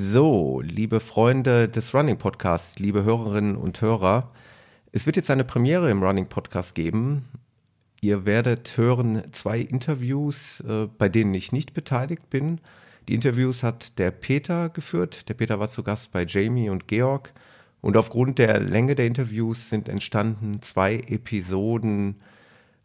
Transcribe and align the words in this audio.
So, 0.00 0.60
liebe 0.60 1.00
Freunde 1.00 1.68
des 1.68 1.92
Running 1.92 2.18
Podcasts, 2.18 2.78
liebe 2.78 3.02
Hörerinnen 3.02 3.56
und 3.56 3.82
Hörer, 3.82 4.30
es 4.92 5.06
wird 5.06 5.16
jetzt 5.16 5.28
eine 5.28 5.42
Premiere 5.42 5.90
im 5.90 6.04
Running 6.04 6.28
Podcast 6.28 6.76
geben. 6.76 7.24
Ihr 8.00 8.24
werdet 8.24 8.76
hören 8.76 9.24
zwei 9.32 9.58
Interviews, 9.58 10.60
äh, 10.60 10.86
bei 10.86 11.08
denen 11.08 11.34
ich 11.34 11.50
nicht 11.50 11.74
beteiligt 11.74 12.30
bin. 12.30 12.60
Die 13.08 13.14
Interviews 13.16 13.64
hat 13.64 13.98
der 13.98 14.12
Peter 14.12 14.68
geführt. 14.68 15.28
Der 15.28 15.34
Peter 15.34 15.58
war 15.58 15.68
zu 15.68 15.82
Gast 15.82 16.12
bei 16.12 16.24
Jamie 16.24 16.70
und 16.70 16.86
Georg. 16.86 17.32
Und 17.80 17.96
aufgrund 17.96 18.38
der 18.38 18.60
Länge 18.60 18.94
der 18.94 19.06
Interviews 19.06 19.68
sind 19.68 19.88
entstanden 19.88 20.62
zwei 20.62 20.94
Episoden 21.08 22.20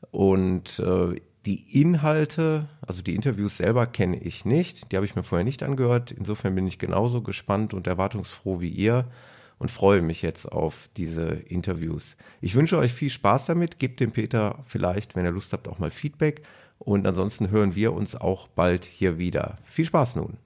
und 0.09 0.79
äh, 0.79 1.21
die 1.45 1.81
Inhalte, 1.81 2.67
also 2.85 3.01
die 3.01 3.15
Interviews 3.15 3.57
selber 3.57 3.85
kenne 3.85 4.17
ich 4.17 4.45
nicht, 4.45 4.91
die 4.91 4.95
habe 4.95 5.05
ich 5.05 5.15
mir 5.15 5.23
vorher 5.23 5.43
nicht 5.43 5.63
angehört. 5.63 6.11
Insofern 6.11 6.55
bin 6.55 6.67
ich 6.67 6.79
genauso 6.79 7.21
gespannt 7.21 7.73
und 7.73 7.87
erwartungsfroh 7.87 8.61
wie 8.61 8.69
ihr 8.69 9.05
und 9.59 9.71
freue 9.71 10.01
mich 10.01 10.21
jetzt 10.21 10.51
auf 10.51 10.89
diese 10.97 11.25
Interviews. 11.25 12.15
Ich 12.41 12.55
wünsche 12.55 12.77
euch 12.77 12.93
viel 12.93 13.09
Spaß 13.09 13.45
damit, 13.45 13.79
gebt 13.79 13.99
dem 13.99 14.11
Peter 14.11 14.59
vielleicht, 14.65 15.15
wenn 15.15 15.25
ihr 15.25 15.31
Lust 15.31 15.53
habt, 15.53 15.67
auch 15.67 15.79
mal 15.79 15.91
Feedback 15.91 16.43
und 16.79 17.05
ansonsten 17.05 17.49
hören 17.49 17.75
wir 17.75 17.93
uns 17.93 18.15
auch 18.15 18.47
bald 18.47 18.85
hier 18.85 19.17
wieder. 19.17 19.57
Viel 19.65 19.85
Spaß 19.85 20.15
nun. 20.15 20.37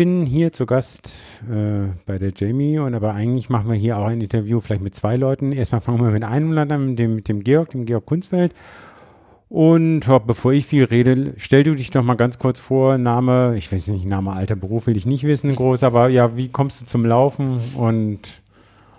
Bin 0.00 0.24
hier 0.24 0.50
zu 0.50 0.64
Gast 0.64 1.18
äh, 1.52 1.88
bei 2.06 2.16
der 2.18 2.32
Jamie 2.34 2.78
und 2.78 2.94
aber 2.94 3.12
eigentlich 3.12 3.50
machen 3.50 3.68
wir 3.68 3.76
hier 3.76 3.98
auch 3.98 4.06
ein 4.06 4.22
Interview 4.22 4.58
vielleicht 4.58 4.80
mit 4.80 4.94
zwei 4.94 5.16
Leuten. 5.16 5.52
Erstmal 5.52 5.82
fangen 5.82 6.02
wir 6.02 6.10
mit 6.10 6.24
einem 6.24 6.52
Land 6.52 6.72
an, 6.72 6.86
mit 6.86 6.98
dem, 6.98 7.16
mit 7.16 7.28
dem 7.28 7.44
Georg, 7.44 7.68
dem 7.68 7.84
Georg 7.84 8.06
Kunstfeld. 8.06 8.54
Und 9.50 10.06
bevor 10.26 10.54
ich 10.54 10.64
viel 10.64 10.84
rede, 10.84 11.34
stell 11.36 11.64
du 11.64 11.74
dich 11.74 11.90
doch 11.90 12.02
mal 12.02 12.14
ganz 12.14 12.38
kurz 12.38 12.60
vor. 12.60 12.96
Name, 12.96 13.58
ich 13.58 13.70
weiß 13.70 13.88
nicht, 13.88 14.06
Name, 14.06 14.32
Alter, 14.32 14.56
Beruf 14.56 14.86
will 14.86 14.96
ich 14.96 15.04
nicht 15.04 15.24
wissen, 15.24 15.54
groß, 15.54 15.82
aber 15.82 16.08
ja, 16.08 16.34
wie 16.34 16.48
kommst 16.48 16.80
du 16.80 16.86
zum 16.86 17.04
Laufen? 17.04 17.60
Und 17.76 18.20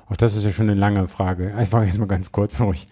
auch 0.08 0.18
das 0.18 0.36
ist 0.36 0.46
ja 0.46 0.52
schon 0.52 0.70
eine 0.70 0.80
lange 0.80 1.08
Frage. 1.08 1.56
Einfach 1.56 1.84
jetzt 1.84 1.98
mal 1.98 2.06
ganz 2.06 2.32
kurz 2.32 2.62
ruhig. 2.62 2.86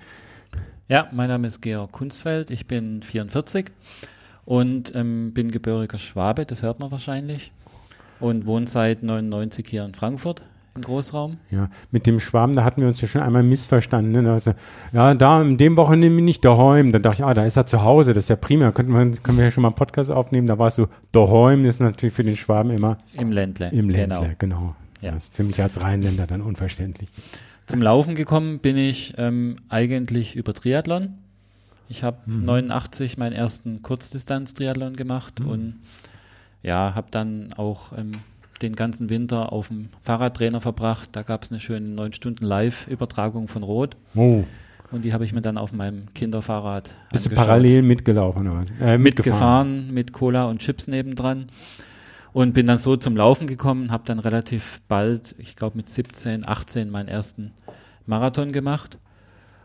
Ja, 0.87 1.09
mein 1.11 1.27
Name 1.29 1.45
ist 1.45 1.61
Georg 1.61 1.91
Kunstfeld, 1.91 2.49
ich 2.49 2.65
bin 2.65 3.03
44 3.03 3.67
und 4.45 4.95
ähm, 4.95 5.31
bin 5.31 5.51
gebürtiger 5.51 5.99
Schwabe, 5.99 6.47
das 6.47 6.63
hört 6.63 6.79
man 6.79 6.89
wahrscheinlich 6.89 7.51
und 8.19 8.45
wohne 8.45 8.67
seit 8.67 9.03
99 9.03 9.67
hier 9.67 9.85
in 9.85 9.93
Frankfurt 9.93 10.43
im 10.75 10.81
Großraum. 10.81 11.37
Ja, 11.51 11.69
mit 11.91 12.07
dem 12.07 12.19
Schwaben, 12.19 12.53
da 12.53 12.63
hatten 12.63 12.81
wir 12.81 12.87
uns 12.87 13.01
ja 13.01 13.07
schon 13.07 13.21
einmal 13.21 13.43
missverstanden. 13.43 14.23
Ne? 14.23 14.31
Also, 14.31 14.53
ja, 14.93 15.13
da 15.13 15.41
in 15.41 15.57
dem 15.57 15.77
Wochenende 15.77 16.09
bin 16.15 16.27
ich 16.27 16.41
daheim. 16.41 16.91
Dann 16.91 17.01
dachte 17.01 17.21
ich, 17.21 17.25
ah, 17.25 17.33
da 17.33 17.43
ist 17.43 17.57
er 17.57 17.65
zu 17.65 17.83
Hause, 17.83 18.13
das 18.13 18.25
ist 18.25 18.29
ja 18.29 18.35
prima. 18.35 18.71
Könnten 18.71 18.93
wir, 18.93 19.11
können 19.21 19.37
wir 19.37 19.45
ja 19.45 19.51
schon 19.51 19.61
mal 19.61 19.69
einen 19.69 19.75
Podcast 19.75 20.11
aufnehmen. 20.11 20.47
Da 20.47 20.57
war 20.57 20.67
es 20.67 20.75
so, 20.75 20.87
daheim 21.11 21.65
ist 21.65 21.79
natürlich 21.79 22.13
für 22.13 22.23
den 22.23 22.37
Schwaben 22.37 22.71
immer. 22.71 22.97
Im 23.13 23.31
Ländle. 23.31 23.69
Im 23.71 23.89
Ländle, 23.89 24.35
genau. 24.37 24.57
genau. 24.57 24.75
Ja. 25.01 25.11
Das 25.11 25.25
ist 25.25 25.35
für 25.35 25.43
mich 25.43 25.61
als 25.61 25.81
Rheinländer 25.81 26.27
dann 26.27 26.41
unverständlich. 26.41 27.09
Zum 27.65 27.81
Laufen 27.81 28.15
gekommen 28.15 28.59
bin 28.59 28.77
ich 28.77 29.13
ähm, 29.17 29.55
eigentlich 29.69 30.35
über 30.35 30.53
Triathlon. 30.53 31.15
Ich 31.87 32.03
habe 32.03 32.17
mhm. 32.25 32.45
89 32.45 33.17
meinen 33.17 33.33
ersten 33.33 33.81
Kurzdistanz-Triathlon 33.81 34.95
gemacht 34.95 35.39
mhm. 35.39 35.49
und 35.49 35.73
ja, 36.63 36.93
habe 36.95 37.07
dann 37.11 37.53
auch 37.55 37.97
ähm, 37.97 38.11
den 38.61 38.75
ganzen 38.75 39.09
Winter 39.09 39.51
auf 39.53 39.69
dem 39.69 39.89
Fahrradtrainer 40.01 40.61
verbracht. 40.61 41.09
Da 41.13 41.23
gab 41.23 41.43
es 41.43 41.51
eine 41.51 41.59
schöne 41.59 41.87
neun 41.87 42.13
Stunden 42.13 42.45
Live-Übertragung 42.45 43.47
von 43.47 43.63
Rot. 43.63 43.95
Oh. 44.15 44.43
Und 44.91 45.03
die 45.03 45.13
habe 45.13 45.23
ich 45.23 45.33
mir 45.33 45.41
dann 45.41 45.57
auf 45.57 45.71
meinem 45.71 46.13
Kinderfahrrad. 46.13 46.93
Bist 47.11 47.25
angeschaut. 47.25 47.31
du 47.31 47.35
parallel 47.35 47.81
mitgelaufen 47.83 48.47
oder 48.47 48.61
was? 48.61 48.71
Äh, 48.81 48.97
mitgefahren 48.97 49.93
mit 49.93 50.13
Cola 50.13 50.45
und 50.45 50.59
Chips 50.59 50.87
nebendran. 50.87 51.49
Und 52.31 52.53
bin 52.53 52.65
dann 52.65 52.77
so 52.77 52.95
zum 52.95 53.17
Laufen 53.17 53.47
gekommen, 53.47 53.91
habe 53.91 54.03
dann 54.05 54.19
relativ 54.19 54.81
bald, 54.87 55.33
ich 55.39 55.55
glaube 55.55 55.77
mit 55.77 55.89
17, 55.89 56.47
18, 56.47 56.89
meinen 56.89 57.07
ersten 57.07 57.53
Marathon 58.05 58.51
gemacht 58.51 58.99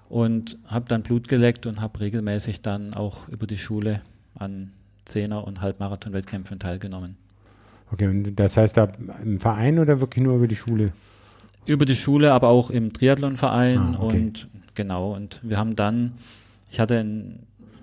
und 0.08 0.58
habe 0.66 0.86
dann 0.88 1.02
Blut 1.02 1.28
geleckt 1.28 1.66
und 1.66 1.80
habe 1.80 2.00
regelmäßig 2.00 2.62
dann 2.62 2.94
auch 2.94 3.28
über 3.28 3.46
die 3.46 3.58
Schule 3.58 4.00
an 4.34 4.72
Zehner- 5.04 5.46
und 5.46 5.60
Halbmarathon-Wettkämpfen 5.60 6.58
teilgenommen. 6.58 7.16
Okay, 7.92 8.08
und 8.08 8.34
das 8.36 8.56
heißt 8.56 8.76
da 8.76 8.88
im 9.22 9.38
Verein 9.38 9.78
oder 9.78 10.00
wirklich 10.00 10.24
nur 10.24 10.36
über 10.36 10.48
die 10.48 10.56
Schule? 10.56 10.92
Über 11.66 11.84
die 11.84 11.96
Schule, 11.96 12.32
aber 12.32 12.48
auch 12.48 12.70
im 12.70 12.92
Triathlonverein 12.92 13.78
ah, 13.78 13.96
okay. 14.00 14.16
und 14.16 14.48
genau. 14.74 15.14
Und 15.14 15.40
wir 15.42 15.58
haben 15.58 15.76
dann, 15.76 16.12
ich 16.70 16.80
hatte 16.80 16.98
ein, 16.98 17.40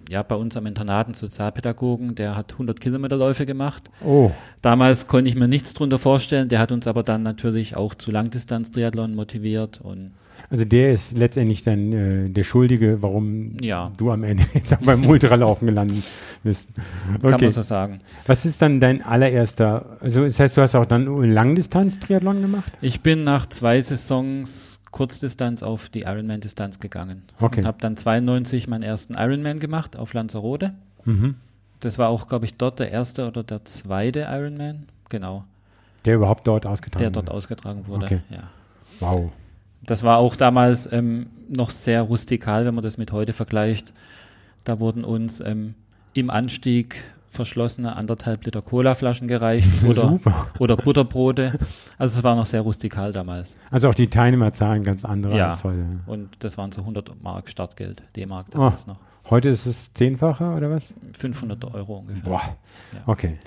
ja, 0.10 0.22
bei 0.24 0.36
uns 0.36 0.58
am 0.58 0.66
Internat 0.66 1.08
einen 1.08 1.14
Sozialpädagogen, 1.14 2.16
der 2.16 2.36
hat 2.36 2.52
100 2.52 2.80
Kilometerläufe 2.80 3.46
gemacht. 3.46 3.90
Oh. 4.04 4.32
Damals 4.62 5.08
konnte 5.08 5.30
ich 5.30 5.36
mir 5.36 5.48
nichts 5.48 5.74
drunter 5.74 5.98
vorstellen. 5.98 6.50
Der 6.50 6.60
hat 6.60 6.72
uns 6.72 6.88
aber 6.88 7.04
dann 7.04 7.24
natürlich 7.24 7.78
auch 7.78 7.94
zu 7.96 8.12
Langdistanz-Triathlon 8.12 9.16
motiviert 9.16 9.80
und 9.82 10.12
also 10.50 10.66
der 10.66 10.92
ist 10.92 11.18
letztendlich 11.18 11.64
dann 11.64 11.94
äh, 11.94 12.30
der 12.30 12.44
Schuldige, 12.44 13.02
warum 13.02 13.58
ja. 13.62 13.92
du 13.98 14.12
am 14.12 14.24
Ende 14.24 14.44
jetzt 14.54 14.74
auch 14.74 14.82
beim 14.82 15.06
Ultralaufen 15.06 15.68
gelandet 15.68 16.04
bist. 16.44 16.70
Okay. 17.18 17.30
Kann 17.30 17.42
man 17.42 17.50
so 17.50 17.62
sagen. 17.62 18.02
Was 18.26 18.46
ist 18.46 18.62
dann 18.62 18.80
dein 18.80 19.02
allererster, 19.02 19.98
also 20.00 20.24
das 20.24 20.40
heißt, 20.40 20.58
du 20.58 20.62
hast 20.62 20.76
auch 20.76 20.86
dann 20.86 21.06
Langdistanz-Triathlon 21.06 22.42
gemacht? 22.42 22.72
Ich 22.82 23.02
bin 23.02 23.24
nach 23.24 23.48
zwei 23.48 23.80
Saisons 23.82 24.82
Kurzdistanz 24.92 25.64
auf 25.64 25.90
die 25.90 26.02
Ironman-Distanz 26.02 26.80
gegangen. 26.80 27.24
Okay. 27.40 27.62
Und 27.62 27.68
habe 27.68 27.78
dann 27.80 27.98
92 27.98 28.68
meinen 28.68 28.84
ersten 28.84 29.14
Ironman 29.16 29.60
gemacht 29.60 29.98
auf 29.98 30.14
Lanzarote. 30.14 30.74
Mhm. 31.06 31.36
Das 31.80 31.98
war 31.98 32.10
auch, 32.10 32.28
glaube 32.28 32.46
ich, 32.46 32.58
dort 32.58 32.80
der 32.80 32.92
erste 32.92 33.28
oder 33.28 33.44
der 33.44 33.66
zweite 33.66 34.28
Ironman. 34.30 34.88
Genau. 35.10 35.46
Der 36.06 36.16
überhaupt 36.16 36.48
dort 36.48 36.66
ausgetragen 36.66 37.06
wurde? 37.06 37.12
Der 37.12 37.22
dort 37.24 37.32
ausgetragen 37.32 37.88
wurde, 37.88 38.06
okay. 38.06 38.20
ja. 38.30 38.50
Wow. 39.00 39.32
Das 39.86 40.04
war 40.04 40.18
auch 40.18 40.36
damals 40.36 40.92
ähm, 40.92 41.28
noch 41.50 41.72
sehr 41.72 42.02
rustikal, 42.04 42.66
wenn 42.66 42.76
man 42.76 42.84
das 42.84 42.98
mit 42.98 43.12
heute 43.12 43.34
vergleicht. 43.34 43.94
Da 44.64 44.80
wurden 44.80 45.04
uns 45.04 45.40
ähm, 45.40 45.76
im 46.14 46.30
Anstieg 46.30 47.04
verschlossene 47.32 47.96
anderthalb 47.96 48.44
Liter 48.46 48.62
Colaflaschen 48.62 49.28
gereicht 49.28 49.70
oder, 49.88 50.20
oder 50.60 50.76
Butterbrote. 50.76 51.58
Also 51.98 52.20
es 52.20 52.24
war 52.24 52.36
noch 52.36 52.46
sehr 52.46 52.62
rustikal 52.62 53.12
damals. 53.12 53.56
Also 53.72 53.90
auch 53.90 53.96
die 53.96 54.10
Teilnehmerzahlen 54.10 54.84
ganz 54.84 55.06
andere 55.06 55.38
ja, 55.38 55.50
als 55.50 55.64
heute. 55.64 55.86
Und 56.06 56.30
das 56.40 56.58
waren 56.58 56.72
so 56.72 56.82
100 56.82 57.24
Mark 57.24 57.50
Startgeld, 57.50 58.04
D-Mark 58.16 58.48
oh, 58.50 58.58
damals 58.58 58.86
oh, 58.88 58.92
noch. 58.92 58.98
Heute 59.30 59.50
ist 59.50 59.66
es 59.66 59.94
zehnfacher 59.94 60.56
oder 60.56 60.70
was? 60.70 60.94
500 61.18 61.74
Euro 61.74 62.00
ungefähr. 62.00 62.24
Boah, 62.24 62.42
ja. 62.94 63.00
okay. 63.06 63.38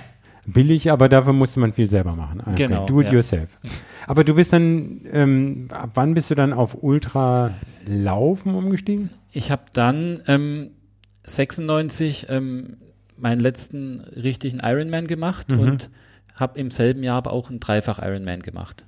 Billig, 0.46 0.90
aber 0.90 1.08
dafür 1.08 1.32
musste 1.32 1.60
man 1.60 1.72
viel 1.72 1.88
selber 1.88 2.14
machen. 2.14 2.40
Okay. 2.40 2.68
Genau. 2.68 2.86
Do 2.86 3.00
it 3.00 3.08
ja. 3.08 3.14
yourself. 3.14 3.48
Aber 4.06 4.24
du 4.24 4.34
bist 4.34 4.52
dann, 4.52 5.00
ähm, 5.10 5.68
ab 5.70 5.90
wann 5.94 6.12
bist 6.12 6.30
du 6.30 6.34
dann 6.34 6.52
auf 6.52 6.82
Ultralaufen 6.82 8.54
umgestiegen? 8.54 9.08
Ich 9.32 9.50
habe 9.50 9.62
dann 9.72 10.22
ähm, 10.26 10.72
96 11.22 12.26
ähm, 12.28 12.76
meinen 13.16 13.40
letzten 13.40 14.00
richtigen 14.00 14.60
Ironman 14.62 15.06
gemacht 15.06 15.50
mhm. 15.50 15.60
und 15.60 15.90
habe 16.38 16.58
im 16.58 16.70
selben 16.70 17.02
Jahr 17.02 17.16
aber 17.16 17.32
auch 17.32 17.48
einen 17.48 17.60
Dreifach 17.60 17.98
Ironman 17.98 18.40
gemacht. 18.40 18.84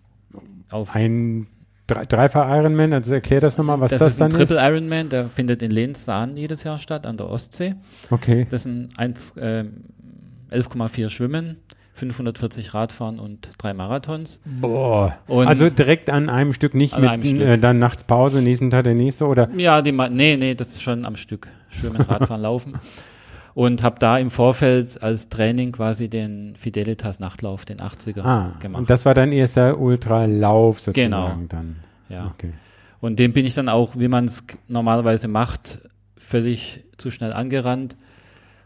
Auf 0.71 0.95
ein 0.95 1.47
Dreifach 1.87 2.49
Ironman, 2.51 2.93
also 2.93 3.15
erklär 3.15 3.41
das 3.41 3.57
nochmal, 3.57 3.81
was 3.81 3.93
das, 3.93 4.01
das 4.01 4.13
ist 4.15 4.21
dann 4.21 4.33
ist. 4.33 4.35
Das 4.35 4.51
ist 4.51 4.57
ein 4.57 4.59
Triple 4.59 4.77
Ironman, 4.77 5.09
der 5.09 5.29
findet 5.29 5.63
in 5.63 5.71
Lehnsahn 5.71 6.37
jedes 6.37 6.65
Jahr 6.65 6.81
statt, 6.81 7.07
an 7.07 7.17
der 7.17 7.31
Ostsee. 7.31 7.77
Okay. 8.11 8.47
Das 8.51 8.65
sind 8.65 8.93
11,4 8.95 9.41
äh, 9.41 9.65
Schwimmen, 11.09 11.57
540 11.95 12.75
Radfahren 12.75 13.19
und 13.19 13.49
drei 13.59 13.73
Marathons. 13.73 14.41
Boah. 14.45 15.17
Und- 15.27 15.47
also 15.47 15.71
direkt 15.71 16.11
an 16.11 16.29
einem 16.29 16.53
Stück, 16.53 16.75
nicht 16.75 16.99
mit 16.99 17.09
einem 17.09 17.25
Stück. 17.25 17.41
Äh, 17.41 17.59
dann 17.59 17.79
nachts 17.79 18.05
Pause, 18.05 18.43
nächsten 18.43 18.71
Tag 18.71 18.85
der 18.85 18.95
nächste 18.95 19.27
oder? 19.27 19.49
Ja, 19.57 19.81
die, 19.83 19.93
ma- 19.93 20.09
nee, 20.11 20.37
nee, 20.37 20.55
das 20.55 20.69
ist 20.73 20.83
schon 20.83 21.05
am 21.07 21.17
Stück. 21.17 21.49
Schwimmen, 21.71 22.01
Radfahren, 22.03 22.43
Laufen. 22.43 22.75
Und 23.55 23.83
habe 23.83 23.97
da 23.99 24.19
im 24.19 24.31
Vorfeld 24.31 25.03
als 25.03 25.31
Training 25.31 25.73
quasi 25.73 26.11
den 26.11 26.55
Fidelitas 26.57 27.21
Nachtlauf, 27.21 27.65
den 27.65 27.79
80er 27.79 28.23
Ah, 28.23 28.53
gemacht. 28.61 28.81
und 28.81 28.91
das 28.91 29.07
war 29.07 29.15
dein 29.15 29.33
erster 29.33 29.79
Ultralauf 29.79 30.81
sozusagen 30.81 31.11
Genau. 31.11 31.41
dann. 31.49 31.77
ja. 32.11 32.27
Okay. 32.35 32.53
Und 33.01 33.19
den 33.19 33.33
bin 33.33 33.47
ich 33.47 33.55
dann 33.55 33.71
auch, 33.71 33.97
wie 33.99 34.09
man 34.09 34.27
es 34.27 34.45
normalerweise 34.69 35.29
macht, 35.29 35.81
völlig 36.19 36.85
zu 36.99 37.11
schnell 37.11 37.33
angerannt. 37.33 37.97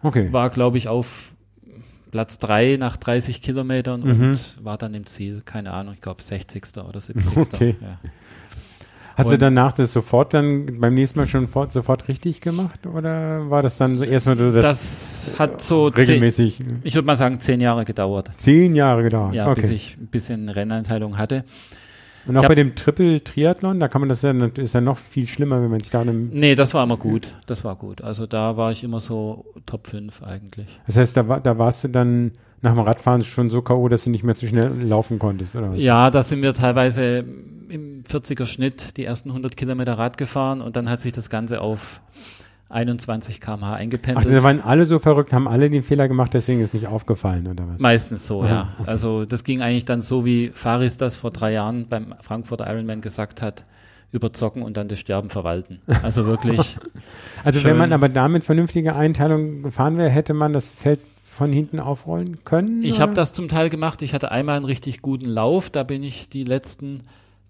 Okay. 0.02 0.32
War, 0.32 0.50
glaube 0.50 0.78
ich, 0.78 0.88
auf 0.88 1.34
Platz 2.10 2.38
3 2.38 2.76
nach 2.78 2.96
30 2.96 3.40
Kilometern 3.42 4.00
Mhm. 4.00 4.28
und 4.30 4.64
war 4.64 4.78
dann 4.78 4.94
im 4.94 5.06
Ziel, 5.06 5.42
keine 5.44 5.72
Ahnung, 5.72 5.94
ich 5.94 6.00
glaube 6.00 6.22
60. 6.22 6.84
oder 6.88 7.00
70. 7.00 7.36
Okay. 7.36 7.76
Ja. 7.80 7.98
Hast 9.16 9.28
du 9.30 9.34
und- 9.34 9.42
danach 9.42 9.72
das 9.72 9.92
sofort 9.92 10.32
dann 10.32 10.80
beim 10.80 10.94
nächsten 10.94 11.18
Mal 11.18 11.26
schon 11.26 11.46
fort, 11.46 11.72
sofort 11.72 12.08
richtig 12.08 12.40
gemacht 12.40 12.86
oder 12.86 13.50
war 13.50 13.60
das 13.62 13.76
dann 13.76 13.98
so 13.98 14.04
erstmal 14.04 14.38
so 14.38 14.50
das, 14.52 14.64
Das 15.28 15.38
hat 15.38 15.60
so, 15.60 15.90
zehn, 15.90 16.00
regelmäßig 16.06 16.58
ich 16.84 16.94
würde 16.94 17.06
mal 17.06 17.16
sagen, 17.16 17.38
zehn 17.38 17.60
Jahre 17.60 17.84
gedauert. 17.84 18.30
zehn 18.38 18.74
Jahre 18.74 19.02
gedauert? 19.02 19.34
Ja, 19.34 19.48
okay. 19.48 19.60
bis 19.60 19.70
ich 19.70 19.96
ein 20.00 20.06
bisschen 20.06 20.48
Renneinteilung 20.48 21.18
hatte. 21.18 21.44
Und 22.26 22.36
auch 22.36 22.46
bei 22.46 22.54
dem 22.54 22.74
Triple-Triathlon, 22.74 23.80
da 23.80 23.88
kann 23.88 24.00
man 24.00 24.08
das 24.08 24.22
ja, 24.22 24.32
ist 24.32 24.74
ja 24.74 24.80
noch 24.80 24.98
viel 24.98 25.26
schlimmer, 25.26 25.62
wenn 25.62 25.70
man 25.70 25.80
sich 25.80 25.90
da 25.90 26.00
einem, 26.00 26.30
Nee, 26.32 26.54
das 26.54 26.74
war 26.74 26.84
immer 26.84 26.96
gut. 26.96 27.32
Das 27.46 27.64
war 27.64 27.76
gut. 27.76 28.02
Also 28.02 28.26
da 28.26 28.56
war 28.56 28.72
ich 28.72 28.84
immer 28.84 29.00
so 29.00 29.46
Top 29.66 29.86
5 29.86 30.22
eigentlich. 30.22 30.66
das 30.86 30.96
heißt, 30.96 31.16
da, 31.16 31.28
war, 31.28 31.40
da 31.40 31.58
warst 31.58 31.84
du 31.84 31.88
dann 31.88 32.32
nach 32.62 32.72
dem 32.72 32.80
Radfahren 32.80 33.22
schon 33.22 33.50
so 33.50 33.62
K.O., 33.62 33.88
dass 33.88 34.04
du 34.04 34.10
nicht 34.10 34.22
mehr 34.22 34.34
zu 34.34 34.46
schnell 34.46 34.70
laufen 34.82 35.18
konntest, 35.18 35.56
oder 35.56 35.72
was? 35.72 35.82
Ja, 35.82 36.10
da 36.10 36.22
sind 36.22 36.42
wir 36.42 36.52
teilweise 36.52 37.24
im 37.68 38.04
40er 38.04 38.46
Schnitt 38.46 38.96
die 38.96 39.04
ersten 39.04 39.30
100 39.30 39.56
Kilometer 39.56 39.94
Rad 39.94 40.18
gefahren 40.18 40.60
und 40.60 40.76
dann 40.76 40.90
hat 40.90 41.00
sich 41.00 41.12
das 41.12 41.30
Ganze 41.30 41.60
auf 41.60 42.00
21 42.70 43.40
km/h 43.40 43.74
eingependelt. 43.74 44.32
da 44.32 44.42
waren 44.42 44.60
alle 44.60 44.84
so 44.86 44.98
verrückt, 44.98 45.32
haben 45.32 45.48
alle 45.48 45.68
den 45.68 45.82
Fehler 45.82 46.08
gemacht, 46.08 46.32
deswegen 46.34 46.60
ist 46.60 46.72
nicht 46.72 46.86
aufgefallen, 46.86 47.46
oder 47.48 47.64
was? 47.68 47.80
Meistens 47.80 48.26
so, 48.26 48.42
Aha, 48.42 48.48
ja. 48.48 48.68
Also 48.86 49.24
das 49.24 49.44
ging 49.44 49.60
eigentlich 49.60 49.84
dann 49.84 50.00
so, 50.00 50.24
wie 50.24 50.50
Faris 50.54 50.96
das 50.96 51.16
vor 51.16 51.30
drei 51.30 51.52
Jahren 51.52 51.88
beim 51.88 52.14
Frankfurter 52.20 52.72
Ironman 52.72 53.00
gesagt 53.00 53.42
hat, 53.42 53.64
überzocken 54.12 54.62
und 54.62 54.76
dann 54.76 54.88
das 54.88 54.98
Sterben 54.98 55.30
verwalten. 55.30 55.80
Also 56.02 56.26
wirklich, 56.26 56.78
Also 57.44 57.60
Schön. 57.60 57.70
wenn 57.70 57.78
man 57.78 57.92
aber 57.92 58.08
damit 58.08 58.44
vernünftige 58.44 58.94
Einteilung 58.94 59.62
gefahren 59.62 59.96
wäre, 59.98 60.10
hätte 60.10 60.34
man 60.34 60.52
das 60.52 60.68
Feld 60.68 61.00
von 61.24 61.52
hinten 61.52 61.80
aufrollen 61.80 62.44
können? 62.44 62.82
ich 62.82 63.00
habe 63.00 63.14
das 63.14 63.32
zum 63.32 63.48
Teil 63.48 63.70
gemacht. 63.70 64.02
Ich 64.02 64.14
hatte 64.14 64.30
einmal 64.30 64.56
einen 64.56 64.64
richtig 64.64 65.00
guten 65.00 65.26
Lauf, 65.26 65.70
da 65.70 65.84
bin 65.84 66.02
ich 66.02 66.28
die 66.28 66.44
letzten 66.44 67.02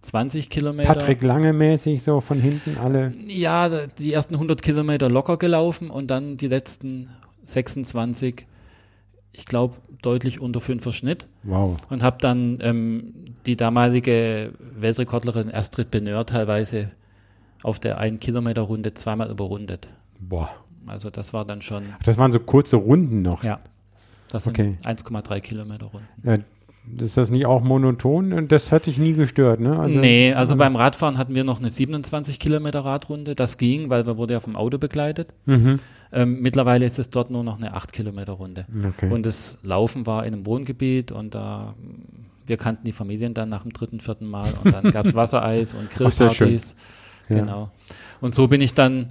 20 0.02 0.48
Kilometer. 0.50 0.92
Patrick 0.92 1.22
Lange 1.22 1.52
mäßig 1.52 2.02
so 2.02 2.20
von 2.20 2.40
hinten 2.40 2.78
alle. 2.78 3.12
Ja, 3.26 3.68
die 3.98 4.12
ersten 4.12 4.34
100 4.34 4.62
Kilometer 4.62 5.08
locker 5.08 5.36
gelaufen 5.36 5.90
und 5.90 6.10
dann 6.10 6.36
die 6.36 6.48
letzten 6.48 7.10
26, 7.44 8.46
ich 9.32 9.44
glaube, 9.44 9.76
deutlich 10.02 10.40
unter 10.40 10.60
5er 10.60 10.92
Schnitt. 10.92 11.26
Wow. 11.42 11.76
Und 11.90 12.02
habe 12.02 12.16
dann 12.20 12.58
ähm, 12.62 13.14
die 13.46 13.56
damalige 13.56 14.52
Weltrekordlerin 14.78 15.54
Astrid 15.54 15.90
Beneur 15.90 16.24
teilweise 16.24 16.90
auf 17.62 17.78
der 17.78 18.00
1-Kilometer-Runde 18.00 18.94
zweimal 18.94 19.30
überrundet. 19.30 19.88
Boah. 20.18 20.48
Also 20.86 21.10
das 21.10 21.34
war 21.34 21.44
dann 21.44 21.60
schon, 21.60 21.82
Das 22.04 22.16
waren 22.16 22.32
so 22.32 22.40
kurze 22.40 22.76
Runden 22.76 23.20
noch. 23.20 23.44
ja, 23.44 23.60
das 24.30 24.44
sind 24.44 24.58
Okay. 24.58 24.78
1,3 24.84 25.40
Kilometer 25.40 25.86
Runden. 25.86 26.08
Ja, 26.24 26.38
ist 26.98 27.16
das 27.16 27.30
nicht 27.30 27.46
auch 27.46 27.62
monoton? 27.62 28.32
Und 28.32 28.52
Das 28.52 28.72
hat 28.72 28.86
dich 28.86 28.98
nie 28.98 29.12
gestört, 29.12 29.60
ne? 29.60 29.86
nee, 29.88 30.32
also 30.32 30.56
beim 30.56 30.76
Radfahren 30.76 31.18
hatten 31.18 31.34
wir 31.34 31.44
noch 31.44 31.58
eine 31.58 31.70
27 31.70 32.38
Kilometer 32.38 32.80
Radrunde. 32.80 33.34
Das 33.34 33.58
ging, 33.58 33.90
weil 33.90 34.06
wir 34.06 34.16
wurde 34.16 34.34
ja 34.34 34.40
vom 34.40 34.56
Auto 34.56 34.78
begleitet. 34.78 35.34
Mhm. 35.46 35.78
Ähm, 36.12 36.40
mittlerweile 36.40 36.84
ist 36.84 36.98
es 36.98 37.10
dort 37.10 37.30
nur 37.30 37.44
noch 37.44 37.58
eine 37.58 37.74
8 37.74 37.92
Kilometer 37.92 38.32
Runde. 38.32 38.66
Okay. 38.96 39.10
Und 39.10 39.24
das 39.26 39.60
Laufen 39.62 40.06
war 40.06 40.26
in 40.26 40.34
einem 40.34 40.46
Wohngebiet 40.46 41.12
und 41.12 41.34
da, 41.34 41.74
wir 42.46 42.56
kannten 42.56 42.84
die 42.84 42.92
Familien 42.92 43.32
dann 43.32 43.48
nach 43.48 43.62
dem 43.62 43.72
dritten, 43.72 44.00
vierten 44.00 44.26
Mal 44.26 44.52
und 44.64 44.74
dann 44.74 44.90
gab 44.90 45.06
es 45.06 45.14
Wassereis 45.14 45.74
und 45.74 45.88
Ach. 45.90 45.96
Grillpartys. 45.96 46.74
Ja. 47.28 47.36
Genau. 47.36 47.70
Und 48.20 48.34
so 48.34 48.48
bin 48.48 48.60
ich 48.60 48.74
dann, 48.74 49.08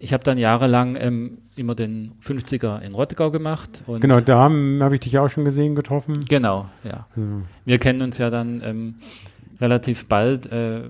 ich 0.00 0.12
habe 0.12 0.24
dann 0.24 0.38
jahrelang 0.38 0.96
ähm, 0.98 1.38
immer 1.56 1.74
den 1.74 2.12
50er 2.24 2.80
in 2.80 2.94
Rottgau 2.94 3.30
gemacht. 3.30 3.82
Genau, 4.00 4.20
da 4.20 4.38
habe 4.38 4.78
hab 4.80 4.92
ich 4.92 5.00
dich 5.00 5.18
auch 5.18 5.28
schon 5.28 5.44
gesehen, 5.44 5.74
getroffen. 5.74 6.24
Genau, 6.28 6.66
ja. 6.82 7.06
Ja. 7.16 7.22
Wir 7.66 7.78
kennen 7.78 8.00
uns 8.02 8.16
ja 8.18 8.30
dann 8.30 8.62
ähm, 8.64 8.94
relativ 9.60 10.06
bald, 10.06 10.50
äh, 10.50 10.80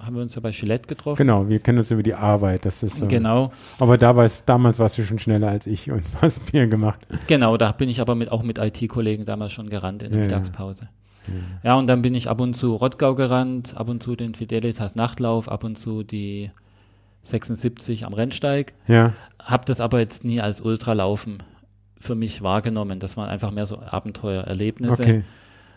haben 0.00 0.16
wir 0.16 0.22
uns 0.22 0.34
ja 0.34 0.40
bei 0.40 0.50
Gillette 0.50 0.88
getroffen. 0.88 1.16
Genau, 1.18 1.48
wir 1.48 1.60
kennen 1.60 1.78
uns 1.78 1.90
über 1.92 2.02
die 2.02 2.14
Arbeit. 2.14 2.64
Das 2.64 2.82
ist 2.82 2.96
so. 2.98 3.06
Genau, 3.06 3.52
Aber 3.78 3.96
da 3.98 4.16
war's, 4.16 4.44
damals 4.44 4.78
warst 4.80 4.98
du 4.98 5.04
schon 5.04 5.18
schneller 5.20 5.48
als 5.48 5.66
ich 5.68 5.90
und 5.90 6.02
hast 6.20 6.52
mehr 6.52 6.66
gemacht. 6.66 6.98
genau, 7.28 7.56
da 7.56 7.70
bin 7.72 7.88
ich 7.88 8.00
aber 8.00 8.16
mit, 8.16 8.32
auch 8.32 8.42
mit 8.42 8.58
IT-Kollegen 8.58 9.24
damals 9.24 9.52
schon 9.52 9.70
gerannt 9.70 10.02
in 10.02 10.10
der 10.10 10.22
Ja, 10.22 10.26
ja. 10.26 10.38
Mittagspause. 10.38 10.88
Ja, 11.64 11.74
und 11.76 11.86
dann 11.88 12.02
bin 12.02 12.14
ich 12.14 12.28
ab 12.28 12.40
und 12.40 12.54
zu 12.54 12.74
Rottgau 12.76 13.14
gerannt, 13.16 13.74
ab 13.76 13.88
und 13.88 14.00
zu 14.02 14.14
den 14.14 14.34
Fidelitas 14.34 14.94
Nachtlauf, 14.94 15.48
ab 15.48 15.64
und 15.64 15.76
zu 15.76 16.02
die 16.04 16.50
76 17.28 18.06
am 18.06 18.12
Rennsteig. 18.12 18.72
Ja. 18.86 19.12
Habe 19.42 19.64
das 19.66 19.80
aber 19.80 20.00
jetzt 20.00 20.24
nie 20.24 20.40
als 20.40 20.60
Ultralaufen 20.60 21.42
für 21.98 22.14
mich 22.14 22.42
wahrgenommen. 22.42 23.00
Das 23.00 23.16
waren 23.16 23.28
einfach 23.28 23.50
mehr 23.50 23.66
so 23.66 23.80
Abenteuererlebnisse 23.80 25.02
Okay. 25.02 25.24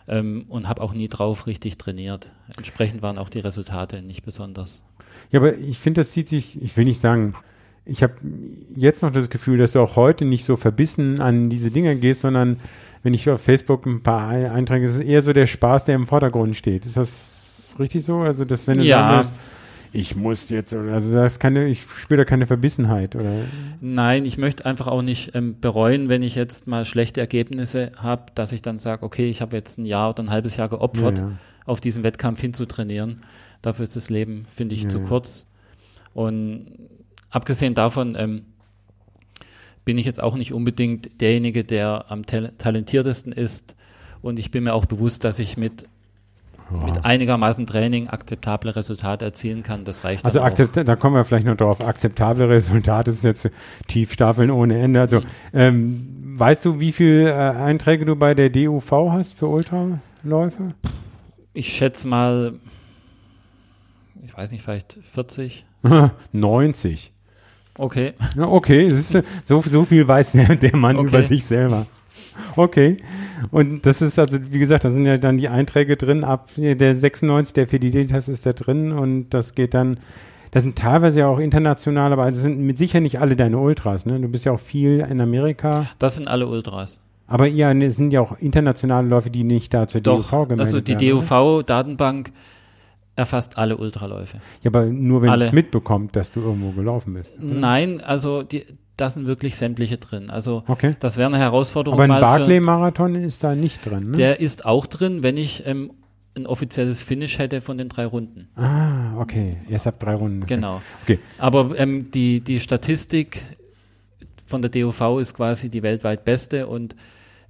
ähm, 0.08 0.44
und 0.48 0.68
habe 0.68 0.82
auch 0.82 0.92
nie 0.92 1.08
drauf 1.08 1.46
richtig 1.46 1.78
trainiert. 1.78 2.30
Entsprechend 2.56 3.02
waren 3.02 3.18
auch 3.18 3.28
die 3.28 3.40
Resultate 3.40 4.02
nicht 4.02 4.24
besonders. 4.24 4.82
Ja, 5.30 5.40
aber 5.40 5.56
ich 5.56 5.78
finde, 5.78 6.00
das 6.02 6.10
zieht 6.12 6.28
sich, 6.28 6.60
ich 6.62 6.76
will 6.76 6.84
nicht 6.84 7.00
sagen, 7.00 7.34
ich 7.84 8.02
habe 8.02 8.14
jetzt 8.76 9.02
noch 9.02 9.10
das 9.10 9.30
Gefühl, 9.30 9.58
dass 9.58 9.72
du 9.72 9.80
auch 9.80 9.96
heute 9.96 10.24
nicht 10.24 10.44
so 10.44 10.56
verbissen 10.56 11.20
an 11.20 11.48
diese 11.48 11.70
Dinge 11.70 11.96
gehst, 11.96 12.20
sondern 12.20 12.58
wenn 13.02 13.14
ich 13.14 13.28
auf 13.30 13.40
Facebook 13.40 13.86
ein 13.86 14.02
paar 14.02 14.28
Ei- 14.28 14.50
Einträge, 14.50 14.84
es 14.84 14.96
ist 14.96 15.00
eher 15.00 15.22
so 15.22 15.32
der 15.32 15.46
Spaß, 15.46 15.86
der 15.86 15.94
im 15.96 16.06
Vordergrund 16.06 16.54
steht. 16.54 16.84
Ist 16.86 16.96
das 16.98 17.74
richtig 17.78 18.04
so? 18.04 18.18
Also, 18.18 18.44
dass 18.44 18.66
wenn 18.66 18.78
du 18.78 18.84
Ja. 18.84 18.98
sagen 18.98 19.14
würdest, 19.16 19.34
ich 19.92 20.14
muss 20.16 20.50
jetzt, 20.50 20.72
oder- 20.74 20.92
also 20.94 21.14
da 21.16 21.26
ist 21.26 21.38
keine, 21.40 21.66
ich 21.68 21.82
spüre 21.82 22.18
da 22.18 22.24
keine 22.24 22.46
Verbissenheit, 22.46 23.16
oder? 23.16 23.32
Nein, 23.80 24.24
ich 24.24 24.38
möchte 24.38 24.66
einfach 24.66 24.86
auch 24.86 25.02
nicht 25.02 25.34
ähm, 25.34 25.58
bereuen, 25.60 26.08
wenn 26.08 26.22
ich 26.22 26.34
jetzt 26.34 26.66
mal 26.66 26.84
schlechte 26.84 27.20
Ergebnisse 27.20 27.90
habe, 27.96 28.26
dass 28.34 28.52
ich 28.52 28.62
dann 28.62 28.78
sage, 28.78 29.02
okay, 29.04 29.28
ich 29.28 29.40
habe 29.42 29.56
jetzt 29.56 29.78
ein 29.78 29.86
Jahr 29.86 30.10
oder 30.10 30.22
ein 30.22 30.30
halbes 30.30 30.56
Jahr 30.56 30.68
geopfert, 30.68 31.18
Ja, 31.18 31.24
ja. 31.24 31.32
auf 31.66 31.80
diesen 31.80 32.02
Wettkampf 32.04 32.40
hinzutrainieren. 32.40 33.20
Dafür 33.62 33.82
ist 33.82 33.96
das 33.96 34.10
Leben, 34.10 34.46
finde 34.54 34.74
ich, 34.74 34.84
Ja, 34.84 34.88
zu 34.90 35.00
kurz. 35.00 35.50
Und 36.14 36.66
abgesehen 37.30 37.74
davon 37.74 38.16
ähm, 38.18 38.42
bin 39.84 39.98
ich 39.98 40.06
jetzt 40.06 40.22
auch 40.22 40.36
nicht 40.36 40.52
unbedingt 40.52 41.20
derjenige, 41.20 41.64
der 41.64 42.06
am 42.08 42.26
tal 42.26 42.52
talentiertesten 42.58 43.32
ist. 43.32 43.74
Und 44.22 44.38
ich 44.38 44.50
bin 44.50 44.64
mir 44.64 44.74
auch 44.74 44.86
bewusst, 44.86 45.24
dass 45.24 45.38
ich 45.38 45.56
mit, 45.56 45.86
mit 46.70 47.04
einigermaßen 47.04 47.66
Training 47.66 48.08
akzeptable 48.08 48.74
Resultate 48.76 49.24
erzielen 49.24 49.62
kann. 49.62 49.84
Das 49.84 50.04
reicht 50.04 50.24
Also 50.24 50.40
da 50.40 50.96
kommen 50.96 51.16
wir 51.16 51.24
vielleicht 51.24 51.46
noch 51.46 51.56
drauf. 51.56 51.84
Akzeptable 51.86 52.48
Resultate 52.48 53.10
ist 53.10 53.24
jetzt 53.24 53.50
Tiefstapeln 53.88 54.50
ohne 54.50 54.78
Ende. 54.78 55.00
Also 55.00 55.22
ähm, 55.52 56.34
weißt 56.36 56.64
du, 56.64 56.80
wie 56.80 56.92
viele 56.92 57.30
äh, 57.30 57.34
Einträge 57.34 58.04
du 58.04 58.16
bei 58.16 58.34
der 58.34 58.50
DUV 58.50 59.10
hast 59.10 59.38
für 59.38 59.48
Ultraläufe? 59.48 60.74
Ich 61.52 61.68
schätze 61.72 62.06
mal, 62.08 62.54
ich 64.22 64.36
weiß 64.36 64.52
nicht, 64.52 64.62
vielleicht 64.62 64.98
40. 65.12 65.64
90. 66.32 67.12
Okay. 67.78 68.12
Ja, 68.36 68.46
okay, 68.48 68.88
ist, 68.88 69.16
so, 69.44 69.62
so 69.62 69.84
viel 69.84 70.06
weiß 70.06 70.32
der, 70.32 70.56
der 70.56 70.76
Mann 70.76 70.96
Okay. 70.96 71.08
über 71.08 71.22
sich 71.22 71.44
selber. 71.44 71.86
Okay. 72.56 72.98
Und 73.50 73.86
das 73.86 74.02
ist 74.02 74.18
also, 74.18 74.38
wie 74.50 74.58
gesagt, 74.58 74.84
da 74.84 74.90
sind 74.90 75.06
ja 75.06 75.18
dann 75.18 75.38
die 75.38 75.48
Einträge 75.48 75.96
drin. 75.96 76.24
Ab 76.24 76.50
der 76.56 76.94
96, 76.94 77.54
der 77.54 77.66
Fidelitas 77.66 78.28
ist 78.28 78.46
da 78.46 78.52
drin 78.52 78.92
und 78.92 79.30
das 79.30 79.54
geht 79.54 79.74
dann. 79.74 79.98
Das 80.52 80.64
sind 80.64 80.76
teilweise 80.76 81.20
ja 81.20 81.28
auch 81.28 81.38
international, 81.38 82.12
aber 82.12 82.26
das 82.26 82.38
sind 82.40 82.58
mit 82.58 82.76
sicher 82.76 82.98
nicht 82.98 83.20
alle 83.20 83.36
deine 83.36 83.58
Ultras. 83.58 84.04
Ne? 84.04 84.18
Du 84.18 84.28
bist 84.28 84.44
ja 84.44 84.52
auch 84.52 84.58
viel 84.58 85.06
in 85.08 85.20
Amerika. 85.20 85.86
Das 86.00 86.16
sind 86.16 86.26
alle 86.26 86.48
Ultras. 86.48 86.98
Aber 87.28 87.46
ja, 87.46 87.72
es 87.72 87.94
sind 87.94 88.12
ja 88.12 88.20
auch 88.20 88.36
internationale 88.38 89.06
Läufe, 89.06 89.30
die 89.30 89.44
nicht 89.44 89.72
da 89.72 89.86
zur 89.86 90.00
Doch, 90.00 90.16
DUV 90.16 90.48
gemeldet 90.48 90.66
also 90.66 90.80
die 90.80 90.96
oder? 90.96 91.20
DUV-Datenbank 91.20 92.32
erfasst 93.14 93.58
alle 93.58 93.76
Ultraläufe. 93.76 94.38
Ja, 94.62 94.70
aber 94.70 94.86
nur 94.86 95.22
wenn 95.22 95.32
es 95.34 95.52
mitbekommt, 95.52 96.16
dass 96.16 96.32
du 96.32 96.40
irgendwo 96.40 96.70
gelaufen 96.72 97.14
bist. 97.14 97.32
Nein, 97.38 98.00
also 98.00 98.42
die, 98.42 98.64
da 99.00 99.10
sind 99.10 99.26
wirklich 99.26 99.56
sämtliche 99.56 99.98
drin. 99.98 100.30
Also 100.30 100.64
Okay. 100.68 100.96
das 101.00 101.16
wäre 101.16 101.28
eine 101.28 101.38
Herausforderung 101.38 101.98
Aber 102.00 102.12
ein 102.12 102.20
Barclay-Marathon 102.20 103.14
ist 103.14 103.42
da 103.44 103.54
nicht 103.54 103.84
drin, 103.86 104.10
ne? 104.10 104.16
Der 104.16 104.40
ist 104.40 104.64
auch 104.66 104.86
drin, 104.86 105.22
wenn 105.22 105.36
ich 105.36 105.64
ähm, 105.66 105.92
ein 106.36 106.46
offizielles 106.46 107.02
Finish 107.02 107.38
hätte 107.38 107.60
von 107.60 107.78
den 107.78 107.88
drei 107.88 108.06
Runden. 108.06 108.48
ah, 108.56 109.16
okay. 109.16 109.56
Erst 109.68 109.86
ab 109.86 109.98
drei 109.98 110.14
Runden. 110.14 110.46
Genau. 110.46 110.80
Okay. 111.02 111.18
Aber 111.38 111.78
ähm, 111.78 112.10
die, 112.12 112.40
die 112.40 112.60
Statistik 112.60 113.42
von 114.46 114.62
der 114.62 114.70
DUV 114.70 115.18
ist 115.20 115.34
quasi 115.34 115.68
die 115.70 115.82
weltweit 115.82 116.24
beste 116.24 116.66
und 116.66 116.94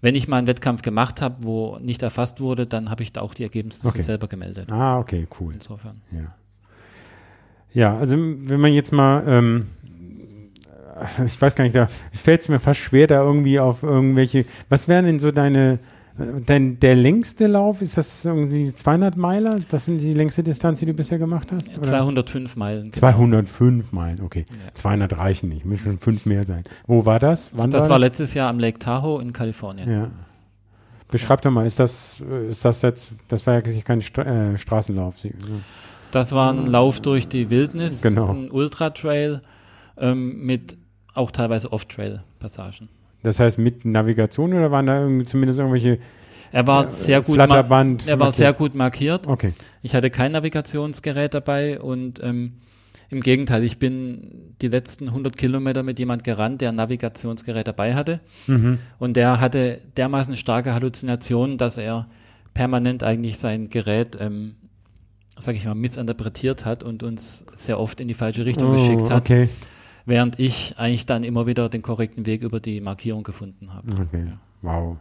wenn 0.03 0.15
ich 0.15 0.29
mal 0.29 0.39
einen 0.39 0.47
Wettkampf 0.47 0.81
gemacht 0.81 1.21
habe, 1.21 1.37
wo 1.41 1.79
nicht 1.79 2.03
erfasst 2.03 2.41
wurde, 2.41 2.67
dann 2.67 2.89
habe 2.91 3.03
ich 3.03 3.13
da 3.13 3.21
auch 3.21 3.35
die 3.35 3.43
Ergebnisse 3.43 3.87
Okay. 3.87 4.01
selber 4.01 4.29
gemeldet. 4.29 4.71
Ah, 4.73 4.99
okay, 4.99 5.27
cool. 5.39 5.53
Insofern. 5.53 6.01
Ja. 6.11 6.35
Ja, 7.73 7.97
also 7.99 8.17
wenn 8.19 8.61
man 8.61 8.73
jetzt 8.73 8.93
mal, 8.93 9.23
ähm, 9.29 9.67
ich 11.27 11.41
weiß 11.41 11.55
gar 11.55 11.65
nicht, 11.65 11.77
da 11.77 11.89
fällt 12.13 12.43
es 12.43 12.49
mir 12.49 12.61
fast 12.61 12.81
schwer, 12.81 13.07
da 13.07 13.23
irgendwie 13.23 13.59
auf 13.61 13.83
irgendwelche, 13.83 14.45
was 14.69 14.89
wären 14.89 15.05
denn 15.07 15.19
so 15.19 15.31
deine, 15.31 15.79
dein, 16.47 16.79
der 16.81 16.97
längste 16.97 17.47
Lauf, 17.47 17.81
ist 17.83 17.97
das 17.97 18.25
irgendwie 18.25 18.75
200 18.75 19.17
Meiler? 19.17 19.59
Das 19.71 19.87
sind 19.87 20.01
die 20.01 20.15
längste 20.15 20.43
Distanz, 20.43 20.81
die 20.81 20.87
du 20.87 20.95
bisher 20.95 21.19
gemacht 21.19 21.49
hast? 21.53 21.69
Oder? 21.77 21.83
205 21.87 22.57
Meilen. 22.57 22.93
205 22.93 23.93
Meilen, 23.93 24.21
okay. 24.23 24.45
Ja. 24.51 24.75
200 24.75 25.17
reichen 25.19 25.49
nicht, 25.49 25.65
müssen 25.65 25.85
schon 25.85 25.99
fünf 25.99 26.27
mehr 26.27 26.45
sein. 26.45 26.65
Wo 26.87 27.07
war 27.07 27.19
das? 27.19 27.53
Wann 27.57 27.71
Das 27.71 27.83
war 27.85 27.91
war 27.91 27.99
letztes 27.99 28.35
Jahr 28.35 28.49
am 28.49 28.59
Lake 28.59 28.79
Tahoe 28.79 29.23
in 29.23 29.33
Kalifornien. 29.33 29.91
Ja. 29.91 30.11
Beschreib 31.11 31.43
doch 31.43 31.51
mal, 31.51 31.67
ist 31.67 31.81
das, 31.81 32.23
ist 32.49 32.65
das 32.65 32.83
jetzt, 32.83 33.15
das 33.29 33.45
war 33.47 33.55
ja 33.55 33.61
kein 33.61 34.01
Stra 34.01 34.23
äh, 34.23 34.59
Straßenlauf. 34.59 35.17
Das 36.13 36.33
war 36.33 36.53
ein 36.53 36.67
Lauf 36.67 37.01
durch 37.01 37.27
die 37.27 37.51
Wildnis, 37.51 38.03
Genau. 38.03 38.31
ein 38.33 38.51
Ultra-Trail 38.51 39.41
ähm, 39.99 40.45
mit 40.45 40.77
auch 41.21 41.31
teilweise 41.31 41.73
Off-Trail-Passagen. 41.73 42.89
Das 43.23 43.39
heißt 43.39 43.59
mit 43.59 43.85
Navigation 43.85 44.53
oder 44.55 44.71
waren 44.71 44.87
da 44.87 45.07
zumindest 45.27 45.59
irgendwelche 45.61 45.99
Er 46.53 46.67
war 46.67 46.87
sehr 46.87 47.21
gut, 47.21 47.35
Flatterband? 47.35 48.07
er 48.07 48.19
war 48.19 48.27
markiert? 48.27 48.35
sehr 48.37 48.53
gut 48.55 48.75
markiert. 48.75 49.27
Okay. 49.27 49.53
Ich 49.83 49.95
hatte 49.95 50.11
kein 50.11 50.33
Navigationsgerät 50.33 51.35
dabei 51.35 51.79
und 51.81 52.21
ähm, 52.23 52.55
im 53.11 53.21
Gegenteil, 53.21 53.65
ich 53.65 53.79
bin 53.79 54.55
die 54.63 54.69
letzten 54.69 55.09
100 55.09 55.37
Kilometer 55.37 55.83
mit 55.83 55.99
jemand 55.99 56.23
gerannt, 56.25 56.61
der 56.61 56.69
ein 56.71 56.77
Navigationsgerät 56.77 57.67
dabei 57.67 57.95
hatte. 57.95 58.21
Mhm. 58.47 58.79
Und 58.99 59.17
der 59.17 59.41
hatte 59.41 59.79
dermaßen 59.97 60.37
starke 60.37 60.73
Halluzinationen, 60.75 61.59
dass 61.59 61.77
er 61.77 62.07
permanent 62.55 63.03
eigentlich 63.03 63.39
sein 63.39 63.69
Gerät, 63.69 64.17
ähm, 64.21 64.55
sag 65.39 65.57
ich 65.57 65.65
mal, 65.67 65.75
missinterpretiert 65.75 66.65
hat 66.65 66.83
und 66.85 67.03
uns 67.03 67.45
sehr 67.53 67.81
oft 67.81 68.01
in 68.01 68.07
die 68.09 68.15
falsche 68.15 68.47
Richtung 68.47 68.71
geschickt 68.73 69.11
hat, 69.11 69.13
Oh, 69.13 69.17
Okay. 69.35 69.49
Während 70.07 70.39
ich 70.39 70.79
eigentlich 70.79 71.07
dann 71.07 71.25
immer 71.25 71.47
wieder 71.47 71.69
den 71.69 71.83
korrekten 71.83 72.27
Weg 72.27 72.43
über 72.43 72.61
die 72.61 72.81
Markierung 72.81 73.23
gefunden 73.23 73.73
habe. 73.73 73.91
okay. 74.03 74.33
Wow. 74.63 74.97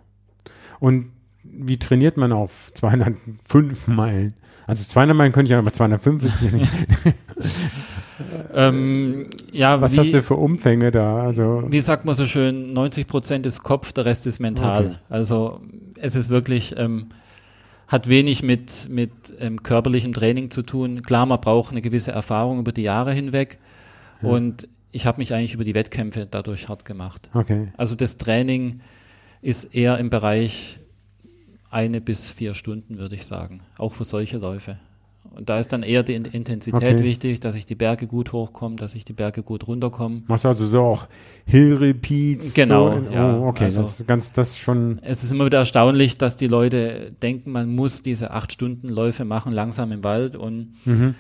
Und 0.80 1.12
wie 1.44 1.78
trainiert 1.78 2.18
man 2.18 2.32
auf 2.32 2.72
205 2.74 3.88
Meilen? 3.88 4.34
Also 4.68 4.86
200 4.86 5.18
Meilen 5.18 5.32
könnte 5.32 5.48
ich 5.48 5.52
ja, 5.52 5.60
aber 5.60 5.74
205 5.74 6.24
ist 6.24 6.42
ja 6.42 6.52
nicht. 6.52 6.72
Ähm, 8.54 9.28
ja, 9.52 9.80
Was 9.82 9.94
wie, 9.94 10.00
hast 10.00 10.14
du 10.14 10.22
für 10.22 10.36
Umfänge 10.36 10.92
da? 10.92 11.22
Also 11.24 11.64
wie 11.70 11.80
sagt 11.80 12.06
man 12.06 12.16
so 12.16 12.26
schön, 12.26 12.74
90 12.74 13.08
Prozent 13.08 13.46
ist 13.46 13.64
Kopf, 13.64 13.94
der 13.94 14.06
Rest 14.06 14.28
ist 14.28 14.40
mental. 14.40 14.88
Okay. 14.88 14.96
Also 15.10 15.62
es 15.96 16.16
ist 16.16 16.30
wirklich, 16.30 16.76
ähm, 16.78 17.08
hat 17.88 18.08
wenig 18.08 18.44
mit, 18.44 18.88
mit 18.90 19.12
ähm, 19.40 19.64
körperlichem 19.64 20.14
Training 20.14 20.52
zu 20.52 20.62
tun. 20.62 21.02
Klar, 21.02 21.26
man 21.26 21.40
braucht 21.40 21.72
eine 21.72 21.82
gewisse 21.82 22.12
Erfahrung 22.12 22.60
über 22.60 22.72
die 22.72 22.84
Jahre 22.84 23.14
hinweg. 23.14 23.58
Ja. 24.22 24.30
Und 24.30 24.68
ich 24.92 25.06
habe 25.06 25.20
mich 25.20 25.34
eigentlich 25.34 25.54
über 25.54 25.64
die 25.64 25.74
Wettkämpfe 25.76 26.28
dadurch 26.30 26.68
hart 26.70 26.86
gemacht. 26.86 27.30
okay. 27.34 27.72
Also 27.78 27.96
das 27.96 28.18
Training 28.18 28.82
ist 29.42 29.76
eher 29.76 29.98
im 29.98 30.10
Bereich 30.10 30.80
eine 31.72 32.02
bis 32.02 32.30
vier 32.30 32.54
Stunden, 32.54 32.98
würde 32.98 33.16
ich 33.16 33.26
sagen. 33.26 33.62
Auch 33.78 33.94
für 33.94 34.04
solche 34.04 34.38
Läufe. 34.38 34.78
Und 35.32 35.48
da 35.50 35.60
ist 35.60 35.72
dann 35.72 35.84
eher 35.84 36.02
die 36.02 36.16
In- 36.16 36.26
Intensität 36.26 36.74
Okay. 36.96 37.04
wichtig, 37.04 37.40
dass 37.40 37.54
ich 37.54 37.66
die 37.68 37.76
Berge 37.76 38.08
gut 38.08 38.34
hochkomme, 38.34 38.78
dass 38.78 38.96
ich 38.96 39.06
die 39.06 39.14
Berge 39.14 39.44
gut 39.44 39.68
runterkomme. 39.68 40.24
Machst 40.28 40.46
du 40.46 40.50
also 40.50 40.66
so 40.66 40.82
auch 40.82 41.08
Hill 41.46 41.76
Repeats? 41.76 42.56
Genau, 42.56 43.00
So, 43.00 43.12
ja. 43.14 43.38
Oh, 43.38 43.48
okay, 43.50 43.66
Also- 43.66 43.82
das 43.82 44.00
ist 44.00 44.08
ganz, 44.08 44.34
das 44.34 44.58
schon. 44.58 44.98
Es 45.04 45.24
ist 45.24 45.32
immer 45.32 45.46
wieder 45.46 45.60
erstaunlich, 45.60 46.18
dass 46.18 46.36
die 46.38 46.48
Leute 46.48 47.10
denken, 47.22 47.52
man 47.52 47.74
muss 47.76 48.02
diese 48.02 48.32
acht 48.32 48.52
Stunden 48.52 48.90
Läufe 48.90 49.24
machen, 49.24 49.54
langsam 49.54 49.92
im 49.92 50.04
Wald. 50.04 50.36
Und 50.36 50.74
Mhm. 50.86 51.14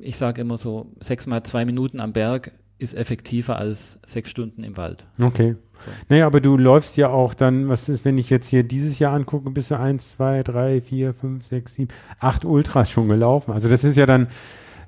ich 0.00 0.16
sage 0.16 0.40
immer 0.40 0.56
so, 0.56 0.86
sechs 1.00 1.26
mal 1.26 1.42
zwei 1.44 1.66
Minuten 1.66 2.00
am 2.00 2.12
Berg 2.14 2.52
ist 2.78 2.94
effektiver 2.94 3.56
als 3.56 4.00
sechs 4.04 4.30
Stunden 4.30 4.62
im 4.64 4.76
Wald. 4.76 5.06
Okay. 5.20 5.56
So. 5.80 5.90
Naja, 6.08 6.26
aber 6.26 6.40
du 6.40 6.56
läufst 6.56 6.96
ja 6.96 7.08
auch 7.08 7.34
dann, 7.34 7.68
was 7.68 7.88
ist, 7.88 8.04
wenn 8.04 8.18
ich 8.18 8.30
jetzt 8.30 8.48
hier 8.48 8.62
dieses 8.62 8.98
Jahr 8.98 9.12
angucke, 9.12 9.50
bist 9.50 9.70
du 9.70 9.78
eins, 9.78 10.12
zwei, 10.12 10.42
drei, 10.42 10.80
vier, 10.80 11.14
fünf, 11.14 11.44
sechs, 11.44 11.74
sieben, 11.74 11.88
acht 12.20 12.44
Ultras 12.44 12.90
schon 12.90 13.08
gelaufen. 13.08 13.52
Also 13.52 13.68
das 13.68 13.84
ist 13.84 13.96
ja 13.96 14.06
dann, 14.06 14.28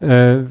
äh, 0.00 0.42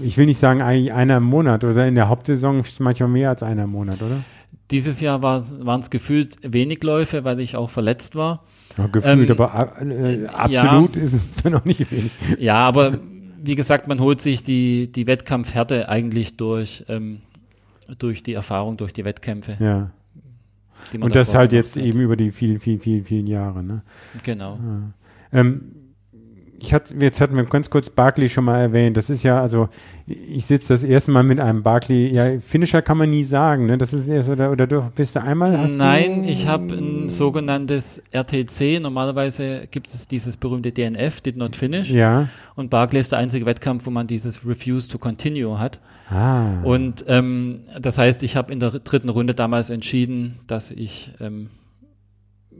ich 0.00 0.16
will 0.16 0.26
nicht 0.26 0.38
sagen 0.38 0.62
eigentlich 0.62 0.92
einer 0.92 1.18
im 1.18 1.24
Monat 1.24 1.64
oder 1.64 1.86
in 1.86 1.94
der 1.94 2.08
Hauptsaison 2.08 2.62
manchmal 2.78 3.08
mehr 3.08 3.30
als 3.30 3.42
einer 3.42 3.64
im 3.64 3.70
Monat, 3.70 4.02
oder? 4.02 4.24
Dieses 4.70 5.00
Jahr 5.00 5.22
waren 5.22 5.80
es 5.80 5.90
gefühlt 5.90 6.38
wenig 6.42 6.82
Läufe, 6.82 7.22
weil 7.24 7.38
ich 7.40 7.56
auch 7.56 7.70
verletzt 7.70 8.16
war. 8.16 8.42
Ja, 8.76 8.86
gefühlt, 8.88 9.30
Ähm, 9.30 9.40
aber 9.40 9.72
äh, 9.80 10.22
ja. 10.24 10.28
absolut 10.30 10.96
ist 10.96 11.14
es 11.14 11.36
dann 11.36 11.54
auch 11.54 11.64
nicht 11.64 11.90
wenig. 11.90 12.10
Ja, 12.38 12.56
aber 12.56 12.98
wie 13.46 13.54
gesagt, 13.54 13.88
man 13.88 14.00
holt 14.00 14.20
sich 14.20 14.42
die, 14.42 14.90
die 14.90 15.06
Wettkampfhärte 15.06 15.88
eigentlich 15.88 16.36
durch, 16.36 16.84
ähm, 16.88 17.20
durch 17.98 18.22
die 18.22 18.34
Erfahrung, 18.34 18.76
durch 18.76 18.92
die 18.92 19.04
Wettkämpfe. 19.04 19.56
Ja. 19.60 19.90
Die 20.92 20.98
Und 20.98 21.16
das 21.16 21.34
halt 21.34 21.52
jetzt 21.52 21.76
eben 21.76 22.00
über 22.00 22.16
die 22.16 22.30
vielen, 22.30 22.60
vielen, 22.60 22.80
vielen, 22.80 23.04
vielen 23.04 23.26
Jahre, 23.26 23.62
ne? 23.62 23.82
Genau. 24.24 24.58
Ähm, 25.32 25.72
ich 26.58 26.72
hatte, 26.72 26.94
jetzt 26.98 27.20
hatten 27.20 27.36
wir 27.36 27.44
ganz 27.44 27.70
kurz 27.70 27.90
Barclay 27.90 28.28
schon 28.28 28.44
mal 28.44 28.58
erwähnt. 28.60 28.96
Das 28.96 29.10
ist 29.10 29.22
ja, 29.22 29.40
also 29.40 29.68
ich 30.06 30.46
sitze 30.46 30.72
das 30.72 30.84
erste 30.84 31.10
Mal 31.10 31.22
mit 31.22 31.40
einem 31.40 31.62
Barclay. 31.62 32.12
Ja, 32.12 32.40
Finisher 32.40 32.82
kann 32.82 32.98
man 32.98 33.10
nie 33.10 33.24
sagen, 33.24 33.66
ne? 33.66 33.76
Das 33.78 33.92
ist 33.92 34.08
erst 34.08 34.28
oder 34.28 34.50
oder 34.50 34.66
du 34.66 34.90
bist 34.94 35.16
du 35.16 35.22
einmal? 35.22 35.68
Nein, 35.68 36.22
du, 36.22 36.28
ich 36.28 36.46
habe 36.46 36.74
ein 36.74 37.08
sogenanntes 37.08 38.02
RTC. 38.10 38.80
Normalerweise 38.80 39.68
gibt 39.70 39.88
es 39.88 40.08
dieses 40.08 40.36
berühmte 40.36 40.72
DNF, 40.72 41.20
Did 41.20 41.36
Not 41.36 41.56
Finish. 41.56 41.90
Ja. 41.90 42.28
Und 42.54 42.70
Barclay 42.70 43.00
ist 43.00 43.12
der 43.12 43.18
einzige 43.18 43.46
Wettkampf, 43.46 43.86
wo 43.86 43.90
man 43.90 44.06
dieses 44.06 44.46
Refuse 44.46 44.88
to 44.88 44.98
Continue 44.98 45.58
hat. 45.58 45.78
Ah. 46.10 46.62
Und 46.62 47.04
ähm, 47.08 47.60
das 47.80 47.98
heißt, 47.98 48.22
ich 48.22 48.36
habe 48.36 48.52
in 48.52 48.60
der 48.60 48.70
dritten 48.70 49.08
Runde 49.08 49.34
damals 49.34 49.70
entschieden, 49.70 50.38
dass 50.46 50.70
ich, 50.70 51.10
ähm, 51.20 51.48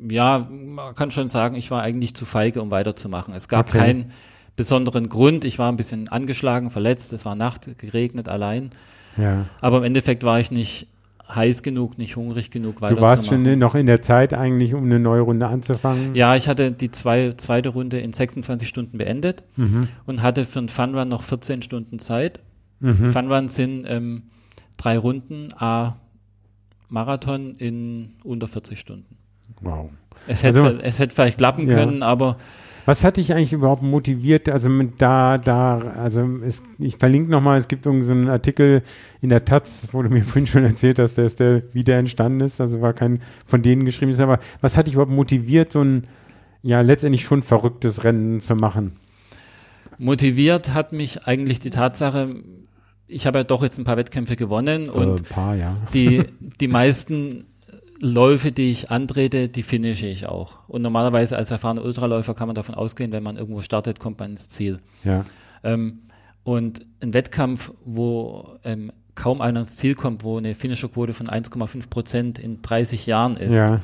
ja, 0.09 0.49
man 0.51 0.95
kann 0.95 1.11
schon 1.11 1.29
sagen, 1.29 1.57
ich 1.57 1.71
war 1.71 1.83
eigentlich 1.83 2.15
zu 2.15 2.25
feige, 2.25 2.61
um 2.63 2.71
weiterzumachen. 2.71 3.35
Es 3.35 3.49
gab 3.49 3.69
Okay. 3.69 3.79
keinen 3.79 4.13
besonderen 4.57 5.09
Grund. 5.09 5.45
Ich 5.45 5.59
war 5.59 5.71
ein 5.71 5.77
bisschen 5.77 6.09
angeschlagen, 6.09 6.71
verletzt. 6.71 7.13
Es 7.13 7.25
war 7.25 7.35
Nacht, 7.35 7.79
geregnet, 7.79 8.29
allein. 8.29 8.71
ja. 9.17 9.47
Aber 9.61 9.79
im 9.79 9.85
Endeffekt 9.85 10.23
war 10.25 10.41
ich 10.41 10.51
nicht 10.51 10.89
heiß 11.29 11.63
genug, 11.65 11.99
nicht 11.99 12.15
hungrig 12.17 12.51
genug, 12.53 12.77
Du 12.77 12.83
weiterzumachen. 12.83 13.09
warst 13.11 13.27
schon 13.27 13.59
noch 13.59 13.75
in 13.75 13.87
der 13.87 14.01
Zeit 14.01 14.33
eigentlich, 14.33 14.75
um 14.75 14.85
eine 14.85 15.01
neue 15.01 15.23
Runde 15.23 15.49
anzufangen. 15.49 16.15
Ja, 16.15 16.37
ich 16.37 16.47
hatte 16.49 16.71
die 16.71 16.93
zwei, 16.93 17.33
zweite 17.37 17.71
Runde 17.71 17.99
in 17.99 18.13
26 18.13 18.69
Stunden 18.69 18.97
beendet 18.99 19.43
Mhm. 19.57 19.89
und 20.07 20.23
hatte 20.23 20.45
für 20.45 20.61
einen 20.61 20.69
Funrun 20.69 21.09
noch 21.09 21.23
14 21.25 21.63
Stunden 21.63 21.99
Zeit. 21.99 22.39
Mhm. 22.79 23.07
Funruns 23.07 23.57
sind 23.57 23.87
ähm, 23.89 24.23
drei 24.77 24.97
Runden, 24.99 25.49
A 25.59 25.97
Marathon 26.89 27.57
in 27.57 28.13
unter 28.23 28.47
40 28.47 28.79
Stunden. 28.79 29.16
Wow. 29.61 29.91
Es 30.27 30.43
hätte, 30.43 30.63
Also- 30.63 30.79
es 30.81 30.99
hätte 30.99 31.15
vielleicht 31.15 31.39
klappen 31.39 31.69
Ja. 31.69 31.77
können, 31.77 32.03
aber 32.03 32.37
Was 32.89 33.03
hat 33.03 33.17
dich 33.17 33.33
eigentlich 33.35 33.53
überhaupt 33.53 33.83
motiviert? 33.83 34.49
Also 34.49 34.71
mit 34.71 35.03
da, 35.03 35.39
da, 35.39 35.75
also 35.77 36.25
es, 36.45 36.63
ich 36.79 36.97
verlinke 36.97 37.29
nochmal, 37.31 37.59
es 37.59 37.67
gibt 37.67 37.85
irgendeinen 37.85 38.27
so 38.27 38.31
Artikel 38.33 38.83
in 39.21 39.29
der 39.29 39.45
Taz, 39.45 39.89
wo 39.91 40.03
du 40.03 40.09
mir 40.09 40.23
vorhin 40.25 40.47
schon 40.47 40.63
erzählt 40.65 41.01
hast, 41.01 41.19
dass 41.19 41.35
der 41.35 41.63
wieder 41.75 41.97
entstanden 41.99 42.41
ist. 42.43 42.61
Also 42.61 42.81
war 42.83 42.93
kein 42.93 43.21
von 43.45 43.61
denen 43.63 43.85
geschrieben 43.85 44.13
ist, 44.13 44.21
aber 44.21 44.39
was 44.61 44.77
hat 44.77 44.87
dich 44.87 44.95
überhaupt 44.95 45.11
motiviert, 45.11 45.73
so 45.73 45.83
ein 45.83 46.05
ja 46.63 46.81
letztendlich 46.81 47.25
schon 47.25 47.43
verrücktes 47.43 48.05
Rennen 48.05 48.41
zu 48.41 48.55
machen? 48.55 48.93
motiviert 49.99 50.75
hat 50.75 50.93
mich 50.93 51.27
eigentlich 51.27 51.59
die 51.61 51.71
Tatsache, 51.71 52.37
ich 53.09 53.27
habe 53.27 53.39
ja 53.39 53.45
doch 53.45 53.63
jetzt 53.63 53.79
ein 53.79 53.85
paar 53.85 53.97
Wettkämpfe 53.97 54.37
gewonnen 54.37 54.89
und 54.91 55.09
äh, 55.09 55.15
ein 55.17 55.23
paar, 55.25 55.55
ja. 55.55 55.77
die, 55.95 56.25
die 56.61 56.69
meisten 56.69 57.47
Läufe, 58.01 58.53
die 58.53 58.71
ich 58.71 58.91
antrete, 58.91 59.49
die 59.49 59.63
finische 59.63 60.07
ich 60.07 60.27
auch. 60.27 60.69
Und 60.69 60.83
normalerweise 60.83 61.37
als 61.37 61.51
erfahrener 61.51 61.85
Ultraläufer 61.85 62.35
kann 62.35 62.49
man 62.49 62.55
davon 62.55 62.75
ausgehen, 62.75 63.13
wenn 63.13 63.23
man 63.23 63.37
irgendwo 63.37 63.63
startet, 63.63 63.99
kommt 63.99 64.19
man 64.19 64.33
ins 64.33 64.49
Ziel. 64.51 64.79
Ja. 65.05 65.25
Ähm, 65.65 66.01
und 66.45 66.85
ein 67.03 67.15
Wettkampf, 67.15 67.73
wo 67.85 68.59
ähm, 68.65 68.93
kaum 69.15 69.41
einer 69.41 69.61
ins 69.61 69.77
Ziel 69.77 69.95
kommt, 69.95 70.23
wo 70.25 70.37
eine 70.37 70.55
Finisherquote 70.55 71.15
von 71.15 71.27
1,5 71.27 71.89
Prozent 71.89 72.39
in 72.39 72.61
30 72.63 73.07
Jahren 73.07 73.37
ist, 73.37 73.55
Ja. 73.55 73.81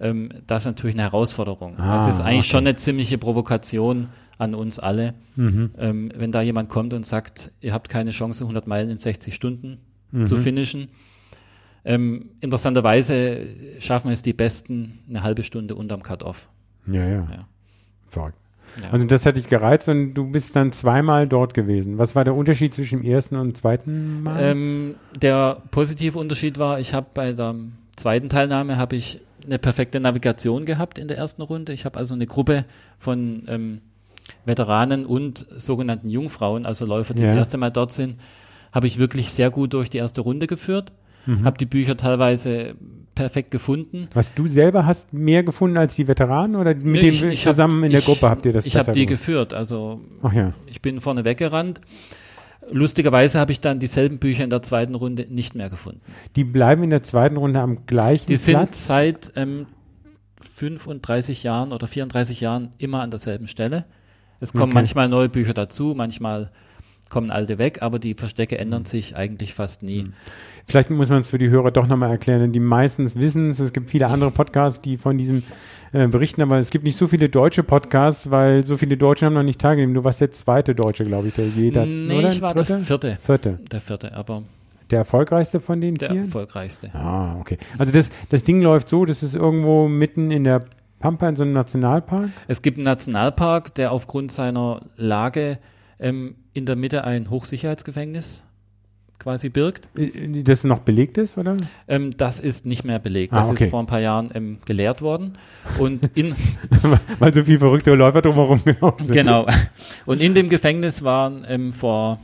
ähm, 0.00 0.28
das 0.46 0.62
ist 0.62 0.66
natürlich 0.66 0.94
eine 0.94 1.04
Herausforderung. 1.04 1.78
Ah, 1.78 1.96
das 1.96 2.14
ist 2.14 2.20
eigentlich 2.20 2.40
okay. 2.40 2.48
schon 2.50 2.66
eine 2.66 2.76
ziemliche 2.76 3.16
Provokation 3.18 4.08
an 4.38 4.54
uns 4.54 4.78
alle, 4.78 5.14
Mhm. 5.36 5.70
ähm, 5.78 6.12
wenn 6.14 6.30
da 6.30 6.42
jemand 6.42 6.68
kommt 6.68 6.92
und 6.92 7.06
sagt, 7.06 7.52
ihr 7.62 7.72
habt 7.72 7.88
keine 7.88 8.10
Chance, 8.10 8.44
100 8.44 8.66
Meilen 8.66 8.90
in 8.90 8.98
60 8.98 9.34
Stunden 9.34 9.78
Mhm. 10.12 10.26
zu 10.26 10.36
finishen. 10.36 10.88
Ähm, 11.88 12.30
interessanterweise 12.40 13.46
schaffen 13.78 14.10
es 14.10 14.20
die 14.20 14.32
Besten 14.32 14.98
eine 15.08 15.22
halbe 15.22 15.44
Stunde 15.44 15.76
unterm 15.76 16.02
Cut-Off. 16.02 16.48
Ja, 16.86 17.06
ja. 17.06 17.28
Ja. 17.30 17.48
Verrückt. 18.08 18.36
Ja. 18.82 18.90
Also 18.90 19.06
das 19.06 19.24
hat 19.24 19.36
dich 19.36 19.46
gereizt 19.48 19.88
und 19.88 20.14
du 20.14 20.30
bist 20.30 20.56
dann 20.56 20.72
zweimal 20.72 21.28
dort 21.28 21.54
gewesen. 21.54 21.96
Was 21.96 22.16
war 22.16 22.24
der 22.24 22.34
Unterschied 22.34 22.74
zwischen 22.74 23.00
dem 23.02 23.10
ersten 23.10 23.36
und 23.36 23.56
zweiten 23.56 24.24
Mal? 24.24 24.42
Ähm, 24.42 24.94
der 25.14 25.62
positive 25.70 26.18
Unterschied 26.18 26.58
war, 26.58 26.80
ich 26.80 26.92
habe 26.92 27.06
bei 27.14 27.32
der 27.32 27.54
zweiten 27.94 28.28
Teilnahme 28.28 28.76
habe 28.76 28.96
ich 28.96 29.20
eine 29.44 29.58
perfekte 29.60 30.00
Navigation 30.00 30.64
gehabt 30.66 30.98
in 30.98 31.06
der 31.06 31.16
ersten 31.16 31.40
Runde. 31.42 31.72
Ich 31.72 31.84
habe 31.84 31.98
also 31.98 32.14
eine 32.14 32.26
Gruppe 32.26 32.64
von 32.98 33.44
ähm, 33.46 33.80
Veteranen 34.44 35.06
und 35.06 35.46
sogenannten 35.56 36.08
Jungfrauen, 36.08 36.66
also 36.66 36.84
Läufer, 36.84 37.14
die 37.14 37.22
Ja. 37.22 37.28
das 37.28 37.36
erste 37.38 37.58
Mal 37.58 37.70
dort 37.70 37.92
sind, 37.92 38.18
habe 38.72 38.88
ich 38.88 38.98
wirklich 38.98 39.30
sehr 39.32 39.50
gut 39.50 39.72
durch 39.72 39.88
die 39.88 39.98
erste 39.98 40.20
Runde 40.20 40.48
geführt. 40.48 40.90
Mhm. 41.26 41.44
Habe 41.44 41.58
die 41.58 41.66
Bücher 41.66 41.96
teilweise 41.96 42.74
perfekt 43.14 43.50
gefunden. 43.50 44.08
Was 44.14 44.32
du 44.34 44.46
selber 44.46 44.84
hast 44.86 45.12
mehr 45.12 45.42
gefunden 45.42 45.76
als 45.78 45.96
die 45.96 46.06
Veteranen 46.06 46.56
oder 46.56 46.74
mit 46.74 46.84
Nee, 47.02 47.10
dem 47.10 47.30
ich 47.30 47.46
hab- 47.46 47.52
zusammen 47.54 47.82
in 47.84 47.90
der 47.90 48.00
ich- 48.00 48.06
Gruppe 48.06 48.28
habt 48.28 48.44
ihr 48.46 48.52
das 48.52 48.66
Ich 48.66 48.76
habe 48.76 48.92
die 48.92 49.06
gemacht? 49.06 49.20
geführt, 49.20 49.54
also 49.54 50.00
ja. 50.34 50.52
ich 50.66 50.82
bin 50.82 51.00
vorne 51.00 51.24
weggerannt. 51.24 51.80
Lustigerweise 52.70 53.38
habe 53.38 53.52
ich 53.52 53.60
dann 53.60 53.78
dieselben 53.78 54.18
Bücher 54.18 54.42
in 54.44 54.50
der 54.50 54.60
zweiten 54.62 54.94
Runde 54.96 55.26
nicht 55.30 55.54
mehr 55.54 55.70
gefunden. 55.70 56.00
Die 56.34 56.44
bleiben 56.44 56.82
in 56.82 56.90
der 56.90 57.02
zweiten 57.02 57.36
Runde 57.36 57.60
am 57.60 57.86
gleichen 57.86 58.26
Die 58.26 58.36
sind 58.36 58.56
Platz. 58.56 58.86
seit 58.86 59.32
ähm, 59.36 59.66
35 60.40 61.42
Jahren 61.42 61.72
oder 61.72 61.86
34 61.86 62.40
Jahren 62.40 62.70
immer 62.78 63.00
an 63.02 63.10
derselben 63.10 63.48
Stelle. 63.48 63.84
Es 64.40 64.52
kommen 64.52 64.64
Okay. 64.64 64.74
manchmal 64.74 65.08
neue 65.08 65.28
Bücher 65.28 65.54
dazu, 65.54 65.94
manchmal 65.96 66.50
kommen 67.08 67.30
alte 67.30 67.58
weg, 67.58 67.82
aber 67.82 67.98
die 67.98 68.14
Verstecke 68.14 68.58
ändern 68.58 68.82
Mhm. 68.82 68.86
sich 68.86 69.16
eigentlich 69.16 69.54
fast 69.54 69.82
nie. 69.82 70.04
Vielleicht 70.66 70.90
muss 70.90 71.08
man 71.08 71.20
es 71.20 71.28
für 71.28 71.38
die 71.38 71.48
Hörer 71.48 71.70
doch 71.70 71.86
nochmal 71.86 72.10
erklären, 72.10 72.40
denn 72.40 72.52
die 72.52 72.58
meistens 72.60 73.14
wissen 73.16 73.50
es. 73.50 73.60
Es 73.60 73.72
gibt 73.72 73.88
viele 73.90 74.08
andere 74.08 74.32
Podcasts, 74.32 74.80
die 74.80 74.96
von 74.96 75.16
diesem 75.16 75.44
äh, 75.92 76.08
berichten, 76.08 76.42
aber 76.42 76.58
es 76.58 76.70
gibt 76.70 76.84
nicht 76.84 76.96
so 76.96 77.06
viele 77.06 77.28
deutsche 77.28 77.62
Podcasts, 77.62 78.30
weil 78.32 78.64
so 78.64 78.76
viele 78.76 78.96
Deutsche 78.96 79.24
haben 79.26 79.34
noch 79.34 79.44
nicht 79.44 79.60
teilgenommen. 79.60 79.94
Du 79.94 80.02
warst 80.02 80.20
der 80.20 80.32
zweite 80.32 80.74
Deutsche, 80.74 81.04
glaube 81.04 81.28
ich, 81.28 81.34
der 81.34 81.46
jeder. 81.46 81.86
nee, 81.86 82.18
oder? 82.18 82.32
ich 82.32 82.42
war 82.42 82.52
Dritte? 82.54 82.72
der 82.74 82.78
vierte. 82.80 83.18
Vierte. 83.22 83.58
Der 83.70 83.80
vierte, 83.80 84.12
aber 84.14 84.42
Der 84.90 84.98
erfolgreichste 84.98 85.60
von 85.60 85.80
den 85.80 85.94
der 85.94 86.10
vier? 86.10 86.22
erfolgreichste. 86.22 86.90
Ah, 86.92 87.36
okay. 87.38 87.56
Also 87.78 87.92
das, 87.92 88.10
das 88.30 88.42
Ding 88.42 88.60
läuft 88.62 88.88
so, 88.88 89.04
das 89.04 89.22
ist 89.22 89.36
irgendwo 89.36 89.86
mitten 89.86 90.32
in 90.32 90.42
der 90.42 90.64
Pampa 90.98 91.28
in 91.28 91.36
so 91.36 91.44
einem 91.44 91.52
Nationalpark. 91.52 92.30
Es 92.48 92.62
gibt 92.62 92.78
einen 92.78 92.84
Nationalpark, 92.84 93.72
der 93.76 93.92
aufgrund 93.92 94.32
seiner 94.32 94.80
Lage 94.96 95.58
ähm, 96.00 96.34
in 96.56 96.66
der 96.66 96.76
Mitte 96.76 97.04
ein 97.04 97.30
Hochsicherheitsgefängnis 97.30 98.42
quasi 99.18 99.48
birgt. 99.48 99.88
Das 100.44 100.64
noch 100.64 100.80
belegt 100.80 101.16
ist, 101.18 101.38
oder? 101.38 101.56
Ähm, 101.88 102.16
das 102.16 102.38
ist 102.38 102.66
nicht 102.66 102.84
mehr 102.84 102.98
belegt. 102.98 103.32
Ah, 103.32 103.36
Das 103.36 103.50
okay. 103.50 103.64
ist 103.64 103.70
vor 103.70 103.80
ein 103.80 103.86
paar 103.86 104.00
Jahren 104.00 104.30
ähm, 104.34 104.58
geleert 104.66 105.00
worden. 105.02 105.38
Und 105.78 106.10
in, 106.14 106.34
Weil 107.18 107.32
so 107.32 107.42
viele 107.42 107.58
verrückte 107.58 107.94
Läufer 107.94 108.20
drumherum 108.22 108.62
gelaufen 108.62 109.04
sind. 109.04 109.14
genau. 109.14 109.46
Und 110.04 110.20
in 110.20 110.34
dem 110.34 110.48
Gefängnis 110.48 111.02
waren 111.02 111.44
ähm, 111.48 111.72
vor, 111.72 112.20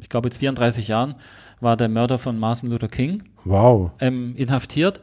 ich 0.00 0.08
glaube 0.08 0.28
jetzt 0.28 0.38
34 0.38 0.86
Jahren, 0.88 1.16
war 1.60 1.76
der 1.76 1.88
Mörder 1.88 2.18
von 2.18 2.38
Martin 2.38 2.70
Luther 2.70 2.88
King 2.88 3.22
Wow. 3.44 3.90
ähm, 4.00 4.34
inhaftiert, 4.36 5.00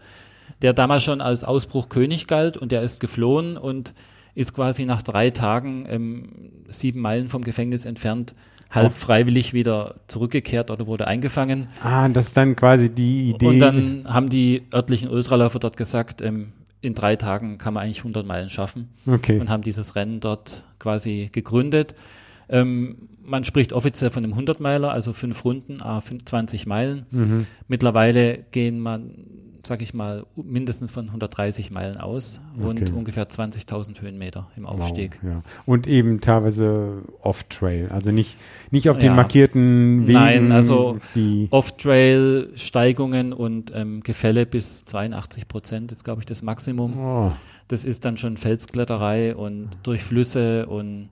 der 0.61 0.73
damals 0.73 1.03
schon 1.03 1.21
als 1.21 1.43
Ausbruch 1.43 1.89
König 1.89 2.27
galt 2.27 2.55
und 2.57 2.71
der 2.71 2.81
ist 2.83 2.99
geflohen 2.99 3.57
und 3.57 3.93
ist 4.33 4.53
quasi 4.55 4.85
nach 4.85 5.01
drei 5.01 5.29
Tagen 5.31 5.85
ähm, 5.89 6.29
sieben 6.69 7.01
Meilen 7.01 7.27
vom 7.27 7.43
Gefängnis 7.43 7.85
entfernt 7.85 8.33
halb 8.69 8.91
freiwillig 8.91 9.53
wieder 9.53 9.95
zurückgekehrt 10.07 10.71
oder 10.71 10.87
wurde 10.87 11.07
eingefangen. 11.07 11.67
Ah, 11.83 12.09
das 12.09 12.27
ist 12.27 12.37
dann 12.37 12.55
quasi 12.55 12.93
die 12.93 13.29
Idee. 13.29 13.45
Und 13.45 13.59
dann 13.59 14.05
haben 14.07 14.29
die 14.29 14.63
örtlichen 14.73 15.09
Ultraläufer 15.09 15.59
dort 15.59 15.77
gesagt, 15.77 16.21
ähm, 16.21 16.53
in 16.81 16.93
drei 16.93 17.15
Tagen 17.15 17.57
kann 17.57 17.73
man 17.73 17.83
eigentlich 17.83 17.99
100 17.99 18.25
Meilen 18.25 18.49
schaffen 18.49 18.89
okay. 19.05 19.39
und 19.39 19.49
haben 19.49 19.63
dieses 19.63 19.95
Rennen 19.95 20.19
dort 20.19 20.63
quasi 20.79 21.29
gegründet. 21.31 21.95
Ähm, 22.49 23.09
man 23.23 23.43
spricht 23.43 23.73
offiziell 23.73 24.09
von 24.09 24.23
einem 24.23 24.33
100-Meiler, 24.33 24.91
also 24.91 25.11
fünf 25.11 25.43
Runden, 25.43 25.81
a 25.81 26.01
20 26.01 26.65
Meilen. 26.65 27.05
Mhm. 27.11 27.45
Mittlerweile 27.67 28.45
gehen 28.51 28.79
man, 28.79 29.11
sag 29.65 29.81
ich 29.81 29.93
mal, 29.93 30.25
mindestens 30.35 30.91
von 30.91 31.05
130 31.07 31.71
Meilen 31.71 31.97
aus 31.97 32.39
und 32.57 32.81
Okay. 32.83 32.91
ungefähr 32.93 33.27
20.000 33.29 34.01
Höhenmeter 34.01 34.47
im 34.55 34.65
Aufstieg. 34.65 35.19
Wow, 35.21 35.29
ja. 35.31 35.41
Und 35.65 35.87
eben 35.87 36.21
teilweise 36.21 37.01
off-trail, 37.21 37.89
also 37.91 38.11
nicht, 38.11 38.37
nicht 38.71 38.89
auf 38.89 38.97
den 38.97 39.07
Ja. 39.09 39.15
markierten 39.15 40.07
Wegen. 40.07 40.13
Nein, 40.13 40.51
also 40.51 40.97
Off-Trail-Steigungen 41.49 43.33
und 43.33 43.71
ähm, 43.75 44.01
Gefälle 44.03 44.45
bis 44.45 44.83
82 44.85 45.47
Prozent 45.47 45.91
ist, 45.91 46.03
glaube 46.03 46.21
ich, 46.21 46.25
das 46.25 46.41
Maximum. 46.41 46.97
oh, 46.97 47.31
Das 47.67 47.83
ist 47.83 48.05
dann 48.05 48.17
schon 48.17 48.37
Felskletterei 48.37 49.35
und 49.35 49.69
durch 49.83 50.03
Flüsse 50.03 50.67
und 50.67 51.09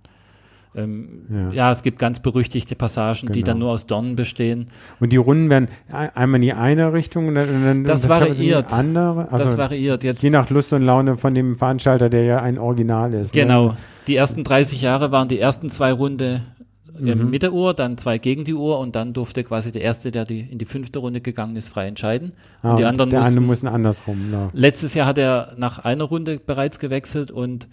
ähm, 0.75 1.21
Ja. 1.29 1.51
ja. 1.51 1.71
es 1.71 1.83
gibt 1.83 1.99
ganz 1.99 2.19
berüchtigte 2.19 2.75
Passagen, 2.75 3.27
die 3.31 3.39
Genau. 3.39 3.45
dann 3.45 3.59
nur 3.59 3.69
aus 3.71 3.88
Dornen 3.88 4.15
bestehen. 4.15 4.67
und 4.99 5.11
die 5.11 5.17
Runden 5.17 5.49
werden 5.49 5.69
ein- 5.91 6.15
einmal 6.15 6.38
in 6.38 6.41
die 6.43 6.53
eine 6.53 6.93
Richtung 6.93 7.27
und 7.27 7.35
dann, 7.35 7.47
und 7.49 7.83
Das 7.85 8.03
und 8.03 8.09
teilweise 8.09 8.43
in 8.43 8.51
variiert. 8.51 8.71
Die 8.71 8.73
andere. 8.75 9.31
Also, 9.31 9.43
das 9.45 9.57
variiert 9.57 10.03
jetzt. 10.03 10.23
je 10.23 10.29
nach 10.29 10.49
Lust 10.49 10.73
und 10.73 10.81
Laune 10.83 11.17
von 11.17 11.33
dem 11.33 11.55
Veranstalter, 11.55 12.09
der 12.09 12.23
ja 12.23 12.41
ein 12.41 12.57
Original 12.57 13.13
ist. 13.13 13.33
Genau. 13.33 13.67
Ne? 13.69 13.77
Die 14.07 14.15
ersten 14.15 14.43
30 14.43 14.81
Jahre 14.81 15.11
waren 15.11 15.27
die 15.27 15.39
ersten 15.39 15.69
zwei 15.69 15.91
Runde 15.91 16.41
Mhm. 16.97 17.29
mit 17.29 17.43
der 17.43 17.51
Uhr, 17.51 17.73
dann 17.73 17.97
zwei 17.97 18.17
gegen 18.19 18.45
die 18.45 18.53
Uhr 18.53 18.79
und 18.79 18.95
dann 18.95 19.11
durfte 19.11 19.43
quasi 19.43 19.71
der 19.73 19.81
Erste, 19.81 20.11
der 20.11 20.23
die, 20.23 20.39
in 20.39 20.59
die 20.59 20.65
fünfte 20.65 20.99
Runde 20.99 21.19
gegangen 21.19 21.57
ist, 21.57 21.67
frei 21.67 21.88
entscheiden. 21.88 22.31
Ah, 22.61 22.69
und 22.71 22.79
die 22.79 22.85
anderen 22.85 23.09
der 23.09 23.19
andere 23.21 23.41
mussten, 23.41 23.65
muss 23.65 23.73
andersrum. 23.73 24.17
Ja. 24.31 24.47
Letztes 24.53 24.93
Jahr 24.93 25.05
hat 25.05 25.17
er 25.17 25.55
nach 25.57 25.79
einer 25.83 26.05
Runde 26.05 26.39
bereits 26.39 26.79
gewechselt 26.79 27.31
und 27.31 27.67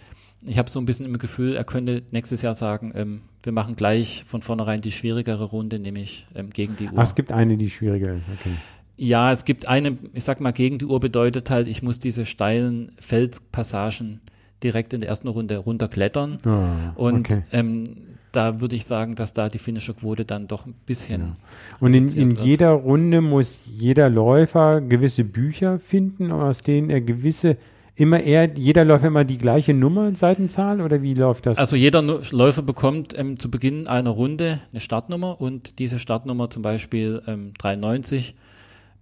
ich 0.45 0.59
habe 0.59 0.71
so 0.71 0.81
ein 0.81 0.87
bisschen 0.87 1.07
im 1.07 1.19
Gefühl, 1.19 1.55
er 1.55 1.65
könnte 1.65 2.03
nächstes 2.11 2.43
Jahr 2.43 2.55
sagen, 2.55 2.93
ähm, 2.95 3.21
wir 3.43 3.53
machen 3.53 3.77
gleich 3.77 4.25
von 4.27 4.43
vornherein 4.43 4.81
die 4.81 4.93
schwierigere 4.93 5.45
Runde, 5.45 5.79
nämlich 5.79 6.27
ähm, 6.35 6.51
gegen 6.51 6.77
die 6.77 6.87
Uhr. 6.87 6.95
Ach, 6.97 7.03
es 7.03 7.15
gibt 7.15 7.33
eine, 7.33 7.57
die 7.57 7.71
schwieriger 7.71 8.15
ist. 8.15 8.29
Okay. 8.41 8.55
Ja, 8.97 9.33
es 9.33 9.45
gibt 9.45 9.69
eine, 9.69 9.99
ich 10.13 10.25
sag 10.25 10.41
mal, 10.41 10.53
gegen 10.53 10.79
die 10.79 10.85
Uhr 10.85 11.01
bedeutet 11.01 11.51
halt, 11.51 11.67
ich 11.67 11.83
muss 11.83 11.99
diese 11.99 12.27
steilen 12.27 12.93
Felspassagen 12.99 14.21
direkt 14.63 14.93
in 14.93 15.01
der 15.01 15.09
ersten 15.09 15.29
Runde 15.29 15.59
runterklettern. 15.59 16.39
Ah, 16.45 16.93
Und 16.95 17.27
okay. 17.27 17.43
ähm, 17.53 17.85
da 18.33 18.61
würde 18.61 18.77
ich 18.77 18.87
sagen, 18.87 19.15
dass 19.15 19.35
da 19.35 19.49
die 19.49 19.59
finnische 19.59 19.95
Quote 19.95 20.25
dann 20.25 20.49
doch 20.49 20.67
ein 20.67 20.75
bisschen. 20.87 21.37
Und 21.81 21.95
in, 21.95 22.09
in 22.09 22.31
jeder 22.33 22.71
Runde 22.71 23.21
muss 23.21 23.61
jeder 23.67 24.09
Läufer 24.09 24.81
gewisse 24.81 25.25
Bücher 25.25 25.79
finden, 25.79 26.33
aus 26.33 26.63
denen 26.63 26.89
er 26.89 27.01
gewisse, 27.01 27.57
immer 27.95 28.21
er, 28.21 28.51
jeder 28.57 28.85
Läufer 28.85 29.09
immer 29.09 29.25
die 29.25 29.39
gleiche 29.39 29.75
Nummer, 29.75 30.15
Seitenzahl 30.15 30.81
oder 30.81 31.03
wie 31.03 31.15
läuft 31.15 31.47
das? 31.47 31.59
Also 31.59 31.77
jeder 31.77 32.03
Läufer 32.03 32.63
bekommt 32.63 33.17
ähm, 33.19 33.39
zu 33.39 33.51
Beginn 33.51 33.87
einer 33.89 34.11
Runde 34.11 34.61
eine 34.71 34.81
Startnummer 34.81 35.41
und 35.41 35.79
diese 35.79 35.99
Startnummer 35.99 36.51
zum 36.51 36.63
Beispiel 36.63 37.23
ähm, 37.27 37.53
93 37.59 38.35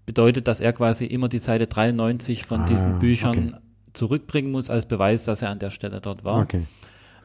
bedeutet, 0.07 0.49
dass 0.49 0.61
er 0.61 0.73
quasi 0.73 1.05
immer 1.07 1.29
die 1.29 1.39
Seite 1.39 1.67
93 1.67 2.45
von 2.45 2.63
Ah, 2.63 2.67
diesen 2.67 2.99
Büchern 2.99 3.31
okay. 3.55 3.63
zurückbringen 3.93 4.51
muss 4.51 4.71
als 4.71 4.87
Beweis, 4.87 5.25
dass 5.25 5.43
er 5.43 5.51
an 5.51 5.59
der 5.61 5.71
Stelle 5.71 6.01
dort 6.01 6.25
war. 6.25 6.41
okay. 6.43 6.67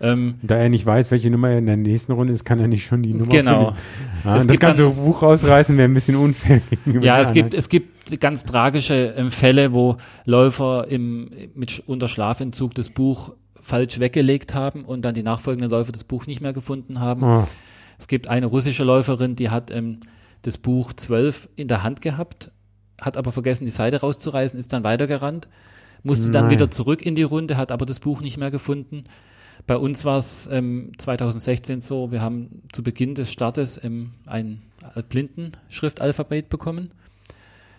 Ähm, 0.02 0.36
Da 0.42 0.56
er 0.56 0.70
nicht 0.70 0.86
weiß, 0.86 1.12
welche 1.12 1.30
Nummer 1.30 1.50
er 1.50 1.58
in 1.60 1.66
der 1.66 1.78
nächsten 1.78 2.12
Runde 2.12 2.34
ist, 2.34 2.44
kann 2.44 2.60
er 2.60 2.68
nicht 2.68 2.86
schon 2.86 3.02
die 3.02 3.14
Nummer 3.14 3.32
genau. 3.32 3.72
finden. 3.72 3.80
Ah, 4.26 4.44
das 4.44 4.60
ganze 4.60 4.84
dann- 4.84 4.96
Buch 4.96 5.22
rausreißen 5.22 5.78
wäre 5.78 5.88
ein 5.88 5.94
bisschen 5.94 6.16
unfair. 6.16 6.62
Ja, 7.02 7.18
den 7.18 7.26
es 7.28 7.32
gibt, 7.32 7.54
es 7.54 7.70
gibt 7.70 8.20
ganz 8.20 8.44
tragische 8.46 9.14
ähm, 9.18 9.32
Fälle, 9.32 9.74
wo 9.74 9.98
Läufer 10.26 10.88
im, 10.90 11.30
mit, 11.56 11.82
unter 11.86 12.08
Schlafentzug 12.08 12.76
das 12.76 12.90
Buch 12.90 13.34
falsch 13.62 14.00
weggelegt 14.00 14.54
haben 14.54 14.84
und 14.86 15.04
dann 15.06 15.16
die 15.16 15.24
nachfolgenden 15.24 15.72
Läufer 15.72 15.92
das 15.92 16.04
Buch 16.04 16.28
nicht 16.28 16.42
mehr 16.42 16.54
gefunden 16.54 17.00
haben. 17.00 17.24
Oh, 17.24 17.46
Es 17.98 18.08
gibt 18.08 18.28
eine 18.28 18.46
russische 18.46 18.84
Läuferin, 18.84 19.36
die 19.36 19.50
hat 19.50 19.72
ähm, 19.72 20.02
das 20.44 20.58
Buch 20.58 20.94
12 20.94 21.50
in 21.56 21.68
der 21.68 21.82
Hand 21.84 22.02
gehabt, 22.02 22.52
hat 23.02 23.18
aber 23.18 23.32
vergessen, 23.32 23.66
die 23.66 23.72
Seite 23.72 24.02
rauszureißen, 24.02 24.60
ist 24.60 24.72
dann 24.74 24.84
weitergerannt, 24.84 25.48
musste 26.04 26.30
dann 26.30 26.44
Nein. 26.46 26.52
wieder 26.52 26.70
zurück 26.70 27.04
in 27.04 27.16
die 27.16 27.24
Runde, 27.24 27.58
hat 27.58 27.72
aber 27.72 27.86
das 27.88 28.00
Buch 28.00 28.22
nicht 28.22 28.38
mehr 28.38 28.52
gefunden. 28.52 29.06
Bei 29.68 29.78
uns 29.78 30.06
war 30.06 30.20
es 30.20 30.48
ähm, 30.52 30.92
2016 30.98 31.82
so, 31.82 32.12
wir 32.12 32.22
haben 32.22 32.62
zu 32.72 32.84
Beginn 32.84 33.16
des 33.16 33.32
Startes 33.32 33.84
ähm, 33.84 34.12
ein 34.28 34.62
Blindenschriftalphabet 35.10 36.50
bekommen, 36.50 36.92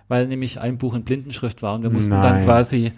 weil 0.09 0.27
nämlich 0.27 0.61
ein 0.61 0.79
Buch 0.79 0.95
in 0.95 1.05
Blindenschrift 1.05 1.63
war 1.63 1.75
und 1.75 1.83
wir 1.83 1.91
mussten 1.91 2.11
dann 2.11 2.39
Nein. 2.39 2.45
quasi 2.45 2.93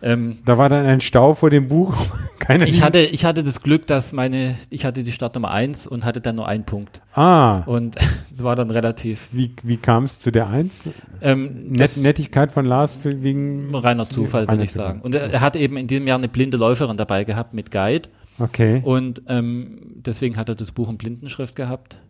ähm, 0.00 0.38
da 0.44 0.56
war 0.58 0.68
dann 0.68 0.86
ein 0.86 1.00
Stau 1.00 1.34
vor 1.34 1.50
dem 1.50 1.68
Buch. 1.68 1.94
Keiner 2.38 2.66
ich 2.66 2.82
hatte, 2.82 3.00
ich 3.00 3.24
hatte 3.24 3.42
das 3.42 3.62
Glück, 3.62 3.86
dass 3.86 4.12
meine, 4.12 4.54
ich 4.70 4.84
hatte 4.84 5.02
die 5.02 5.12
Startnummer 5.12 5.50
1 5.50 5.86
und 5.86 6.04
hatte 6.04 6.20
dann 6.20 6.36
nur 6.36 6.46
einen 6.46 6.64
Punkt. 6.64 7.02
ah, 7.14 7.62
Und 7.66 7.96
es 8.32 8.42
war 8.44 8.54
dann 8.54 8.70
relativ 8.70 9.28
wie, 9.32 9.52
wie 9.64 9.76
kam 9.76 10.04
es 10.04 10.20
zu 10.20 10.30
der 10.30 10.48
Eins? 10.48 10.84
ähm, 11.20 11.70
Net, 11.70 11.96
Nettigkeit 11.96 12.52
von 12.52 12.64
Lars 12.64 12.94
für, 12.94 13.22
wegen 13.22 13.74
reiner 13.74 14.08
Zufall, 14.08 14.48
würde 14.48 14.64
ich 14.64 14.72
sagen. 14.72 15.00
Und 15.00 15.14
er, 15.14 15.32
er 15.32 15.40
hat 15.40 15.56
eben 15.56 15.76
in 15.76 15.88
diesem 15.88 16.06
Jahr 16.06 16.18
eine 16.18 16.28
blinde 16.28 16.56
Läuferin 16.56 16.96
dabei 16.96 17.24
gehabt 17.24 17.52
mit 17.52 17.70
Guide. 17.70 18.08
Okay. 18.38 18.80
Und 18.84 19.22
ähm, 19.28 19.78
deswegen 19.96 20.36
hat 20.36 20.48
er 20.48 20.54
das 20.54 20.72
Buch 20.72 20.88
in 20.88 20.98
Blindenschrift 20.98 21.56
gehabt. 21.56 22.00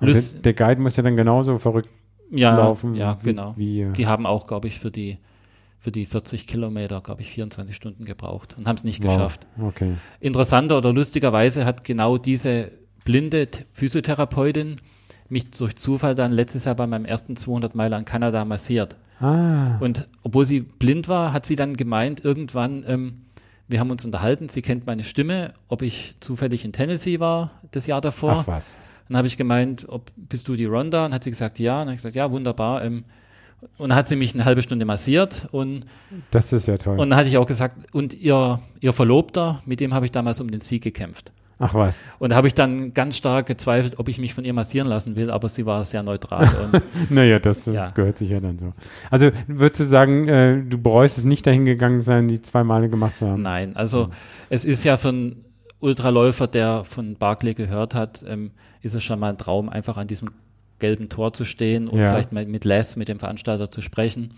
Lus- 0.00 0.40
der, 0.40 0.54
Guide 0.54 0.80
muss 0.80 0.96
ja 0.96 1.02
dann 1.02 1.16
genauso 1.16 1.58
verrückt 1.58 1.88
ja, 2.30 2.56
laufen. 2.56 2.94
ja, 2.94 3.18
wie, 3.20 3.24
genau. 3.26 3.54
Wie, 3.56 3.80
äh, 3.82 3.92
Die 3.92 4.06
haben 4.06 4.26
auch, 4.26 4.46
glaube 4.46 4.68
ich, 4.68 4.78
für 4.78 4.90
die, 4.90 5.18
für 5.78 5.92
die 5.92 6.06
40 6.06 6.46
Kilometer, 6.46 7.00
glaube 7.00 7.20
ich, 7.20 7.28
24 7.30 7.74
Stunden 7.76 8.04
gebraucht 8.04 8.56
und 8.58 8.66
haben 8.66 8.76
es 8.76 8.84
nicht 8.84 9.04
wow. 9.04 9.12
geschafft. 9.12 9.46
Okay. 9.60 9.94
Interessanter 10.20 10.78
oder 10.78 10.92
lustigerweise 10.92 11.64
hat 11.64 11.84
genau 11.84 12.18
diese 12.18 12.70
blinde 13.04 13.48
Physiotherapeutin 13.72 14.76
mich 15.28 15.50
durch 15.50 15.76
Zufall 15.76 16.14
dann 16.14 16.32
letztes 16.32 16.64
Jahr 16.64 16.74
bei 16.74 16.86
meinem 16.86 17.04
ersten 17.04 17.36
200 17.36 17.74
Meiler 17.74 17.98
in 17.98 18.04
Kanada 18.04 18.44
massiert. 18.44 18.96
Ah. 19.20 19.78
Und 19.80 20.08
obwohl 20.22 20.44
sie 20.44 20.60
blind 20.60 21.08
war, 21.08 21.32
hat 21.32 21.46
sie 21.46 21.56
dann 21.56 21.74
gemeint, 21.74 22.24
irgendwann, 22.24 22.84
ähm, 22.86 23.23
wir 23.68 23.80
haben 23.80 23.90
uns 23.90 24.04
unterhalten, 24.04 24.48
sie 24.48 24.62
kennt 24.62 24.86
meine 24.86 25.04
Stimme, 25.04 25.54
ob 25.68 25.82
ich 25.82 26.16
zufällig 26.20 26.64
in 26.64 26.72
Tennessee 26.72 27.20
war 27.20 27.50
das 27.72 27.86
Jahr 27.86 28.00
davor. 28.00 28.38
Ach 28.40 28.46
was. 28.46 28.76
Dann 29.08 29.16
habe 29.16 29.26
ich 29.26 29.36
gemeint, 29.36 29.86
ob 29.88 30.10
bist 30.16 30.48
du 30.48 30.56
die 30.56 30.64
Ronda? 30.64 31.06
Und 31.06 31.14
hat 31.14 31.24
sie 31.24 31.30
gesagt, 31.30 31.58
ja. 31.58 31.74
Und 31.74 31.78
dann 31.80 31.86
habe 31.88 31.92
ich 31.92 31.98
gesagt, 31.98 32.16
ja, 32.16 32.30
wunderbar. 32.30 32.84
Ähm, 32.84 33.04
und 33.78 33.90
dann 33.90 33.96
hat 33.98 34.08
sie 34.08 34.16
mich 34.16 34.34
eine 34.34 34.44
halbe 34.44 34.62
Stunde 34.62 34.84
massiert 34.84 35.48
und, 35.50 35.84
Das 36.30 36.52
ist 36.52 36.66
ja 36.68 36.76
toll. 36.76 36.98
und 36.98 37.10
dann 37.10 37.18
hatte 37.18 37.28
ich 37.28 37.38
auch 37.38 37.46
gesagt, 37.46 37.94
und 37.94 38.12
ihr, 38.14 38.60
ihr 38.80 38.92
Verlobter, 38.92 39.62
mit 39.64 39.80
dem 39.80 39.94
habe 39.94 40.04
ich 40.04 40.12
damals 40.12 40.40
um 40.40 40.50
den 40.50 40.60
Sieg 40.60 40.82
gekämpft. 40.82 41.32
Ach 41.58 41.72
was. 41.74 42.02
Und 42.18 42.30
da 42.32 42.36
habe 42.36 42.48
ich 42.48 42.54
dann 42.54 42.92
ganz 42.94 43.16
stark 43.16 43.46
gezweifelt, 43.46 43.98
ob 44.00 44.08
ich 44.08 44.18
mich 44.18 44.34
von 44.34 44.44
ihr 44.44 44.52
massieren 44.52 44.88
lassen 44.88 45.14
will, 45.16 45.30
aber 45.30 45.48
sie 45.48 45.64
war 45.66 45.84
sehr 45.84 46.02
neutral. 46.02 46.82
Naja, 47.10 47.38
das, 47.38 47.64
das 47.64 47.74
Ja. 47.74 47.90
gehört 47.90 48.18
sich 48.18 48.30
ja 48.30 48.40
dann 48.40 48.58
so. 48.58 48.72
Also 49.10 49.30
würdest 49.46 49.80
du 49.80 49.84
sagen, 49.84 50.26
äh, 50.28 50.62
du 50.62 50.78
bereust 50.78 51.16
es 51.16 51.24
nicht 51.24 51.46
dahin 51.46 51.64
gegangen 51.64 52.02
sein, 52.02 52.26
die 52.28 52.42
zwei 52.42 52.64
Male 52.64 52.88
gemacht 52.88 53.16
zu 53.16 53.28
haben? 53.28 53.42
Nein, 53.42 53.76
also 53.76 54.08
es 54.50 54.64
ist 54.64 54.82
ja 54.84 54.96
für 54.96 55.10
einen 55.10 55.44
Ultraläufer, 55.80 56.46
der 56.48 56.82
von 56.84 57.14
Barclay 57.16 57.54
gehört 57.54 57.94
hat, 57.94 58.24
ähm, 58.26 58.50
ist 58.82 58.94
es 58.94 59.04
schon 59.04 59.20
mal 59.20 59.30
ein 59.30 59.38
Traum, 59.38 59.68
einfach 59.68 59.96
an 59.96 60.06
diesem 60.08 60.30
gelben 60.80 61.08
Tor 61.08 61.32
zu 61.34 61.44
stehen 61.44 61.86
und 61.88 61.98
Ja. 62.00 62.08
vielleicht 62.08 62.32
mal 62.32 62.44
mit 62.46 62.64
Les, 62.64 62.96
mit 62.96 63.08
dem 63.08 63.18
Veranstalter 63.20 63.70
zu 63.70 63.80
sprechen. 63.80 64.32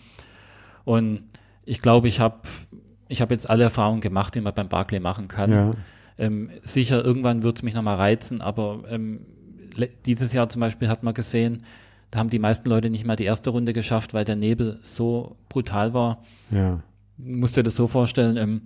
Und 0.84 1.22
ich 1.64 1.82
glaube, 1.82 2.08
ich 2.08 2.20
habe 2.20 2.36
ich 3.08 3.22
hab 3.22 3.30
jetzt 3.30 3.48
alle 3.48 3.62
Erfahrungen 3.64 4.00
gemacht, 4.00 4.34
die 4.34 4.40
man 4.40 4.52
beim 4.54 4.68
Barclay 4.68 5.00
machen 5.00 5.28
kann. 5.28 5.50
Ja. 5.52 5.70
Ähm, 6.18 6.50
sicher, 6.62 7.04
irgendwann 7.04 7.42
wird 7.42 7.58
es 7.58 7.62
mich 7.62 7.74
nochmal 7.74 7.96
reizen, 7.96 8.40
aber 8.40 8.84
ähm, 8.88 9.20
dieses 10.06 10.32
Jahr 10.32 10.48
zum 10.48 10.60
Beispiel 10.60 10.88
hat 10.88 11.02
man 11.02 11.14
gesehen, 11.14 11.58
da 12.10 12.20
haben 12.20 12.30
die 12.30 12.38
meisten 12.38 12.68
Leute 12.68 12.88
nicht 12.88 13.04
mal 13.04 13.16
die 13.16 13.24
erste 13.24 13.50
Runde 13.50 13.72
geschafft, 13.72 14.14
weil 14.14 14.24
der 14.24 14.36
Nebel 14.36 14.78
so 14.82 15.36
brutal 15.48 15.92
war. 15.92 16.22
Ja. 16.50 16.80
Du 17.18 17.36
musst 17.36 17.56
dir 17.56 17.62
das 17.62 17.74
so 17.74 17.88
vorstellen, 17.88 18.36
ähm, 18.36 18.62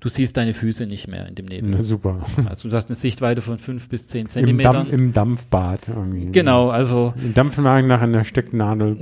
du 0.00 0.08
siehst 0.08 0.36
deine 0.36 0.54
Füße 0.54 0.86
nicht 0.86 1.06
mehr 1.08 1.26
in 1.26 1.34
dem 1.34 1.46
Nebel. 1.46 1.70
Na, 1.70 1.82
super. 1.82 2.20
Also 2.48 2.68
du 2.68 2.76
hast 2.76 2.88
eine 2.88 2.96
Sichtweite 2.96 3.42
von 3.42 3.58
fünf 3.58 3.88
bis 3.88 4.06
zehn 4.06 4.22
Im, 4.22 4.28
Zentimetern. 4.28 4.72
Dampf, 4.72 4.92
Im 4.92 5.12
Dampfbad 5.12 5.88
irgendwie. 5.88 6.32
Genau, 6.32 6.70
also 6.70 7.14
Im 7.22 7.34
Dampfmagen 7.34 7.86
nach 7.86 8.02
einer 8.02 8.24
Stecknadel. 8.24 8.98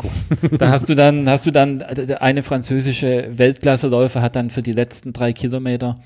da 0.58 0.70
hast 0.70 0.88
du 0.88 0.94
dann, 0.94 1.28
hast 1.28 1.46
du 1.46 1.50
dann, 1.50 1.80
äh, 1.80 2.16
eine 2.20 2.42
französische 2.42 3.30
Weltklasseläufer 3.32 4.20
hat 4.20 4.36
dann 4.36 4.50
für 4.50 4.62
die 4.62 4.72
letzten 4.72 5.12
drei 5.12 5.32
Kilometer 5.32 6.00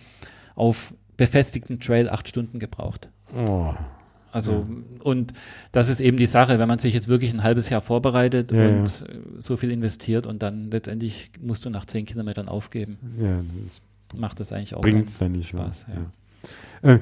auf 0.54 0.94
befestigten 1.22 1.78
Trail 1.78 2.08
acht 2.10 2.26
Stunden 2.26 2.58
gebraucht. 2.58 3.08
Oh. 3.32 3.72
Also, 4.32 4.66
und 5.04 5.34
das 5.70 5.88
ist 5.88 6.00
eben 6.00 6.16
die 6.16 6.26
Sache, 6.26 6.58
wenn 6.58 6.66
man 6.66 6.80
sich 6.80 6.94
jetzt 6.94 7.06
wirklich 7.06 7.32
ein 7.32 7.44
halbes 7.44 7.68
Jahr 7.68 7.80
vorbereitet 7.80 8.50
Ja, 8.50 8.66
und 8.66 8.86
äh, 8.86 9.18
so 9.38 9.56
viel 9.56 9.70
investiert 9.70 10.26
und 10.26 10.42
dann 10.42 10.70
letztendlich 10.70 11.30
musst 11.40 11.64
du 11.64 11.70
nach 11.70 11.84
zehn 11.84 12.06
Kilometern 12.06 12.48
aufgeben, 12.48 12.98
Ja, 13.20 13.40
das 13.62 13.82
macht 14.18 14.40
das 14.40 14.50
eigentlich 14.52 14.74
auch 14.74 14.80
bringt 14.80 14.96
keinen 14.96 15.06
es 15.06 15.18
dann 15.18 15.32
nicht. 15.32 15.48
Spaß. 15.50 15.86
so. 16.82 16.88
Ja. 16.88 16.94
Äh, 16.94 17.00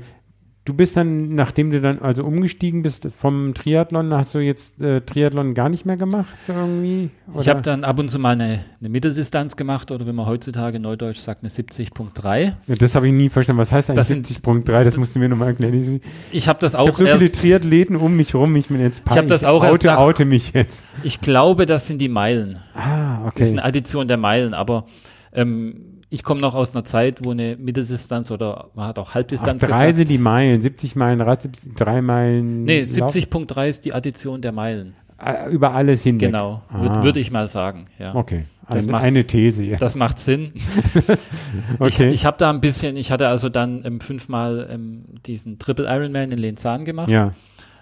du 0.67 0.75
bist 0.75 0.97
dann, 0.97 1.35
nachdem 1.35 1.71
du 1.71 1.81
dann 1.81 1.99
also 2.01 2.23
umgestiegen 2.25 2.83
bist 2.83 3.09
vom 3.17 3.55
Triathlon, 3.55 4.13
hast 4.15 4.35
du 4.35 4.39
jetzt 4.41 4.81
äh, 4.83 5.01
Triathlon 5.01 5.55
gar 5.55 5.69
nicht 5.69 5.87
mehr 5.87 5.97
gemacht 5.97 6.35
irgendwie? 6.47 7.11
Ich 7.33 7.35
Oder? 7.35 7.51
habe 7.51 7.63
dann 7.63 7.83
ab 7.83 7.99
und 7.99 8.11
zu 8.11 8.19
mal 8.19 8.31
eine, 8.33 8.65
eine 8.79 8.89
Mitteldistanz 8.89 9.57
gemacht 9.57 9.91
oder 9.91 10.07
wie 10.07 10.13
man 10.13 10.27
heutzutage 10.27 10.79
neudeutsch 10.79 11.19
sagt, 11.21 11.43
eine 11.43 11.51
70.3. 11.51 12.53
Ja, 12.67 12.75
das 12.77 12.95
habe 12.95 13.07
ich 13.09 13.13
nie 13.15 13.29
verstanden. 13.29 13.61
Was 13.61 13.73
heißt 13.73 13.89
Das 13.89 14.11
eigentlich 14.11 14.29
sind- 14.29 14.45
70.3? 14.45 14.85
Das 14.85 14.97
musst 14.97 15.15
du 15.17 15.19
mir 15.19 15.29
nochmal 15.29 15.49
erklären. 15.49 15.75
Ich, 15.75 15.89
ich 15.89 16.01
Ich 16.33 16.49
habe 16.49 16.59
das 16.61 16.75
habe 16.75 16.91
auch 16.91 16.97
so 16.97 17.05
viele 17.07 17.21
erst, 17.23 17.41
Triathleten 17.41 17.97
um 17.97 18.15
mich 18.17 18.35
rum. 18.35 18.55
Ich 18.57 18.69
bin 18.69 18.81
jetzt 18.81 19.03
Ich 19.11 19.17
hab 19.19 19.27
das 19.29 19.45
auch 19.45 19.63
erst 19.65 19.75
oute, 19.75 19.87
nach- 19.89 19.99
oute 19.99 20.25
mich 20.25 20.53
jetzt. 20.53 20.85
ich 21.03 21.21
glaube, 21.21 21.67
das 21.67 21.87
sind 21.87 21.99
die 21.99 22.09
Meilen. 22.09 22.59
Ah, 22.75 23.25
Das 23.25 23.35
ist 23.35 23.49
okay. 23.49 23.49
eine 23.59 23.65
Addition 23.65 24.09
der 24.09 24.17
Meilen, 24.19 24.55
aber 24.55 24.87
ähm, 25.33 25.90
ich 26.11 26.23
komme 26.25 26.41
noch 26.41 26.55
aus 26.55 26.75
einer 26.75 26.85
Zeit, 26.85 27.21
wo 27.25 27.31
eine 27.31 27.57
Mitteldistanz 27.57 28.31
oder 28.31 28.69
man 28.75 28.87
hat 28.89 28.99
auch 28.99 29.09
Ach, 29.11 29.15
Halbdistanz 29.15 29.61
drei 29.63 29.69
gesagt. 29.69 29.95
sind 29.95 30.09
die 30.11 30.19
Meilen. 30.19 30.61
70 30.61 30.97
Meilen 30.97 31.21
Rad, 31.21 31.43
70, 31.43 31.75
drei 31.75 32.03
Meilen. 32.03 32.65
Nee, 32.65 32.83
Lauf. 32.83 33.13
70.3 33.15 33.69
ist 33.69 33.85
die 33.85 33.95
Addition 33.95 34.41
der 34.41 34.53
Meilen. 34.53 34.95
Äh, 35.25 35.51
Über 35.51 35.73
alles 35.75 36.03
hinweg. 36.03 36.31
Genau, 36.33 36.63
Ah. 36.71 36.81
würde 36.81 37.03
würd 37.03 37.17
ich 37.19 37.31
mal 37.31 37.47
sagen. 37.47 37.87
Ja. 37.99 38.15
Okay. 38.15 38.47
Das 38.69 38.85
Eine, 38.85 38.93
macht- 38.93 39.03
eine 39.05 39.25
These. 39.27 39.65
Ja. 39.65 39.77
Das 39.79 39.95
macht 39.97 40.19
Sinn. 40.19 40.53
Okay. 41.79 42.09
Ich, 42.09 42.15
ich 42.15 42.27
habe 42.27 42.37
da 42.39 42.51
ein 42.51 42.61
bisschen, 42.61 42.97
ich 42.97 43.11
hatte 43.13 43.29
also 43.29 43.49
dann 43.49 43.83
ähm, 43.85 44.01
fünfmal 44.01 44.69
ähm, 44.71 45.05
diesen 45.27 45.59
Triple 45.59 45.87
Ironman 45.87 46.33
in 46.33 46.39
Lenzahn 46.39 46.85
gemacht. 46.85 47.09
ja. 47.11 47.33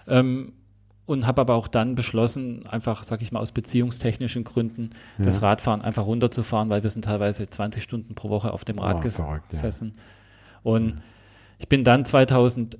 Ähm, 0.07 0.53
und 1.09 1.27
habe 1.27 1.41
aber 1.41 1.55
auch 1.55 1.67
dann 1.67 1.95
beschlossen, 1.95 2.65
einfach, 2.67 3.03
sag 3.03 3.21
ich 3.21 3.31
mal, 3.31 3.39
aus 3.39 3.51
beziehungstechnischen 3.51 4.43
Gründen, 4.43 4.91
das 5.17 5.37
Ja. 5.41 5.47
Radfahren 5.49 5.81
einfach 5.81 6.05
runterzufahren, 6.05 6.69
weil 6.69 6.83
wir 6.83 6.89
sind 6.89 7.05
teilweise 7.05 7.49
20 7.49 7.83
Stunden 7.83 8.15
pro 8.15 8.29
Woche 8.29 8.53
auf 8.53 8.63
dem 8.65 8.79
Rad 8.79 8.97
Oh, 8.99 9.01
ges 9.01 9.15
verrückt, 9.15 9.45
ja. 9.51 9.59
gesessen. 9.59 9.93
Und 10.63 11.01
ich 11.57 11.67
bin 11.67 11.83
dann 11.83 12.05
2008 12.05 12.77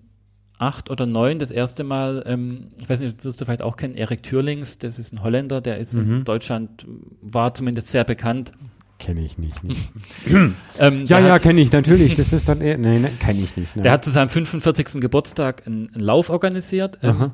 oder 0.89 1.05
2009 1.05 1.39
das 1.39 1.51
erste 1.51 1.83
Mal, 1.83 2.23
ähm, 2.25 2.67
ich 2.77 2.89
weiß 2.89 2.99
nicht, 2.99 3.23
wirst 3.23 3.39
du 3.41 3.45
vielleicht 3.45 3.61
auch 3.61 3.77
kennen, 3.77 3.95
Erik 3.95 4.23
Thürlings, 4.23 4.77
das 4.77 4.99
ist 4.99 5.13
ein 5.13 5.23
Holländer, 5.23 5.61
der 5.61 5.77
ist 5.77 5.93
Mhm. 5.93 6.17
in 6.19 6.23
Deutschland, 6.25 6.85
war 7.21 7.53
zumindest 7.53 7.87
sehr 7.87 8.03
bekannt. 8.03 8.51
Kenne 8.99 9.21
ich 9.21 9.37
nicht. 9.37 9.63
nicht. 9.63 9.89
Ähm, 10.79 11.05
Ja, 11.05 11.19
ja, 11.19 11.39
kenne 11.39 11.61
ich 11.61 11.71
natürlich. 11.71 12.15
Das 12.15 12.33
ist 12.33 12.49
dann 12.49 12.59
eher. 12.59 12.77
Nein, 12.77 13.01
nein 13.01 13.17
kenne 13.19 13.39
ich 13.39 13.55
nicht. 13.55 13.75
Nein. 13.77 13.83
Der 13.83 13.93
hat 13.93 14.03
zu 14.03 14.09
seinem 14.09 14.27
45. 14.29 14.99
Geburtstag 14.99 15.65
einen, 15.65 15.89
einen 15.93 16.03
Lauf 16.03 16.29
organisiert 16.29 16.97
ähm, 17.01 17.09
Aha. 17.11 17.31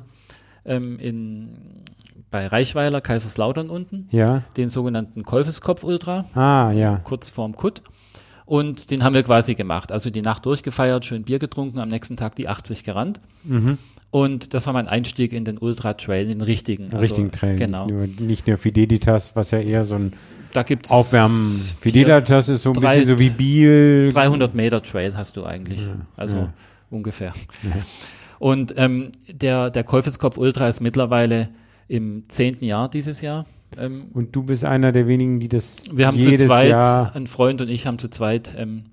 Ähm, 0.66 0.98
in, 0.98 1.48
bei 2.30 2.46
Reichweiler, 2.46 3.00
Kaiserslautern 3.00 3.70
unten, 3.70 4.08
Ja. 4.10 4.42
den 4.56 4.68
sogenannten 4.68 5.22
Kolfeskopf 5.22 5.84
Ultra, 5.84 6.24
Ah, 6.34 6.72
ja. 6.72 7.00
kurz 7.04 7.30
vorm 7.30 7.54
Kutt. 7.54 7.82
Und 8.44 8.90
den 8.92 9.02
haben 9.02 9.14
wir 9.14 9.22
quasi 9.24 9.54
gemacht. 9.56 9.90
Also 9.90 10.08
die 10.10 10.22
Nacht 10.22 10.46
durchgefeiert, 10.46 11.04
schön 11.04 11.24
Bier 11.24 11.38
getrunken, 11.40 11.80
am 11.80 11.88
nächsten 11.88 12.16
Tag 12.16 12.36
die 12.36 12.46
80 12.48 12.84
gerannt. 12.84 13.20
Mhm. 13.42 13.78
Und 14.12 14.54
das 14.54 14.66
war 14.66 14.72
mein 14.72 14.86
Einstieg 14.86 15.32
in 15.32 15.44
den 15.44 15.58
Ultra 15.58 15.94
Trail, 15.94 16.22
in 16.24 16.38
den 16.38 16.40
richtigen. 16.42 16.84
Also, 16.86 16.98
richtigen 16.98 17.32
Trail. 17.32 17.56
Genau. 17.56 17.86
Nicht 17.86 18.20
nur, 18.20 18.26
nicht 18.28 18.46
nur 18.46 18.56
Fidelitas, 18.56 19.34
was 19.34 19.50
ja 19.50 19.58
eher 19.58 19.84
so 19.84 19.96
ein 19.96 20.12
Da 20.52 20.62
gibt 20.62 20.86
es 20.86 20.92
Aufwärmen. 20.92 21.60
Fidelitas 21.80 22.48
ist 22.48 22.62
so 22.62 22.70
ein 22.70 22.74
drei- 22.74 23.00
bisschen 23.00 23.16
so 23.16 23.20
wie 23.20 23.30
Biel. 23.30 24.10
300 24.14 24.54
Meter 24.54 24.80
Trail 24.82 25.16
hast 25.16 25.36
du 25.36 25.44
eigentlich. 25.44 25.80
Also 26.16 26.36
ja. 26.36 26.52
ungefähr. 26.88 27.32
Und 28.38 28.74
ähm, 28.76 29.12
der, 29.30 29.70
der 29.70 29.84
Käufeskopf 29.84 30.36
Ultra 30.36 30.68
ist 30.68 30.80
mittlerweile 30.80 31.48
im 31.88 32.24
zehnten 32.28 32.64
Jahr 32.64 32.88
dieses 32.88 33.20
Jahr. 33.20 33.46
Ähm, 33.78 34.06
Und 34.12 34.34
du 34.34 34.42
bist 34.42 34.64
einer 34.64 34.92
der 34.92 35.06
wenigen, 35.06 35.40
die 35.40 35.48
das 35.48 35.84
wir 35.92 36.06
haben 36.06 36.16
jedes 36.16 36.42
zu 36.42 36.46
zweit, 36.48 36.68
Jahr. 36.70 37.14
ein 37.14 37.26
Freund 37.26 37.60
und 37.60 37.68
ich 37.68 37.86
haben 37.86 37.98
zu 37.98 38.08
zweit 38.08 38.54
ähm, 38.58 38.84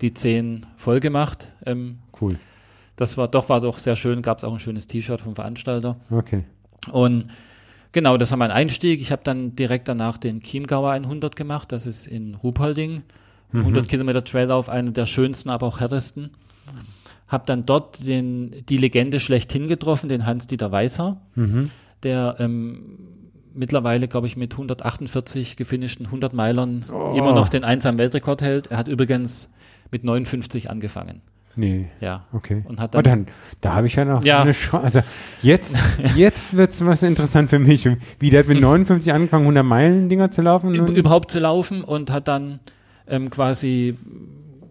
die 0.00 0.14
zehn 0.14 0.66
voll 0.76 1.00
gemacht. 1.00 1.52
Ähm, 1.66 1.98
Cool. 2.20 2.38
das 2.96 3.16
war 3.16 3.28
doch, 3.28 3.48
war 3.48 3.60
doch 3.60 3.78
sehr 3.78 3.96
schön, 3.96 4.22
gab 4.22 4.38
es 4.38 4.44
auch 4.44 4.52
ein 4.52 4.58
schönes 4.60 4.86
T-Shirt 4.86 5.20
vom 5.20 5.34
Veranstalter. 5.34 5.96
Okay. 6.10 6.44
Und 6.92 7.26
genau, 7.92 8.16
das 8.16 8.30
war 8.30 8.38
mein 8.38 8.50
Einstieg. 8.50 9.00
Ich 9.00 9.10
habe 9.12 9.22
dann 9.24 9.56
direkt 9.56 9.88
danach 9.88 10.16
den 10.18 10.40
Chiemgauer 10.42 10.90
100 10.90 11.34
gemacht. 11.36 11.72
Das 11.72 11.86
ist 11.86 12.06
in 12.06 12.34
Ruhpolding. 12.34 13.02
Mhm. 13.52 13.60
100 13.60 13.88
Kilometer 13.88 14.22
Traillauf, 14.24 14.68
einer 14.68 14.90
der 14.92 15.06
schönsten, 15.06 15.50
aber 15.50 15.66
auch 15.66 15.80
härtesten. 15.80 16.30
Habe 17.30 17.44
dann 17.46 17.64
dort 17.64 18.06
den, 18.06 18.54
die 18.68 18.76
Legende 18.76 19.20
schlechthin 19.20 19.68
getroffen, 19.68 20.08
den 20.10 20.26
Hans-Dieter 20.26 20.70
Weißer, 20.70 21.16
Mhm. 21.36 21.70
der 22.02 22.36
ähm, 22.40 22.98
mittlerweile, 23.54 24.06
glaube 24.08 24.26
ich, 24.26 24.36
mit 24.36 24.52
148 24.52 25.56
gefinischten 25.56 26.06
100 26.06 26.32
Meilern 26.34 26.84
Oh. 26.92 27.14
immer 27.16 27.32
noch 27.32 27.48
den 27.48 27.64
einsamen 27.64 27.98
Weltrekord 27.98 28.42
hält. 28.42 28.66
Er 28.68 28.76
hat 28.78 28.88
übrigens 28.88 29.52
mit 29.90 30.04
59 30.04 30.70
angefangen. 30.70 31.22
Nee. 31.56 31.88
Ja. 32.00 32.26
Okay. 32.32 32.62
Und 32.68 32.78
hat 32.80 32.94
Oh, 32.94 33.02
dann, 33.02 33.26
dann, 33.26 33.34
da 33.60 33.74
habe 33.74 33.88
ich 33.88 33.96
ja 33.96 34.04
noch 34.04 34.24
Ja. 34.24 34.42
eine 34.42 34.52
Chance. 34.52 34.84
Also 34.84 35.00
jetzt, 35.42 35.76
jetzt 36.16 36.56
wird 36.56 36.70
es 36.72 36.84
was 36.86 37.02
interessant 37.02 37.50
für 37.50 37.58
mich. 37.58 37.88
Wie 38.20 38.30
der 38.30 38.40
hat 38.40 38.48
mit 38.48 38.60
59 38.60 39.12
angefangen, 39.12 39.44
100 39.44 39.64
Meilen 39.64 40.08
Dinger 40.08 40.30
zu 40.30 40.42
laufen. 40.42 40.70
üb- 40.74 40.94
überhaupt 40.94 41.30
zu 41.32 41.40
laufen 41.40 41.82
und 41.82 42.10
hat 42.12 42.28
dann 42.28 42.60
ähm, 43.08 43.30
quasi, 43.30 43.96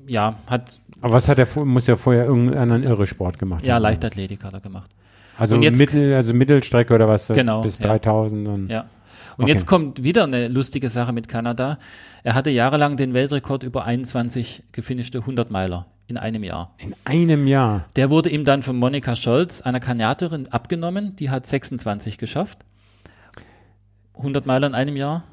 ja, 0.08 0.36
hat 0.48 0.80
Aber 1.02 1.14
was 1.14 1.28
hat 1.28 1.38
er 1.40 1.46
vor, 1.46 1.66
muss 1.66 1.88
ja 1.88 1.96
vorher 1.96 2.26
irgendeinen 2.26 2.84
Irre-Sport 2.84 3.40
gemacht 3.40 3.66
ja 3.66 3.76
haben. 3.76 3.84
Leichtathletik 3.84 4.44
hat 4.44 4.54
er 4.54 4.60
gemacht. 4.60 4.92
Also 5.38 5.58
Mittel, 5.58 6.14
also 6.14 6.34
Mittelstrecke 6.34 6.94
oder 6.94 7.08
was? 7.08 7.28
Genau, 7.30 7.62
Bis 7.62 7.80
ja. 7.80 7.86
3000 7.88 8.48
und 8.48 8.68
Ja. 8.70 8.86
Und 9.38 9.46
Okay. 9.46 9.54
jetzt 9.54 9.66
kommt 9.68 10.04
wieder 10.04 10.26
eine 10.26 10.50
lustige 10.50 10.90
Sache 10.90 11.14
mit 11.14 11.30
Kanada. 11.30 11.78
Er 12.24 12.34
hatte 12.36 12.50
jahrelang 12.50 12.98
den 12.98 13.14
Weltrekord 13.14 13.64
über 13.64 13.86
21 13.86 14.64
gefinischte 14.74 15.20
100 15.20 15.50
Meiler 15.50 15.86
in 16.08 16.18
einem 16.18 16.44
Jahr. 16.44 16.74
in 16.80 16.94
einem 17.06 17.48
Jahr. 17.48 17.86
Der 17.96 18.10
wurde 18.10 18.30
ihm 18.30 18.44
dann 18.44 18.64
von 18.64 18.76
Monika 18.76 19.16
Scholz, 19.16 19.62
einer 19.62 19.80
Kanadierin, 19.80 20.48
abgenommen. 20.52 21.16
Die 21.16 21.30
hat 21.30 21.48
26 21.48 22.18
geschafft. 22.18 22.60
100 24.18 24.46
Meiler 24.46 24.68
in 24.68 24.76
einem 24.76 24.98
Jahr. 24.98 25.24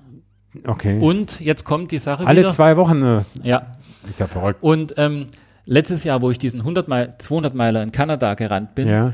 Okay. 0.66 0.98
Und 1.00 1.40
jetzt 1.40 1.64
kommt 1.64 1.90
die 1.90 1.98
Sache 1.98 2.26
Alle 2.26 2.38
wieder. 2.40 2.52
zwei 2.52 2.76
Wochen. 2.76 3.00
Das 3.00 3.34
Ja. 3.42 3.76
ist 4.08 4.20
ja 4.20 4.26
verrückt. 4.28 4.62
Und 4.62 4.94
ähm, 4.98 5.26
letztes 5.66 6.04
Jahr, 6.04 6.22
wo 6.22 6.30
ich 6.30 6.38
diesen 6.38 6.60
100 6.60 6.88
Meil, 6.88 7.14
200 7.18 7.54
Meiler 7.54 7.82
in 7.82 7.92
Kanada 7.92 8.34
gerannt 8.34 8.74
bin, 8.74 8.88
Ja. 8.88 9.12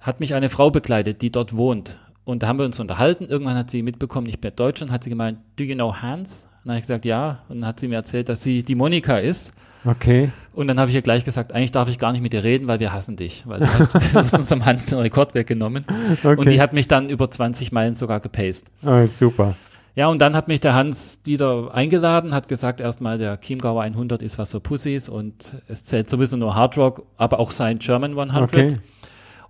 hat 0.00 0.20
mich 0.20 0.34
eine 0.34 0.50
Frau 0.50 0.70
begleitet, 0.70 1.22
die 1.22 1.30
dort 1.32 1.56
wohnt. 1.56 1.96
Und 2.24 2.42
da 2.42 2.48
haben 2.48 2.58
wir 2.58 2.64
uns 2.66 2.78
unterhalten. 2.78 3.26
Irgendwann 3.26 3.56
hat 3.56 3.70
sie 3.70 3.82
mitbekommen, 3.82 4.28
ich 4.28 4.40
bin 4.40 4.52
Deutsch 4.54 4.80
und 4.82 4.92
hat 4.92 5.02
sie 5.02 5.10
gemeint, 5.10 5.38
do 5.56 5.64
you 5.64 5.74
know 5.74 5.94
Hans? 5.96 6.44
Und 6.62 6.66
dann 6.66 6.72
habe 6.74 6.78
ich 6.78 6.84
gesagt, 6.84 7.04
ja. 7.04 7.40
Und 7.48 7.60
dann 7.60 7.68
hat 7.68 7.80
sie 7.80 7.88
mir 7.88 7.96
erzählt, 7.96 8.28
dass 8.28 8.42
sie 8.42 8.62
die 8.62 8.74
Monika 8.76 9.16
ist. 9.16 9.52
Okay. 9.84 10.30
Und 10.54 10.68
dann 10.68 10.78
habe 10.78 10.90
ich 10.90 10.94
ihr 10.94 11.02
gleich 11.02 11.24
gesagt, 11.24 11.52
eigentlich 11.52 11.72
darf 11.72 11.88
ich 11.88 11.98
gar 11.98 12.12
nicht 12.12 12.20
mit 12.20 12.32
dir 12.32 12.44
reden, 12.44 12.68
weil 12.68 12.78
wir 12.78 12.92
hassen 12.92 13.16
dich. 13.16 13.42
Weil 13.46 13.60
du 13.60 13.66
hast, 13.66 14.14
hast 14.14 14.34
unserem 14.34 14.64
Hans 14.64 14.86
den 14.86 15.00
Rekord 15.00 15.34
weggenommen. 15.34 15.84
okay. 16.22 16.36
Und 16.36 16.48
die 16.48 16.60
hat 16.60 16.72
mich 16.72 16.86
dann 16.86 17.08
über 17.10 17.28
20 17.28 17.72
Meilen 17.72 17.96
sogar 17.96 18.20
gepaced. 18.20 18.66
oh, 18.84 19.04
super. 19.06 19.56
Ja, 19.94 20.08
und 20.08 20.20
dann 20.20 20.34
hat 20.34 20.48
mich 20.48 20.60
der 20.60 20.74
Hans 20.74 21.22
Dieter 21.22 21.74
eingeladen, 21.74 22.34
hat 22.34 22.48
gesagt, 22.48 22.80
erstmal 22.80 23.18
der 23.18 23.38
Chiemgauer 23.38 23.82
100 23.82 24.22
ist 24.22 24.38
was 24.38 24.50
für 24.52 24.60
Pussys 24.60 25.08
und 25.08 25.62
es 25.68 25.84
zählt 25.84 26.08
sowieso 26.08 26.38
nur 26.38 26.54
Hard 26.54 26.78
Rock, 26.78 27.06
aber 27.18 27.38
auch 27.38 27.50
sein 27.50 27.78
German 27.78 28.18
100. 28.18 28.42
Okay. 28.42 28.74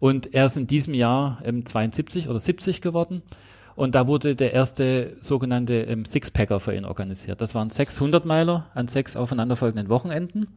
Und 0.00 0.34
er 0.34 0.46
ist 0.46 0.56
in 0.56 0.66
diesem 0.66 0.94
Jahr 0.94 1.38
ähm, 1.44 1.64
72 1.64 2.28
oder 2.28 2.40
70 2.40 2.80
geworden. 2.80 3.22
Und 3.76 3.94
da 3.94 4.08
wurde 4.08 4.34
der 4.34 4.52
erste 4.52 5.16
sogenannte 5.20 5.74
ähm, 5.82 6.04
Sixpacker 6.04 6.58
für 6.58 6.74
ihn 6.74 6.84
organisiert. 6.84 7.40
Das 7.40 7.54
waren 7.54 7.70
600 7.70 8.24
Meiler 8.24 8.66
an 8.74 8.88
sechs 8.88 9.16
aufeinanderfolgenden 9.16 9.88
Wochenenden. 9.88 10.48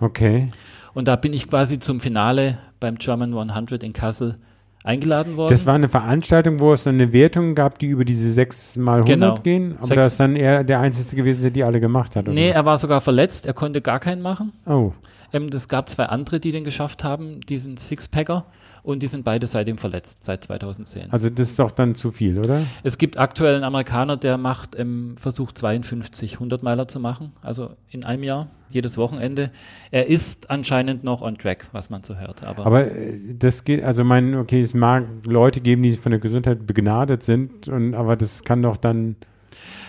Okay. 0.00 0.48
Und 0.94 1.06
da 1.06 1.16
bin 1.16 1.34
ich 1.34 1.48
quasi 1.48 1.78
zum 1.78 2.00
Finale 2.00 2.58
beim 2.80 2.96
German 2.96 3.36
100 3.36 3.82
in 3.82 3.92
Kassel 3.92 4.38
eingeladen 4.84 5.36
worden. 5.36 5.50
Das 5.50 5.66
war 5.66 5.74
eine 5.74 5.88
Veranstaltung, 5.88 6.60
wo 6.60 6.72
es 6.72 6.84
dann 6.84 6.94
eine 6.94 7.12
Wertung 7.12 7.54
gab, 7.54 7.78
die 7.78 7.86
über 7.86 8.04
diese 8.04 8.32
6 8.32 8.76
mal 8.76 9.00
100 9.00 9.06
Genau. 9.08 9.34
gehen. 9.42 9.74
Aber 9.80 9.96
das 9.96 10.12
ist 10.12 10.20
dann 10.20 10.36
er 10.36 10.62
der 10.62 10.78
Einzige 10.80 11.16
gewesen, 11.16 11.42
der 11.42 11.50
die 11.50 11.64
alle 11.64 11.80
gemacht 11.80 12.14
hat. 12.14 12.24
oder? 12.26 12.34
nee, 12.34 12.50
er 12.50 12.64
war 12.64 12.78
sogar 12.78 13.00
verletzt, 13.00 13.46
er 13.46 13.54
konnte 13.54 13.80
gar 13.80 13.98
keinen 13.98 14.22
machen. 14.22 14.52
Oh, 14.66 14.92
Ähm, 15.32 15.48
es 15.52 15.66
gab 15.68 15.88
zwei 15.88 16.04
andere, 16.04 16.38
die 16.38 16.52
den 16.52 16.62
geschafft 16.64 17.02
haben, 17.02 17.40
diesen 17.40 17.76
Sixpacker. 17.76 18.44
Und 18.84 19.02
die 19.02 19.06
sind 19.06 19.24
beide 19.24 19.46
seitdem 19.46 19.78
verletzt, 19.78 20.24
seit 20.26 20.44
2010. 20.44 21.10
also 21.10 21.30
das 21.30 21.48
ist 21.48 21.58
doch 21.58 21.70
dann 21.70 21.94
zu 21.94 22.12
viel, 22.12 22.38
oder? 22.38 22.60
Es 22.82 22.98
gibt 22.98 23.18
aktuell 23.18 23.54
einen 23.54 23.64
Amerikaner, 23.64 24.18
der 24.18 24.36
macht, 24.36 24.78
ähm, 24.78 25.14
versucht 25.18 25.56
52 25.56 26.36
100-Meiler 26.36 26.86
zu 26.86 27.00
machen, 27.00 27.32
also 27.40 27.70
in 27.88 28.04
einem 28.04 28.22
Jahr, 28.24 28.48
jedes 28.68 28.98
Wochenende. 28.98 29.50
Er 29.90 30.08
ist 30.08 30.50
anscheinend 30.50 31.02
noch 31.02 31.22
on 31.22 31.38
track, 31.38 31.66
was 31.72 31.88
man 31.88 32.02
so 32.02 32.16
hört. 32.16 32.44
Aber, 32.44 32.66
Aber 32.66 32.86
äh, 32.90 33.18
das 33.38 33.64
geht, 33.64 33.82
also 33.82 34.04
mein, 34.04 34.34
okay, 34.34 34.60
es 34.60 34.74
mag 34.74 35.04
Leute 35.26 35.62
geben, 35.62 35.82
die 35.82 35.92
von 35.96 36.10
der 36.10 36.20
Gesundheit 36.20 36.66
begnadet 36.66 37.22
sind, 37.22 37.66
und, 37.68 37.94
aber 37.94 38.16
das 38.16 38.44
kann 38.44 38.60
doch 38.62 38.76
dann 38.76 39.16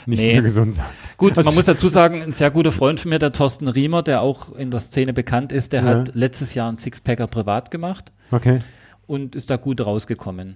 nicht 0.05 0.21
Nee. 0.23 0.33
mehr 0.33 0.41
gesund 0.43 0.73
sein. 0.75 0.85
gut, 1.17 1.37
also- 1.37 1.49
man 1.49 1.55
muss 1.55 1.65
dazu 1.65 1.89
sagen, 1.89 2.21
ein 2.21 2.31
sehr 2.31 2.49
guter 2.49 2.71
Freund 2.71 3.01
von 3.01 3.09
mir, 3.09 3.19
der 3.19 3.33
Thorsten 3.33 3.67
Riemer, 3.67 4.03
der 4.03 4.21
auch 4.21 4.55
in 4.55 4.71
der 4.71 4.79
Szene 4.79 5.11
bekannt 5.11 5.51
ist, 5.51 5.73
der 5.73 5.81
Ja. 5.81 5.87
hat 5.87 6.15
letztes 6.15 6.53
Jahr 6.53 6.69
einen 6.69 6.77
Sixpacker 6.77 7.27
privat 7.27 7.71
gemacht 7.71 8.13
Okay. 8.31 8.59
Und 9.07 9.35
ist 9.35 9.49
da 9.49 9.57
gut 9.57 9.85
rausgekommen. 9.85 10.55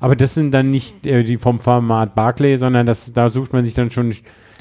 Aber 0.00 0.16
das 0.16 0.34
sind 0.34 0.52
dann 0.52 0.70
nicht 0.70 1.06
äh, 1.06 1.24
die 1.24 1.38
vom 1.38 1.60
Format 1.60 2.14
Barclay, 2.14 2.56
sondern 2.56 2.86
das, 2.86 3.12
da 3.12 3.28
sucht 3.28 3.52
man 3.52 3.64
sich 3.64 3.74
dann 3.74 3.90
schon 3.90 4.14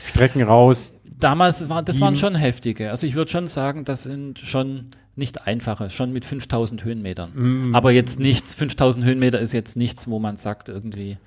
Strecken 0.10 0.42
raus. 0.42 0.94
Damals 1.20 1.68
war, 1.70 1.82
das 1.84 2.00
waren 2.00 2.16
schon 2.16 2.36
heftige. 2.36 2.92
Also 2.92 3.08
ich 3.08 3.16
würde 3.16 3.30
schon 3.32 3.48
sagen, 3.48 3.84
das 3.84 4.04
sind 4.04 4.40
schon 4.40 4.92
nicht 5.16 5.48
einfache, 5.48 5.90
schon 5.90 6.14
mit 6.14 6.26
5000 6.26 6.84
Höhenmetern. 6.84 7.32
Mm. 7.72 7.76
Aber 7.76 7.92
jetzt 7.92 8.20
nichts, 8.20 8.54
5000 8.54 9.04
Höhenmeter 9.04 9.40
ist 9.40 9.52
jetzt 9.52 9.76
nichts, 9.76 10.08
wo 10.08 10.20
man 10.20 10.38
sagt 10.38 10.70
irgendwie, 10.70 11.18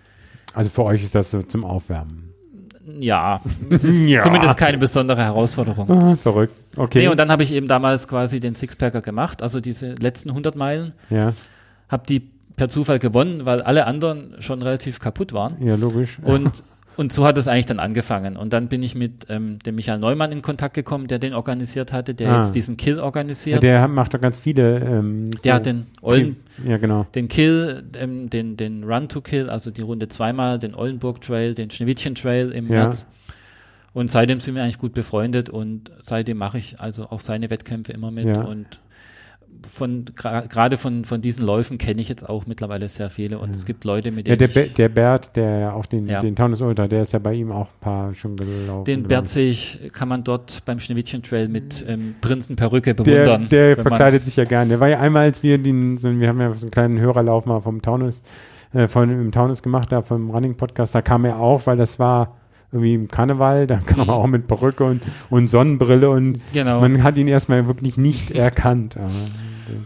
Also 0.54 0.70
für 0.70 0.84
euch 0.84 1.02
ist 1.02 1.14
das 1.16 1.32
so 1.32 1.42
zum 1.42 1.64
Aufwärmen. 1.64 2.32
ja, 3.00 3.40
es 3.68 3.82
ist 3.84 4.08
Ja. 4.08 4.20
zumindest 4.20 4.56
keine 4.56 4.78
besondere 4.78 5.22
Herausforderung. 5.24 5.90
Ah, 5.90 6.16
verrückt. 6.16 6.54
Okay. 6.76 7.00
Nee, 7.00 7.08
und 7.08 7.18
dann 7.18 7.30
habe 7.32 7.42
ich 7.42 7.52
eben 7.52 7.66
damals 7.66 8.06
quasi 8.06 8.38
den 8.38 8.54
Sixpacker 8.54 9.00
gemacht, 9.02 9.42
also 9.42 9.60
diese 9.60 9.96
letzten 9.96 10.30
100 10.30 10.54
Meilen, 10.54 10.92
ja, 11.10 11.34
habe 11.90 12.04
die 12.08 12.22
per 12.56 12.68
Zufall 12.68 12.98
gewonnen, 12.98 13.44
weil 13.46 13.60
alle 13.62 13.86
anderen 13.86 14.34
schon 14.40 14.62
relativ 14.62 14.98
kaputt 15.00 15.32
waren. 15.32 15.56
ja, 15.64 15.74
logisch. 15.76 16.18
Und, 16.22 16.62
und 16.96 17.10
so 17.12 17.24
hat 17.24 17.38
es 17.38 17.48
eigentlich 17.48 17.64
dann 17.66 17.78
angefangen. 17.78 18.36
Und 18.36 18.52
dann 18.52 18.68
bin 18.68 18.82
ich 18.82 18.94
mit 18.94 19.26
ähm, 19.30 19.58
dem 19.60 19.76
Michael 19.76 19.98
Neumann 19.98 20.30
in 20.30 20.42
Kontakt 20.42 20.74
gekommen, 20.74 21.06
der 21.06 21.18
den 21.18 21.32
organisiert 21.32 21.92
hatte, 21.92 22.14
der 22.14 22.30
Ah. 22.32 22.36
jetzt 22.36 22.54
diesen 22.54 22.76
Kill 22.76 22.98
ja, 22.98 23.02
organisiert. 23.02 23.62
der 23.62 23.80
hat- 23.80 23.90
macht 23.90 24.12
doch 24.12 24.20
ganz 24.20 24.38
viele. 24.40 24.78
Ähm, 24.80 25.30
Der 25.42 25.52
so 25.52 25.56
hat 25.56 25.66
den 25.66 25.86
Ollen, 26.02 26.36
Ja, 26.66 26.76
genau. 26.76 27.06
den 27.14 27.28
Kill, 27.28 27.84
ähm, 27.98 28.28
den, 28.28 28.58
den 28.58 28.84
Run 28.84 29.08
to 29.08 29.22
Kill, 29.22 29.48
also 29.48 29.70
die 29.70 29.80
Runde 29.82 30.08
zweimal, 30.08 30.58
den 30.58 30.74
Ollenburg 30.74 31.22
Trail, 31.22 31.54
den 31.54 31.70
Schneewittchen 31.70 32.14
Trail 32.14 32.50
im 32.50 32.66
Ja. 32.66 32.82
März. 32.84 33.06
Und 33.94 34.10
seitdem 34.10 34.40
sind 34.40 34.54
wir 34.54 34.62
eigentlich 34.62 34.78
gut 34.78 34.92
befreundet 34.92 35.48
und 35.48 35.90
seitdem 36.02 36.36
mache 36.36 36.58
ich 36.58 36.78
also 36.78 37.06
auch 37.10 37.20
seine 37.20 37.48
Wettkämpfe 37.50 37.92
immer 37.92 38.10
mit. 38.10 38.26
Ja. 38.26 38.42
Und 38.42 38.66
von 39.68 40.04
gerade 40.14 40.78
von, 40.78 41.04
von 41.04 41.20
diesen 41.20 41.46
Läufen 41.46 41.78
kenne 41.78 42.00
ich 42.00 42.08
jetzt 42.08 42.28
auch 42.28 42.46
mittlerweile 42.46 42.88
sehr 42.88 43.08
viele 43.10 43.38
und 43.38 43.50
es 43.50 43.66
gibt 43.66 43.84
Leute, 43.84 44.10
mit 44.10 44.26
Ja, 44.26 44.34
denen 44.36 44.52
der, 44.52 44.66
ich, 44.66 44.74
der 44.74 44.88
Bert, 44.88 45.36
der 45.36 45.58
ja 45.60 45.72
auch 45.72 45.86
den, 45.86 46.08
Ja. 46.08 46.20
den 46.20 46.34
Taunus 46.34 46.60
Ultra, 46.60 46.88
der 46.88 47.02
ist 47.02 47.12
ja 47.12 47.18
bei 47.18 47.34
ihm 47.34 47.52
auch 47.52 47.66
ein 47.68 47.80
paar 47.80 48.14
schon 48.14 48.36
gelaufen. 48.36 48.84
den 48.84 49.04
Bert 49.04 49.28
sehe 49.28 49.50
ich, 49.50 49.90
kann 49.92 50.08
man 50.08 50.24
dort 50.24 50.64
beim 50.64 50.80
Schneewittchen 50.80 51.22
Trail 51.22 51.48
mit 51.48 51.84
ähm, 51.86 52.14
Prinzenperücke 52.20 52.94
Der, 52.94 53.04
bewundern. 53.04 53.48
der 53.48 53.76
man- 53.76 53.82
verkleidet 53.86 54.24
sich 54.24 54.36
ja 54.36 54.44
gerne. 54.44 54.70
Der 54.70 54.80
war 54.80 54.88
ja 54.88 54.98
einmal, 54.98 55.22
als 55.24 55.42
wir 55.42 55.58
den, 55.58 55.98
so, 55.98 56.10
wir 56.18 56.28
haben 56.28 56.40
ja 56.40 56.52
so 56.54 56.62
einen 56.64 56.70
kleinen 56.70 56.98
Hörerlauf 56.98 57.46
mal 57.46 57.60
vom 57.60 57.80
Taunus, 57.82 58.22
äh, 58.72 58.88
von 58.88 59.08
im 59.10 59.30
Taunus 59.30 59.62
gemacht, 59.62 59.92
da 59.92 60.02
vom 60.02 60.30
Running 60.30 60.56
Podcast, 60.56 60.94
da 60.94 61.02
kam 61.02 61.24
er 61.24 61.38
auch, 61.38 61.66
weil 61.66 61.76
das 61.76 61.98
war 61.98 62.36
irgendwie 62.72 62.94
im 62.94 63.08
Karneval, 63.08 63.66
da 63.68 63.76
kam 63.76 64.08
er 64.08 64.14
auch 64.14 64.26
mit 64.26 64.46
Perücke 64.46 64.84
und, 64.84 65.02
und 65.28 65.48
Sonnenbrille 65.48 66.08
und 66.10 66.40
Genau. 66.52 66.80
man 66.80 67.02
hat 67.02 67.16
ihn 67.16 67.28
erstmal 67.28 67.66
wirklich 67.66 67.96
nicht 67.96 68.30
erkannt. 68.32 68.96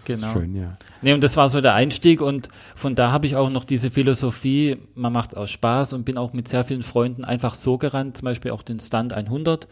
Genau. 0.07 0.33
schön, 0.33 0.55
ja. 0.55 0.73
Nee, 1.03 1.13
und 1.13 1.23
das 1.23 1.37
war 1.37 1.49
so 1.51 1.61
der 1.61 1.75
Einstieg 1.75 2.23
und 2.23 2.49
von 2.75 2.95
da 2.95 3.13
habe 3.13 3.27
ich 3.27 3.37
auch 3.37 3.51
noch 3.51 3.65
diese 3.65 3.91
Philosophie, 3.91 4.79
man 4.95 5.13
macht 5.13 5.33
es 5.33 5.37
aus 5.37 5.51
Spaß 5.51 5.93
und 5.93 6.05
bin 6.05 6.17
auch 6.17 6.33
mit 6.33 6.49
sehr 6.49 6.65
vielen 6.65 6.83
Freunden 6.83 7.25
einfach 7.25 7.55
so 7.55 7.77
gerannt, 7.77 8.17
zum 8.17 8.25
Beispiel 8.25 8.51
auch 8.51 8.63
den 8.63 8.81
Stunt 8.81 9.13
100. 9.13 9.69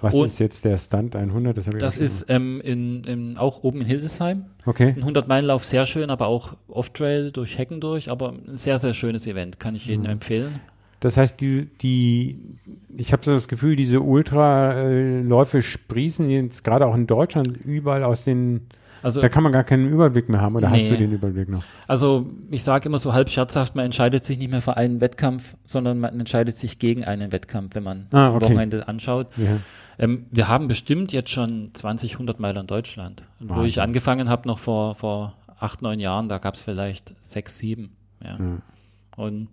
Was 0.00 0.14
Und- 0.14 0.26
ist 0.26 0.40
jetzt 0.40 0.64
der 0.64 0.76
Stunt 0.76 1.14
100? 1.14 1.56
Das, 1.56 1.66
Das 1.78 1.96
ist 1.96 2.26
ähm, 2.30 2.60
in, 2.62 3.04
in, 3.04 3.38
auch 3.38 3.62
oben 3.62 3.80
in 3.82 3.86
Hildesheim. 3.86 4.46
Okay. 4.66 4.94
Ein 5.00 5.04
100-Meilen-Lauf, 5.04 5.64
sehr 5.64 5.86
schön, 5.86 6.10
aber 6.10 6.26
auch 6.26 6.54
Off-Trail 6.68 7.30
durch 7.30 7.56
Hecken 7.56 7.80
durch, 7.80 8.10
aber 8.10 8.30
ein 8.46 8.58
sehr, 8.58 8.78
sehr 8.80 8.92
schönes 8.92 9.24
Event, 9.26 9.60
kann 9.60 9.76
ich 9.76 9.84
Mhm. 9.86 9.90
jedem 9.90 10.06
empfehlen. 10.06 10.60
Das 11.04 11.16
heißt, 11.18 11.38
die, 11.40 11.66
die 11.82 12.38
ich 12.96 13.12
habe 13.12 13.22
so 13.24 13.32
das 13.32 13.46
Gefühl, 13.48 13.76
diese 13.76 14.00
Ultraläufe 14.00 15.62
sprießen 15.62 16.28
jetzt 16.30 16.64
gerade 16.64 16.86
auch 16.86 16.94
in 16.94 17.06
Deutschland 17.06 17.56
überall 17.58 18.04
aus 18.04 18.24
den 18.24 18.62
Also, 19.02 19.20
Da 19.20 19.28
kann 19.28 19.42
man 19.42 19.52
gar 19.52 19.64
keinen 19.64 19.86
Überblick 19.86 20.30
mehr 20.30 20.40
haben, 20.40 20.56
oder 20.56 20.70
hast 20.70 20.80
Nee. 20.82 20.88
du 20.88 20.96
den 20.96 21.12
Überblick 21.12 21.48
noch? 21.50 21.62
also 21.86 22.22
ich 22.50 22.62
sage 22.64 22.88
immer 22.88 22.96
so 22.98 23.12
halb 23.12 23.28
scherzhaft, 23.28 23.74
man 23.74 23.84
entscheidet 23.84 24.24
sich 24.24 24.38
nicht 24.38 24.50
mehr 24.50 24.62
für 24.62 24.78
einen 24.78 25.02
Wettkampf, 25.02 25.56
sondern 25.66 26.00
man 26.00 26.18
entscheidet 26.18 26.56
sich 26.56 26.78
gegen 26.78 27.04
einen 27.04 27.30
Wettkampf, 27.32 27.74
wenn 27.74 27.82
man 27.82 28.06
Ah, 28.10 28.30
okay. 28.34 28.46
Wochenende 28.46 28.88
anschaut. 28.88 29.26
Ja. 29.36 29.58
Ähm, 29.98 30.24
wir 30.30 30.48
haben 30.48 30.68
bestimmt 30.68 31.12
jetzt 31.12 31.30
schon 31.30 31.70
20, 31.74 32.14
100 32.14 32.40
Meilen 32.40 32.56
in 32.56 32.66
Deutschland. 32.66 33.24
Und 33.40 33.50
wo 33.50 33.54
Wahnsinn. 33.56 33.68
ich 33.68 33.80
angefangen 33.82 34.28
habe, 34.30 34.48
noch 34.48 34.58
vor, 34.58 34.94
vor 34.94 35.34
acht, 35.60 35.82
neun 35.82 36.00
Jahren, 36.00 36.30
da 36.30 36.38
gab 36.38 36.54
es 36.54 36.60
vielleicht 36.60 37.14
sechs, 37.22 37.58
sieben. 37.58 37.90
Ja. 38.22 38.38
Ja. 38.38 38.58
Und 39.16 39.48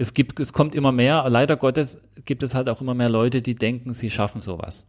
es 0.00 0.14
gibt, 0.14 0.40
es 0.40 0.52
kommt 0.52 0.74
immer 0.74 0.92
mehr. 0.92 1.24
Leider 1.28 1.56
Gottes 1.56 2.00
gibt 2.24 2.42
es 2.42 2.54
halt 2.54 2.68
auch 2.70 2.80
immer 2.80 2.94
mehr 2.94 3.10
Leute, 3.10 3.42
die 3.42 3.54
denken, 3.54 3.92
sie 3.92 4.10
schaffen 4.10 4.40
sowas. 4.40 4.86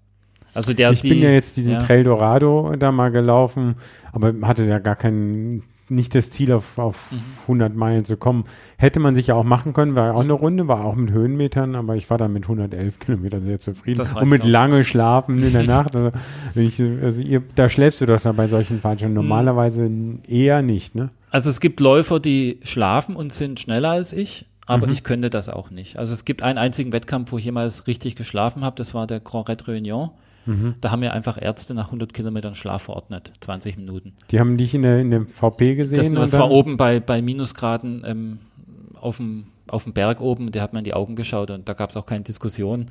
Also 0.54 0.74
der, 0.74 0.92
Ich 0.92 1.02
die, 1.02 1.10
bin 1.10 1.22
ja 1.22 1.30
jetzt 1.32 1.58
diesen 1.58 1.74
ja. 1.74 1.80
Trail 1.80 2.04
Dorado 2.04 2.74
da 2.78 2.92
mal 2.92 3.12
gelaufen, 3.12 3.76
aber 4.14 4.34
hatte 4.48 4.66
ja 4.66 4.80
gar 4.80 4.96
kein, 4.96 5.64
nicht 5.90 6.16
das 6.16 6.30
Ziel, 6.30 6.54
auf, 6.54 6.78
auf 6.78 7.12
Mhm. 7.12 7.18
100 7.48 7.76
Meilen 7.76 8.06
zu 8.06 8.16
kommen. 8.16 8.46
Hätte 8.78 9.00
man 9.02 9.14
sich 9.16 9.28
ja 9.28 9.36
auch 9.36 9.44
machen 9.44 9.74
können, 9.74 9.96
war 9.96 10.08
ja 10.08 10.14
auch 10.14 10.22
eine 10.22 10.34
Runde, 10.34 10.68
war 10.70 10.86
auch 10.86 10.96
mit 10.96 11.12
Höhenmetern, 11.12 11.76
aber 11.76 11.96
ich 11.98 12.10
war 12.10 12.18
dann 12.18 12.32
mit 12.32 12.44
111 12.44 13.00
Kilometern 13.00 13.42
sehr 13.42 13.60
zufrieden. 13.60 14.00
Und 14.02 14.30
mit 14.30 14.44
auch. 14.44 14.48
lange 14.48 14.84
Schlafen 14.86 15.42
in 15.44 15.52
der 15.52 15.64
Nacht. 15.64 15.94
Also, 15.96 16.12
ich, 16.56 16.82
also 16.82 17.22
ihr, 17.22 17.44
da 17.56 17.68
schläfst 17.68 18.00
du 18.00 18.06
doch 18.06 18.22
bei 18.34 18.48
solchen 18.48 18.78
Mhm. 18.78 18.82
Veranstaltungen 18.82 19.16
normalerweise 19.16 19.90
eher 20.28 20.62
nicht, 20.62 20.96
ne? 20.96 21.10
Also 21.30 21.50
es 21.50 21.60
gibt 21.62 21.80
Läufer, 21.80 22.20
die 22.20 22.60
schlafen 22.64 23.16
und 23.16 23.32
sind 23.32 23.60
schneller 23.60 23.90
als 23.92 24.12
ich, 24.12 24.48
aber 24.72 24.88
Mhm. 24.88 24.94
ich 24.94 25.04
könnte 25.04 25.30
das 25.30 25.50
auch 25.50 25.70
nicht. 25.70 25.98
Also 25.98 26.14
es 26.14 26.26
gibt 26.26 26.42
einen 26.44 26.58
einzigen 26.58 26.92
Wettkampf, 26.94 27.32
wo 27.32 27.38
ich 27.38 27.46
jemals 27.46 27.88
richtig 27.88 28.16
geschlafen 28.16 28.64
habe, 28.64 28.76
das 28.76 28.94
war 28.94 29.08
der 29.08 29.20
Grand 29.20 29.50
Red 29.50 29.64
Réunion. 29.64 30.12
Mhm. 30.46 30.76
Da 30.82 30.90
haben 30.90 31.02
mir 31.02 31.14
einfach 31.14 31.40
Ärzte 31.40 31.74
nach 31.76 31.86
100 31.88 32.14
Kilometern 32.14 32.56
Schlaf 32.56 32.84
verordnet, 32.84 33.32
20 33.42 33.78
Minuten. 33.78 34.14
Die 34.32 34.40
haben 34.40 34.58
dich 34.58 34.74
in, 34.74 34.82
der, 34.82 35.00
in 35.00 35.12
dem 35.12 35.28
VP 35.28 35.76
gesehen. 35.76 35.98
Das, 35.98 36.08
und 36.10 36.16
das 36.16 36.34
war 36.34 36.50
oben 36.50 36.78
bei, 36.78 37.00
bei 37.00 37.22
Minusgraden 37.22 38.04
ähm, 38.06 38.40
auf 39.00 39.18
dem 39.18 39.46
auf 39.68 39.86
dem 39.86 39.94
Berg 39.94 40.20
oben, 40.20 40.52
der 40.52 40.64
hat 40.64 40.74
mir 40.74 40.80
in 40.80 40.84
die 40.84 40.94
Augen 40.94 41.16
geschaut 41.16 41.50
und 41.50 41.70
da 41.70 41.74
gab 41.74 41.92
es 41.92 41.96
auch 41.98 42.06
keine 42.06 42.24
Diskussion. 42.24 42.88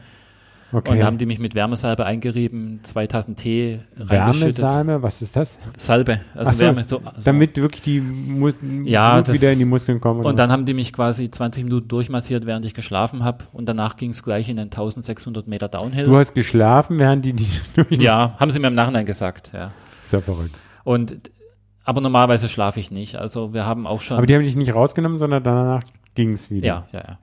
Okay. 0.73 0.93
Und 0.93 0.99
da 1.01 1.07
haben 1.07 1.19
die 1.19 1.27
mich 1.27 1.39
mit 1.41 1.55
Wärmesalbe 1.55 2.07
eingerieben, 2.07 2.81
zwei 2.85 3.07
Tassen 3.09 3.35
Tee 3.35 3.81
reingeschüttet. 3.97 4.59
Wärmesalbe, 4.59 5.03
was 5.03 5.21
ist 5.21 5.35
das? 5.35 5.59
Salbe, 5.77 6.21
also 6.35 6.53
so, 6.53 6.61
Wärme. 6.61 6.85
So, 6.85 6.99
also 6.99 7.23
Damit 7.25 7.57
wirklich 7.57 7.83
die 7.83 8.01
Mu 8.01 8.51
Ja, 8.85 9.15
Blut 9.15 9.29
das- 9.29 9.35
wieder 9.35 9.53
in 9.53 9.59
die 9.59 9.65
Muskeln 9.65 10.01
kommen. 10.01 10.21
oder? 10.21 10.29
Und 10.29 10.39
dann 10.39 10.53
haben 10.53 10.65
die 10.67 10.75
mich 10.75 10.93
quasi 10.93 11.31
20 11.31 11.65
Minuten 11.65 11.89
durchmassiert, 11.89 12.47
während 12.47 12.65
ich 12.65 12.75
geschlafen 12.75 13.25
habe. 13.25 13.45
Und 13.53 13.69
danach 13.69 13.97
ging 13.97 14.11
es 14.11 14.23
gleich 14.23 14.49
in 14.49 14.57
den 14.57 14.71
1600 14.71 15.49
Meter 15.49 15.69
Downhill. 15.69 16.05
du 16.05 16.17
hast 16.17 16.35
geschlafen, 16.35 16.99
während 16.99 17.25
die 17.25 17.33
die 17.33 17.49
ja, 17.91 18.37
haben 18.39 18.51
sie 18.53 18.61
mir 18.61 18.69
im 18.69 18.75
Nachhinein 18.75 19.07
gesagt, 19.07 19.51
ja. 19.53 19.73
Ja 20.11 20.21
verrückt. 20.21 20.57
Und 20.85 21.31
aber 21.85 22.01
normalerweise 22.01 22.49
schlafe 22.49 22.79
ich 22.79 22.91
nicht. 22.91 23.17
Also 23.17 23.53
wir 23.55 23.67
haben 23.67 23.87
auch 23.87 24.01
schon. 24.01 24.17
Aber 24.19 24.27
die 24.27 24.35
haben 24.35 24.45
dich 24.45 24.55
nicht 24.57 24.75
rausgenommen, 24.75 25.19
sondern 25.19 25.43
danach 25.43 25.83
ging 26.15 26.33
es 26.33 26.51
wieder. 26.51 26.67
Ja, 26.67 26.87
ja, 26.93 27.01
ja. 27.01 27.19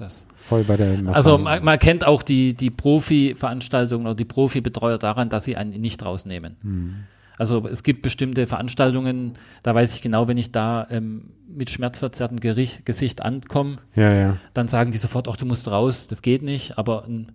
Das. 0.00 0.26
Voll 0.42 0.64
bei 0.64 0.78
der 0.78 0.96
Massage. 1.02 1.16
Also 1.16 1.38
man, 1.38 1.62
man 1.62 1.78
kennt 1.78 2.06
auch 2.06 2.22
die, 2.22 2.54
die 2.54 2.70
Profi-Veranstaltungen 2.70 4.06
oder 4.06 4.14
die 4.14 4.24
Profi-Betreuer 4.24 4.96
daran, 4.96 5.28
dass 5.28 5.44
sie 5.44 5.56
einen 5.56 5.78
nicht 5.78 6.02
rausnehmen. 6.02 6.56
Hm. 6.62 6.94
Also 7.38 7.66
es 7.66 7.82
gibt 7.82 8.02
bestimmte 8.02 8.46
Veranstaltungen, 8.46 9.34
da 9.62 9.74
weiß 9.74 9.94
ich 9.94 10.02
genau, 10.02 10.26
wenn 10.28 10.38
ich 10.38 10.52
da 10.52 10.86
ähm, 10.90 11.30
mit 11.48 11.70
schmerzverzerrtem 11.70 12.40
Gericht, 12.40 12.86
Gesicht 12.86 13.22
ankomme, 13.22 13.76
ja, 13.94 14.14
ja. 14.14 14.36
dann 14.54 14.68
sagen 14.68 14.90
die 14.90 14.98
sofort, 14.98 15.28
ach, 15.28 15.36
du 15.36 15.46
musst 15.46 15.70
raus, 15.70 16.06
das 16.06 16.22
geht 16.22 16.42
nicht. 16.42 16.78
Aber 16.78 17.04
ein, 17.04 17.32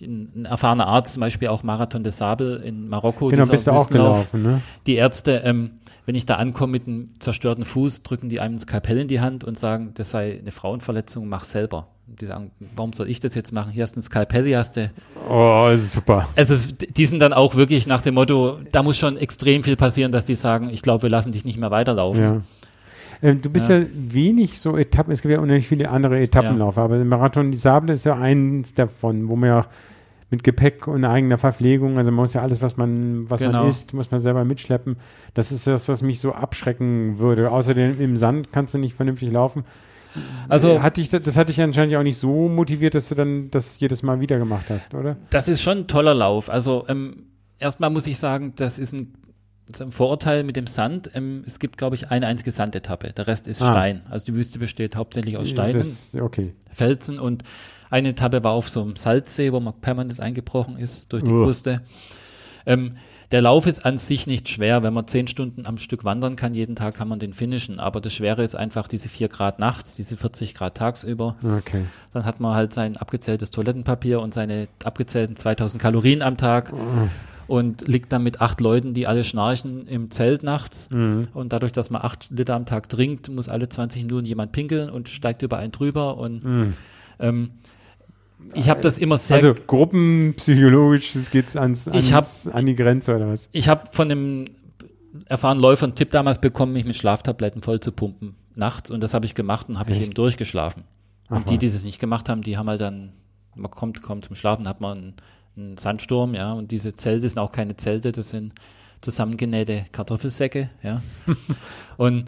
ein, 0.00 0.32
ein 0.34 0.44
erfahrener 0.44 0.86
Arzt, 0.86 1.14
zum 1.14 1.20
Beispiel 1.20 1.48
auch 1.48 1.62
Marathon 1.62 2.02
des 2.02 2.18
Sable 2.18 2.56
in 2.56 2.88
Marokko, 2.88 3.28
Genau, 3.28 3.46
bist 3.46 3.66
du 3.66 3.72
auch 3.72 3.88
gelaufen, 3.88 4.42
ne? 4.42 4.60
die 4.86 4.94
Ärzte, 4.94 5.42
ähm, 5.44 5.72
wenn 6.06 6.14
ich 6.14 6.26
da 6.26 6.36
ankomme 6.36 6.72
mit 6.72 6.86
einem 6.86 7.10
zerstörten 7.18 7.64
Fuß, 7.64 8.02
drücken 8.02 8.28
die 8.28 8.40
einem 8.40 8.56
ein 8.56 8.58
Skalpell 8.60 8.98
in 8.98 9.08
die 9.08 9.20
Hand 9.20 9.44
und 9.44 9.58
sagen, 9.58 9.92
das 9.94 10.10
sei 10.10 10.38
eine 10.38 10.52
Frauenverletzung, 10.52 11.28
mach 11.28 11.44
selber. 11.44 11.88
Die 12.20 12.26
sagen, 12.26 12.50
warum 12.74 12.92
soll 12.92 13.08
ich 13.08 13.20
das 13.20 13.34
jetzt 13.34 13.52
machen? 13.52 13.70
Hier 13.70 13.82
hast 13.82 13.96
du 13.96 14.00
ein 14.00 14.02
Skalpell, 14.02 14.44
hier 14.44 14.58
hast 14.58 14.76
du. 14.76 14.90
Oh, 15.28 15.68
ist 15.72 15.92
super. 15.92 16.28
Also 16.36 16.54
die 16.88 17.06
sind 17.06 17.20
dann 17.20 17.32
auch 17.32 17.54
wirklich 17.54 17.86
nach 17.86 18.00
dem 18.00 18.14
Motto, 18.14 18.58
da 18.72 18.82
muss 18.82 18.96
schon 18.96 19.16
extrem 19.16 19.62
viel 19.62 19.76
passieren, 19.76 20.10
dass 20.10 20.24
die 20.24 20.34
sagen, 20.34 20.70
ich 20.70 20.82
glaube, 20.82 21.02
wir 21.02 21.10
lassen 21.10 21.32
dich 21.32 21.44
nicht 21.44 21.58
mehr 21.58 21.70
weiterlaufen. 21.70 22.22
Ja. 22.22 22.40
Ähm, 23.22 23.42
du 23.42 23.50
bist 23.50 23.68
ja. 23.68 23.82
wenig 23.92 24.58
so 24.58 24.76
Etappen, 24.76 25.12
es 25.12 25.22
gibt 25.22 25.32
ja 25.32 25.40
unheimlich 25.40 25.68
viele 25.68 25.90
andere 25.90 26.18
Etappenlaufe, 26.20 26.80
aber 26.80 26.96
der 26.96 27.04
Marathon 27.04 27.50
die 27.50 27.58
Sable 27.58 27.92
ist 27.92 28.04
ja 28.04 28.16
eins 28.16 28.74
davon, 28.74 29.28
wo 29.28 29.36
man 29.36 29.48
ja 29.48 29.66
mit 30.30 30.44
Gepäck 30.44 30.86
und 30.86 31.04
eigener 31.04 31.38
Verpflegung, 31.38 31.96
also 31.98 32.10
man 32.10 32.22
muss 32.24 32.34
ja 32.34 32.42
alles, 32.42 32.60
was 32.60 32.76
man, 32.76 33.30
was 33.30 33.40
Genau. 33.40 33.60
man 33.60 33.68
isst, 33.68 33.94
muss 33.94 34.10
man 34.10 34.20
selber 34.20 34.44
mitschleppen. 34.44 34.96
Das 35.34 35.52
ist 35.52 35.66
das, 35.66 35.88
was 35.88 36.02
mich 36.02 36.20
so 36.20 36.32
abschrecken 36.32 37.18
würde. 37.18 37.50
Außerdem 37.50 37.98
im 38.00 38.14
Sand 38.16 38.52
kannst 38.52 38.74
du 38.74 38.78
nicht 38.78 38.94
vernünftig 38.94 39.32
laufen. 39.32 39.64
Also 40.48 40.82
Hat 40.82 40.96
dich, 40.96 41.10
das 41.10 41.36
hat 41.36 41.48
dich 41.48 41.60
anscheinend 41.60 41.94
auch 41.94 42.02
nicht 42.02 42.18
so 42.18 42.48
motiviert, 42.48 42.94
dass 42.94 43.08
du 43.08 43.14
dann 43.14 43.50
das 43.50 43.78
jedes 43.80 44.02
Mal 44.02 44.20
wieder 44.20 44.38
gemacht 44.38 44.66
hast, 44.70 44.94
oder? 44.94 45.16
Das 45.30 45.48
ist 45.48 45.60
schon 45.60 45.78
ein 45.78 45.86
toller 45.88 46.14
Lauf. 46.14 46.48
Also 46.50 46.84
ähm, 46.88 47.26
erstmal 47.58 47.90
muss 47.90 48.06
ich 48.06 48.18
sagen, 48.18 48.54
das 48.56 48.78
ist 48.78 48.92
ein, 48.92 49.14
so 49.74 49.84
ein 49.84 49.92
Vorurteil 49.92 50.44
mit 50.44 50.56
dem 50.56 50.66
Sand. 50.66 51.10
Ähm, 51.14 51.42
es 51.46 51.58
gibt, 51.58 51.76
glaube 51.76 51.96
ich, 51.96 52.10
eine 52.10 52.26
einzige 52.26 52.50
Sandetappe. 52.50 53.12
Der 53.12 53.26
Rest 53.26 53.46
ist 53.46 53.60
Ah. 53.60 53.70
Stein. 53.72 54.02
Also 54.08 54.24
die 54.24 54.34
Wüste 54.34 54.58
besteht 54.58 54.96
hauptsächlich 54.96 55.36
aus 55.36 55.48
Steinen, 55.50 55.74
Das, 55.78 56.16
okay. 56.20 56.54
Felsen 56.70 57.18
und 57.18 57.42
eine 57.90 58.10
Etappe 58.10 58.42
war 58.44 58.52
auf 58.52 58.68
so 58.68 58.82
einem 58.82 58.96
Salzsee, 58.96 59.52
wo 59.52 59.60
man 59.60 59.74
permanent 59.80 60.20
eingebrochen 60.20 60.76
ist 60.78 61.12
durch 61.12 61.22
die. 61.24 61.30
Kruste. 61.30 61.82
Ähm, 62.66 62.96
der 63.30 63.42
Lauf 63.42 63.66
ist 63.66 63.84
an 63.84 63.98
sich 63.98 64.26
nicht 64.26 64.48
schwer. 64.48 64.82
Wenn 64.82 64.94
man 64.94 65.06
zehn 65.06 65.26
Stunden 65.26 65.66
am 65.66 65.76
Stück 65.76 66.04
wandern 66.04 66.34
kann, 66.36 66.54
jeden 66.54 66.76
Tag 66.76 66.94
kann 66.94 67.08
man 67.08 67.18
den 67.18 67.34
finishen. 67.34 67.78
Aber 67.78 68.00
das 68.00 68.14
Schwere 68.14 68.42
ist 68.42 68.54
einfach 68.56 68.88
diese 68.88 69.08
vier 69.08 69.28
Grad 69.28 69.58
nachts, 69.58 69.94
diese 69.94 70.16
40 70.16 70.54
Grad 70.54 70.76
tagsüber. 70.76 71.36
Okay. 71.42 71.84
Dann 72.14 72.24
hat 72.24 72.40
man 72.40 72.54
halt 72.54 72.72
sein 72.72 72.96
abgezähltes 72.96 73.50
Toilettenpapier 73.50 74.20
und 74.20 74.32
seine 74.32 74.68
abgezählten 74.82 75.36
2000 75.36 75.80
Kalorien 75.82 76.22
am 76.22 76.38
Tag 76.38 76.72
und 77.48 77.86
liegt 77.86 78.12
dann 78.12 78.22
mit 78.22 78.40
acht 78.40 78.60
Leuten, 78.62 78.94
die 78.94 79.06
alle 79.06 79.24
schnarchen, 79.24 79.86
im 79.86 80.10
Zelt 80.10 80.42
nachts. 80.42 80.88
Mhm. 80.90 81.28
Und 81.34 81.52
dadurch, 81.52 81.72
dass 81.72 81.90
man 81.90 82.00
acht 82.02 82.30
Liter 82.30 82.54
am 82.54 82.64
Tag 82.64 82.88
trinkt, 82.88 83.28
muss 83.28 83.48
alle 83.50 83.68
20 83.68 84.04
Minuten 84.04 84.26
jemand 84.26 84.52
pinkeln 84.52 84.88
und 84.88 85.08
steigt 85.10 85.42
über 85.42 85.58
einen 85.58 85.72
drüber. 85.72 86.16
Und 86.16 86.44
Mhm. 86.44 86.70
ähm, 87.20 87.50
ich 88.54 88.68
habe 88.68 88.80
das 88.80 88.98
immer 88.98 89.16
sehr. 89.16 89.36
Also 89.36 89.54
gruppenpsychologisch 89.66 91.12
geht 91.30 91.48
es 91.48 91.56
ans, 91.56 91.86
Ich 91.92 92.12
hab- 92.12 92.24
ans, 92.24 92.48
an 92.48 92.66
die 92.66 92.74
Grenze 92.74 93.16
oder 93.16 93.28
was? 93.28 93.48
ich 93.52 93.68
habe 93.68 93.84
von 93.92 94.10
einem 94.10 94.44
erfahrenen 95.26 95.60
Läufer 95.62 95.84
einen 95.86 95.94
Tipp 95.94 96.10
damals 96.10 96.40
bekommen, 96.40 96.72
mich 96.72 96.84
mit 96.84 96.96
Schlaftabletten 96.96 97.62
voll 97.62 97.80
zu 97.80 97.92
pumpen 97.92 98.36
nachts. 98.54 98.90
Und 98.90 99.02
das 99.02 99.14
habe 99.14 99.24
ich 99.26 99.34
gemacht 99.34 99.68
und 99.68 99.78
habe 99.78 99.92
ich 99.92 100.00
eben 100.00 100.14
durchgeschlafen. 100.14 100.84
Ach 101.28 101.36
Und 101.36 101.48
die, 101.50 101.54
was. 101.54 101.58
die 101.60 101.66
es 101.66 101.84
nicht 101.84 102.00
gemacht 102.00 102.28
haben, 102.28 102.42
die 102.42 102.56
haben 102.56 102.68
halt 102.68 102.80
dann, 102.80 103.12
man 103.54 103.70
kommt, 103.70 104.02
kommt 104.02 104.24
zum 104.24 104.34
Schlafen, 104.36 104.66
hat 104.68 104.80
man 104.80 104.98
einen, 104.98 105.14
einen 105.56 105.78
Sandsturm, 105.78 106.34
ja, 106.34 106.52
und 106.52 106.70
diese 106.70 106.92
Zelte 106.94 107.28
sind 107.28 107.38
auch 107.38 107.52
keine 107.52 107.76
Zelte, 107.76 108.12
das 108.12 108.30
sind 108.30 108.52
zusammengenähte 109.00 109.84
Kartoffelsäcke, 109.92 110.70
ja. 110.82 111.02
und 111.96 112.24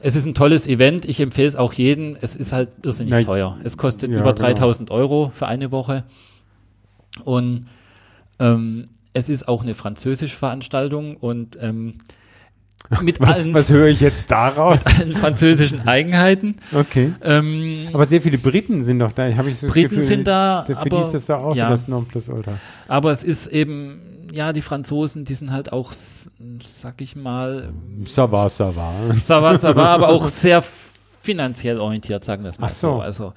es 0.00 0.16
ist 0.16 0.26
ein 0.26 0.34
tolles 0.34 0.66
Event, 0.66 1.04
ich 1.04 1.20
empfehle 1.20 1.48
es 1.48 1.56
auch 1.56 1.72
jedem, 1.72 2.16
es 2.20 2.36
ist 2.36 2.52
halt 2.52 2.70
irrsinnig 2.84 3.14
Na, 3.14 3.22
teuer. 3.22 3.56
Es 3.64 3.76
kostet 3.76 4.10
ja, 4.10 4.20
über 4.20 4.34
genau. 4.34 4.48
3000 4.48 4.90
Euro 4.90 5.32
für 5.34 5.46
eine 5.46 5.72
Woche 5.72 6.04
und 7.24 7.66
ähm, 8.38 8.88
es 9.12 9.28
ist 9.28 9.48
auch 9.48 9.62
eine 9.62 9.74
französische 9.74 10.36
Veranstaltung 10.36 11.16
und 11.16 11.58
ähm, 11.60 11.94
mit 13.02 13.20
allen, 13.20 13.52
Was 13.54 13.70
höre 13.70 13.88
ich 13.88 14.00
jetzt 14.00 14.30
daraus? 14.30 14.78
allen 14.98 15.12
französischen 15.12 15.86
Eigenheiten. 15.86 16.56
Okay. 16.72 17.12
Ähm, 17.22 17.88
Aber 17.92 18.06
sehr 18.06 18.22
viele 18.22 18.38
Briten 18.38 18.84
sind 18.84 19.00
doch 19.00 19.12
da. 19.12 19.34
Habe 19.34 19.50
ich 19.50 19.58
so 19.58 19.68
Briten 19.68 19.90
Gefühl, 19.90 20.02
sind 20.04 20.26
da, 20.28 20.64
Für 20.64 20.76
aber, 20.76 20.88
die 20.88 20.96
ist 20.96 21.12
das 21.12 21.26
da 21.26 21.38
auch 21.38 21.56
ja. 21.56 21.64
so 21.64 21.70
das 21.70 21.88
Nonplusultra. 21.88 22.52
aber 22.86 23.10
es 23.10 23.24
ist 23.24 23.48
eben, 23.48 24.00
ja, 24.32 24.52
die 24.52 24.60
Franzosen, 24.62 25.24
die 25.24 25.34
sind 25.34 25.50
halt 25.52 25.72
auch, 25.72 25.92
sag 25.92 27.00
ich 27.00 27.16
mal, 27.16 27.70
Ça 28.04 28.30
va, 28.30 28.46
ça 28.48 28.74
va. 28.74 28.90
ça 29.20 29.40
va, 29.42 29.54
ça 29.56 29.74
va, 29.74 29.88
aber 29.94 30.08
auch 30.08 30.28
sehr 30.28 30.62
finanziell 31.20 31.78
orientiert, 31.80 32.24
sagen 32.24 32.42
wir 32.42 32.48
es 32.50 32.58
mal 32.58 32.66
Ach 32.66 32.70
so. 32.70 32.94
so. 32.96 33.00
Also 33.00 33.32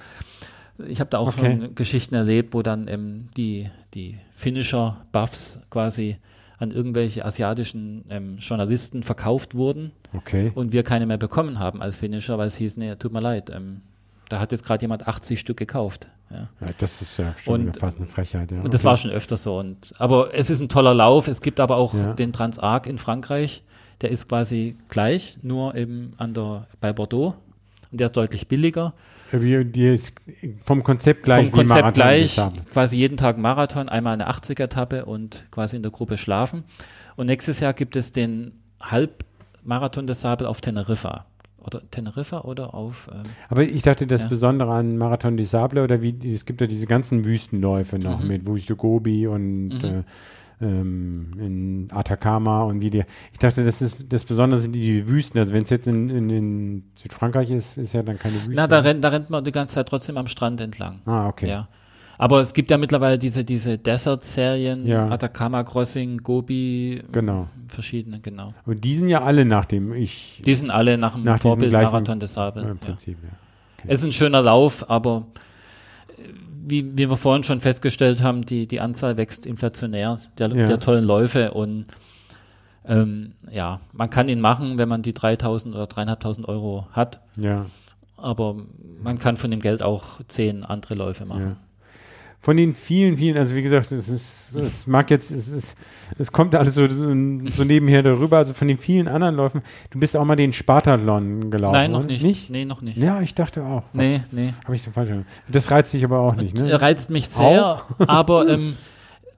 ich 0.88 1.00
habe 1.00 1.10
da 1.10 1.18
auch 1.18 1.28
Okay. 1.28 1.58
schon 1.60 1.74
Geschichten 1.74 2.14
erlebt, 2.14 2.54
wo 2.54 2.62
dann 2.62 2.88
ähm, 2.88 3.28
die, 3.36 3.68
die 3.94 4.18
Finisher 4.34 4.96
Buffs 5.12 5.60
quasi 5.70 6.16
an 6.58 6.70
irgendwelche 6.70 7.24
asiatischen 7.24 8.04
ähm, 8.08 8.38
Journalisten 8.38 9.02
verkauft 9.02 9.54
wurden 9.54 9.92
Okay. 10.14 10.52
und 10.54 10.72
wir 10.72 10.82
keine 10.84 11.06
mehr 11.06 11.18
bekommen 11.18 11.58
haben 11.58 11.82
als 11.82 11.96
Finisher, 11.96 12.38
weil 12.38 12.46
es 12.46 12.56
hieß, 12.56 12.76
nee, 12.76 12.94
tut 12.96 13.12
mir 13.12 13.20
leid, 13.20 13.50
ähm, 13.54 13.80
da 14.28 14.38
hat 14.38 14.52
jetzt 14.52 14.64
gerade 14.64 14.82
jemand 14.82 15.06
80 15.08 15.38
Stück 15.40 15.56
gekauft. 15.58 16.06
Ja. 16.32 16.48
Ja, 16.60 16.72
das 16.78 17.02
ist 17.02 17.16
ja 17.18 17.34
schon 17.42 17.68
Und- 17.68 17.78
fast 17.78 17.98
eine 17.98 18.06
Frechheit. 18.06 18.50
Ja. 18.52 18.60
Und 18.62 18.72
das 18.74 18.80
okay. 18.82 18.88
war 18.90 18.96
schon 18.96 19.10
öfter 19.10 19.36
so. 19.36 19.58
Und, 19.58 19.92
aber 19.98 20.34
es 20.34 20.50
ist 20.50 20.60
ein 20.60 20.68
toller 20.68 20.94
Lauf. 20.94 21.28
Es 21.28 21.40
gibt 21.42 21.60
aber 21.60 21.76
auch 21.76 21.94
Ja. 21.94 22.14
den 22.14 22.32
Transarc 22.32 22.86
in 22.86 22.98
Frankreich. 22.98 23.62
Der 24.00 24.10
ist 24.10 24.28
quasi 24.28 24.76
gleich, 24.88 25.38
nur 25.42 25.74
eben 25.74 26.14
an 26.16 26.34
der, 26.34 26.66
bei 26.80 26.92
Bordeaux. 26.92 27.34
Und 27.90 28.00
der 28.00 28.06
ist 28.06 28.16
deutlich 28.16 28.48
billiger. 28.48 28.94
Wie, 29.30 29.64
die 29.64 29.88
ist 29.88 30.14
vom 30.62 30.82
Konzept 30.82 31.22
gleich 31.22 31.48
Vom 31.50 31.60
Konzept 31.60 31.80
Marathon 31.80 31.92
gleich, 31.94 32.40
quasi 32.72 32.96
jeden 32.96 33.16
Tag 33.16 33.38
Marathon, 33.38 33.88
einmal 33.88 34.14
eine 34.14 34.28
80er-Etappe 34.28 35.04
und 35.06 35.44
quasi 35.50 35.76
in 35.76 35.82
der 35.82 35.92
Gruppe 35.92 36.18
schlafen. 36.18 36.64
Und 37.16 37.26
nächstes 37.26 37.60
Jahr 37.60 37.72
gibt 37.72 37.96
es 37.96 38.12
den 38.12 38.52
Halbmarathon 38.80 40.06
des 40.06 40.20
Sabel 40.20 40.46
auf 40.46 40.60
Teneriffa. 40.60 41.26
Oder 41.64 41.80
Teneriffa 41.90 42.40
oder 42.40 42.74
auf. 42.74 43.08
Ähm, 43.12 43.22
Aber 43.48 43.62
ich 43.62 43.82
dachte, 43.82 44.06
das 44.06 44.22
Ja. 44.22 44.28
Besondere 44.28 44.72
an 44.72 44.96
Marathon 44.98 45.36
des 45.36 45.50
Sable 45.52 45.82
oder 45.84 46.02
wie, 46.02 46.16
es 46.26 46.44
gibt 46.44 46.60
ja 46.60 46.66
diese 46.66 46.86
ganzen 46.86 47.24
Wüstenläufe 47.24 47.98
noch 47.98 48.20
Mhm. 48.20 48.28
mit 48.28 48.46
Wüste 48.46 48.74
Gobi 48.76 49.26
und 49.26 49.68
Mhm. 49.68 49.84
äh, 49.84 50.02
ähm, 50.60 51.32
in 51.38 51.88
Atacama 51.92 52.62
und 52.62 52.80
wie 52.80 52.90
die. 52.90 53.04
Ich 53.32 53.38
dachte, 53.38 53.64
das 53.64 53.82
ist 53.82 54.12
das 54.12 54.24
Besondere 54.24 54.60
sind 54.60 54.74
die 54.74 55.08
Wüsten. 55.08 55.38
Also 55.38 55.52
wenn 55.54 55.62
es 55.64 55.70
jetzt 55.70 55.88
in, 55.88 56.08
in, 56.10 56.30
in 56.30 56.82
Südfrankreich 56.94 57.50
ist, 57.50 57.78
ist 57.78 57.92
ja 57.94 58.02
dann 58.02 58.18
keine 58.18 58.36
Wüste. 58.36 58.52
na, 58.54 58.66
da 58.68 58.78
rennt, 58.80 59.02
da 59.02 59.08
rennt 59.08 59.28
man 59.30 59.42
die 59.44 59.52
ganze 59.52 59.74
Zeit 59.76 59.88
trotzdem 59.88 60.16
am 60.16 60.26
Strand 60.28 60.60
entlang. 60.60 61.00
ah, 61.06 61.28
okay. 61.28 61.48
Ja. 61.48 61.68
Aber 62.18 62.40
es 62.40 62.52
gibt 62.54 62.70
ja 62.70 62.78
mittlerweile 62.78 63.18
diese, 63.18 63.44
diese 63.44 63.78
Desert-Serien, 63.78 64.86
Ja. 64.86 65.06
Atacama 65.06 65.64
Crossing, 65.64 66.18
Gobi, 66.18 67.02
Genau. 67.10 67.48
verschiedene, 67.68 68.20
genau. 68.20 68.54
Und 68.66 68.84
die 68.84 68.94
sind 68.94 69.08
ja 69.08 69.22
alle 69.22 69.44
nach 69.44 69.64
dem 69.64 69.92
ich 69.92 70.40
Die 70.44 70.54
sind 70.54 70.70
alle 70.70 70.98
nach 70.98 71.14
dem 71.14 71.24
Nach 71.24 71.40
Vorbild 71.40 71.72
Marathon 71.72 72.20
des 72.20 72.34
Sabel. 72.34 72.62
äh, 72.64 72.68
Ja. 72.68 72.74
Prinzip, 72.74 73.18
ja. 73.22 73.30
Es 73.86 73.98
ist 74.00 74.04
ein 74.04 74.12
schöner 74.12 74.42
Lauf, 74.42 74.88
aber 74.88 75.26
äh, 76.08 76.22
wie, 76.64 76.96
wie 76.96 77.08
wir 77.10 77.16
vorhin 77.16 77.42
schon 77.44 77.60
festgestellt 77.60 78.22
haben, 78.22 78.46
die, 78.46 78.68
die 78.68 78.80
Anzahl 78.80 79.16
wächst 79.16 79.44
inflationär 79.46 80.18
der, 80.38 80.48
Ja. 80.54 80.66
der 80.66 80.78
tollen 80.80 81.04
Läufe 81.04 81.52
und 81.52 81.86
ähm, 82.86 83.32
ja, 83.50 83.80
man 83.92 84.10
kann 84.10 84.28
ihn 84.28 84.40
machen, 84.40 84.76
wenn 84.78 84.88
man 84.88 85.02
die 85.02 85.14
3000 85.14 85.74
oder 85.74 85.86
3500 85.86 86.48
Euro 86.48 86.86
hat, 86.92 87.20
Ja. 87.36 87.66
aber 88.16 88.56
man 89.02 89.18
kann 89.18 89.36
von 89.36 89.50
dem 89.50 89.60
Geld 89.60 89.82
auch 89.82 90.20
zehn 90.28 90.64
andere 90.64 90.94
Läufe 90.94 91.24
machen. 91.24 91.42
Ja. 91.42 91.56
Von 92.44 92.56
den 92.56 92.74
vielen, 92.74 93.16
vielen, 93.16 93.36
also 93.38 93.54
wie 93.54 93.62
gesagt, 93.62 93.92
es 93.92 94.08
ist, 94.08 94.56
es 94.56 94.88
mag 94.88 95.08
jetzt, 95.10 95.30
es 95.30 95.46
ist, 95.46 95.76
es 96.18 96.32
kommt 96.32 96.56
alles 96.56 96.74
so, 96.74 96.88
so 96.88 97.06
so 97.50 97.62
nebenher 97.64 98.02
darüber, 98.02 98.38
also 98.38 98.52
von 98.52 98.66
den 98.66 98.78
vielen 98.78 99.06
anderen 99.06 99.36
Läufen, 99.36 99.62
du 99.90 100.00
bist 100.00 100.16
auch 100.16 100.24
mal 100.24 100.34
den 100.34 100.52
Spartathlon 100.52 101.52
gelaufen, 101.52 101.72
Nein, 101.74 101.92
noch 101.92 102.04
nicht. 102.04 102.24
nicht? 102.24 102.50
Nee, 102.50 102.64
noch 102.64 102.82
nicht. 102.82 102.98
Ja, 102.98 103.20
ich 103.20 103.36
dachte 103.36 103.62
auch. 103.62 103.84
Was- 103.92 104.02
Nee, 104.02 104.20
nee. 104.32 104.54
Habe 104.64 104.74
ich 104.74 104.82
falsch 104.82 105.10
gemacht. 105.10 105.26
Das 105.52 105.70
reizt 105.70 105.92
dich 105.92 106.04
aber 106.04 106.18
auch 106.18 106.34
nicht, 106.34 106.58
ne? 106.58 106.80
reizt 106.82 107.10
mich 107.10 107.28
sehr, 107.28 107.82
aber 108.08 108.48
ähm, 108.48 108.76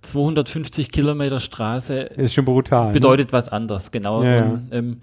250 0.01 0.91
Kilometer 0.91 1.41
Straße 1.41 1.99
Ist 2.01 2.35
schon 2.35 2.45
brutal. 2.47 2.93
bedeutet 2.93 3.33
was 3.35 3.51
anderes, 3.51 3.91
genau. 3.91 4.23
Ja, 4.23 4.35
ja. 4.37 4.43
Und, 4.45 4.69
ähm, 4.73 5.01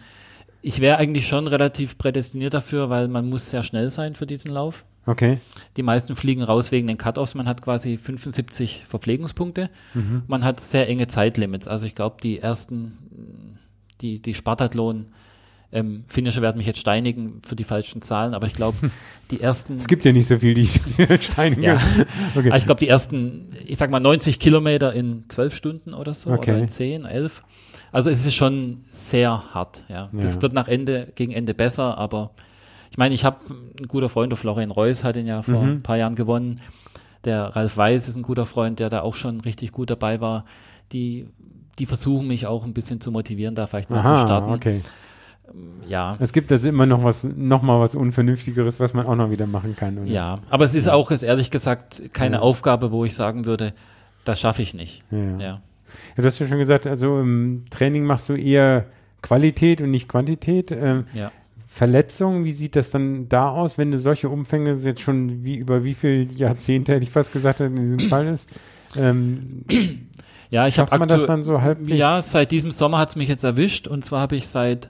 ich 0.64 0.80
wäre 0.80 0.98
eigentlich 0.98 1.28
schon 1.28 1.48
relativ 1.48 1.98
prädestiniert 1.98 2.54
dafür, 2.54 2.90
weil 2.90 3.08
man 3.08 3.30
muss 3.30 3.50
sehr 3.50 3.64
schnell 3.64 3.90
sein 3.90 4.14
für 4.16 4.26
diesen 4.28 4.52
Lauf. 4.52 4.86
Okay. 5.06 5.40
Die 5.78 5.84
meisten 5.84 6.16
fliegen 6.16 6.44
raus 6.44 6.72
wegen 6.72 6.88
den 6.88 6.98
Cut-Offs. 6.98 7.34
Man 7.36 7.48
hat 7.48 7.62
quasi 7.62 7.98
75 7.98 8.84
Verpflegungspunkte. 8.88 9.70
Mhm. 9.94 10.24
Man 10.28 10.44
hat 10.44 10.60
sehr 10.60 10.88
enge 10.88 11.08
Zeitlimits. 11.08 11.68
Also 11.68 11.86
ich 11.88 11.96
glaube, 11.96 12.18
die 12.22 12.40
ersten, 12.40 13.58
die, 14.02 14.22
die 14.22 14.34
Spartathlon 14.34 15.08
Ähm, 15.74 16.04
Finisher 16.10 16.42
werden 16.42 16.58
mich 16.58 16.68
jetzt 16.68 16.80
steinigen 16.80 17.42
für 17.46 17.56
die 17.56 17.64
falschen 17.64 18.02
Zahlen, 18.02 18.34
aber 18.34 18.46
ich 18.46 18.54
glaube, 18.54 18.92
die 19.32 19.40
ersten. 19.40 19.78
Es 19.78 19.88
gibt 19.88 20.04
ja 20.04 20.12
nicht 20.12 20.28
so 20.28 20.38
viel, 20.38 20.54
die 20.54 20.68
steinigen. 21.22 21.64
Ja. 21.64 21.80
Okay. 22.36 22.52
Also 22.52 22.58
ich 22.64 22.66
glaube, 22.66 22.80
die 22.82 22.90
ersten, 22.90 23.54
ich 23.66 23.78
sag 23.78 23.90
mal 23.90 24.02
90 24.02 24.38
Kilometer 24.40 24.92
in 24.94 25.24
zwölf 25.30 25.56
Stunden 25.56 25.94
oder 25.94 26.14
so, 26.14 26.30
Okay. 26.32 26.52
oder 26.52 26.60
in 26.60 26.68
zehn, 26.68 27.06
elf. 27.06 27.42
Also 27.94 28.10
es 28.10 28.26
ist 28.26 28.36
schon 28.36 28.84
sehr 28.90 29.54
hart, 29.54 29.84
ja. 29.88 30.10
Das 30.12 30.36
Ja. 30.36 30.42
wird 30.42 30.52
nach 30.52 30.68
Ende, 30.68 31.08
gegen 31.16 31.32
Ende 31.32 31.54
besser, 31.54 31.98
aber 31.98 32.32
ich 32.92 32.98
meine, 32.98 33.16
ich 33.16 33.26
habe 33.26 33.38
ein 33.50 33.88
guter 33.88 34.10
Freund, 34.10 34.32
der 34.32 34.38
Florian 34.38 34.70
Reus 34.70 35.04
hat 35.04 35.16
ihn 35.16 35.26
ja 35.26 35.42
vor 35.42 35.64
Mhm. 35.64 35.70
ein 35.70 35.82
paar 35.82 35.98
Jahren 35.98 36.14
gewonnen. 36.16 36.58
Der 37.26 37.56
Ralf 37.56 37.78
Weiß 37.78 38.08
ist 38.08 38.16
ein 38.16 38.22
guter 38.24 38.46
Freund, 38.46 38.80
der 38.80 38.90
da 38.90 39.02
auch 39.02 39.16
schon 39.16 39.42
richtig 39.42 39.72
gut 39.72 39.90
dabei 39.90 40.22
war. 40.22 40.46
Die, 40.92 41.28
die 41.80 41.86
versuchen 41.86 42.28
mich 42.28 42.46
auch 42.48 42.66
ein 42.66 42.74
bisschen 42.74 43.00
zu 43.02 43.12
motivieren, 43.12 43.56
da 43.56 43.66
vielleicht 43.66 43.90
mal 43.90 44.04
zu 44.04 44.12
Aha, 44.12 44.22
starten. 44.22 44.52
okay. 44.52 44.82
Ja, 45.88 46.16
Es 46.20 46.32
gibt 46.32 46.50
also 46.52 46.70
immer 46.70 46.86
noch 46.86 47.04
was, 47.04 47.24
noch 47.36 47.62
mal 47.62 47.80
was 47.82 47.94
Unvernünftigeres, 47.96 48.80
was 48.80 48.94
man 48.94 49.06
auch 49.06 49.16
noch 49.16 49.32
wieder 49.32 49.48
machen 49.48 49.76
kann. 49.76 49.98
Oder? 49.98 50.08
ja. 50.08 50.40
Aber 50.50 50.64
es 50.64 50.76
ist 50.76 50.88
auch, 50.88 51.12
ist 51.12 51.24
ehrlich 51.24 51.52
gesagt, 51.52 52.02
keine 52.14 52.38
Ja. 52.38 52.42
Aufgabe, 52.42 52.92
wo 52.92 53.04
ich 53.04 53.14
sagen 53.16 53.46
würde, 53.46 53.74
das 54.24 54.40
schaffe 54.40 54.62
ich 54.62 54.74
nicht. 54.74 55.04
Ja, 55.12 55.18
ja. 55.18 55.38
Ja. 55.40 55.62
Ja, 56.16 56.22
du 56.22 56.24
hast 56.24 56.40
ja 56.40 56.48
schon 56.48 56.58
gesagt, 56.58 56.88
also 56.88 57.20
im 57.20 57.66
Training 57.70 58.06
machst 58.06 58.30
du 58.30 58.34
eher 58.34 58.86
Qualität 59.22 59.82
und 59.82 59.92
nicht 59.92 60.08
Quantität. 60.08 60.72
Ähm, 60.72 61.06
ja. 61.14 61.32
Verletzungen, 61.74 62.44
wie 62.44 62.52
sieht 62.52 62.76
das 62.76 62.90
dann 62.90 63.30
da 63.30 63.50
aus, 63.50 63.78
wenn 63.78 63.92
du 63.92 63.98
solche 63.98 64.28
Umfänge 64.28 64.74
jetzt 64.74 65.00
schon 65.00 65.44
wie 65.46 65.56
über 65.56 65.86
wie 65.86 65.94
viele 65.94 66.24
Jahrzehnte, 66.24 66.92
hätte 66.94 67.04
ich 67.04 67.10
fast 67.12 67.32
gesagt, 67.32 67.62
in 67.62 67.78
diesem 67.78 68.02
Fall 68.02 68.28
ist? 68.28 68.50
Ähm, 68.98 69.64
Ja, 70.50 70.68
ich 70.68 70.78
habe 70.80 70.98
man 71.00 71.08
das 71.08 71.26
dann 71.28 71.44
so 71.44 71.62
halbwegs? 71.62 71.98
Ja, 71.98 72.22
seit 72.22 72.52
diesem 72.52 72.72
Sommer 72.72 72.98
hat 72.98 73.10
es 73.12 73.16
mich 73.16 73.30
jetzt 73.30 73.46
erwischt 73.46 73.88
und 73.88 74.04
zwar 74.04 74.20
habe 74.20 74.36
ich 74.36 74.50
seit 74.50 74.90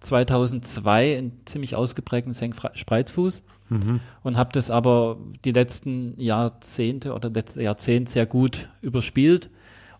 2002 0.00 1.16
einen 1.18 1.32
ziemlich 1.46 1.74
ausgeprägten 1.74 2.34
Senkspreizfuß 2.34 3.42
Mhm. 3.70 4.00
und 4.24 4.36
habe 4.36 4.50
das 4.52 4.70
aber 4.70 5.16
die 5.44 5.52
letzten 5.52 6.20
Jahrzehnte 6.20 7.14
oder 7.14 7.30
letzte 7.30 7.62
Jahrzehnt 7.62 8.08
sehr 8.10 8.26
gut 8.26 8.68
überspielt 8.82 9.48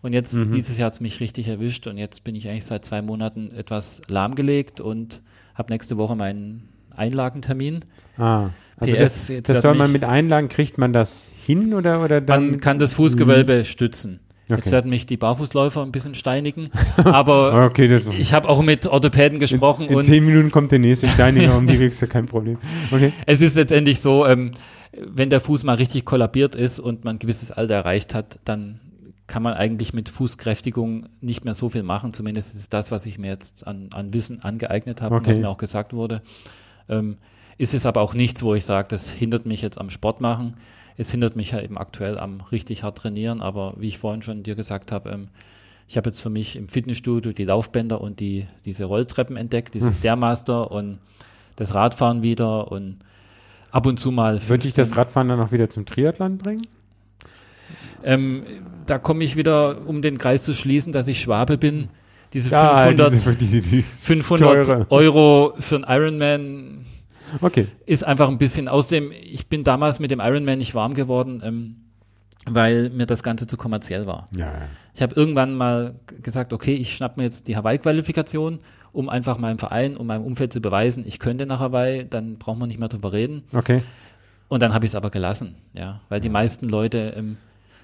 und 0.03 0.13
jetzt 0.13 0.33
Mhm. 0.33 0.51
dieses 0.51 0.77
Jahr 0.77 0.87
hat 0.87 0.93
es 0.93 0.99
mich 1.01 1.19
richtig 1.19 1.47
erwischt 1.47 1.87
und 1.87 1.97
jetzt 1.97 2.23
bin 2.23 2.35
ich 2.35 2.47
eigentlich 2.49 2.65
seit 2.65 2.83
zwei 2.85 3.01
Monaten 3.01 3.49
etwas 3.55 4.01
lahmgelegt 4.07 4.81
und 4.81 5.21
habe 5.55 5.71
nächste 5.71 5.97
Woche 5.97 6.15
meinen 6.15 6.67
Einlagentermin. 6.95 7.81
Ah, 8.17 8.49
also 8.77 8.95
PS, 8.95 8.99
das, 9.01 9.27
jetzt 9.29 9.49
das 9.49 9.61
soll 9.61 9.75
man 9.75 9.91
mich- 9.91 10.01
mit 10.01 10.09
Einlagen, 10.09 10.47
kriegt 10.47 10.77
man 10.77 10.93
das 10.93 11.31
hin 11.45 11.73
oder, 11.73 12.03
oder 12.03 12.21
dann? 12.21 12.51
Man 12.51 12.59
kann 12.59 12.79
das 12.79 12.93
Fußgewölbe 12.95 13.65
stützen. 13.65 14.19
Jetzt 14.47 14.63
Okay. 14.63 14.71
werden 14.71 14.89
mich 14.89 15.05
die 15.05 15.15
Barfußläufer 15.15 15.81
ein 15.81 15.93
bisschen 15.93 16.13
steinigen, 16.13 16.69
aber 16.97 17.65
okay, 17.71 18.01
ich 18.19 18.33
habe 18.33 18.49
auch 18.49 18.61
mit 18.61 18.85
Orthopäden 18.85 19.39
gesprochen 19.39 19.87
in 19.87 19.95
und 19.95 20.03
zehn 20.03 20.25
Minuten 20.25 20.51
kommt 20.51 20.73
der 20.73 20.79
nächste 20.79 21.07
Steiniger 21.07 21.57
um 21.57 21.67
die 21.67 21.79
Wechsel, 21.79 22.09
kein 22.09 22.25
Problem. 22.25 22.57
Okay. 22.91 23.13
es 23.25 23.41
ist 23.41 23.55
letztendlich 23.55 24.01
so, 24.01 24.25
ähm, 24.25 24.51
wenn 25.07 25.29
der 25.29 25.39
Fuß 25.39 25.63
mal 25.63 25.75
richtig 25.75 26.03
kollabiert 26.03 26.55
ist 26.55 26.79
und 26.81 27.05
man 27.05 27.15
ein 27.15 27.19
gewisses 27.19 27.53
Alter 27.53 27.75
erreicht 27.75 28.13
hat, 28.13 28.39
dann 28.43 28.81
kann 29.31 29.43
man 29.43 29.53
eigentlich 29.53 29.93
mit 29.93 30.09
Fußkräftigung 30.09 31.05
nicht 31.21 31.45
mehr 31.45 31.53
so 31.53 31.69
viel 31.69 31.83
machen. 31.83 32.11
Zumindest 32.11 32.53
ist 32.53 32.73
das, 32.73 32.91
was 32.91 33.05
ich 33.05 33.17
mir 33.17 33.29
jetzt 33.29 33.65
an, 33.65 33.87
an 33.93 34.13
Wissen 34.13 34.43
angeeignet 34.43 35.01
habe 35.01 35.15
und 35.15 35.25
was 35.25 35.35
Okay. 35.35 35.39
mir 35.39 35.47
auch 35.49 35.57
gesagt 35.57 35.93
wurde. 35.93 36.21
Ähm, 36.89 37.15
ist 37.57 37.73
es 37.73 37.85
aber 37.85 38.01
auch 38.01 38.13
nichts, 38.13 38.43
wo 38.43 38.55
ich 38.55 38.65
sage, 38.65 38.89
das 38.89 39.09
hindert 39.09 39.45
mich 39.45 39.61
jetzt 39.61 39.77
am 39.79 39.89
Sport 39.89 40.19
machen. 40.19 40.57
Es 40.97 41.11
hindert 41.11 41.37
mich 41.37 41.51
ja 41.51 41.61
eben 41.61 41.77
aktuell 41.77 42.19
am 42.19 42.41
richtig 42.51 42.83
hart 42.83 42.97
trainieren. 42.97 43.41
Aber 43.41 43.75
wie 43.77 43.87
ich 43.87 43.99
vorhin 43.99 44.21
schon 44.21 44.43
dir 44.43 44.55
gesagt 44.55 44.91
habe, 44.91 45.09
ähm, 45.11 45.29
ich 45.87 45.95
habe 45.95 46.09
jetzt 46.09 46.19
für 46.19 46.29
mich 46.29 46.57
im 46.57 46.67
Fitnessstudio 46.67 47.31
die 47.31 47.45
Laufbänder 47.45 48.01
und 48.01 48.19
die, 48.19 48.47
diese 48.65 48.83
Rolltreppen 48.83 49.37
entdeckt, 49.37 49.75
dieses 49.75 49.99
Stairmaster 49.99 50.71
und 50.71 50.99
das 51.55 51.73
Radfahren 51.73 52.21
wieder 52.21 52.69
und 52.69 52.97
ab 53.71 53.85
und 53.85 53.97
zu 53.97 54.11
mal. 54.11 54.41
Würde 54.49 54.67
ich 54.67 54.73
das 54.73 54.89
15 54.89 54.97
Radfahren 54.97 55.27
dann 55.29 55.39
auch 55.39 55.53
wieder 55.53 55.69
zum 55.69 55.85
Triathlon 55.85 56.37
bringen? 56.37 56.67
Ähm, 58.03 58.43
da 58.85 58.99
komme 58.99 59.23
ich 59.23 59.35
wieder, 59.35 59.87
um 59.87 60.01
den 60.01 60.17
Kreis 60.17 60.43
zu 60.43 60.53
schließen, 60.53 60.91
dass 60.91 61.07
ich 61.07 61.21
Schwabe 61.21 61.57
bin. 61.57 61.89
Diese 62.33 62.49
Ja, 62.49 62.85
500, 62.87 63.11
diese, 63.11 63.35
diese, 63.35 63.61
die 63.61 63.81
500 63.81 64.65
teure. 64.65 64.85
Euro 64.89 65.53
für 65.59 65.75
einen 65.75 65.85
Ironman 65.87 66.85
Okay. 67.41 67.67
ist 67.85 68.03
einfach 68.05 68.29
ein 68.29 68.37
bisschen. 68.37 68.67
Außerdem, 68.67 69.11
ich 69.11 69.47
bin 69.47 69.63
damals 69.63 69.99
mit 69.99 70.11
dem 70.11 70.19
Ironman 70.19 70.57
nicht 70.57 70.75
warm 70.75 70.93
geworden, 70.93 71.41
ähm, 71.43 71.75
weil 72.45 72.89
mir 72.89 73.05
das 73.05 73.23
Ganze 73.23 73.47
zu 73.47 73.57
kommerziell 73.57 74.05
war. 74.05 74.27
Ja. 74.35 74.53
Ich 74.93 75.01
habe 75.01 75.15
irgendwann 75.15 75.55
mal 75.55 75.95
gesagt, 76.21 76.51
okay, 76.53 76.73
ich 76.73 76.95
schnapp 76.95 77.17
mir 77.17 77.23
jetzt 77.23 77.47
die 77.47 77.55
Hawaii-Qualifikation, 77.55 78.59
um 78.91 79.09
einfach 79.09 79.37
meinem 79.37 79.59
Verein 79.59 79.95
und 79.95 80.07
meinem 80.07 80.23
Umfeld 80.23 80.51
zu 80.51 80.59
beweisen, 80.59 81.05
ich 81.07 81.19
könnte 81.19 81.45
nach 81.45 81.59
Hawaii, 81.59 82.05
dann 82.09 82.37
braucht 82.37 82.59
man 82.59 82.67
nicht 82.67 82.79
mehr 82.79 82.89
drüber 82.89 83.13
reden. 83.13 83.43
Okay. 83.53 83.81
Und 84.49 84.61
dann 84.61 84.73
habe 84.73 84.85
ich 84.85 84.91
es 84.91 84.95
aber 84.95 85.11
gelassen, 85.11 85.55
ja, 85.73 86.01
weil 86.09 86.19
die 86.19 86.27
meisten 86.29 86.67
Leute, 86.67 87.13
ähm, 87.15 87.37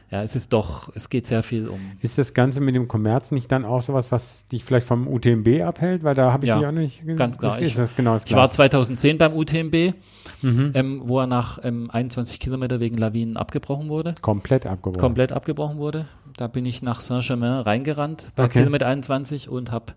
ja, 0.09 0.23
es 0.23 0.35
ist 0.35 0.53
doch, 0.53 0.89
es 0.95 1.09
geht 1.09 1.25
sehr 1.27 1.43
viel 1.43 1.67
um 1.67 1.79
Ist 2.01 2.17
das 2.17 2.33
Ganze 2.33 2.61
mit 2.61 2.75
dem 2.75 2.87
Kommerz 2.87 3.31
nicht 3.31 3.51
dann 3.51 3.65
auch 3.65 3.81
sowas, 3.81 4.11
was 4.11 4.47
dich 4.47 4.63
vielleicht 4.63 4.87
vom 4.87 5.07
UTMB 5.07 5.61
abhält? 5.63 6.03
Weil 6.03 6.15
da 6.15 6.31
habe 6.31 6.45
ich 6.45 6.49
Ja, 6.49 6.57
dich 6.57 6.65
auch 6.67 6.71
nicht 6.71 7.05
ge- 7.05 7.15
ganz 7.15 7.37
klar. 7.37 7.59
Ist 7.59 7.67
Ich- 7.69 7.75
das 7.75 7.95
genau 7.95 8.13
das 8.13 8.23
Ich 8.25 8.31
war 8.33 8.47
Gleiche. 8.47 8.55
2010 8.55 9.17
beim 9.17 9.33
UTMB, 9.33 9.93
Mhm. 10.41 10.71
ähm, 10.75 11.01
wo 11.05 11.19
er 11.19 11.27
nach 11.27 11.59
ähm, 11.63 11.89
21 11.91 12.39
Kilometer 12.39 12.79
wegen 12.79 12.97
Lawinen 12.97 13.37
abgebrochen 13.37 13.89
wurde, 13.89 14.15
Komplett 14.21 14.65
abgebrochen. 14.65 15.01
komplett 15.01 15.31
abgebrochen 15.31 15.77
wurde. 15.77 16.05
Da 16.37 16.47
bin 16.47 16.65
ich 16.65 16.81
nach 16.81 17.01
Saint-Germain 17.01 17.61
reingerannt 17.61 18.31
bei 18.35 18.45
Okay. 18.45 18.59
Kilometer 18.59 18.87
21 18.87 19.49
und 19.49 19.71
habe 19.71 19.93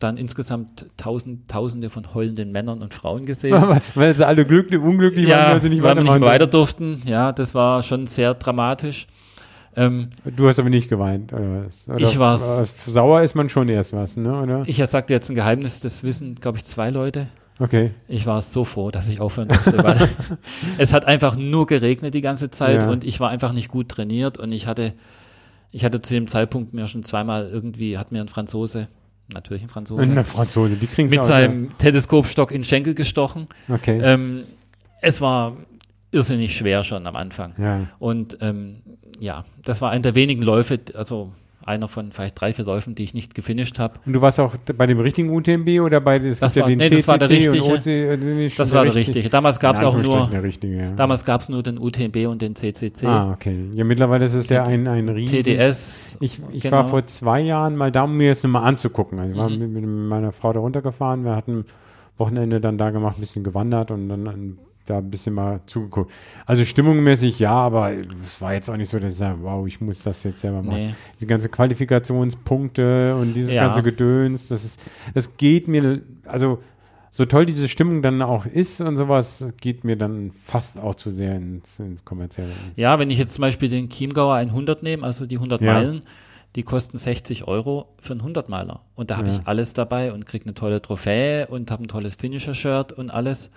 dann 0.00 0.16
insgesamt 0.16 0.86
tausend, 0.96 1.48
Tausende 1.48 1.90
von 1.90 2.14
heulenden 2.14 2.50
Männern 2.52 2.82
und 2.82 2.94
Frauen 2.94 3.24
gesehen. 3.26 3.62
weil, 3.94 4.14
sie 4.14 4.26
alle 4.26 4.44
glücklich, 4.44 4.80
unglücklich 4.80 5.26
waren, 5.26 5.30
ja, 5.30 5.52
weil 5.52 5.62
sie 5.62 5.68
nicht 5.68 5.82
weil 5.82 5.96
wir 5.96 6.02
nicht 6.02 6.20
weiter 6.20 6.46
durften. 6.46 7.02
Ja, 7.04 7.32
das 7.32 7.54
war 7.54 7.82
schon 7.82 8.06
sehr 8.06 8.34
dramatisch. 8.34 9.06
Ähm, 9.76 10.08
Du 10.36 10.48
hast 10.48 10.58
aber 10.58 10.70
nicht 10.70 10.88
geweint, 10.88 11.32
oder 11.32 11.64
was? 11.64 11.88
Oder 11.88 12.00
Ich 12.00 12.16
äh, 12.16 12.66
Sauer 12.90 13.22
ist 13.22 13.34
man 13.34 13.48
schon 13.48 13.68
erst 13.68 13.92
was, 13.92 14.16
ne? 14.16 14.42
Oder? 14.42 14.62
ich 14.66 14.78
sagte 14.78 15.12
jetzt 15.12 15.30
ein 15.30 15.36
Geheimnis, 15.36 15.80
das 15.80 16.02
wissen, 16.02 16.34
glaube 16.34 16.58
ich, 16.58 16.64
zwei 16.64 16.90
Leute. 16.90 17.28
Okay. 17.60 17.92
Ich 18.08 18.26
war 18.26 18.40
so 18.40 18.64
froh, 18.64 18.90
dass 18.90 19.06
ich 19.06 19.20
aufhören 19.20 19.48
durfte, 19.48 19.82
weil 19.84 20.08
es 20.78 20.92
hat 20.94 21.04
einfach 21.04 21.36
nur 21.36 21.66
geregnet 21.66 22.14
die 22.14 22.22
ganze 22.22 22.50
Zeit 22.50 22.82
Ja. 22.82 22.90
und 22.90 23.04
ich 23.04 23.20
war 23.20 23.28
einfach 23.28 23.52
nicht 23.52 23.68
gut 23.68 23.90
trainiert 23.90 24.38
und 24.38 24.50
ich 24.50 24.66
hatte, 24.66 24.94
ich 25.70 25.84
hatte 25.84 26.00
zu 26.00 26.14
dem 26.14 26.26
Zeitpunkt 26.26 26.72
mir 26.72 26.86
schon 26.86 27.04
zweimal 27.04 27.48
irgendwie, 27.52 27.98
hat 27.98 28.12
mir 28.12 28.22
ein 28.22 28.28
Franzose, 28.28 28.88
natürlich 29.34 29.62
ein 29.62 29.68
Franzose, 29.68 30.02
Eine 30.02 30.24
Franzose, 30.24 30.76
die 30.76 30.86
kriegen 30.86 31.10
mit 31.10 31.24
seinem 31.24 31.76
Teleskopstock 31.78 32.50
in 32.50 32.58
den 32.58 32.64
Schenkel 32.64 32.94
gestochen. 32.94 33.46
Okay. 33.68 34.00
Ähm, 34.02 34.44
es 35.00 35.20
war 35.20 35.56
irrsinnig 36.12 36.56
schwer 36.56 36.84
schon 36.84 37.06
am 37.06 37.16
Anfang. 37.16 37.54
ja. 37.58 37.86
Und 37.98 38.38
ähm, 38.40 38.82
ja, 39.18 39.44
das 39.64 39.80
war 39.82 39.90
einer 39.90 40.02
der 40.02 40.14
wenigen 40.14 40.42
Läufe, 40.42 40.80
also 40.94 41.32
einer 41.70 41.88
von 41.88 42.12
vielleicht 42.12 42.40
drei, 42.40 42.52
vier 42.52 42.64
Läufen, 42.66 42.94
die 42.94 43.04
ich 43.04 43.14
nicht 43.14 43.34
gefinisht 43.34 43.78
habe. 43.78 43.94
Und 44.04 44.12
du 44.12 44.20
warst 44.20 44.38
auch 44.40 44.54
bei 44.76 44.86
dem 44.86 45.00
richtigen 45.00 45.30
UTMB 45.30 45.80
oder 45.80 46.00
bei 46.00 46.18
Das 46.18 46.40
gibt 46.40 46.56
war- 46.56 46.62
ja 46.62 46.66
den 46.66 46.78
nee, 46.78 46.88
das 46.90 47.08
war 47.08 47.18
der 47.18 47.28
CCC 47.28 47.48
und 47.48 47.54
richtige. 47.72 47.74
OC, 47.74 47.86
äh, 47.86 48.48
Das 48.58 48.72
war 48.74 48.84
der 48.84 48.94
richtige. 48.94 49.28
Damals 49.30 49.58
gab 49.60 49.76
es 49.76 49.82
auch 49.84 49.96
nur, 49.96 50.30
richtige, 50.42 50.76
ja. 50.76 50.90
damals 50.92 51.24
gab 51.24 51.40
es 51.40 51.48
nur 51.48 51.62
den 51.62 51.78
UTMB 51.78 52.26
und 52.28 52.42
den 52.42 52.54
CCC. 52.56 53.06
Ah, 53.06 53.32
okay. 53.32 53.56
Ja, 53.72 53.84
mittlerweile 53.84 54.24
ist 54.26 54.34
es 54.34 54.48
ja 54.50 54.64
ein, 54.64 54.86
ein 54.86 55.08
riesen... 55.08 55.38
TDS. 55.42 56.16
Ich, 56.20 56.40
ich 56.52 56.62
genau. 56.64 56.76
war 56.78 56.84
vor 56.88 57.06
zwei 57.06 57.40
Jahren 57.40 57.76
mal 57.76 57.90
da, 57.92 58.02
um 58.02 58.16
mir 58.16 58.30
das 58.30 58.42
nochmal 58.42 58.64
anzugucken. 58.64 59.18
Also 59.18 59.32
ich 59.32 59.38
war 59.38 59.48
Mhm. 59.48 59.72
mit, 59.72 59.84
meiner 59.86 60.32
Frau 60.32 60.52
da 60.52 60.60
runtergefahren. 60.60 61.24
Wir 61.24 61.36
hatten 61.36 61.64
Wochenende 62.18 62.60
dann 62.60 62.76
da 62.78 62.90
gemacht, 62.90 63.16
ein 63.16 63.20
bisschen 63.20 63.44
gewandert 63.44 63.90
und 63.90 64.08
dann 64.08 64.26
an, 64.28 64.58
da 64.90 64.98
ein 64.98 65.10
bisschen 65.10 65.34
mal 65.34 65.60
zugeguckt. 65.66 66.12
Also 66.46 66.64
stimmungsmäßig 66.64 67.38
ja, 67.38 67.52
aber 67.52 67.92
es 67.94 68.40
war 68.40 68.52
jetzt 68.54 68.68
auch 68.68 68.76
nicht 68.76 68.88
so, 68.90 68.98
dass 68.98 69.12
ich 69.12 69.18
sage, 69.18 69.38
wow, 69.42 69.66
ich 69.66 69.80
muss 69.80 70.02
das 70.02 70.22
jetzt 70.24 70.40
selber 70.40 70.62
machen. 70.62 70.76
Nee. 70.78 70.94
Diese 71.16 71.26
ganze 71.26 71.48
Qualifikationspunkte 71.48 73.16
und 73.16 73.34
dieses 73.34 73.52
Ja. 73.52 73.64
ganze 73.64 73.82
Gedöns, 73.82 74.48
das 74.48 74.64
ist, 74.64 74.82
das 75.14 75.36
geht 75.36 75.68
mir, 75.68 76.02
also 76.26 76.58
so 77.10 77.24
toll 77.24 77.44
diese 77.46 77.68
Stimmung 77.68 78.02
dann 78.02 78.22
auch 78.22 78.46
ist 78.46 78.80
und 78.80 78.96
sowas, 78.96 79.46
geht 79.60 79.82
mir 79.84 79.96
dann 79.96 80.30
fast 80.44 80.78
auch 80.78 80.94
zu 80.94 81.10
sehr 81.10 81.34
ins, 81.36 81.80
ins 81.80 82.04
Kommerzielle. 82.04 82.50
Ja, 82.76 82.98
wenn 82.98 83.10
ich 83.10 83.18
jetzt 83.18 83.34
zum 83.34 83.42
Beispiel 83.42 83.68
den 83.68 83.88
Chiemgauer 83.88 84.34
100 84.36 84.82
nehme, 84.82 85.02
also 85.04 85.26
die 85.26 85.36
100 85.36 85.60
Ja. 85.60 85.72
Meilen, 85.74 86.02
die 86.56 86.62
kosten 86.62 86.98
60 86.98 87.46
Euro 87.48 87.88
für 88.00 88.12
einen 88.12 88.22
100 88.22 88.48
Meiler. 88.48 88.80
Und 88.94 89.10
da 89.10 89.16
habe 89.16 89.28
Ja. 89.28 89.34
ich 89.34 89.40
alles 89.46 89.72
dabei 89.72 90.12
und 90.12 90.26
kriege 90.26 90.44
eine 90.46 90.54
tolle 90.54 90.80
Trophäe 90.82 91.46
und 91.48 91.70
habe 91.70 91.84
ein 91.84 91.88
tolles 91.88 92.14
Finisher-Shirt 92.16 92.92
und 92.92 93.10
alles. 93.10 93.50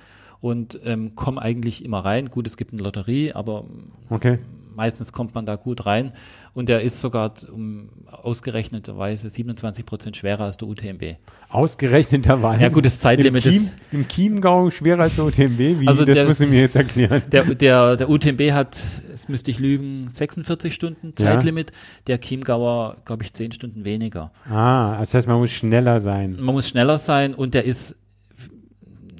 Und 0.43 0.77
ähm, 0.83 1.15
komme 1.15 1.41
eigentlich 1.41 1.85
immer 1.85 1.99
rein. 2.03 2.29
Gut, 2.29 2.45
es 2.47 2.57
gibt 2.57 2.73
eine 2.73 2.81
Lotterie, 2.83 3.31
aber 3.31 3.63
Okay. 4.09 4.39
meistens 4.75 5.13
kommt 5.13 5.33
man 5.33 5.45
da 5.45 5.55
gut 5.55 5.85
rein. 5.85 6.11
Und 6.53 6.67
der 6.67 6.81
ist 6.81 6.99
sogar 6.99 7.31
um 7.49 7.87
ausgerechneterweise 8.11 9.29
27 9.29 9.85
Prozent 9.85 10.17
schwerer 10.17 10.43
als 10.43 10.57
der 10.57 10.67
UTMB. 10.67 11.15
Ausgerechneterweise? 11.49 12.61
Ja 12.61 12.69
gut, 12.69 12.85
das 12.85 12.99
Zeitlimit 12.99 13.45
Im 13.45 13.51
Chiem, 13.51 13.61
ist... 13.63 13.71
Im 13.93 14.07
Chiemgau 14.07 14.69
schwerer 14.69 15.03
als 15.03 15.15
der 15.15 15.25
UTMB? 15.25 15.57
Wie, 15.79 15.87
Also 15.87 16.03
das 16.03 16.15
der- 16.17 16.25
musst 16.27 16.41
du 16.41 16.47
mir 16.47 16.59
jetzt 16.61 16.75
erklären. 16.75 17.23
Der, 17.31 17.43
der, 17.55 17.95
der 17.95 18.09
UTMB 18.09 18.51
hat, 18.51 18.77
es 19.13 19.29
müsste 19.29 19.49
ich 19.49 19.59
lügen, 19.59 20.09
46 20.11 20.73
Stunden 20.75 21.07
Ja. 21.17 21.25
Zeitlimit. 21.25 21.71
Der 22.07 22.19
Chiemgauer, 22.19 22.97
glaube 23.05 23.23
ich, 23.23 23.33
10 23.33 23.53
Stunden 23.53 23.85
weniger. 23.85 24.31
Ah, 24.49 24.97
das 24.99 25.13
heißt, 25.13 25.27
man 25.27 25.37
muss 25.37 25.51
schneller 25.51 25.99
sein. 26.01 26.35
Man 26.39 26.53
muss 26.53 26.67
schneller 26.67 26.97
sein 26.97 27.33
und 27.33 27.53
der 27.53 27.63
ist, 27.63 27.95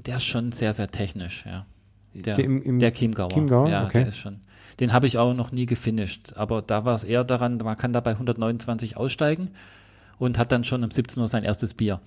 der 0.06 0.18
ist 0.18 0.26
schon 0.26 0.52
sehr, 0.52 0.74
sehr 0.74 0.90
technisch, 0.90 1.46
ja. 1.46 1.66
Der, 2.14 2.38
im- 2.40 2.62
im 2.62 2.80
der 2.80 2.94
Chiemgauer. 2.94 3.30
Chiemgauer? 3.30 3.70
Ja, 3.70 3.86
Okay. 3.86 4.00
der 4.00 4.08
ist 4.10 4.18
schon. 4.18 4.40
Den 4.80 4.92
habe 4.94 5.08
ich 5.08 5.18
auch 5.18 5.34
noch 5.34 5.52
nie 5.52 5.66
gefinisht. 5.66 6.34
Aber 6.36 6.62
da 6.62 6.86
war 6.86 6.96
es 6.96 7.04
eher 7.04 7.24
daran, 7.24 7.58
man 7.58 7.78
kann 7.78 7.94
da 7.94 8.00
bei 8.00 8.12
129 8.12 8.98
aussteigen 8.98 9.50
und 10.20 10.38
hat 10.38 10.52
dann 10.52 10.64
schon 10.64 10.84
um 10.84 10.92
17 10.92 11.22
Uhr 11.22 11.28
sein 11.28 11.44
erstes 11.44 11.74
Bier. 11.74 12.00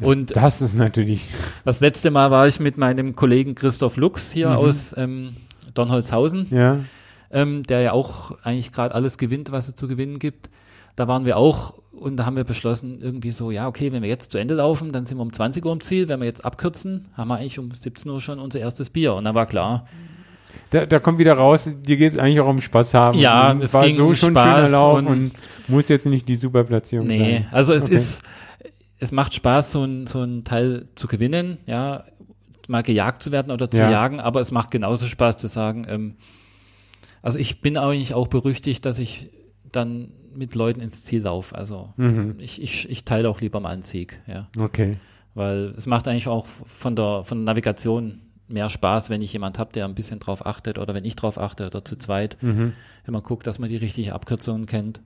und 0.00 0.36
Das 0.36 0.60
ist 0.62 0.74
natürlich. 0.74 1.22
das 1.64 1.80
letzte 1.80 2.10
Mal 2.10 2.30
war 2.30 2.46
ich 2.46 2.60
mit 2.60 2.76
meinem 2.76 3.16
Kollegen 3.16 3.54
Christoph 3.54 3.96
Lux 3.96 4.30
hier 4.30 4.56
aus 4.58 4.96
ähm, 4.96 5.34
Donholzhausen 5.74 6.46
Ja. 6.50 6.80
ähm, 7.30 7.62
der 7.64 7.80
ja 7.80 7.92
auch 7.92 8.36
eigentlich 8.44 8.72
gerade 8.72 8.94
alles 8.94 9.16
gewinnt, 9.18 9.50
was 9.52 9.68
es 9.68 9.74
zu 9.74 9.88
gewinnen 9.88 10.18
gibt. 10.18 10.50
Da 10.96 11.06
waren 11.08 11.24
wir 11.24 11.36
auch 11.36 11.74
und 11.92 12.16
da 12.18 12.26
haben 12.26 12.36
wir 12.36 12.44
beschlossen, 12.44 13.00
irgendwie 13.00 13.30
so, 13.30 13.50
ja, 13.50 13.68
okay, 13.68 13.90
wenn 13.92 14.02
wir 14.02 14.08
jetzt 14.08 14.30
zu 14.30 14.36
Ende 14.38 14.54
laufen, 14.54 14.92
dann 14.92 15.06
sind 15.06 15.16
wir 15.16 15.22
um 15.22 15.32
20 15.32 15.64
Uhr 15.64 15.72
im 15.72 15.80
Ziel. 15.80 16.08
Wenn 16.08 16.20
wir 16.20 16.26
jetzt 16.26 16.44
abkürzen, 16.44 17.08
haben 17.14 17.28
wir 17.28 17.36
eigentlich 17.36 17.58
um 17.58 17.72
17 17.72 18.10
Uhr 18.10 18.20
schon 18.20 18.38
unser 18.38 18.60
erstes 18.60 18.90
Bier. 18.90 19.14
Und 19.14 19.24
dann 19.24 19.34
war 19.34 19.46
klar, 19.46 19.86
Da, 20.70 20.84
da 20.84 20.98
kommt 20.98 21.18
wieder 21.18 21.34
raus, 21.34 21.70
dir 21.86 21.96
geht 21.96 22.12
es 22.12 22.18
eigentlich 22.18 22.40
auch 22.40 22.48
um 22.48 22.60
Spaß 22.60 22.92
haben. 22.94 23.18
Ja, 23.18 23.50
Und 23.52 23.62
es 23.62 23.72
war 23.72 23.84
ging 23.86 23.96
so 23.96 24.08
um 24.08 24.16
schon 24.16 24.32
Spaß 24.32 24.44
schöner 24.66 24.68
Lauf 24.68 24.98
und, 24.98 25.06
und- 25.06 25.32
muss 25.68 25.88
jetzt 25.88 26.04
nicht 26.06 26.28
die 26.28 26.36
Superplatzierung 26.36 27.06
nee, 27.06 27.18
sein. 27.18 27.46
also 27.50 27.72
es 27.72 27.84
Okay. 27.84 27.94
ist, 27.94 28.22
es 28.98 29.12
macht 29.12 29.32
Spaß, 29.34 29.72
so 29.72 29.84
ein, 29.84 30.06
so 30.06 30.22
ein 30.22 30.44
Teil 30.44 30.88
zu 30.96 31.06
gewinnen, 31.06 31.58
ja, 31.66 32.04
mal 32.68 32.82
gejagt 32.82 33.22
zu 33.22 33.32
werden 33.32 33.52
oder 33.52 33.70
zu 33.70 33.78
Ja. 33.78 33.90
jagen, 33.90 34.18
aber 34.20 34.40
es 34.40 34.50
macht 34.50 34.70
genauso 34.70 35.06
Spaß 35.06 35.36
zu 35.38 35.46
sagen, 35.46 35.86
ähm, 35.88 36.16
also 37.22 37.38
ich 37.38 37.60
bin 37.60 37.76
eigentlich 37.78 38.12
auch 38.14 38.28
berüchtigt, 38.28 38.84
dass 38.84 38.98
ich 38.98 39.30
dann 39.72 40.12
mit 40.36 40.54
Leuten 40.54 40.80
ins 40.80 41.02
Ziel 41.04 41.22
laufe. 41.22 41.54
Also 41.54 41.92
Mhm. 41.96 42.36
ich, 42.38 42.62
ich, 42.62 42.88
ich 42.90 43.04
teile 43.04 43.28
auch 43.28 43.40
lieber 43.40 43.60
mal 43.60 43.70
einen 43.70 43.82
Sieg, 43.82 44.18
ja. 44.26 44.48
Okay. 44.58 44.92
Weil 45.34 45.74
es 45.76 45.86
macht 45.86 46.08
eigentlich 46.08 46.28
auch 46.28 46.46
von 46.46 46.96
der, 46.96 47.22
von 47.24 47.38
der 47.44 47.44
Navigation 47.52 48.20
mehr 48.48 48.70
Spaß, 48.70 49.10
wenn 49.10 49.22
ich 49.22 49.32
jemand 49.32 49.58
habe, 49.58 49.72
der 49.72 49.84
ein 49.86 49.94
bisschen 49.96 50.20
drauf 50.20 50.46
achtet 50.46 50.78
oder 50.78 50.94
wenn 50.94 51.04
ich 51.04 51.16
drauf 51.16 51.36
achte 51.38 51.66
oder 51.66 51.84
zu 51.84 51.96
zweit. 51.96 52.36
Mhm. 52.42 52.72
Wenn 53.04 53.12
man 53.12 53.22
guckt, 53.22 53.46
dass 53.46 53.58
man 53.58 53.68
die 53.68 53.76
richtigen 53.76 54.12
Abkürzungen 54.12 54.66
kennt. 54.66 55.00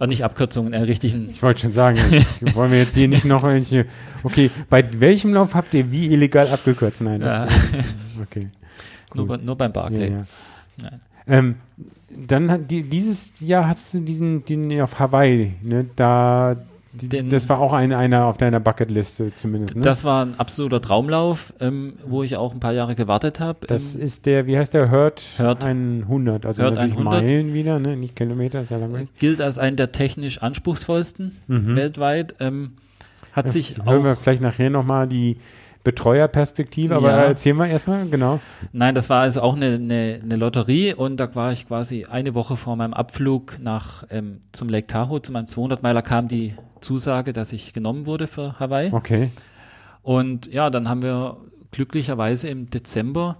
äh, 0.00 0.06
nicht 0.06 0.22
Abkürzungen, 0.22 0.72
äh, 0.74 0.80
richtigen. 0.82 1.30
Ich 1.30 1.42
wollte 1.42 1.60
schon 1.60 1.72
sagen, 1.72 1.98
jetzt 2.10 2.26
wollen 2.54 2.70
wir 2.70 2.78
jetzt 2.78 2.94
hier 2.94 3.08
nicht 3.08 3.24
noch 3.24 3.42
welche. 3.42 3.86
Okay, 4.22 4.50
bei 4.68 4.84
welchem 5.00 5.32
Lauf 5.32 5.54
habt 5.54 5.72
ihr 5.74 5.90
wie 5.90 6.12
illegal 6.12 6.46
abgekürzt? 6.48 7.00
Nein, 7.00 7.22
Ja, 7.22 7.46
das, 7.46 7.54
okay. 8.22 8.50
nur, 9.14 9.38
nur 9.38 9.56
beim 9.56 9.70
Ja, 9.70 9.80
Barclay. 9.80 10.10
ja. 10.10 10.26
Nein. 10.82 11.00
Ähm, 11.26 11.54
dann 12.26 12.50
hat 12.50 12.70
die, 12.70 12.82
dieses 12.82 13.40
Jahr 13.40 13.68
hast 13.68 13.94
du 13.94 14.00
diesen, 14.00 14.44
den 14.44 14.80
auf 14.80 14.98
Hawaii, 14.98 15.54
ne? 15.62 15.86
Da, 15.96 16.56
die, 16.92 17.08
Den- 17.08 17.28
das 17.28 17.48
war 17.48 17.58
auch 17.58 17.72
ein, 17.72 17.92
einer 17.92 18.26
auf 18.26 18.36
deiner 18.36 18.60
Bucketliste 18.60 19.32
zumindest, 19.34 19.74
ne? 19.76 19.82
Das 19.82 20.04
war 20.04 20.24
ein 20.24 20.38
absoluter 20.38 20.80
Traumlauf, 20.80 21.52
ähm, 21.60 21.94
wo 22.06 22.22
ich 22.22 22.36
auch 22.36 22.54
ein 22.54 22.60
paar 22.60 22.72
Jahre 22.72 22.94
gewartet 22.94 23.40
habe. 23.40 23.66
Das 23.66 23.94
ähm, 23.96 24.02
ist 24.02 24.26
der, 24.26 24.46
wie 24.46 24.56
heißt 24.56 24.74
der? 24.74 24.90
Hurt, 24.90 25.22
Hurt. 25.38 25.64
100, 25.64 26.46
also 26.46 26.62
Hurt 26.62 26.74
natürlich 26.76 26.92
100. 26.96 27.22
Meilen 27.22 27.52
wieder, 27.54 27.78
ne? 27.80 27.96
nicht 27.96 28.14
Kilometer, 28.14 28.60
ist 28.60 28.70
ja 28.70 28.76
langweilig. 28.76 29.08
gilt 29.18 29.40
als 29.40 29.58
einen 29.58 29.76
der 29.76 29.90
technisch 29.92 30.40
anspruchsvollsten 30.42 31.32
weltweit. 31.48 32.34
Ähm, 32.40 32.72
hat 33.32 33.50
sich 33.50 33.70
Jetzt 33.70 33.84
hören 33.86 34.04
wir 34.04 34.12
auch, 34.12 34.16
vielleicht 34.16 34.42
nachher 34.42 34.70
nochmal 34.70 35.08
die 35.08 35.36
Betreuerperspektive, 35.84 36.96
aber 36.96 37.10
Ja. 37.10 37.24
erzähl 37.24 37.54
mal 37.54 37.68
erstmal, 37.68 38.06
genau. 38.08 38.40
nein, 38.72 38.94
das 38.94 39.10
war 39.10 39.20
also 39.22 39.42
auch 39.42 39.54
eine, 39.54 39.74
eine, 39.74 40.20
eine 40.22 40.36
Lotterie 40.36 40.94
und 40.94 41.18
da 41.18 41.34
war 41.34 41.52
ich 41.52 41.68
quasi 41.68 42.06
eine 42.06 42.34
Woche 42.34 42.56
vor 42.56 42.74
meinem 42.76 42.94
Abflug 42.94 43.58
nach 43.60 44.04
ähm, 44.10 44.40
zum 44.52 44.68
Lake 44.68 44.86
Tahoe, 44.86 45.20
zu 45.22 45.30
meinem 45.30 45.46
200-Meiler 45.46 46.02
kam 46.02 46.26
die 46.28 46.54
Zusage, 46.80 47.32
dass 47.32 47.52
ich 47.52 47.72
genommen 47.72 48.06
wurde 48.06 48.26
für 48.26 48.58
Hawaii. 48.58 48.90
Okay. 48.92 49.30
Und 50.02 50.52
ja, 50.52 50.70
dann 50.70 50.88
haben 50.88 51.02
wir 51.02 51.36
glücklicherweise 51.70 52.48
im 52.48 52.70
Dezember 52.70 53.36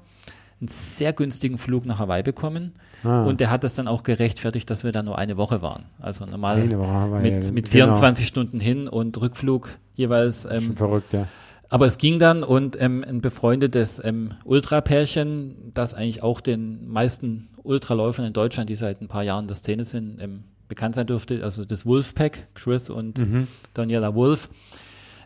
einen 0.60 0.68
sehr 0.68 1.12
günstigen 1.12 1.58
Flug 1.58 1.84
nach 1.86 1.98
Hawaii 1.98 2.22
bekommen. 2.22 2.72
Ah. 3.04 3.24
Und 3.24 3.40
der 3.40 3.50
hat 3.50 3.64
das 3.64 3.74
dann 3.74 3.86
auch 3.86 4.02
gerechtfertigt, 4.02 4.68
dass 4.70 4.82
wir 4.84 4.92
da 4.92 5.02
nur 5.02 5.18
eine 5.18 5.36
Woche 5.36 5.60
waren. 5.62 5.84
Also 6.00 6.24
normal 6.24 6.70
Woche 6.78 7.20
mit, 7.20 7.52
mit 7.52 7.70
genau. 7.70 7.86
24 7.86 8.26
Stunden 8.26 8.60
hin 8.60 8.88
und 8.88 9.20
Rückflug 9.20 9.70
jeweils. 9.94 10.42
Schon 10.42 10.52
Ähm, 10.52 10.76
verrückt, 10.76 11.12
ja. 11.12 11.26
Aber 11.70 11.86
es 11.86 11.98
ging 11.98 12.18
dann 12.18 12.42
und 12.42 12.80
ähm, 12.80 13.04
ein 13.06 13.20
befreundetes 13.20 14.02
ähm, 14.04 14.30
Ultrapärchen, 14.44 15.72
das 15.74 15.94
eigentlich 15.94 16.22
auch 16.22 16.40
den 16.40 16.88
meisten 16.88 17.48
Ultraläufern 17.62 18.26
in 18.26 18.32
Deutschland, 18.32 18.68
die 18.70 18.76
seit 18.76 19.00
ein 19.00 19.08
paar 19.08 19.22
Jahren 19.22 19.44
in 19.44 19.48
der 19.48 19.56
Szene 19.56 19.84
sind, 19.84 20.20
ähm, 20.20 20.44
bekannt 20.68 20.94
sein 20.94 21.06
dürfte, 21.06 21.42
also 21.42 21.64
das 21.64 21.86
Wolfpack, 21.86 22.48
Chris 22.54 22.90
und 22.90 23.18
Mhm. 23.18 23.48
Daniela 23.74 24.14
Wolf. 24.14 24.48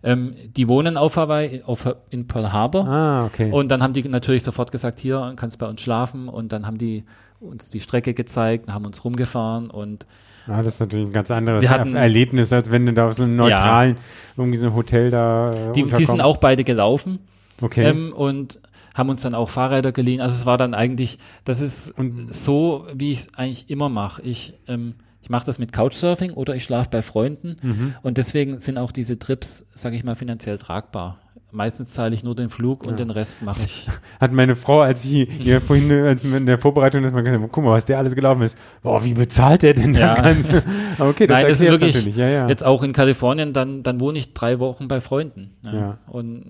Ähm, 0.02 0.34
die 0.56 0.68
wohnen 0.68 0.96
auf 0.96 1.16
Hawaii, 1.16 1.62
auf, 1.64 1.88
in 2.10 2.28
Pearl 2.28 2.52
Harbor. 2.52 2.86
Ah, 2.86 3.24
okay. 3.24 3.50
Und 3.50 3.68
dann 3.68 3.82
haben 3.82 3.92
die 3.92 4.06
natürlich 4.08 4.44
sofort 4.44 4.70
gesagt, 4.70 5.00
hier 5.00 5.32
kannst 5.36 5.58
bei 5.58 5.66
uns 5.66 5.80
schlafen. 5.80 6.28
Und 6.28 6.52
dann 6.52 6.66
haben 6.66 6.78
die 6.78 7.04
uns 7.40 7.68
die 7.70 7.80
Strecke 7.80 8.14
gezeigt, 8.14 8.72
haben 8.72 8.84
uns 8.84 9.04
rumgefahren 9.04 9.70
und 9.70 10.06
ah, 10.48 10.58
das 10.58 10.74
ist 10.74 10.80
natürlich 10.80 11.06
ein 11.06 11.12
ganz 11.12 11.30
anderes 11.30 11.68
hatten- 11.68 11.94
Er- 11.94 12.02
Erlebnis, 12.02 12.52
als 12.52 12.70
wenn 12.70 12.86
du 12.86 12.92
da 12.92 13.06
auf 13.08 13.14
so 13.14 13.22
einem 13.24 13.36
neutralen, 13.36 13.96
irgendwie 14.36 14.58
so 14.58 14.66
einem 14.66 14.74
Hotel 14.74 15.10
da 15.10 15.50
äh, 15.50 15.72
die, 15.72 15.84
die 15.84 16.04
sind 16.04 16.20
auch 16.22 16.38
beide 16.38 16.64
gelaufen. 16.64 17.20
Okay. 17.60 17.84
Ähm, 17.84 18.12
und 18.12 18.60
haben 18.94 19.08
uns 19.10 19.22
dann 19.22 19.34
auch 19.34 19.48
Fahrräder 19.48 19.92
geliehen. 19.92 20.20
Also 20.20 20.36
es 20.36 20.46
war 20.46 20.56
dann 20.58 20.74
eigentlich, 20.74 21.18
das 21.44 21.60
ist 21.60 21.90
Und- 21.98 22.32
so, 22.34 22.86
wie 22.94 23.12
ich 23.12 23.18
es 23.20 23.34
eigentlich 23.36 23.70
immer 23.70 23.88
mache. 23.88 24.22
Ich, 24.22 24.54
ähm, 24.68 24.94
ich 25.22 25.30
mache 25.30 25.44
das 25.46 25.58
mit 25.58 25.72
Couchsurfing 25.72 26.32
oder 26.32 26.54
ich 26.56 26.64
schlafe 26.64 26.88
bei 26.90 27.02
Freunden. 27.02 27.56
Mhm. 27.62 27.94
Und 28.02 28.18
deswegen 28.18 28.60
sind 28.60 28.78
auch 28.78 28.92
diese 28.92 29.18
Trips, 29.18 29.66
sage 29.74 29.94
ich 29.96 30.04
mal, 30.04 30.14
finanziell 30.14 30.58
tragbar. 30.58 31.18
Meistens 31.50 31.94
zahle 31.94 32.14
ich 32.14 32.22
nur 32.22 32.34
den 32.34 32.50
Flug 32.50 32.86
und 32.86 32.98
den 32.98 33.08
Rest 33.08 33.40
mache 33.40 33.62
ich. 33.64 33.86
Hat 34.20 34.32
meine 34.32 34.54
Frau, 34.54 34.80
als 34.80 35.02
ich 35.06 35.30
hier 35.32 35.60
vorhin 35.62 35.90
als 35.90 36.22
in 36.22 36.44
der 36.44 36.58
Vorbereitung 36.58 37.04
ist, 37.04 37.14
mal 37.14 37.22
gesagt, 37.22 37.42
guck 37.50 37.64
mal, 37.64 37.70
was 37.70 37.86
der 37.86 37.96
alles 37.96 38.14
gelaufen 38.14 38.42
ist. 38.42 38.58
Boah, 38.82 39.02
wie 39.02 39.14
bezahlt 39.14 39.62
der 39.62 39.72
denn 39.72 39.94
das 39.94 40.14
Ja. 40.14 40.22
Ganze? 40.22 40.62
Aber 40.98 41.08
okay, 41.08 41.26
das 41.26 41.38
Nein, 41.38 41.48
das 41.48 41.60
ist 41.60 41.70
wirklich, 41.70 41.94
natürlich. 41.94 42.16
Ja, 42.16 42.28
ja. 42.28 42.48
jetzt 42.48 42.64
auch 42.64 42.82
in 42.82 42.92
Kalifornien, 42.92 43.54
dann, 43.54 43.82
dann 43.82 43.98
wohne 43.98 44.18
ich 44.18 44.34
drei 44.34 44.58
Wochen 44.58 44.88
bei 44.88 45.00
Freunden. 45.00 45.52
Ja. 45.62 45.72
Ja. 45.74 45.98
Und, 46.06 46.44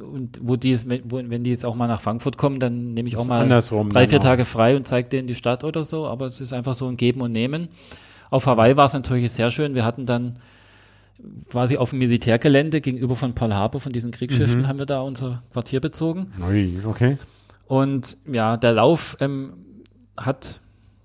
und 0.00 0.40
wo 0.42 0.56
die 0.56 0.72
es, 0.72 0.88
wenn, 0.88 1.30
wenn 1.30 1.44
die 1.44 1.50
jetzt 1.50 1.66
auch 1.66 1.74
mal 1.74 1.86
nach 1.86 2.00
Frankfurt 2.00 2.38
kommen, 2.38 2.58
dann 2.58 2.94
nehme 2.94 3.08
ich 3.08 3.18
auch 3.18 3.26
mal 3.26 3.46
drei, 3.46 4.08
vier 4.08 4.18
auch. 4.18 4.22
Tage 4.22 4.46
frei 4.46 4.76
und 4.76 4.88
zeige 4.88 5.10
denen 5.10 5.28
die 5.28 5.34
Stadt 5.34 5.62
oder 5.62 5.84
so. 5.84 6.06
Aber 6.06 6.24
es 6.24 6.40
ist 6.40 6.54
einfach 6.54 6.72
so 6.72 6.88
ein 6.88 6.96
Geben 6.96 7.20
und 7.20 7.32
Nehmen. 7.32 7.68
Auf 8.30 8.46
Hawaii 8.46 8.78
war 8.78 8.86
es 8.86 8.94
natürlich 8.94 9.30
sehr 9.30 9.50
schön. 9.50 9.74
Wir 9.74 9.84
hatten 9.84 10.06
dann 10.06 10.36
quasi 11.50 11.76
auf 11.76 11.90
dem 11.90 11.98
Militärgelände 12.00 12.80
gegenüber 12.80 13.16
von 13.16 13.34
Pearl 13.34 13.54
Harbor, 13.54 13.80
von 13.80 13.92
diesen 13.92 14.08
Mhm. 14.10 14.14
Kriegsschiffen, 14.14 14.68
haben 14.68 14.78
wir 14.78 14.86
da 14.86 15.00
unser 15.02 15.42
Quartier 15.52 15.80
bezogen. 15.80 16.32
Ui, 16.48 16.78
okay. 16.84 17.16
Und 17.66 18.16
ja, 18.30 18.56
der 18.56 18.72
Lauf 18.72 19.16
ähm, 19.20 19.52
hat, 20.16 20.60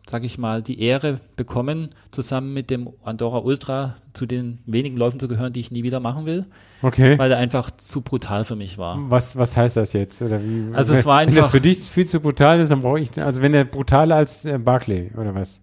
sag 0.10 0.24
ich 0.26 0.38
mal, 0.38 0.62
die 0.62 0.82
Ehre 0.82 1.20
bekommen, 1.36 1.90
zusammen 2.12 2.54
mit 2.54 2.70
dem 2.70 2.90
Andorra 3.04 3.40
Ultra 3.40 3.96
zu 4.14 4.26
den 4.26 4.60
wenigen 4.66 4.98
Läufen 4.98 5.20
zu 5.20 5.28
gehören, 5.28 5.54
die 5.54 5.60
ich 5.60 5.72
nie 5.72 5.84
wieder 5.84 6.00
machen 6.00 6.26
will, 6.26 6.46
Okay. 6.82 7.18
weil 7.20 7.32
er 7.32 7.38
einfach 7.38 7.72
zu 7.72 8.02
brutal 8.02 8.44
für 8.46 8.56
mich 8.56 8.78
war. 8.78 8.98
Was, 9.10 9.36
was 9.38 9.56
heißt 9.56 9.78
das 9.78 9.94
jetzt? 9.94 10.22
Oder 10.22 10.42
wie? 10.44 10.74
Also 10.74 10.94
es 10.94 11.06
war 11.06 11.22
wenn 11.22 11.28
das 11.28 11.38
einfach- 11.38 11.52
für 11.52 11.62
dich 11.62 11.80
viel 11.80 12.06
zu 12.08 12.20
brutal 12.20 12.60
ist, 12.60 12.70
dann 12.72 12.82
brauche 12.82 13.00
ich, 13.00 13.22
also 13.22 13.42
wenn 13.42 13.52
der 13.52 13.66
brutaler 13.66 14.16
als 14.16 14.44
äh, 14.46 14.58
Barclay, 14.58 15.12
oder 15.16 15.36
was? 15.36 15.62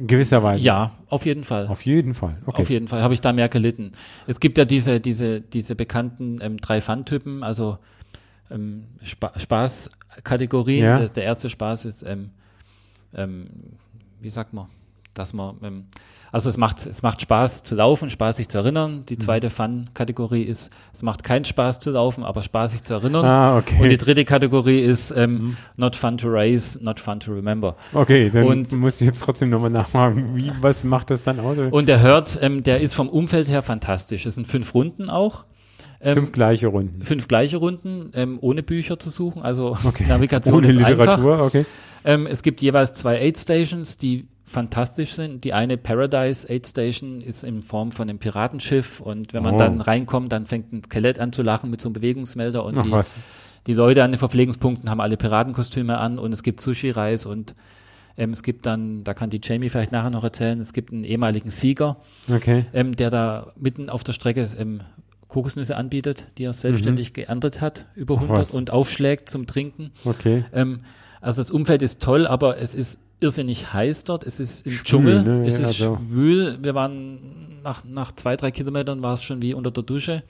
In 0.00 0.06
gewisser 0.06 0.42
Weise. 0.42 0.64
Ja, 0.64 0.92
auf 1.10 1.26
jeden 1.26 1.44
Fall. 1.44 1.66
Auf 1.66 1.84
jeden 1.84 2.14
Fall. 2.14 2.38
Okay. 2.46 2.62
Auf 2.62 2.70
jeden 2.70 2.88
Fall 2.88 3.02
habe 3.02 3.12
ich 3.12 3.20
da 3.20 3.34
mehr 3.34 3.50
gelitten. 3.50 3.92
Es 4.26 4.40
gibt 4.40 4.56
ja 4.56 4.64
diese, 4.64 4.98
diese, 4.98 5.42
diese 5.42 5.74
bekannten 5.74 6.38
ähm, 6.40 6.56
drei 6.56 6.80
Fun-Typen, 6.80 7.42
also 7.42 7.76
ähm, 8.50 8.84
Spa 9.02 9.30
Spaßkategorien. 9.36 10.84
Ja. 10.84 10.96
Der, 10.96 11.08
der 11.10 11.24
erste 11.24 11.50
Spaß 11.50 11.84
ist, 11.84 12.02
ähm, 12.02 12.30
ähm, 13.14 13.48
wie 14.22 14.30
sagt 14.30 14.54
man, 14.54 14.68
dass 15.12 15.34
man, 15.34 15.56
ähm, 15.62 15.84
also 16.32 16.48
es 16.50 16.56
macht, 16.56 16.86
es 16.86 17.02
macht 17.02 17.20
Spaß 17.22 17.62
zu 17.64 17.74
laufen, 17.74 18.08
Spaß 18.10 18.36
sich 18.36 18.48
zu 18.48 18.58
erinnern. 18.58 18.98
Mhm. 18.98 19.06
Die 19.06 19.18
zweite 19.18 19.50
Fun-Kategorie 19.50 20.42
ist, 20.42 20.70
es 20.92 21.02
macht 21.02 21.24
keinen 21.24 21.44
Spaß 21.44 21.80
zu 21.80 21.90
laufen, 21.90 22.24
aber 22.24 22.42
Spaß 22.42 22.72
sich 22.72 22.84
zu 22.84 22.94
erinnern. 22.94 23.24
Ah, 23.24 23.58
okay. 23.58 23.74
Mhm. 23.76 23.80
Und 23.80 23.88
die 23.90 23.96
dritte 23.96 24.24
Kategorie 24.24 24.78
ist 24.80 25.10
ähm, 25.16 25.56
not 25.76 25.96
fun 25.96 26.16
to 26.18 26.28
race, 26.28 26.80
not 26.80 27.00
fun 27.00 27.20
to 27.20 27.32
remember. 27.32 27.76
Okay, 27.92 28.30
dann 28.30 28.44
Und- 28.44 28.72
muss 28.74 29.00
ich 29.00 29.06
jetzt 29.08 29.20
trotzdem 29.22 29.50
nochmal 29.50 29.70
nachfragen, 29.70 30.36
wie, 30.36 30.52
was 30.60 30.84
macht 30.84 31.10
das 31.10 31.22
dann 31.24 31.40
aus? 31.40 31.58
Und 31.58 31.86
der 31.88 32.00
Hört, 32.00 32.38
ähm, 32.42 32.62
der 32.62 32.80
ist 32.80 32.94
vom 32.94 33.08
Umfeld 33.08 33.48
her 33.48 33.62
fantastisch. 33.62 34.26
Es 34.26 34.34
sind 34.36 34.46
fünf 34.46 34.74
Runden 34.74 35.10
auch. 35.10 35.44
Ähm, 36.02 36.14
Fünf 36.14 36.32
gleiche 36.32 36.68
Runden. 36.68 37.02
fünf 37.02 37.28
gleiche 37.28 37.58
Runden, 37.58 38.10
ähm, 38.14 38.38
ohne 38.40 38.62
Bücher 38.62 38.98
zu 38.98 39.10
suchen, 39.10 39.42
also 39.42 39.76
Okay. 39.84 40.06
Navigation 40.08 40.54
Ohne 40.54 40.68
ist 40.68 40.78
einfach. 40.78 40.90
Literatur, 41.18 41.40
okay. 41.42 41.66
Ähm, 42.06 42.26
es 42.26 42.42
gibt 42.42 42.62
jeweils 42.62 42.94
zwei 42.94 43.20
Aid 43.20 43.36
Stations, 43.36 43.98
die 43.98 44.26
fantastisch 44.50 45.14
sind. 45.14 45.44
Die 45.44 45.52
eine 45.52 45.76
Paradise 45.76 46.48
Aid 46.50 46.66
Station 46.66 47.20
ist 47.20 47.44
in 47.44 47.62
Form 47.62 47.92
von 47.92 48.08
einem 48.10 48.18
Piratenschiff 48.18 49.00
und 49.00 49.32
wenn 49.32 49.42
man 49.42 49.54
Oh. 49.54 49.58
dann 49.58 49.80
reinkommt, 49.80 50.32
dann 50.32 50.46
fängt 50.46 50.72
ein 50.72 50.82
Skelett 50.84 51.18
an 51.20 51.32
zu 51.32 51.42
lachen 51.42 51.70
mit 51.70 51.80
so 51.80 51.88
einem 51.88 51.94
Bewegungsmelder 51.94 52.64
und 52.64 52.76
Ach 52.78 52.82
die, 52.84 52.90
die 53.68 53.74
Leute 53.74 54.02
an 54.02 54.10
den 54.12 54.18
Verpflegungspunkten 54.18 54.90
haben 54.90 55.00
alle 55.00 55.16
Piratenkostüme 55.16 55.96
an 55.98 56.18
und 56.18 56.32
es 56.32 56.42
gibt 56.42 56.60
Sushi-Reis 56.60 57.26
und 57.26 57.54
ähm, 58.18 58.30
es 58.30 58.42
gibt 58.42 58.66
dann, 58.66 59.04
da 59.04 59.14
kann 59.14 59.30
die 59.30 59.40
Jamie 59.42 59.68
vielleicht 59.70 59.92
nachher 59.92 60.10
noch 60.10 60.24
erzählen, 60.24 60.58
es 60.60 60.72
gibt 60.72 60.92
einen 60.92 61.04
ehemaligen 61.04 61.50
Sieger, 61.50 61.96
Okay. 62.30 62.64
ähm, 62.72 62.96
der 62.96 63.10
da 63.10 63.52
mitten 63.56 63.88
auf 63.88 64.02
der 64.02 64.12
Strecke 64.14 64.46
ähm, 64.58 64.80
Kokosnüsse 65.28 65.76
anbietet, 65.76 66.26
die 66.38 66.44
er 66.44 66.52
selbstständig 66.52 67.12
geerntet 67.12 67.60
hat, 67.60 67.86
über 67.94 68.14
Mhm. 68.16 68.20
Ach 68.20 68.24
100 68.24 68.40
was. 68.48 68.54
und 68.54 68.72
aufschlägt 68.72 69.30
zum 69.30 69.46
Trinken. 69.46 69.92
Okay. 70.04 70.44
Ähm, 70.52 70.80
also 71.20 71.40
das 71.40 71.52
Umfeld 71.52 71.82
ist 71.82 72.02
toll, 72.02 72.26
aber 72.26 72.58
es 72.58 72.74
ist 72.74 72.98
irrsinnig 73.20 73.72
heiß 73.72 74.04
dort. 74.04 74.24
Es 74.26 74.40
ist 74.40 74.66
im 74.66 74.72
Schwül, 74.72 74.84
Dschungel, 74.84 75.22
ne? 75.22 75.46
es 75.46 75.58
Ja, 75.58 75.68
ist 75.68 75.78
so. 75.78 75.96
schwül. 75.96 76.58
Wir 76.62 76.74
waren 76.74 77.60
nach, 77.62 77.84
nach 77.84 78.12
zwei, 78.12 78.36
drei 78.36 78.50
Kilometern 78.50 79.02
war 79.02 79.14
es 79.14 79.22
schon 79.22 79.42
wie 79.42 79.54
unter 79.54 79.70
der 79.70 79.82
Dusche. 79.82 80.22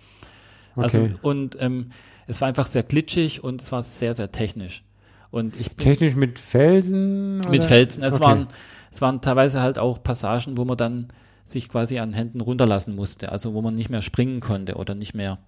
Also 0.76 1.01
Okay. 1.01 1.14
und 1.22 1.57
ähm, 1.61 1.91
es 2.26 2.41
war 2.41 2.49
einfach 2.49 2.66
sehr 2.66 2.82
glitschig 2.82 3.43
und 3.43 3.61
es 3.61 3.72
war 3.72 3.82
sehr, 3.82 4.14
sehr 4.14 4.30
technisch. 4.32 4.84
Und 5.30 5.55
ich 5.61 5.70
Technisch 5.70 6.16
mit 6.16 6.38
Felsen? 6.38 7.36
mit 7.38 7.47
oder? 7.61 7.62
Felsen. 7.62 8.03
Es 8.03 8.14
Okay. 8.14 8.22
waren 8.22 8.49
es 8.93 9.01
waren 9.01 9.20
teilweise 9.20 9.61
halt 9.62 9.78
auch 9.78 10.03
Passagen, 10.03 10.57
wo 10.57 10.64
man 10.64 10.76
dann 10.76 11.09
sich 11.45 11.68
quasi 11.68 11.99
an 12.01 12.12
Händen 12.12 12.41
runterlassen 12.41 12.95
musste, 12.97 13.30
also 13.30 13.55
wo 13.55 13.62
man 13.62 13.74
nicht 13.76 13.91
mehr 13.91 14.03
springen 14.03 14.41
konnte 14.41 14.74
oder 14.74 14.95
nicht 14.97 15.14
mehr. 15.14 15.38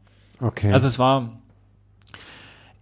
Okay. 0.40 0.72
Also 0.72 0.86
es 0.88 0.98
war 0.98 1.40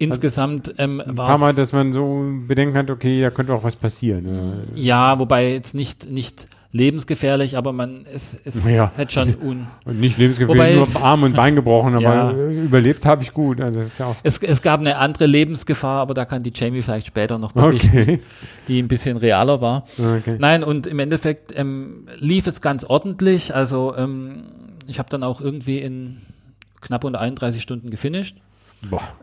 insgesamt 0.01 0.75
ähm, 0.79 1.01
ein 1.01 1.17
war 1.17 1.29
paar 1.29 1.39
Mal, 1.39 1.55
dass 1.55 1.73
man 1.73 1.93
so 1.93 2.25
Bedenken 2.49 2.77
hat, 2.77 2.91
okay, 2.91 3.21
da 3.23 3.31
könnte 3.31 3.53
auch 3.55 3.63
was 3.65 3.77
passieren. 3.77 4.27
oder? 4.27 4.57
Ja, 4.75 5.19
wobei 5.19 5.53
jetzt 5.53 5.75
nicht, 5.75 6.11
nicht 6.11 6.49
lebensgefährlich, 6.73 7.57
aber 7.57 7.73
man, 7.73 8.07
es, 8.13 8.41
es 8.45 8.69
Ja. 8.69 8.93
hätte 8.97 9.13
schon 9.13 9.35
un, 9.43 9.67
Und 9.85 10.01
nicht 10.01 10.19
lebensgefährlich, 10.19 10.79
Wobei- 10.79 10.93
nur 10.95 11.03
Arm 11.05 11.25
und 11.25 11.35
Bein 11.35 11.55
gebrochen, 11.57 11.95
aber 11.97 12.15
Ja. 12.15 12.31
überlebt 12.33 13.05
habe 13.07 13.23
ich 13.25 13.35
gut. 13.35 13.61
Also 13.61 13.79
das 13.81 13.89
ist 13.89 13.99
ja 13.99 14.07
auch. 14.07 14.17
es, 14.23 14.39
es 14.39 14.63
gab 14.63 14.81
eine 14.81 14.97
andere 14.99 15.27
Lebensgefahr, 15.27 16.01
aber 16.01 16.15
da 16.15 16.25
kann 16.25 16.43
die 16.45 16.53
Jamie 16.55 16.83
vielleicht 16.83 17.07
später 17.09 17.39
noch 17.39 17.53
berichten, 17.53 17.89
Okay. 18.03 18.21
die 18.69 18.81
ein 18.81 18.89
bisschen 18.89 19.17
realer 19.17 19.61
war. 19.61 19.85
okay. 19.99 20.37
Nein, 20.39 20.63
und 20.65 20.87
im 20.87 20.99
Endeffekt 21.01 21.53
ähm, 21.57 22.07
lief 22.19 22.47
es 22.47 22.61
ganz 22.61 22.85
ordentlich. 22.85 23.55
Also 23.55 23.95
ähm, 23.97 24.45
ich 24.87 24.99
habe 24.99 25.09
dann 25.11 25.25
auch 25.25 25.41
irgendwie 25.41 25.79
in 25.79 26.19
knapp 26.81 27.05
unter 27.05 27.21
31 27.21 27.61
Stunden 27.61 27.91
gefinisht. 27.91 28.37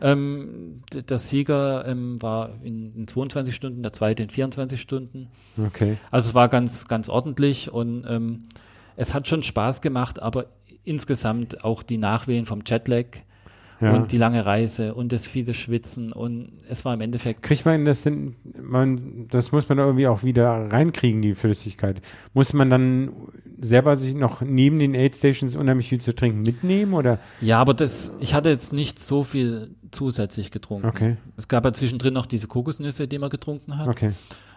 Ähm, 0.00 0.82
der 1.08 1.18
Sieger 1.18 1.84
ähm, 1.86 2.20
war 2.22 2.50
in, 2.62 2.94
in 2.94 3.08
22 3.08 3.54
Stunden, 3.54 3.82
der 3.82 3.92
zweite 3.92 4.22
in 4.22 4.30
24 4.30 4.80
Stunden. 4.80 5.28
Okay. 5.56 5.96
Also 6.10 6.30
es 6.30 6.34
war 6.34 6.48
ganz, 6.48 6.86
ganz 6.88 7.08
ordentlich 7.08 7.70
und 7.72 8.04
ähm, 8.08 8.44
es 8.96 9.14
hat 9.14 9.26
schon 9.28 9.42
Spaß 9.42 9.80
gemacht, 9.80 10.20
aber 10.22 10.46
insgesamt 10.84 11.64
auch 11.64 11.82
die 11.82 11.98
Nachwehen 11.98 12.46
vom 12.46 12.60
Jetlag 12.64 13.06
Ja. 13.80 13.94
und 13.94 14.10
die 14.12 14.16
lange 14.16 14.44
Reise 14.46 14.94
und 14.94 15.12
das 15.12 15.26
viele 15.26 15.54
Schwitzen 15.54 16.12
und 16.12 16.50
es 16.68 16.84
war 16.84 16.94
im 16.94 17.00
Endeffekt. 17.00 17.42
Kriegt 17.42 17.64
man 17.64 17.84
das 17.84 18.02
denn, 18.02 18.36
man, 18.60 19.26
das 19.28 19.52
muss 19.52 19.68
man 19.68 19.78
irgendwie 19.78 20.06
auch 20.08 20.22
wieder 20.24 20.48
reinkriegen, 20.72 21.20
die 21.22 21.34
Flüssigkeit. 21.34 22.00
Muss 22.34 22.52
man 22.52 22.70
dann 22.70 23.10
selber 23.60 23.96
sich 23.96 24.14
noch 24.14 24.40
neben 24.40 24.78
den 24.78 24.94
Aid 24.94 25.16
Stations 25.16 25.56
unheimlich 25.56 25.88
viel 25.88 26.00
zu 26.00 26.14
trinken 26.14 26.42
mitnehmen 26.42 26.94
oder? 26.94 27.18
Ja, 27.40 27.60
aber 27.60 27.74
das, 27.74 28.12
ich 28.20 28.34
hatte 28.34 28.50
jetzt 28.50 28.72
nicht 28.72 28.98
so 28.98 29.22
viel 29.24 29.70
zusätzlich 29.90 30.50
getrunken. 30.50 30.86
Okay. 30.86 31.16
Es 31.36 31.48
gab 31.48 31.64
ja 31.64 31.72
zwischendrin 31.72 32.14
noch 32.14 32.26
diese 32.26 32.46
Kokosnüsse, 32.46 33.08
die 33.08 33.18
man 33.18 33.30
getrunken 33.30 33.78
hat. 33.78 33.88
Okay. 33.88 34.12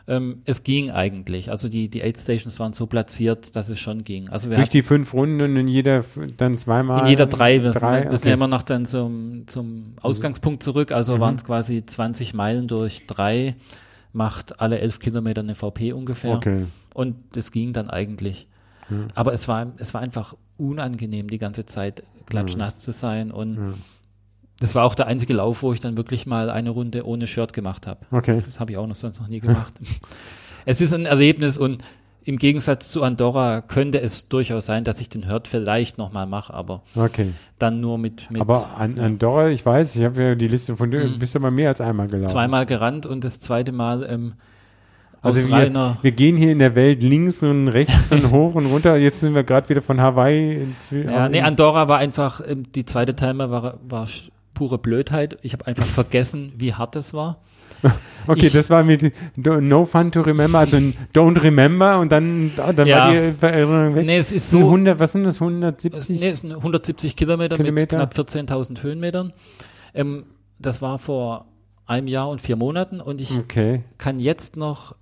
Ähm, 0.08 0.41
es 0.45 0.64
ging 0.64 0.89
eigentlich. 0.91 1.52
Also 1.52 1.70
die, 1.70 1.88
die 1.88 2.02
Aid 2.02 2.18
Stations 2.18 2.60
waren 2.60 2.74
so 2.74 2.88
platziert, 2.88 3.56
dass 3.56 3.70
es 3.70 3.80
schon 3.80 4.04
ging. 4.04 4.30
Also 4.30 4.49
wir 4.49 4.56
Durch 4.56 4.68
hatten 4.68 4.78
die 4.78 4.82
fünf 4.84 5.14
Runden 5.14 5.41
und 5.43 5.56
in 5.56 5.68
jeder 5.68 6.04
dann 6.38 6.58
zweimal? 6.58 7.02
in 7.02 7.06
jeder 7.08 7.28
drei. 7.28 7.62
Wir, 7.62 7.72
drei? 7.72 8.10
wir 8.10 8.18
sind 8.18 8.28
ja 8.28 8.34
immer 8.34 8.47
noch 8.47 8.64
dann 8.64 8.86
zum, 8.88 9.43
zum 9.47 9.93
Ausgangspunkt 10.02 10.64
zurück. 10.64 10.91
Also 10.91 11.16
Mhm. 11.18 11.20
waren 11.22 11.36
es 11.36 11.45
quasi 11.45 11.86
20 11.86 12.34
Meilen 12.34 12.68
durch 12.68 13.06
drei, 13.06 13.56
macht 14.12 14.60
alle 14.60 14.80
elf 14.80 14.97
Kilometer 14.99 15.41
eine 15.41 15.54
VP 15.56 15.93
ungefähr. 15.93 16.36
Okay. 16.36 16.66
Und 16.93 17.16
das 17.34 17.52
ging 17.52 17.72
dann 17.72 17.89
eigentlich. 17.89 18.47
Aber 19.15 19.33
es 19.33 19.47
war, 19.47 19.67
es 19.77 19.93
war 19.93 20.01
einfach 20.01 20.35
unangenehm, 20.57 21.27
die 21.29 21.37
ganze 21.37 21.65
Zeit 21.65 22.03
klatschnass 22.25 22.79
zu 22.79 22.91
sein. 22.93 23.31
Und 23.31 23.75
das 24.59 24.75
war 24.75 24.83
auch 24.85 24.95
der 24.95 25.07
einzige 25.07 25.33
Lauf, 25.33 25.63
wo 25.63 25.73
ich 25.73 25.79
dann 25.79 25.97
wirklich 25.97 26.25
mal 26.25 26.49
eine 26.49 26.69
Runde 26.69 27.05
ohne 27.05 27.27
Shirt 27.27 27.53
gemacht 27.53 27.87
habe. 27.87 28.05
Okay. 28.11 28.31
Das, 28.31 28.45
das 28.45 28.59
habe 28.59 28.71
ich 28.71 28.77
auch 28.77 28.87
noch 28.87 28.95
sonst 28.95 29.19
noch 29.19 29.27
nie 29.27 29.39
gemacht. 29.39 29.73
es 30.65 30.81
ist 30.81 30.93
ein 30.93 31.05
Erlebnis 31.05 31.57
und 31.57 31.83
im 32.23 32.37
Gegensatz 32.37 32.91
zu 32.91 33.01
Andorra 33.01 33.61
könnte 33.61 33.99
es 33.99 34.29
durchaus 34.29 34.67
sein, 34.67 34.83
dass 34.83 34.99
ich 34.99 35.09
den 35.09 35.27
Hurt 35.27 35.47
vielleicht 35.47 35.97
nochmal 35.97 36.27
mache, 36.27 36.53
aber 36.53 36.83
Okay. 36.95 37.33
dann 37.57 37.81
nur 37.81 37.97
mit, 37.97 38.29
mit 38.29 38.39
Aber 38.39 38.77
an, 38.77 38.99
Andorra, 38.99 39.49
ich 39.49 39.65
weiß, 39.65 39.95
ich 39.95 40.03
habe 40.03 40.21
ja 40.23 40.35
die 40.35 40.47
Liste 40.47 40.77
von 40.77 40.91
dir, 40.91 41.05
Mhm. 41.05 41.17
bist 41.17 41.33
du 41.33 41.39
mal 41.39 41.49
mehr 41.49 41.69
als 41.69 41.81
einmal 41.81 42.05
gelaufen. 42.05 42.31
zweimal 42.31 42.67
gerannt 42.67 43.07
und 43.07 43.23
das 43.23 43.39
zweite 43.39 43.71
Mal 43.71 44.05
ähm, 44.07 44.33
Also 45.24 45.47
wir, 45.47 45.97
wir 46.01 46.11
gehen 46.11 46.36
hier 46.36 46.51
in 46.51 46.57
der 46.59 46.74
Welt 46.74 47.03
links 47.03 47.43
und 47.43 47.67
rechts 47.67 48.11
und 48.11 48.32
hoch 48.32 48.55
und 48.55 48.65
runter. 48.65 48.97
Jetzt 48.97 49.19
sind 49.19 49.36
wir 49.36 49.43
gerade 49.43 49.69
wieder 49.69 49.82
von 49.84 50.01
Hawaii. 50.01 50.53
In, 50.63 50.76
Ja, 51.05 51.30
nee, 51.30 51.41
Andorra 51.41 51.88
war 51.88 51.99
einfach, 51.99 52.41
ähm, 52.47 52.72
die 52.74 52.86
zweite 52.86 53.15
Timer 53.15 53.51
war, 53.51 53.78
war 53.88 54.07
pure 54.55 54.78
Blödheit. 54.80 55.38
Ich 55.43 55.53
habe 55.53 55.67
einfach 55.67 55.86
vergessen, 55.86 56.53
wie 56.57 56.74
hart 56.74 56.95
es 56.95 57.13
war. 57.13 57.38
okay, 58.28 58.47
ich- 58.47 58.53
das 58.53 58.69
war 58.72 58.84
mit 58.84 59.11
No 59.36 59.86
Fun 59.86 60.11
to 60.11 60.22
Remember, 60.22 60.59
also 60.59 60.78
Don't 61.15 61.41
Remember 61.41 61.99
und 61.99 62.11
dann, 62.11 62.51
dann 62.76 62.88
Ja. 62.88 63.05
war 63.07 63.11
die 63.11 63.34
Erinnerung 63.41 63.95
weg. 63.95 64.05
Nee, 64.05 64.17
es 64.17 64.32
ist 64.32 64.49
so, 64.51 64.59
100, 64.59 64.99
was 64.99 65.11
sind 65.13 65.24
das, 65.24 65.36
es, 65.36 65.41
170? 65.41 66.19
nee, 66.19 66.28
es 66.30 66.39
sind 66.39 66.51
170 66.51 67.15
Kilometer, 67.15 67.57
mit 67.57 67.65
Kilometer. 67.65 67.95
knapp 67.97 68.13
14.000 68.15 68.82
Höhenmetern. 68.84 69.34
Ähm, 69.93 70.26
das 70.59 70.82
war 70.82 70.99
vor 70.99 71.45
einem 71.88 72.07
Jahr 72.07 72.30
und 72.30 72.39
vier 72.41 72.55
Monaten 72.55 73.01
und 73.01 73.19
ich 73.22 73.36
Okay, 73.38 73.84
kann 73.97 74.19
jetzt 74.19 74.57
noch, 74.57 74.95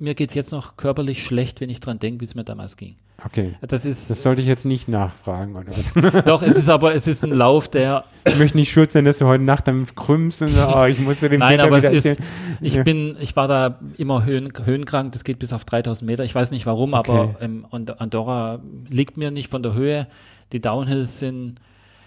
mir 0.00 0.14
geht 0.14 0.30
es 0.30 0.34
jetzt 0.34 0.50
noch 0.52 0.76
körperlich 0.76 1.22
schlecht, 1.24 1.60
wenn 1.60 1.70
ich 1.70 1.80
dran 1.80 1.98
denke, 1.98 2.20
wie 2.20 2.24
es 2.24 2.34
mir 2.34 2.44
damals 2.44 2.76
ging. 2.76 2.96
okay. 3.24 3.54
Das 3.60 3.84
ist, 3.84 4.08
Das 4.10 4.22
sollte 4.22 4.40
ich 4.40 4.46
jetzt 4.48 4.64
nicht 4.66 4.88
nachfragen, 4.88 5.54
oder 5.56 5.68
was? 5.68 6.24
doch, 6.24 6.42
es 6.42 6.56
ist 6.56 6.68
aber, 6.68 6.94
es 6.94 7.06
ist 7.06 7.22
ein 7.22 7.30
Lauf, 7.32 7.68
der, 7.68 8.04
Ich 8.26 8.36
möchte 8.38 8.56
nicht 8.56 8.72
schuld 8.72 8.90
sein, 8.92 9.04
dass 9.04 9.18
du 9.18 9.26
heute 9.26 9.44
Nacht 9.44 9.68
dann 9.68 9.86
krümmst 9.94 10.40
und 10.42 10.48
so, 10.48 10.66
oh, 10.74 10.84
ich 10.86 10.98
musste 11.00 11.28
dem 11.28 11.40
Nein, 11.40 11.58
Peter 11.58 11.64
aber 11.64 11.78
es 11.78 12.04
ist, 12.04 12.18
ich 12.60 12.74
Ja. 12.74 12.82
bin, 12.82 13.16
ich 13.20 13.36
war 13.36 13.46
da 13.46 13.78
immer 13.98 14.24
höhen, 14.24 14.50
höhenkrank, 14.64 15.12
das 15.12 15.22
geht 15.24 15.38
bis 15.38 15.52
auf 15.52 15.64
3000 15.64 16.06
Meter. 16.08 16.24
Ich 16.24 16.34
weiß 16.34 16.50
nicht 16.50 16.66
warum, 16.66 16.94
Okay. 16.94 17.10
aber 17.12 17.34
ähm, 17.42 17.66
Andorra 17.70 18.60
liegt 18.88 19.16
mir 19.16 19.30
nicht 19.30 19.48
von 19.50 19.62
der 19.62 19.74
Höhe. 19.74 20.06
Die 20.52 20.60
Downhills 20.60 21.18
sind, 21.18 21.60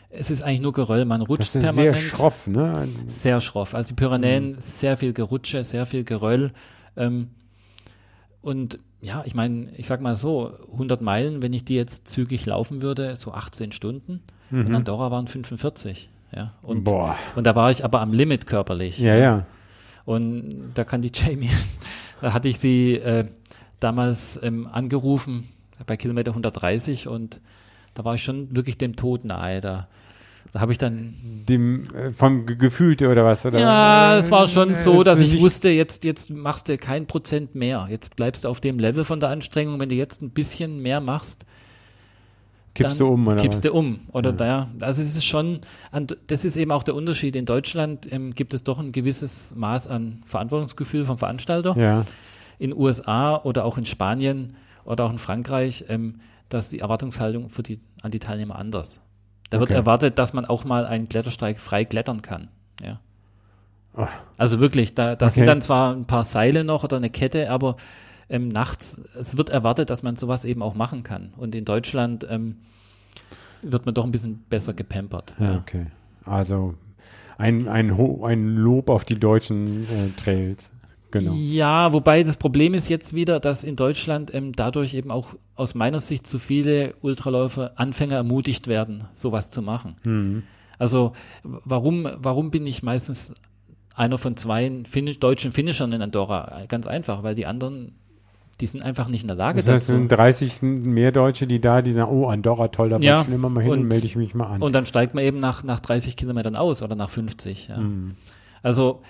es 0.09 0.29
ist 0.31 0.41
eigentlich 0.41 0.61
nur 0.61 0.73
Geröll, 0.73 1.05
man 1.05 1.21
rutscht 1.21 1.41
Das 1.41 1.55
ist 1.55 1.61
sehr 1.61 1.73
permanent. 1.73 1.97
schroff, 2.09 2.47
ne? 2.47 2.87
Sehr 3.07 3.39
schroff. 3.39 3.73
Also 3.75 3.89
die 3.89 3.93
Pyrenäen, 3.93 4.55
sehr 4.59 4.97
viel 4.97 5.13
Gerutsche, 5.13 5.63
sehr 5.63 5.85
viel 5.85 6.03
Geröll. 6.03 6.51
Ähm, 6.97 7.29
und 8.43 8.77
ja, 9.01 9.23
ich 9.25 9.33
meine, 9.33 9.69
ich 9.75 9.87
sag 9.87 9.99
mal 10.01 10.15
so, 10.15 10.51
100 10.73 11.01
Meilen, 11.01 11.41
wenn 11.41 11.51
ich 11.53 11.65
die 11.65 11.75
jetzt 11.75 12.07
zügig 12.07 12.45
laufen 12.45 12.81
würde, 12.83 13.15
so 13.15 13.33
18 13.33 13.71
Stunden. 13.71 14.21
Und 14.51 14.73
Andorra 14.75 15.09
waren 15.09 15.25
45. 15.27 16.09
Ja, 16.35 16.53
und, 16.61 16.79
Mhm. 16.79 16.83
Boah. 16.83 17.15
und 17.35 17.45
da 17.47 17.55
war 17.55 17.71
ich 17.71 17.83
aber 17.83 18.01
am 18.01 18.13
Limit 18.13 18.45
körperlich. 18.45 18.99
Ja, 18.99 19.15
ja. 19.15 19.45
Und 20.05 20.71
da 20.75 20.83
kann 20.83 21.01
die 21.01 21.11
Jamie, 21.13 21.49
da 22.21 22.33
hatte 22.33 22.47
ich 22.49 22.59
sie 22.59 22.93
äh, 22.95 23.25
damals 23.79 24.39
ähm, 24.43 24.67
angerufen 24.71 25.49
bei 25.87 25.97
Kilometer 25.97 26.31
130 26.31 27.07
und 27.07 27.39
da 27.95 28.05
war 28.05 28.15
ich 28.15 28.23
schon 28.23 28.55
wirklich 28.55 28.77
dem 28.77 28.95
Tod 28.95 29.25
nahe. 29.25 29.59
Da, 29.59 29.87
da 30.51 30.59
habe 30.61 30.71
ich 30.71 30.77
dann, 30.77 31.13
Dem, 31.49 31.87
äh, 31.95 32.11
vom 32.11 32.45
Ge- 32.45 32.55
Gefühlte 32.57 33.09
oder 33.09 33.25
was? 33.25 33.45
Oder? 33.45 33.59
ja, 33.59 34.17
es 34.17 34.29
war 34.29 34.47
schon 34.47 34.75
so, 34.75 35.03
dass 35.03 35.19
ich 35.19 35.39
wusste, 35.41 35.69
jetzt, 35.69 36.03
jetzt 36.03 36.29
machst 36.29 36.69
du 36.69 36.77
kein 36.77 37.07
Prozent 37.07 37.55
mehr. 37.55 37.87
Jetzt 37.89 38.15
bleibst 38.15 38.43
du 38.43 38.49
auf 38.49 38.61
dem 38.61 38.77
Level 38.79 39.03
von 39.03 39.19
der 39.19 39.29
Anstrengung. 39.29 39.79
Wenn 39.79 39.89
du 39.89 39.95
jetzt 39.95 40.21
ein 40.21 40.29
bisschen 40.29 40.81
mehr 40.81 40.99
machst, 41.01 41.45
Kippst 42.75 42.99
du 42.99 43.07
um, 43.07 43.27
oder? 43.27 43.35
kippst 43.35 43.63
was? 43.63 43.71
du 43.71 43.77
um. 43.77 43.99
Oder 44.13 44.33
da, 44.33 44.67
also 44.79 45.01
es 45.03 45.15
ist 45.15 45.25
schon, 45.25 45.59
das 46.27 46.43
ist 46.43 46.55
eben 46.57 46.71
auch 46.71 46.81
der 46.81 46.95
Unterschied. 46.95 47.35
In 47.35 47.45
Deutschland 47.45 48.11
ähm, 48.11 48.33
gibt 48.33 48.53
es 48.55 48.63
doch 48.63 48.79
ein 48.79 48.91
gewisses 48.91 49.53
Maß 49.55 49.87
an 49.87 50.23
Verantwortungsgefühl 50.25 51.05
vom 51.05 51.19
Veranstalter. 51.19 51.77
Ja. 51.77 52.03
in 52.57 52.73
USA 52.73 53.37
oder 53.37 53.65
auch 53.65 53.77
in 53.77 53.85
Spanien 53.85 54.55
oder 54.85 55.05
auch 55.05 55.11
in 55.11 55.19
Frankreich, 55.19 55.85
ähm, 55.89 56.15
dass 56.49 56.69
die 56.69 56.79
Erwartungshaltung 56.79 57.49
für 57.49 57.61
die, 57.61 57.79
an 58.01 58.09
die 58.09 58.19
Teilnehmer 58.19 58.55
anders. 58.57 59.01
Da 59.49 59.59
wird 59.59 59.69
Okay. 59.69 59.77
erwartet, 59.77 60.17
dass 60.17 60.33
man 60.33 60.45
auch 60.45 60.63
mal 60.65 60.85
einen 60.85 61.07
Klettersteig 61.09 61.59
frei 61.59 61.85
klettern 61.85 62.21
kann. 62.21 62.47
Ja. 62.83 62.99
Oh. 63.95 64.07
Also 64.37 64.59
wirklich, 64.59 64.95
da, 64.95 65.15
da 65.15 65.29
sind 65.29 65.43
Okay. 65.43 65.47
dann 65.51 65.61
zwar 65.61 65.93
ein 65.93 66.05
paar 66.05 66.23
Seile 66.23 66.63
noch 66.63 66.83
oder 66.83 66.97
eine 66.97 67.09
Kette, 67.09 67.51
aber 67.51 67.77
ähm, 68.29 68.47
nachts, 68.47 68.99
es 69.19 69.37
wird 69.37 69.49
erwartet, 69.49 69.89
dass 69.89 70.01
man 70.01 70.15
sowas 70.15 70.45
eben 70.45 70.63
auch 70.63 70.73
machen 70.73 71.03
kann. 71.03 71.33
Und 71.37 71.53
in 71.53 71.65
Deutschland, 71.65 72.25
ähm, 72.29 72.57
wird 73.61 73.85
man 73.85 73.93
doch 73.93 74.03
ein 74.03 74.11
bisschen 74.11 74.43
besser 74.49 74.73
gepampert. 74.73 75.33
Ja, 75.39 75.57
okay. 75.57 75.85
Also 76.25 76.73
ein, 77.37 77.67
ein, 77.67 77.91
ein 78.23 78.55
Lob 78.55 78.89
auf 78.89 79.05
die 79.05 79.19
deutschen 79.19 79.83
äh, 79.83 80.09
Trails. 80.17 80.71
Genau. 81.13 81.33
Ja, 81.35 81.93
wobei 81.93 82.23
das 82.23 82.37
Problem 82.37 82.73
ist 82.73 82.89
jetzt 82.89 83.13
wieder, 83.13 83.39
dass 83.39 83.63
in 83.63 83.75
Deutschland 83.75 84.33
ähm, 84.33 84.51
dadurch 84.53 84.95
eben 84.95 85.11
auch 85.11 85.35
aus 85.55 85.75
meiner 85.75 85.99
Sicht 85.99 86.25
zu 86.25 86.39
viele 86.39 86.95
Ultraläufer, 87.01 87.73
Anfänger 87.75 88.15
ermutigt 88.15 88.67
werden, 88.67 89.05
sowas 89.13 89.51
zu 89.51 89.61
machen. 89.61 89.95
Mhm. 90.03 90.43
Also 90.79 91.13
warum, 91.43 92.07
warum 92.17 92.49
bin 92.49 92.65
ich 92.65 92.81
meistens 92.81 93.35
einer 93.95 94.17
von 94.17 94.35
zwei 94.37 94.71
Finish, 94.89 95.19
deutschen 95.19 95.51
Finishern 95.51 95.93
in 95.93 96.01
Andorra? 96.01 96.63
Ganz 96.67 96.87
einfach, 96.87 97.21
weil 97.21 97.35
die 97.35 97.45
anderen, 97.45 97.93
die 98.59 98.65
sind 98.65 98.81
einfach 98.81 99.07
nicht 99.07 99.21
in 99.21 99.27
der 99.27 99.37
Lage 99.37 99.57
Das 99.59 99.67
heißt, 99.67 99.83
es 99.83 99.87
dazu. 99.89 99.99
sind 99.99 100.11
30 100.11 100.61
mehr 100.63 101.11
Deutsche, 101.11 101.45
die 101.45 101.61
da, 101.61 101.83
die 101.83 101.91
sagen, 101.91 102.11
oh, 102.11 102.27
Andorra, 102.27 102.69
toll, 102.69 102.89
da 102.89 102.97
Ja, 102.97 103.19
ich 103.19 103.25
schon 103.25 103.35
immer 103.35 103.49
mal 103.49 103.61
hin 103.61 103.71
und, 103.71 103.79
und- 103.81 103.87
melde 103.87 104.07
ich 104.07 104.15
mich 104.15 104.33
mal 104.33 104.47
an. 104.47 104.63
Und 104.63 104.73
dann 104.73 104.87
steigt 104.87 105.13
man 105.13 105.23
eben 105.23 105.39
nach, 105.39 105.63
nach 105.63 105.79
30 105.79 106.15
Kilometern 106.15 106.55
aus 106.55 106.81
oder 106.81 106.95
nach 106.95 107.11
50. 107.11 107.67
Ja. 107.67 107.77
Mhm. 107.77 108.15
Also 108.63 109.01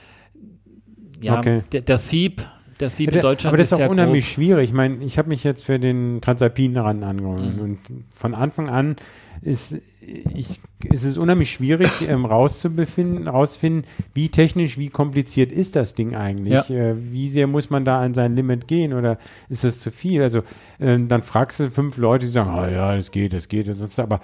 ja, 1.23 1.39
Okay. 1.39 1.61
der, 1.71 1.81
der 1.81 1.97
Sieb, 1.97 2.45
der 2.79 2.89
Sieb 2.89 3.11
in 3.13 3.21
Deutschland 3.21 3.51
aber 3.53 3.57
das 3.57 3.67
ist 3.67 3.73
auch 3.73 3.77
sehr 3.77 3.89
unheimlich 3.89 4.25
grob. 4.25 4.33
schwierig. 4.33 4.69
Ich 4.69 4.73
meine, 4.73 5.03
ich 5.03 5.17
habe 5.17 5.29
mich 5.29 5.43
jetzt 5.43 5.63
für 5.63 5.79
den 5.79 6.19
Transalpinen 6.21 6.77
ran 6.77 7.03
angenommen 7.03 7.55
Mhm. 7.55 7.61
und 7.61 7.79
von 8.15 8.33
Anfang 8.35 8.69
an 8.69 8.95
ist, 9.41 9.77
ich, 10.01 10.61
ist 10.91 11.03
es 11.03 11.17
unheimlich 11.17 11.51
schwierig 11.51 11.89
ähm, 12.07 12.25
rauszubefinden, 12.25 13.27
rausfinden, 13.27 13.83
wie 14.13 14.29
technisch, 14.29 14.77
wie 14.77 14.89
kompliziert 14.89 15.51
ist 15.51 15.75
das 15.75 15.95
Ding 15.95 16.15
eigentlich? 16.15 16.69
Ja. 16.69 16.75
Äh, 16.91 16.95
wie 17.11 17.27
sehr 17.27 17.47
muss 17.47 17.69
man 17.69 17.83
da 17.85 17.99
an 18.01 18.13
sein 18.13 18.35
Limit 18.35 18.67
gehen 18.67 18.93
oder 18.93 19.17
ist 19.49 19.63
das 19.65 19.79
zu 19.79 19.91
viel? 19.91 20.21
Also 20.21 20.43
ähm, 20.79 21.07
dann 21.09 21.21
fragst 21.23 21.59
du 21.59 21.69
fünf 21.69 21.97
Leute, 21.97 22.25
die 22.25 22.31
sagen, 22.31 22.49
ah 22.51 22.69
ja, 22.69 22.95
das 22.95 23.11
geht, 23.11 23.33
das 23.33 23.47
geht, 23.49 23.67
das 23.67 23.79
ist 23.81 23.99
aber 23.99 24.21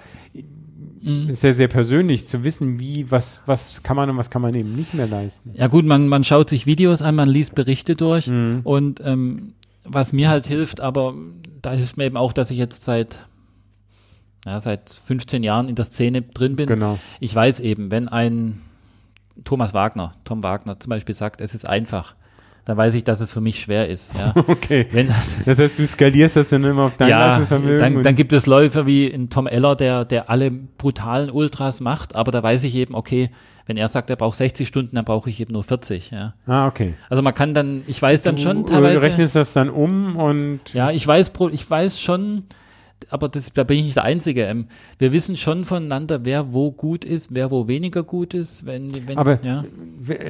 Mhm. 1.02 1.28
ist 1.28 1.40
sehr, 1.40 1.54
sehr 1.54 1.68
persönlich 1.68 2.28
zu 2.28 2.44
wissen, 2.44 2.78
wie, 2.78 3.10
was, 3.10 3.42
was 3.46 3.82
kann 3.82 3.96
man 3.96 4.10
und 4.10 4.16
was 4.16 4.30
kann 4.30 4.42
man 4.42 4.54
eben 4.54 4.72
nicht 4.74 4.92
mehr 4.94 5.06
leisten. 5.06 5.50
Ja 5.54 5.66
gut, 5.68 5.84
man, 5.86 6.08
man 6.08 6.24
schaut 6.24 6.50
sich 6.50 6.66
Videos 6.66 7.00
an, 7.02 7.14
man 7.14 7.28
liest 7.28 7.54
Berichte 7.54 7.96
durch 7.96 8.26
Mhm. 8.26 8.60
und 8.64 9.00
ähm, 9.04 9.54
was 9.84 10.12
mir 10.12 10.28
halt 10.28 10.46
hilft, 10.46 10.80
aber 10.80 11.14
da 11.62 11.72
hilft 11.72 11.96
mir 11.96 12.04
eben 12.04 12.16
auch, 12.16 12.32
dass 12.32 12.50
ich 12.50 12.58
jetzt 12.58 12.82
seit 12.82 13.26
ja, 14.46 14.58
seit 14.60 14.88
15 14.90 15.42
Jahren 15.42 15.68
in 15.68 15.74
der 15.74 15.84
Szene 15.84 16.22
drin 16.22 16.56
bin. 16.56 16.66
Genau. 16.66 16.98
Ich 17.18 17.34
weiß 17.34 17.60
eben, 17.60 17.90
wenn 17.90 18.08
ein 18.08 18.62
Thomas 19.44 19.74
Wagner, 19.74 20.14
Tom 20.24 20.42
Wagner 20.42 20.80
zum 20.80 20.88
Beispiel 20.90 21.14
sagt, 21.14 21.40
es 21.42 21.54
ist 21.54 21.66
einfach, 21.66 22.14
dann 22.64 22.76
weiß 22.76 22.94
ich, 22.94 23.04
dass 23.04 23.20
es 23.20 23.32
für 23.32 23.40
mich 23.40 23.60
schwer 23.60 23.88
ist. 23.88 24.12
Ja. 24.16 24.34
Okay. 24.48 24.86
Das, 24.92 25.36
Das 25.44 25.58
heißt, 25.58 25.78
du 25.78 25.86
skalierst 25.86 26.36
das 26.36 26.48
dann 26.50 26.64
immer 26.64 26.82
auf 26.84 26.96
dein 26.96 27.08
ja, 27.08 27.26
Leistungsvermögen. 27.26 27.78
dann, 27.78 28.02
dann 28.02 28.14
gibt 28.14 28.32
es 28.32 28.46
Läufer 28.46 28.86
wie 28.86 29.06
ein 29.06 29.30
Tom 29.30 29.46
Eller, 29.46 29.74
der, 29.76 30.04
der 30.04 30.28
alle 30.30 30.50
brutalen 30.50 31.30
Ultras 31.30 31.80
macht, 31.80 32.14
aber 32.16 32.30
da 32.32 32.42
weiß 32.42 32.64
ich 32.64 32.74
eben, 32.74 32.94
okay, 32.94 33.30
wenn 33.66 33.76
er 33.76 33.88
sagt, 33.88 34.10
er 34.10 34.16
braucht 34.16 34.36
60 34.36 34.66
Stunden, 34.66 34.96
dann 34.96 35.04
brauche 35.04 35.30
ich 35.30 35.38
eben 35.40 35.52
nur 35.52 35.62
40. 35.62 36.10
Ja. 36.10 36.34
ah, 36.46 36.66
okay. 36.66 36.94
Also 37.08 37.22
man 37.22 37.34
kann 37.34 37.54
dann, 37.54 37.82
ich 37.86 38.00
weiß 38.02 38.22
dann 38.22 38.36
schon 38.36 38.64
Du 38.66 38.72
teilweise. 38.72 39.02
rechnest 39.02 39.36
das 39.36 39.52
dann 39.52 39.70
um 39.70 40.16
und 40.16 40.60
Ja, 40.72 40.90
ich 40.90 41.06
weiß, 41.06 41.30
ich 41.52 41.70
weiß 41.70 42.00
schon, 42.00 42.44
aber 43.08 43.28
das, 43.28 43.52
da 43.52 43.64
bin 43.64 43.78
ich 43.78 43.84
nicht 43.84 43.96
der 43.96 44.04
Einzige. 44.04 44.42
Ähm, 44.44 44.66
wir 44.98 45.12
wissen 45.12 45.36
schon 45.36 45.64
voneinander, 45.64 46.24
wer 46.24 46.52
wo 46.52 46.70
gut 46.72 47.04
ist, 47.04 47.34
wer 47.34 47.50
wo 47.50 47.66
weniger 47.68 48.02
gut 48.02 48.34
ist. 48.34 48.66
Wenn, 48.66 48.90
wenn, 49.08 49.16
Aber- 49.16 49.38
ja. 49.42 49.64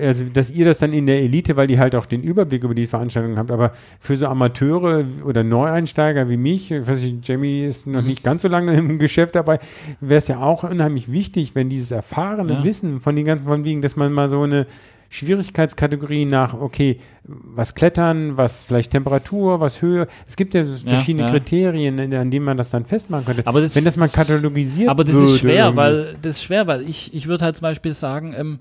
also, 0.02 0.26
dass 0.32 0.50
ihr 0.50 0.64
das 0.64 0.78
dann 0.78 0.92
in 0.92 1.06
der 1.06 1.20
Elite, 1.22 1.56
weil 1.56 1.70
ihr 1.70 1.78
halt 1.78 1.94
auch 1.94 2.06
den 2.06 2.22
Überblick 2.22 2.62
über 2.64 2.74
die 2.74 2.86
Veranstaltung 2.86 3.36
habt, 3.38 3.50
aber 3.50 3.72
für 3.98 4.16
so 4.16 4.26
Amateure 4.26 5.04
oder 5.24 5.42
Neueinsteiger 5.42 6.28
wie 6.30 6.36
mich, 6.36 6.70
ich 6.70 6.86
weiß 6.86 7.02
nicht, 7.02 7.26
Jamie 7.28 7.64
ist 7.64 7.86
Mhm. 7.86 7.92
noch 7.92 8.02
nicht 8.02 8.22
ganz 8.22 8.42
so 8.42 8.48
lange 8.48 8.74
im 8.78 8.98
Geschäft 8.98 9.34
dabei, 9.34 9.58
wäre 10.00 10.18
es 10.18 10.28
ja 10.28 10.40
auch 10.40 10.62
unheimlich 10.64 11.10
wichtig, 11.10 11.54
wenn 11.54 11.68
dieses 11.68 11.90
erfahrene 11.90 12.52
Ja. 12.54 12.64
Wissen 12.64 13.00
von 13.00 13.16
den 13.16 13.24
ganzen 13.24 13.46
von 13.46 13.64
wegen, 13.64 13.82
dass 13.82 13.96
man 13.96 14.12
mal 14.12 14.28
so 14.28 14.42
eine 14.42 14.66
Schwierigkeitskategorie 15.12 16.24
nach, 16.24 16.54
okay, 16.54 16.98
was 17.24 17.74
Klettern, 17.74 18.36
was 18.38 18.62
vielleicht 18.64 18.92
Temperatur, 18.92 19.58
was 19.60 19.82
Höhe. 19.82 20.06
Es 20.26 20.36
gibt 20.36 20.54
ja 20.54 20.64
so 20.64 20.72
Ja, 20.86 20.94
verschiedene 20.94 21.24
ja. 21.26 21.30
Kriterien, 21.32 21.98
an 22.14 22.30
denen 22.30 22.44
man 22.44 22.56
das 22.56 22.70
dann 22.70 22.86
festmachen 22.86 23.24
könnte. 23.26 23.46
Aber 23.46 23.60
das- 23.60 23.74
Wenn 23.74 23.84
das 23.84 23.96
mal 23.96 24.08
katalogisiert 24.08 24.88
Aber 24.88 25.02
das 25.04 25.14
ist 25.16 25.40
schwer, 25.40 25.66
irgendwie. 25.66 25.76
weil 25.76 26.16
das 26.22 26.36
ist 26.36 26.44
schwer, 26.44 26.66
weil 26.68 26.88
ich, 26.88 27.12
ich 27.12 27.26
würde 27.26 27.44
halt 27.44 27.56
zum 27.56 27.62
Beispiel 27.64 27.92
sagen, 27.92 28.34
ähm, 28.36 28.60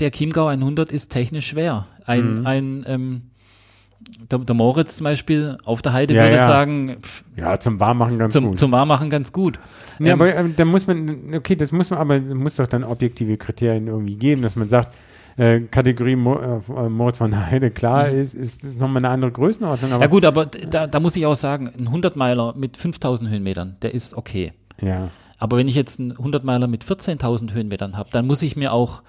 der 0.00 0.10
Chiemgau 0.10 0.46
100 0.48 0.90
ist 0.92 1.08
technisch 1.10 1.46
schwer. 1.48 1.86
Ein, 2.04 2.34
Mhm. 2.40 2.46
ein 2.46 2.84
ähm, 2.88 3.22
der, 4.30 4.38
der 4.40 4.54
Moritz 4.54 4.96
zum 4.96 5.04
Beispiel 5.04 5.56
auf 5.64 5.82
der 5.82 5.92
Heide 5.92 6.14
Ja, 6.14 6.22
würde 6.24 6.36
ja. 6.36 6.46
sagen, 6.46 6.96
pff, 7.02 7.24
Ja, 7.36 7.58
zum 7.58 7.78
Warmmachen 7.80 8.18
ganz 8.18 8.32
zum, 8.32 8.46
gut. 8.46 8.58
zum 8.58 8.72
Warmmachen 8.72 9.10
ganz 9.10 9.32
gut. 9.32 9.58
Ja, 9.98 10.06
Ähm, 10.06 10.12
aber 10.20 10.34
ähm, 10.34 10.54
da 10.56 10.64
muss 10.64 10.86
man, 10.86 11.34
okay, 11.34 11.56
das 11.56 11.72
muss 11.72 11.90
man, 11.90 11.98
aber 11.98 12.16
es 12.16 12.32
muss 12.34 12.56
doch 12.56 12.66
dann 12.66 12.84
objektive 12.84 13.36
Kriterien 13.36 13.86
irgendwie 13.88 14.16
geben, 14.16 14.42
dass 14.42 14.56
man 14.56 14.68
sagt, 14.68 14.94
äh, 15.36 15.60
Kategorie 15.60 16.16
Mo, 16.16 16.36
äh, 16.36 16.88
Moritz 16.88 17.18
von 17.18 17.46
Heide, 17.46 17.70
klar, 17.70 18.08
ist, 18.08 18.34
ist, 18.34 18.64
ist 18.64 18.78
nochmal 18.80 18.98
eine 19.04 19.10
andere 19.10 19.30
Größenordnung, 19.30 19.92
aber 19.92 19.98
Mhm. 19.98 20.02
ja 20.02 20.08
gut, 20.08 20.24
aber 20.24 20.46
da, 20.46 20.86
da 20.86 21.00
muss 21.00 21.14
ich 21.16 21.26
auch 21.26 21.36
sagen, 21.36 21.70
ein 21.78 21.88
100-Meiler 21.88 22.54
mit 22.56 22.76
5000 22.76 23.30
Höhenmetern, 23.30 23.76
der 23.82 23.94
ist 23.94 24.14
okay. 24.14 24.52
ja. 24.80 25.10
Aber 25.40 25.56
wenn 25.56 25.68
ich 25.68 25.76
jetzt 25.76 26.00
einen 26.00 26.14
100-Meiler 26.14 26.66
mit 26.66 26.82
14.000 26.84 27.52
Höhenmetern 27.54 27.96
habe, 27.96 28.08
dann 28.10 28.26
muss 28.26 28.42
ich 28.42 28.56
mir 28.56 28.72
auch, 28.72 29.02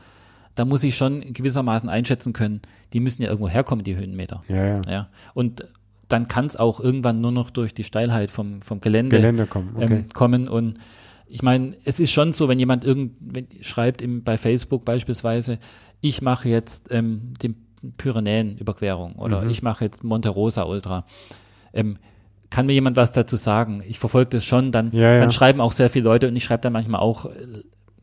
da 0.60 0.66
muss 0.66 0.84
ich 0.84 0.97
schon 0.97 1.34
gewissermaßen 1.34 1.88
einschätzen 1.88 2.34
können, 2.34 2.62
die 2.91 2.99
müssen 2.99 3.22
ja 3.22 3.30
irgendwo 3.30 3.47
herkommen, 3.47 3.84
die 3.86 3.95
Höhenmeter. 3.95 4.41
Ja, 4.49 4.66
ja. 4.66 4.82
Ja. 4.89 5.10
Und 5.34 5.66
dann 6.10 6.28
kann 6.28 6.47
es 6.47 6.57
auch 6.57 6.80
irgendwann 6.80 7.22
nur 7.22 7.32
noch 7.32 7.49
durch 7.49 7.74
die 7.74 7.84
Steilheit 7.86 8.30
vom, 8.30 8.62
vom 8.62 8.82
Gelände, 8.82 9.16
Gelände 9.16 9.45
kommen, 9.45 9.72
okay. 9.76 9.93
ähm, 9.99 10.07
kommen. 10.14 10.47
Und 10.49 10.80
ich 11.28 11.43
meine, 11.43 11.78
es 11.86 11.99
ist 11.99 12.12
schon 12.12 12.34
so, 12.34 12.49
wenn 12.49 12.60
jemand 12.60 12.84
irgend, 12.84 13.14
wenn, 13.22 13.47
schreibt 13.62 14.01
im, 14.01 14.24
bei 14.24 14.38
Facebook 14.38 14.84
beispielsweise, 14.84 15.60
ich 16.01 16.22
mache 16.22 16.49
jetzt 16.49 16.91
ähm, 16.91 17.34
den 17.41 17.55
Pyrenäen-Überquerung 17.97 19.14
oder 19.16 19.43
Mhm. 19.43 19.49
ich 19.51 19.64
mache 19.64 19.86
jetzt 19.86 20.03
Monte 20.03 20.30
Rosa 20.30 20.64
Ultra. 20.64 21.05
Ähm, 21.74 21.97
kann 22.49 22.66
mir 22.66 22.74
jemand 22.74 22.97
was 22.97 23.12
dazu 23.12 23.38
sagen? 23.38 23.84
Ich 23.88 23.99
verfolge 23.99 24.32
das 24.32 24.43
schon, 24.43 24.72
dann, 24.72 24.91
Ja, 24.91 25.14
ja. 25.14 25.20
dann 25.20 25.32
schreiben 25.32 25.62
auch 25.62 25.72
sehr 25.72 25.89
viele 25.89 26.05
Leute 26.05 26.28
und 26.28 26.36
ich 26.36 26.43
schreibe 26.43 26.62
dann 26.62 26.74
manchmal 26.74 26.99
auch, 26.99 27.26
äh, 27.28 27.30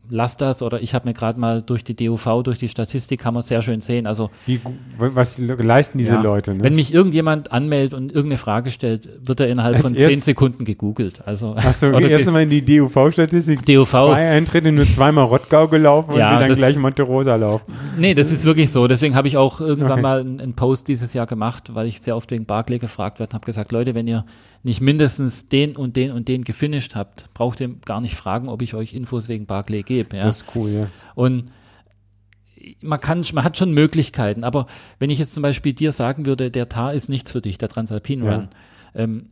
lass 0.09 0.37
das 0.37 0.61
oder 0.61 0.81
ich 0.81 0.93
habe 0.93 1.07
mir 1.07 1.13
gerade 1.13 1.39
mal 1.39 1.61
durch 1.61 1.83
die 1.83 1.95
DUV, 1.95 2.43
durch 2.43 2.57
die 2.57 2.69
Statistik, 2.69 3.19
kann 3.19 3.33
man 3.33 3.43
sehr 3.43 3.61
schön 3.61 3.81
sehen. 3.81 4.07
Also 4.07 4.29
Wie, 4.45 4.59
was 4.97 5.37
le- 5.37 5.55
leisten 5.55 5.97
diese 5.97 6.13
ja. 6.13 6.21
Leute? 6.21 6.53
Ne? 6.55 6.63
Wenn 6.63 6.75
mich 6.75 6.93
irgendjemand 6.93 7.51
anmeldet 7.51 7.93
und 7.93 8.11
irgendeine 8.11 8.37
Frage 8.37 8.71
stellt, 8.71 9.09
wird 9.27 9.39
er 9.39 9.47
innerhalb 9.49 9.75
Als 9.75 9.83
von 9.85 9.95
zehn 9.95 10.21
Sekunden 10.21 10.63
gegoogelt. 10.65 11.21
Also, 11.25 11.55
Achso, 11.55 11.91
erst 11.99 12.27
einmal 12.27 12.43
in 12.43 12.49
die 12.49 12.63
DUV-Statistik. 12.63 13.65
DUV. 13.65 13.89
Zwei 13.89 14.29
Eintritte, 14.29 14.71
nur 14.71 14.85
zweimal 14.85 15.25
Rottgau 15.25 15.67
gelaufen 15.67 16.15
Ja, 16.15 16.33
und 16.35 16.41
dann 16.41 16.49
das- 16.49 16.57
gleich 16.57 16.77
Monte 16.77 17.03
Rosa 17.03 17.35
laufen. 17.35 17.73
nee, 17.97 18.13
das 18.13 18.31
ist 18.31 18.45
wirklich 18.45 18.71
so. 18.71 18.87
Deswegen 18.87 19.15
habe 19.15 19.27
ich 19.27 19.37
auch 19.37 19.59
irgendwann 19.61 19.91
Okay. 19.93 20.01
mal 20.01 20.19
einen, 20.21 20.39
einen 20.39 20.53
Post 20.53 20.87
dieses 20.87 21.13
Jahr 21.13 21.25
gemacht, 21.25 21.73
weil 21.75 21.87
ich 21.87 22.01
sehr 22.01 22.15
oft 22.15 22.31
wegen 22.31 22.45
Barclay 22.45 22.79
gefragt 22.79 23.19
werde 23.19 23.31
und 23.31 23.33
habe 23.35 23.45
gesagt, 23.45 23.71
Leute, 23.71 23.93
wenn 23.95 24.07
ihr 24.07 24.25
nicht 24.63 24.81
mindestens 24.81 25.49
den 25.49 25.75
und 25.75 25.95
den 25.95 26.11
und 26.11 26.27
den 26.27 26.43
gefinisht 26.43 26.95
habt, 26.95 27.29
braucht 27.33 27.61
ihr 27.61 27.69
gar 27.85 28.01
nicht 28.01 28.15
fragen, 28.15 28.49
ob 28.49 28.61
ich 28.61 28.73
euch 28.73 28.93
Infos 28.93 29.29
wegen 29.29 29.45
Barclay 29.45 29.83
gebe. 29.83 30.17
Ja? 30.17 30.23
Das 30.23 30.37
ist 30.37 30.45
cool, 30.55 30.69
ja. 30.69 30.87
Und 31.15 31.51
man 32.81 32.99
kann, 32.99 33.23
man 33.33 33.43
hat 33.43 33.57
schon 33.57 33.71
Möglichkeiten, 33.71 34.43
aber 34.43 34.67
wenn 34.99 35.09
ich 35.09 35.19
jetzt 35.19 35.33
zum 35.33 35.43
Beispiel 35.43 35.73
dir 35.73 35.91
sagen 35.91 36.25
würde, 36.25 36.51
der 36.51 36.69
TAR 36.69 36.93
ist 36.93 37.07
nichts 37.07 37.31
für 37.31 37.41
dich, 37.41 37.57
der 37.57 37.69
Transalpin 37.69 38.23
Ja. 38.23 38.35
Run, 38.35 38.47
ähm, 38.95 39.29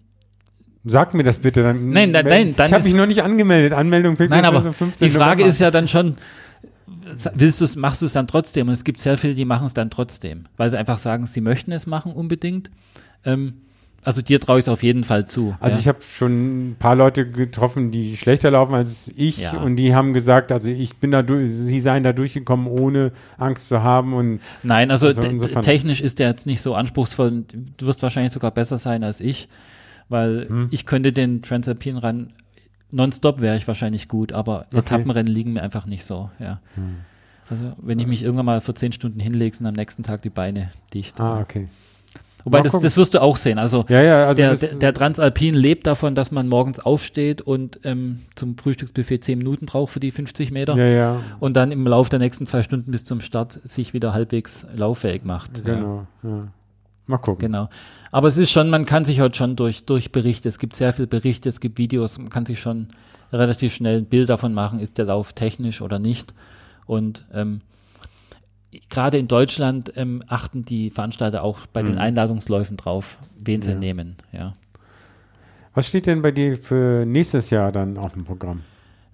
Sag 0.88 1.15
mir 1.15 1.23
das 1.23 1.39
bitte. 1.39 1.63
Dann, 1.63 1.89
Nein, 1.89 2.11
nein, 2.11 2.26
nein, 2.28 2.53
dann 2.55 2.67
Ich 2.67 2.73
habe 2.73 2.84
mich 2.84 2.93
noch 2.93 3.07
nicht 3.07 3.23
angemeldet. 3.23 3.73
Anmeldung 3.73 4.15
fängt 4.17 4.30
Nein, 4.30 4.45
aber 4.45 4.57
erst 4.57 4.67
am 4.67 4.73
15. 4.76 5.07
die 5.07 5.11
Frage 5.11 5.39
November 5.39 5.49
ist 5.49 5.59
ja 5.59 5.71
dann 5.71 5.88
schon, 5.88 6.15
willst 7.34 7.59
du 7.59 7.65
es, 7.65 7.76
machst 7.76 8.03
du 8.03 8.05
es 8.05 8.13
dann 8.13 8.28
trotzdem? 8.28 8.67
Und 8.67 8.73
es 8.73 8.84
gibt 8.84 8.99
sehr 8.99 9.17
viele, 9.17 9.34
die 9.34 9.45
machen 9.45 9.65
es 9.65 9.73
dann 9.73 9.89
trotzdem, 9.89 10.45
weil 10.57 10.69
sie 10.69 10.78
einfach 10.78 10.99
sagen, 10.99 11.26
sie 11.26 11.41
möchten 11.41 11.71
es 11.71 11.88
machen 11.88 12.11
unbedingt. 12.11 12.69
Ähm, 13.23 13.64
also 14.05 14.21
dir 14.21 14.39
traue 14.39 14.59
ich 14.59 14.65
es 14.65 14.69
auf 14.69 14.83
jeden 14.83 15.03
Fall 15.03 15.27
zu. 15.27 15.55
Also 15.59 15.75
ja. 15.75 15.79
ich 15.81 15.87
habe 15.87 15.97
schon 16.01 16.69
ein 16.71 16.75
paar 16.77 16.95
Leute 16.95 17.29
getroffen, 17.29 17.91
die 17.91 18.15
schlechter 18.17 18.51
laufen 18.51 18.73
als 18.75 19.11
ich 19.15 19.37
Ja. 19.39 19.57
und 19.59 19.75
die 19.75 19.93
haben 19.93 20.13
gesagt, 20.13 20.51
also 20.51 20.69
ich 20.69 20.95
bin 20.97 21.11
da 21.11 21.21
durch, 21.23 21.51
sie 21.51 21.79
seien 21.79 22.03
da 22.03 22.13
durchgekommen, 22.13 22.67
ohne 22.67 23.11
Angst 23.37 23.67
zu 23.67 23.83
haben 23.83 24.13
und 24.13 24.39
Nein, 24.63 24.91
also, 24.91 25.07
Also 25.07 25.21
technisch 25.61 26.01
ist 26.01 26.19
der 26.19 26.29
jetzt 26.29 26.45
nicht 26.45 26.61
so 26.61 26.75
anspruchsvoll. 26.75 27.43
Du 27.77 27.85
wirst 27.87 28.01
wahrscheinlich 28.03 28.31
sogar 28.31 28.51
besser 28.51 28.77
sein 28.77 29.03
als 29.03 29.19
ich, 29.19 29.49
weil 30.07 30.47
Hm. 30.47 30.67
ich 30.71 30.85
könnte 30.85 31.11
den 31.11 31.41
Transalpine 31.41 32.01
Run 32.01 32.33
nonstop 32.91 33.41
wäre 33.41 33.57
ich 33.57 33.67
wahrscheinlich 33.67 34.07
gut, 34.07 34.31
aber 34.31 34.67
Okay. 34.69 34.77
Etappenrennen 34.79 35.33
liegen 35.33 35.53
mir 35.53 35.63
einfach 35.63 35.85
nicht 35.85 36.05
so. 36.05 36.29
Ja. 36.39 36.61
Also 37.49 37.73
wenn 37.77 37.99
ich 37.99 38.07
mich 38.07 38.23
irgendwann 38.23 38.45
mal 38.45 38.61
für 38.61 38.73
zehn 38.73 38.91
Stunden 38.91 39.19
hinlege, 39.19 39.55
sind 39.55 39.65
am 39.65 39.73
nächsten 39.73 40.03
Tag 40.03 40.21
die 40.21 40.29
Beine 40.29 40.69
dicht. 40.93 41.19
ah, 41.19 41.39
okay. 41.41 41.67
Wobei 42.45 42.61
das, 42.61 42.79
das 42.79 42.95
wirst 42.95 43.15
du 43.15 43.21
auch 43.21 43.37
sehen. 43.37 43.57
Also 43.57 43.85
Ja, 43.89 44.01
ja, 44.01 44.27
also 44.27 44.39
der, 44.39 44.55
der, 44.55 44.75
der 44.75 44.93
Transalpin 44.93 45.55
lebt 45.55 45.87
davon, 45.87 46.13
dass 46.13 46.31
man 46.31 46.47
morgens 46.47 46.79
aufsteht 46.79 47.41
und 47.41 47.79
ähm, 47.83 48.19
zum 48.35 48.55
Frühstücksbuffet 48.55 49.23
zehn 49.23 49.39
Minuten 49.39 49.65
braucht 49.65 49.91
für 49.91 49.99
die 49.99 50.11
50 50.11 50.51
Meter 50.51 50.77
ja, 50.77 51.21
und 51.39 51.55
dann 51.57 51.71
im 51.71 51.87
Laufe 51.87 52.11
der 52.11 52.19
nächsten 52.19 52.45
zwei 52.45 52.61
Stunden 52.61 52.91
bis 52.91 53.03
zum 53.03 53.19
Start 53.19 53.59
sich 53.63 53.93
wieder 53.93 54.13
halbwegs 54.13 54.67
lauffähig 54.75 55.25
macht. 55.25 55.65
Genau. 55.65 56.05
Mal 57.07 57.17
gucken. 57.17 57.51
Genau. 57.51 57.69
Aber 58.11 58.27
es 58.27 58.37
ist 58.37 58.51
schon, 58.51 58.69
man 58.69 58.85
kann 58.85 59.05
sich 59.05 59.21
heute 59.21 59.37
schon 59.37 59.55
durch, 59.55 59.85
durch 59.85 60.11
Berichte, 60.11 60.47
es 60.47 60.59
gibt 60.59 60.75
sehr 60.75 60.93
viele 60.93 61.07
Berichte, 61.07 61.49
es 61.49 61.59
gibt 61.59 61.79
Videos, 61.79 62.17
man 62.19 62.29
kann 62.29 62.45
sich 62.45 62.59
schon 62.59 62.89
relativ 63.33 63.73
schnell 63.73 63.97
ein 63.99 64.05
Bild 64.05 64.29
davon 64.29 64.53
machen, 64.53 64.79
ist 64.79 64.99
der 64.99 65.05
Lauf 65.05 65.33
technisch 65.33 65.81
oder 65.81 65.99
nicht. 65.99 66.33
Und 66.85 67.25
ähm, 67.33 67.61
gerade 68.89 69.17
in 69.17 69.28
Deutschland 69.28 69.91
ähm, 69.95 70.21
achten 70.28 70.65
die 70.65 70.89
Veranstalter 70.89 71.43
auch 71.43 71.65
bei 71.67 71.84
den 71.84 71.95
Mhm. 71.95 72.01
Einladungsläufen 72.01 72.78
drauf, 72.78 73.17
wen 73.38 73.61
sie 73.61 73.71
Ja. 73.71 73.78
nehmen. 73.80 74.15
Ja. 74.32 74.53
Was 75.73 75.88
steht 75.88 76.05
denn 76.07 76.21
bei 76.21 76.32
dir 76.32 76.55
für 76.57 77.05
nächstes 77.05 77.49
Jahr 77.49 77.71
dann 77.71 77.97
auf 77.97 78.13
dem 78.13 78.23
Programm? 78.23 78.61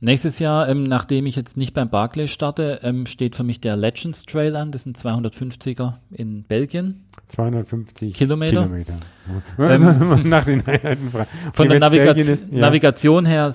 Nächstes 0.03 0.39
Jahr, 0.39 0.68
ähm, 0.68 0.84
nachdem 0.86 1.28
ich 1.28 1.36
jetzt 1.36 1.57
nicht 1.57 1.76
beim 1.76 1.89
Barclay 1.89 2.28
starte, 2.28 2.80
ähm, 2.82 3.05
steht 3.05 3.36
für 3.36 3.43
mich 3.43 3.62
der 3.62 3.76
Legends 3.78 4.26
Trail 4.26 4.55
an. 4.55 4.72
Das 4.72 4.82
sind 4.84 4.97
250er 4.97 5.99
in 6.12 6.41
Belgien. 6.43 7.05
250 7.28 8.16
Kilometer? 8.16 8.64
Kilometer. 8.64 8.97
Ähm, 9.59 10.24
Nach 10.30 10.43
den 10.43 10.66
Einheiten. 10.66 11.12
Von 11.53 11.70
der 11.70 11.80
Naviga 11.80 12.12
ist, 12.14 12.47
ja. 12.51 12.59
Navigation 12.62 13.28
her 13.28 13.51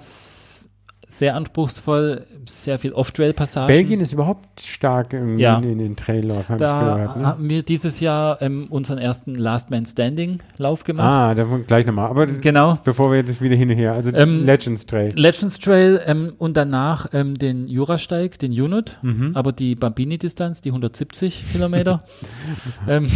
sehr 1.18 1.34
anspruchsvoll, 1.34 2.24
sehr 2.46 2.78
viel 2.78 2.92
Off-Trail-Passagen. 2.92 3.68
Belgien 3.68 4.00
ist 4.00 4.12
überhaupt 4.12 4.60
stark 4.60 5.14
im, 5.14 5.38
Ja. 5.38 5.56
in, 5.58 5.64
in 5.72 5.78
den 5.78 5.96
Trailläufen, 5.96 6.54
habe 6.54 6.64
ich 6.64 6.68
Da 6.70 6.94
gehört. 6.94 7.16
Ne? 7.16 7.26
haben 7.26 7.48
wir 7.48 7.62
dieses 7.62 8.00
Jahr 8.00 8.42
ähm, 8.42 8.66
unseren 8.68 8.98
ersten 8.98 9.34
Last 9.34 9.70
Man 9.70 9.86
Standing 9.86 10.40
Lauf 10.58 10.84
gemacht. 10.84 11.06
Ah, 11.30 11.34
da 11.34 11.44
gleich 11.66 11.86
nochmal. 11.86 12.10
Aber 12.10 12.26
Genau. 12.26 12.78
bevor 12.84 13.10
wir 13.10 13.18
jetzt 13.18 13.40
wieder 13.40 13.56
hin 13.56 13.70
und 13.70 13.76
her, 13.76 13.92
also 13.94 14.12
Ähm, 14.14 14.44
Legends 14.44 14.84
Trail. 14.84 15.12
Legends 15.16 15.58
Trail 15.58 16.02
ähm, 16.06 16.34
und 16.36 16.56
danach 16.56 17.06
ähm, 17.14 17.36
den 17.38 17.66
Jurasteig, 17.66 18.38
den 18.38 18.52
Unit, 18.52 18.98
Mhm. 19.02 19.30
aber 19.34 19.52
die 19.52 19.74
Bambini-Distanz, 19.74 20.60
die 20.60 20.68
170 20.70 21.44
Kilometer. 21.52 21.98
ähm, 22.88 23.06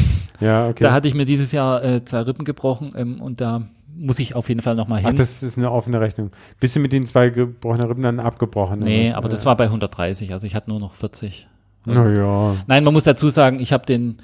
Ja, 0.40 0.68
okay. 0.68 0.84
Da 0.84 0.92
hatte 0.92 1.06
ich 1.08 1.14
mir 1.14 1.26
dieses 1.26 1.52
Jahr 1.52 1.84
äh, 1.84 2.04
zwei 2.04 2.20
Rippen 2.22 2.46
gebrochen 2.46 2.92
ähm, 2.96 3.20
und 3.20 3.40
da 3.42 3.62
muss 4.02 4.18
ich 4.18 4.34
auf 4.34 4.48
jeden 4.48 4.62
Fall 4.62 4.74
nochmal 4.74 5.00
hin. 5.00 5.10
Ach, 5.12 5.14
das 5.14 5.42
ist 5.42 5.58
eine 5.58 5.70
offene 5.70 6.00
Rechnung. 6.00 6.30
Bist 6.58 6.74
du 6.74 6.80
mit 6.80 6.92
den 6.92 7.04
zwei 7.06 7.28
gebrochenen 7.28 7.86
Rippen 7.86 8.02
dann 8.02 8.18
abgebrochen? 8.20 8.80
nee, 8.80 9.12
aber 9.12 9.28
das 9.28 9.44
war 9.44 9.56
bei 9.56 9.64
130, 9.64 10.32
also 10.32 10.46
ich 10.46 10.54
hatte 10.54 10.70
nur 10.70 10.80
noch 10.80 10.94
40. 10.94 11.46
Naja. 11.84 12.56
Nein, 12.66 12.84
man 12.84 12.92
muss 12.92 13.04
dazu 13.04 13.28
sagen, 13.28 13.58
ich 13.60 13.72
habe 13.72 13.86
den, 13.86 14.18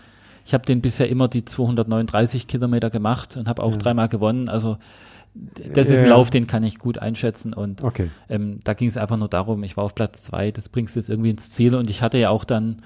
ich 0.45 0.55
habe 0.55 0.64
den 0.64 0.81
bisher 0.81 1.09
immer 1.09 1.29
die 1.29 1.45
239 1.45 2.47
Kilometer 2.47 2.91
gemacht 2.91 3.37
und 3.37 3.49
habe 3.49 3.62
auch 3.62 3.72
Ja. 3.72 3.79
dreimal 3.79 4.09
gewonnen. 4.09 4.49
Also 4.49 4.79
das 5.35 5.89
ist 5.91 5.99
ein 5.99 6.05
Ja. 6.05 6.11
Lauf, 6.11 6.31
den 6.31 6.47
kann 6.47 6.62
ich 6.64 6.79
gut 6.79 6.97
einschätzen 6.99 7.53
und 7.53 7.85
Okay. 7.85 8.11
ähm, 8.31 8.61
da 8.64 8.72
ging 8.72 8.89
es 8.89 8.97
einfach 8.97 9.18
nur 9.18 9.29
darum, 9.29 9.62
ich 9.64 9.77
war 9.77 9.85
auf 9.85 9.95
Platz 9.95 10.22
zwei, 10.22 10.51
das 10.51 10.70
bringst 10.70 10.97
du 10.97 11.01
jetzt 11.01 11.11
irgendwie 11.11 11.31
ins 11.31 11.51
Ziel 11.51 11.74
und 11.74 11.91
ich 11.91 12.01
hatte 12.01 12.16
ja 12.16 12.31
auch 12.31 12.45
dann 12.45 12.79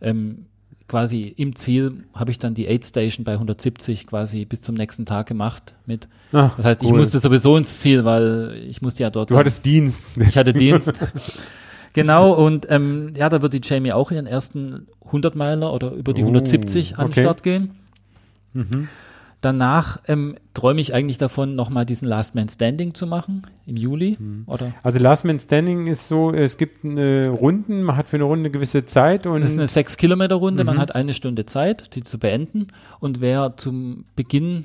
ähm, 0.00 0.46
quasi 0.88 1.34
im 1.36 1.54
Ziel 1.54 2.04
habe 2.14 2.30
ich 2.30 2.38
dann 2.38 2.54
die 2.54 2.66
Aid 2.66 2.84
Station 2.84 3.24
bei 3.24 3.32
170 3.34 4.06
quasi 4.06 4.44
bis 4.46 4.62
zum 4.62 4.74
nächsten 4.74 5.04
Tag 5.06 5.26
gemacht 5.28 5.74
mit. 5.86 6.08
Ach, 6.32 6.56
Das 6.56 6.64
heißt, 6.64 6.82
ich 6.82 6.90
cool. 6.90 6.98
musste 6.98 7.18
sowieso 7.18 7.56
ins 7.56 7.80
Ziel, 7.80 8.04
weil 8.04 8.64
ich 8.68 8.80
musste 8.82 9.02
ja 9.02 9.10
dort. 9.10 9.30
Du 9.30 9.34
dann- 9.34 9.40
hattest 9.40 9.64
Dienst. 9.66 10.16
ich 10.16 10.36
hatte 10.36 10.52
Dienst. 10.54 10.92
genau, 11.92 12.32
und 12.32 12.66
ähm, 12.70 13.12
ja, 13.16 13.28
da 13.28 13.42
wird 13.42 13.52
die 13.54 13.60
Jamie 13.62 13.92
auch 13.92 14.10
ihren 14.10 14.26
ersten 14.26 14.86
100 15.06 15.34
Meiler 15.36 15.72
oder 15.72 15.92
über 15.92 16.12
die 16.12 16.22
Oh, 16.22 16.26
170 16.28 16.98
an 16.98 17.06
den 17.06 17.12
okay. 17.12 17.22
Start 17.22 17.42
gehen. 17.42 17.70
Mhm. 18.54 18.88
Danach 19.40 20.02
ähm, 20.08 20.34
träume 20.52 20.80
ich 20.80 20.94
eigentlich 20.94 21.16
davon, 21.18 21.54
nochmal 21.54 21.86
diesen 21.86 22.08
Last 22.08 22.34
Man 22.34 22.48
Standing 22.48 22.94
zu 22.94 23.06
machen 23.06 23.42
im 23.66 23.76
Juli. 23.76 24.16
Mhm. 24.18 24.42
Oder 24.46 24.72
Also 24.82 24.98
Last 24.98 25.24
Man 25.24 25.38
Standing 25.38 25.86
ist 25.86 26.08
so, 26.08 26.32
es 26.32 26.56
gibt 26.58 26.84
eine 26.84 27.28
Runden, 27.28 27.82
man 27.84 27.96
hat 27.96 28.08
für 28.08 28.16
eine 28.16 28.24
Runde 28.24 28.46
eine 28.46 28.50
gewisse 28.50 28.84
Zeit 28.84 29.26
und 29.26 29.40
das 29.40 29.52
ist 29.52 29.58
eine 29.58 29.68
6-Kilometer-Runde, 29.68 30.64
man 30.64 30.76
Mhm. 30.76 30.80
hat 30.80 30.94
eine 30.96 31.14
Stunde 31.14 31.46
Zeit, 31.46 31.94
die 31.94 32.02
zu 32.02 32.18
beenden. 32.18 32.66
Und 32.98 33.20
wer 33.20 33.56
zum 33.56 34.04
Beginn 34.16 34.64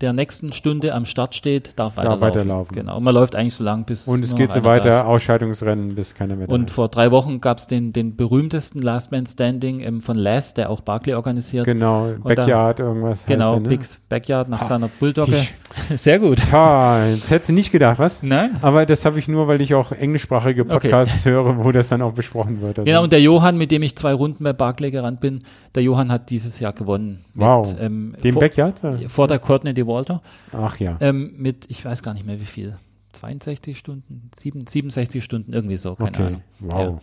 der 0.00 0.12
nächsten 0.12 0.52
Stunde 0.52 0.94
am 0.94 1.04
Start 1.04 1.34
steht, 1.34 1.72
darf 1.78 1.96
weiterlaufen. 1.96 2.20
weiterlaufen. 2.22 2.74
Genau, 2.74 2.96
und 2.96 3.04
man 3.04 3.14
läuft 3.14 3.36
eigentlich 3.36 3.54
so 3.54 3.64
lang, 3.64 3.84
bis 3.84 4.06
und 4.08 4.22
es 4.24 4.34
geht 4.34 4.52
so 4.52 4.60
da 4.60 4.74
ist. 4.74 4.84
weiter, 4.84 5.06
Ausscheidungsrennen, 5.06 5.94
bis 5.94 6.14
keiner 6.14 6.36
mehr 6.36 6.46
da 6.46 6.54
Und 6.54 6.70
ist. 6.70 6.74
vor 6.74 6.88
drei 6.88 7.10
Wochen 7.10 7.40
gab 7.40 7.58
es 7.58 7.66
den, 7.66 7.92
den 7.92 8.16
berühmtesten 8.16 8.80
Last 8.82 9.12
Man 9.12 9.26
Standing 9.26 9.80
ähm, 9.80 10.00
von 10.00 10.16
Les, 10.16 10.54
der 10.54 10.70
auch 10.70 10.80
Barclay 10.80 11.14
organisiert. 11.14 11.66
Genau, 11.66 12.08
da- 12.24 12.34
Backyard, 12.34 12.80
irgendwas 12.80 13.26
Genau, 13.26 13.44
heißt 13.46 13.54
der, 13.56 13.60
ne? 13.60 13.68
Big's 13.68 13.98
Backyard 14.08 14.48
nach 14.48 14.60
Ha, 14.62 14.64
seiner 14.66 14.88
Bulldogge. 14.88 15.32
ich- 15.36 15.54
Sehr 16.00 16.18
gut. 16.18 16.38
Toll, 16.50 17.16
das 17.20 17.30
hättest 17.30 17.50
du 17.50 17.52
nicht 17.52 17.70
gedacht, 17.70 17.98
was? 17.98 18.22
Nein? 18.22 18.56
Aber 18.62 18.86
das 18.86 19.04
habe 19.04 19.18
ich 19.18 19.28
nur, 19.28 19.46
weil 19.48 19.60
ich 19.60 19.74
auch 19.74 19.92
englischsprachige 19.92 20.62
Okay. 20.62 20.72
Podcasts 20.88 21.24
höre, 21.26 21.64
wo 21.64 21.70
das 21.72 21.88
dann 21.88 22.02
auch 22.02 22.12
besprochen 22.12 22.60
wird. 22.60 22.78
Also, 22.80 22.86
Genau, 22.88 23.02
und 23.04 23.12
der 23.12 23.20
Johann, 23.20 23.56
mit 23.56 23.70
dem 23.70 23.82
ich 23.82 23.96
zwei 23.96 24.12
Runden 24.14 24.42
bei 24.42 24.52
Barclay 24.52 24.90
gerannt 24.90 25.20
bin, 25.20 25.40
der 25.76 25.84
Johann 25.84 26.10
hat 26.10 26.30
dieses 26.30 26.58
Jahr 26.58 26.72
gewonnen. 26.72 27.24
Wow. 27.34 27.70
Mit, 27.70 27.80
ähm, 27.80 28.16
den 28.24 28.32
vor, 28.32 28.40
Backyard? 28.40 28.82
vor 29.08 29.28
der 29.28 29.38
Courtney 29.38 29.72
de 29.74 29.86
Walter. 29.90 30.22
Ach 30.52 30.78
ja. 30.78 30.96
Ähm, 31.00 31.34
mit, 31.36 31.66
ich 31.68 31.84
weiß 31.84 32.02
gar 32.02 32.14
nicht 32.14 32.24
mehr 32.26 32.40
wie 32.40 32.44
viel. 32.46 32.76
62 33.12 33.76
Stunden, 33.76 34.30
sieben- 34.38 34.66
67 34.66 35.22
Stunden, 35.22 35.52
irgendwie 35.52 35.76
so, 35.76 35.94
keine 35.96 36.10
Okay, 36.10 36.22
Ahnung. 36.26 36.42
wow. 36.60 37.00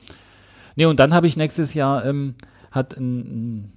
Nee, 0.75 0.85
und 0.85 0.99
dann 0.99 1.13
habe 1.13 1.27
ich 1.27 1.35
nächstes 1.37 1.73
Jahr, 1.73 2.05
ähm, 2.05 2.35
hat 2.71 2.95
ein, 2.97 3.17
ein 3.19 3.73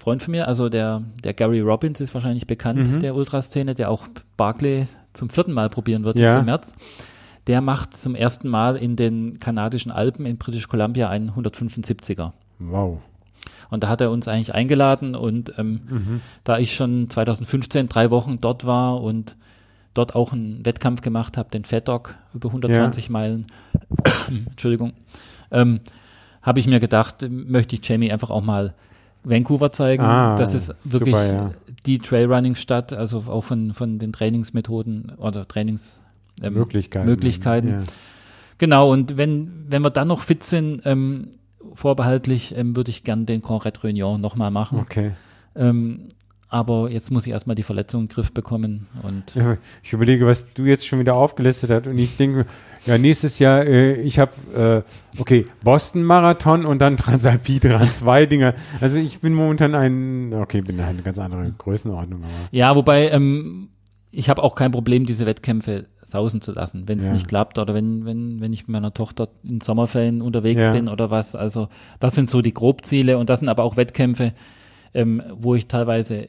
Freund 0.00 0.22
von 0.22 0.32
mir, 0.32 0.48
also 0.48 0.68
der, 0.68 1.02
der 1.22 1.34
Gary 1.34 1.60
Robbins 1.60 2.00
ist 2.00 2.14
wahrscheinlich 2.14 2.46
bekannt, 2.46 2.90
Mhm. 2.90 3.00
der 3.00 3.14
Ultraszene, 3.14 3.74
der 3.74 3.90
auch 3.90 4.06
Barclay 4.36 4.86
zum 5.12 5.28
vierten 5.28 5.52
Mal 5.52 5.68
probieren 5.68 6.04
wird 6.04 6.18
Ja. 6.18 6.28
jetzt 6.28 6.38
im 6.38 6.44
März. 6.46 6.74
Der 7.46 7.60
macht 7.60 7.96
zum 7.96 8.14
ersten 8.14 8.48
Mal 8.48 8.76
in 8.76 8.96
den 8.96 9.38
kanadischen 9.38 9.92
Alpen 9.92 10.24
in 10.26 10.36
British 10.38 10.66
Columbia 10.68 11.08
einen 11.10 11.30
175er. 11.36 12.32
Wow. 12.58 12.98
Und 13.70 13.82
da 13.82 13.88
hat 13.88 14.00
er 14.00 14.10
uns 14.10 14.28
eigentlich 14.28 14.54
eingeladen 14.54 15.14
und 15.14 15.52
ähm, 15.58 15.80
Mhm. 15.88 16.20
da 16.44 16.58
ich 16.58 16.74
schon 16.74 17.10
2015 17.10 17.88
drei 17.88 18.10
Wochen 18.10 18.40
dort 18.40 18.64
war 18.64 19.02
und 19.02 19.36
dort 19.94 20.14
auch 20.14 20.32
einen 20.32 20.64
Wettkampf 20.64 21.00
gemacht 21.00 21.36
habe, 21.36 21.50
den 21.50 21.64
Fat 21.64 21.88
Dog 21.88 22.14
über 22.34 22.50
120 22.50 23.10
Meilen, 23.10 23.46
Entschuldigung, 24.50 24.92
ähm, 25.50 25.80
habe 26.42 26.60
ich 26.60 26.66
mir 26.66 26.80
gedacht, 26.80 27.26
möchte 27.28 27.74
ich 27.76 27.86
Jamie 27.88 28.12
einfach 28.12 28.30
auch 28.30 28.42
mal 28.42 28.74
Vancouver 29.24 29.72
zeigen. 29.72 30.04
Ah, 30.04 30.36
das 30.36 30.54
ist 30.54 30.92
wirklich 30.92 31.16
super, 31.16 31.32
ja. 31.32 31.50
die 31.86 31.98
Trailrunning-Stadt, 31.98 32.92
also 32.92 33.24
auch 33.28 33.42
von, 33.42 33.74
von 33.74 33.98
den 33.98 34.12
Trainingsmethoden 34.12 35.12
oder 35.16 35.48
Trainings 35.48 36.02
ähm, 36.42 36.54
Möglichkeiten. 36.54 37.06
Möglichkeiten. 37.06 37.68
Ja. 37.68 37.82
Genau, 38.58 38.92
und 38.92 39.16
wenn, 39.16 39.64
wenn 39.68 39.82
wir 39.82 39.90
dann 39.90 40.08
noch 40.08 40.20
fit 40.22 40.44
sind, 40.44 40.82
ähm, 40.84 41.28
vorbehaltlich, 41.74 42.56
ähm, 42.56 42.76
würde 42.76 42.90
ich 42.90 43.04
gern 43.04 43.26
den 43.26 43.42
Conrad 43.42 43.78
Réunion 43.78 44.18
nochmal 44.18 44.50
machen. 44.50 44.78
Okay. 44.78 45.12
Ähm, 45.54 46.08
aber 46.48 46.90
jetzt 46.90 47.10
muss 47.10 47.26
ich 47.26 47.32
erstmal 47.32 47.56
die 47.56 47.64
Verletzung 47.64 48.02
in 48.02 48.06
den 48.06 48.14
Griff 48.14 48.32
bekommen 48.32 48.86
und 49.02 49.36
Ich 49.82 49.92
überlege, 49.92 50.26
was 50.26 50.52
du 50.54 50.64
jetzt 50.64 50.86
schon 50.86 51.00
wieder 51.00 51.14
aufgelistet 51.14 51.70
hast 51.70 51.86
und 51.88 51.98
ich 51.98 52.16
denke, 52.16 52.46
ja, 52.86 52.98
nächstes 52.98 53.40
Jahr, 53.40 53.66
äh, 53.66 54.00
ich 54.00 54.20
habe, 54.20 54.84
äh, 54.86 55.20
okay, 55.20 55.44
Boston-Marathon 55.64 56.64
und 56.64 56.78
dann 56.78 56.96
Transalpin 56.96 57.58
dran, 57.58 57.90
zwei 57.92 58.26
Dinge. 58.26 58.54
Also 58.80 59.00
ich 59.00 59.20
bin 59.20 59.34
momentan 59.34 59.74
ein, 59.74 60.32
okay, 60.34 60.60
bin 60.60 60.80
eine 60.80 61.02
ganz 61.02 61.18
andere 61.18 61.52
Größenordnung, 61.58 62.22
aber 62.22 62.32
ja, 62.52 62.76
wobei 62.76 63.08
ähm, 63.10 63.70
ich 64.12 64.28
habe 64.28 64.42
auch 64.42 64.54
kein 64.54 64.70
Problem, 64.70 65.04
diese 65.04 65.26
Wettkämpfe 65.26 65.86
sausen 66.08 66.40
zu 66.40 66.52
lassen, 66.52 66.84
wenn 66.86 66.98
es 66.98 67.08
Ja. 67.08 67.12
nicht 67.12 67.28
klappt 67.28 67.58
oder 67.58 67.74
wenn, 67.74 68.04
wenn, 68.06 68.40
wenn 68.40 68.52
ich 68.52 68.62
mit 68.62 68.70
meiner 68.70 68.94
Tochter 68.94 69.28
in 69.42 69.60
Sommerferien 69.60 70.22
unterwegs 70.22 70.64
Ja. 70.64 70.72
bin 70.72 70.88
oder 70.88 71.10
was. 71.10 71.34
Also 71.34 71.68
das 72.00 72.14
sind 72.14 72.30
so 72.30 72.40
die 72.42 72.54
Grobziele 72.54 73.18
und 73.18 73.28
das 73.28 73.40
sind 73.40 73.48
aber 73.48 73.64
auch 73.64 73.76
Wettkämpfe, 73.76 74.32
ähm, 74.94 75.20
wo 75.38 75.54
ich 75.56 75.66
teilweise 75.66 76.28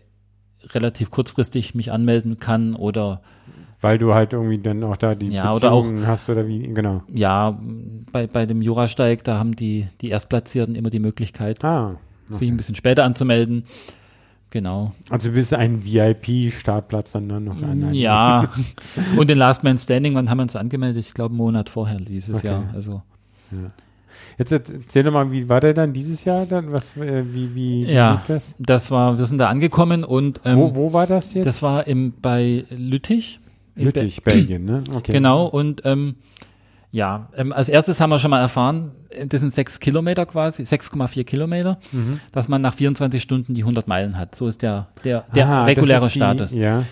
relativ 0.72 1.12
kurzfristig 1.12 1.76
mich 1.76 1.92
anmelden 1.94 2.40
kann 2.40 2.76
oder 2.76 3.22
weil 3.80 4.00
du 4.00 4.16
halt 4.16 4.34
irgendwie 4.34 4.58
dann 4.58 4.84
auch 4.84 4.98
da 4.98 5.14
die 5.14 5.28
Ja, 5.30 5.54
oder 5.54 5.72
auch- 5.72 5.84
Beziehungen 5.84 6.08
hast 6.08 6.28
oder 6.32 6.48
wie, 6.48 6.64
genau. 6.74 7.04
ja, 7.14 7.60
bei, 8.12 8.26
bei 8.26 8.48
dem 8.48 8.64
Jurasteig, 8.64 9.24
da 9.24 9.38
haben 9.38 9.56
die, 9.56 9.86
die 10.02 10.10
Erstplatzierten 10.10 10.74
immer 10.74 10.90
die 10.90 10.98
Möglichkeit, 10.98 11.64
Ah, 11.64 11.98
sich 12.30 12.50
ein 12.50 12.58
bisschen 12.58 12.74
später 12.74 13.04
anzumelden. 13.04 13.66
Genau. 14.58 14.92
also 15.12 15.30
du 15.30 15.36
bist 15.36 15.54
ein 15.54 15.84
VIP-Startplatz 15.86 17.12
dann, 17.12 17.28
noch 17.28 17.62
an. 17.62 17.94
Ja. 17.94 18.50
Und 19.18 19.30
den 19.30 19.38
Last 19.38 19.64
Man 19.64 19.78
Standing, 19.78 20.16
wann 20.16 20.32
haben 20.32 20.40
wir 20.40 20.44
uns 20.44 20.56
angemeldet? 20.56 21.06
Ich 21.06 21.14
glaube, 21.14 21.30
einen 21.34 21.38
Monat 21.38 21.70
vorher 21.70 21.98
dieses 21.98 22.38
Okay. 22.40 22.48
Jahr. 22.48 22.64
Also, 22.74 23.04
Jetzt 24.40 24.52
erzähl 24.52 25.04
doch 25.04 25.12
mal, 25.12 25.32
wie 25.32 25.48
war 25.48 25.60
der 25.62 25.76
dann 25.76 25.94
dieses 25.94 26.26
Jahr 26.26 26.48
dann? 26.48 26.72
Was, 26.72 26.98
äh, 26.98 27.24
wie, 27.32 27.54
wie 27.54 27.86
Ja. 27.86 28.14
lief 28.14 28.22
das? 28.28 28.56
das 28.58 28.90
war, 28.90 29.20
wir 29.20 29.26
sind 29.28 29.38
da 29.38 29.48
angekommen 29.48 30.04
und 30.04 30.42
ähm, 30.44 30.58
wo, 30.58 30.74
wo 30.76 30.94
war 30.94 31.06
das 31.06 31.36
jetzt? 31.36 31.46
das 31.46 31.62
war 31.62 31.86
im, 31.86 32.14
bei 32.20 32.66
Lüttich. 32.72 33.40
in 33.76 33.86
Be- 33.86 34.00
Lüttich, 34.00 34.24
Belgien, 34.24 34.66
ne? 34.66 34.84
Okay. 34.92 35.12
Genau, 35.12 35.46
und 35.46 35.84
ähm, 35.86 36.16
ja, 36.98 37.30
ähm, 37.38 37.54
als 37.54 37.70
erstes 37.70 38.02
haben 38.02 38.10
wir 38.10 38.20
schon 38.20 38.32
mal 38.32 38.40
erfahren, 38.42 38.92
äh, 39.10 39.28
das 39.28 39.42
sind 39.42 39.54
sechs 39.54 39.80
Kilometer 39.80 40.26
quasi, 40.26 40.64
6,4 40.64 41.24
Kilometer, 41.24 41.78
Mhm. 41.92 42.20
dass 42.32 42.48
man 42.48 42.62
nach 42.62 42.74
24 42.74 43.22
Stunden 43.22 43.54
die 43.54 43.64
100 43.64 43.88
Meilen 43.88 44.18
hat. 44.18 44.34
So 44.36 44.48
ist 44.48 44.62
der, 44.64 44.88
der, 45.04 45.26
der 45.36 45.48
Ah, 45.48 45.60
das 45.60 45.68
reguläre 45.70 46.06
ist 46.08 46.14
die- 46.16 46.20
Status. 46.20 46.52
Ja. 46.54 46.84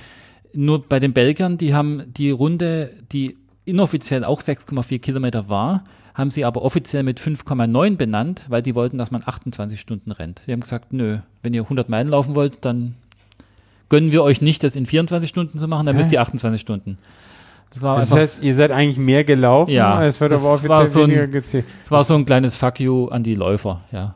Nur 0.54 0.84
bei 0.88 1.00
den 1.00 1.12
Belgiern, 1.14 1.58
die 1.58 1.74
haben 1.74 2.04
die 2.16 2.30
Runde, 2.32 2.92
die 3.12 3.36
inoffiziell 3.66 4.24
auch 4.24 4.42
6,4 4.42 5.00
Kilometer 5.00 5.50
war, 5.50 5.84
haben 6.14 6.32
sie 6.32 6.46
aber 6.46 6.62
offiziell 6.62 7.04
mit 7.04 7.20
5,9 7.20 7.98
benannt, 7.98 8.46
weil 8.48 8.62
die 8.62 8.76
wollten, 8.76 8.98
dass 8.98 9.12
man 9.12 9.24
28 9.26 9.80
Stunden 9.80 10.12
rennt. 10.12 10.44
Die 10.48 10.54
haben 10.54 10.62
gesagt, 10.62 10.94
nö, 10.94 11.18
wenn 11.44 11.54
ihr 11.54 11.64
100 11.64 11.90
Meilen 11.90 12.08
laufen 12.10 12.36
wollt, 12.36 12.64
dann 12.64 12.94
gönnen 13.90 14.12
wir 14.12 14.24
euch 14.24 14.42
nicht, 14.42 14.64
das 14.64 14.76
in 14.76 14.86
24 14.86 15.30
Stunden 15.30 15.58
zu 15.58 15.68
machen, 15.68 15.86
dann 15.86 15.96
müsst 15.96 16.12
ihr 16.12 16.22
28 16.22 16.62
Stunden. 16.62 16.98
Das, 17.76 17.82
war 17.82 17.96
das 17.98 18.12
heißt, 18.12 18.44
ihr 18.44 18.54
seid 18.54 18.72
eigentlich 18.72 18.98
mehr 18.98 19.24
gelaufen, 19.24 19.72
ja, 19.72 20.04
es 20.06 20.22
wird 20.22 20.32
aber 20.32 20.54
offiziell 20.54 20.86
so 20.86 21.02
weniger 21.02 21.28
gezählt. 21.28 21.66
Es 21.84 21.92
war 21.92 22.04
so 22.04 22.16
ein 22.16 22.26
kleines 22.26 22.56
Fuck 22.56 22.80
you 22.80 23.08
an 23.08 23.24
die 23.24 23.36
Läufer, 23.36 23.82
ja. 23.92 24.16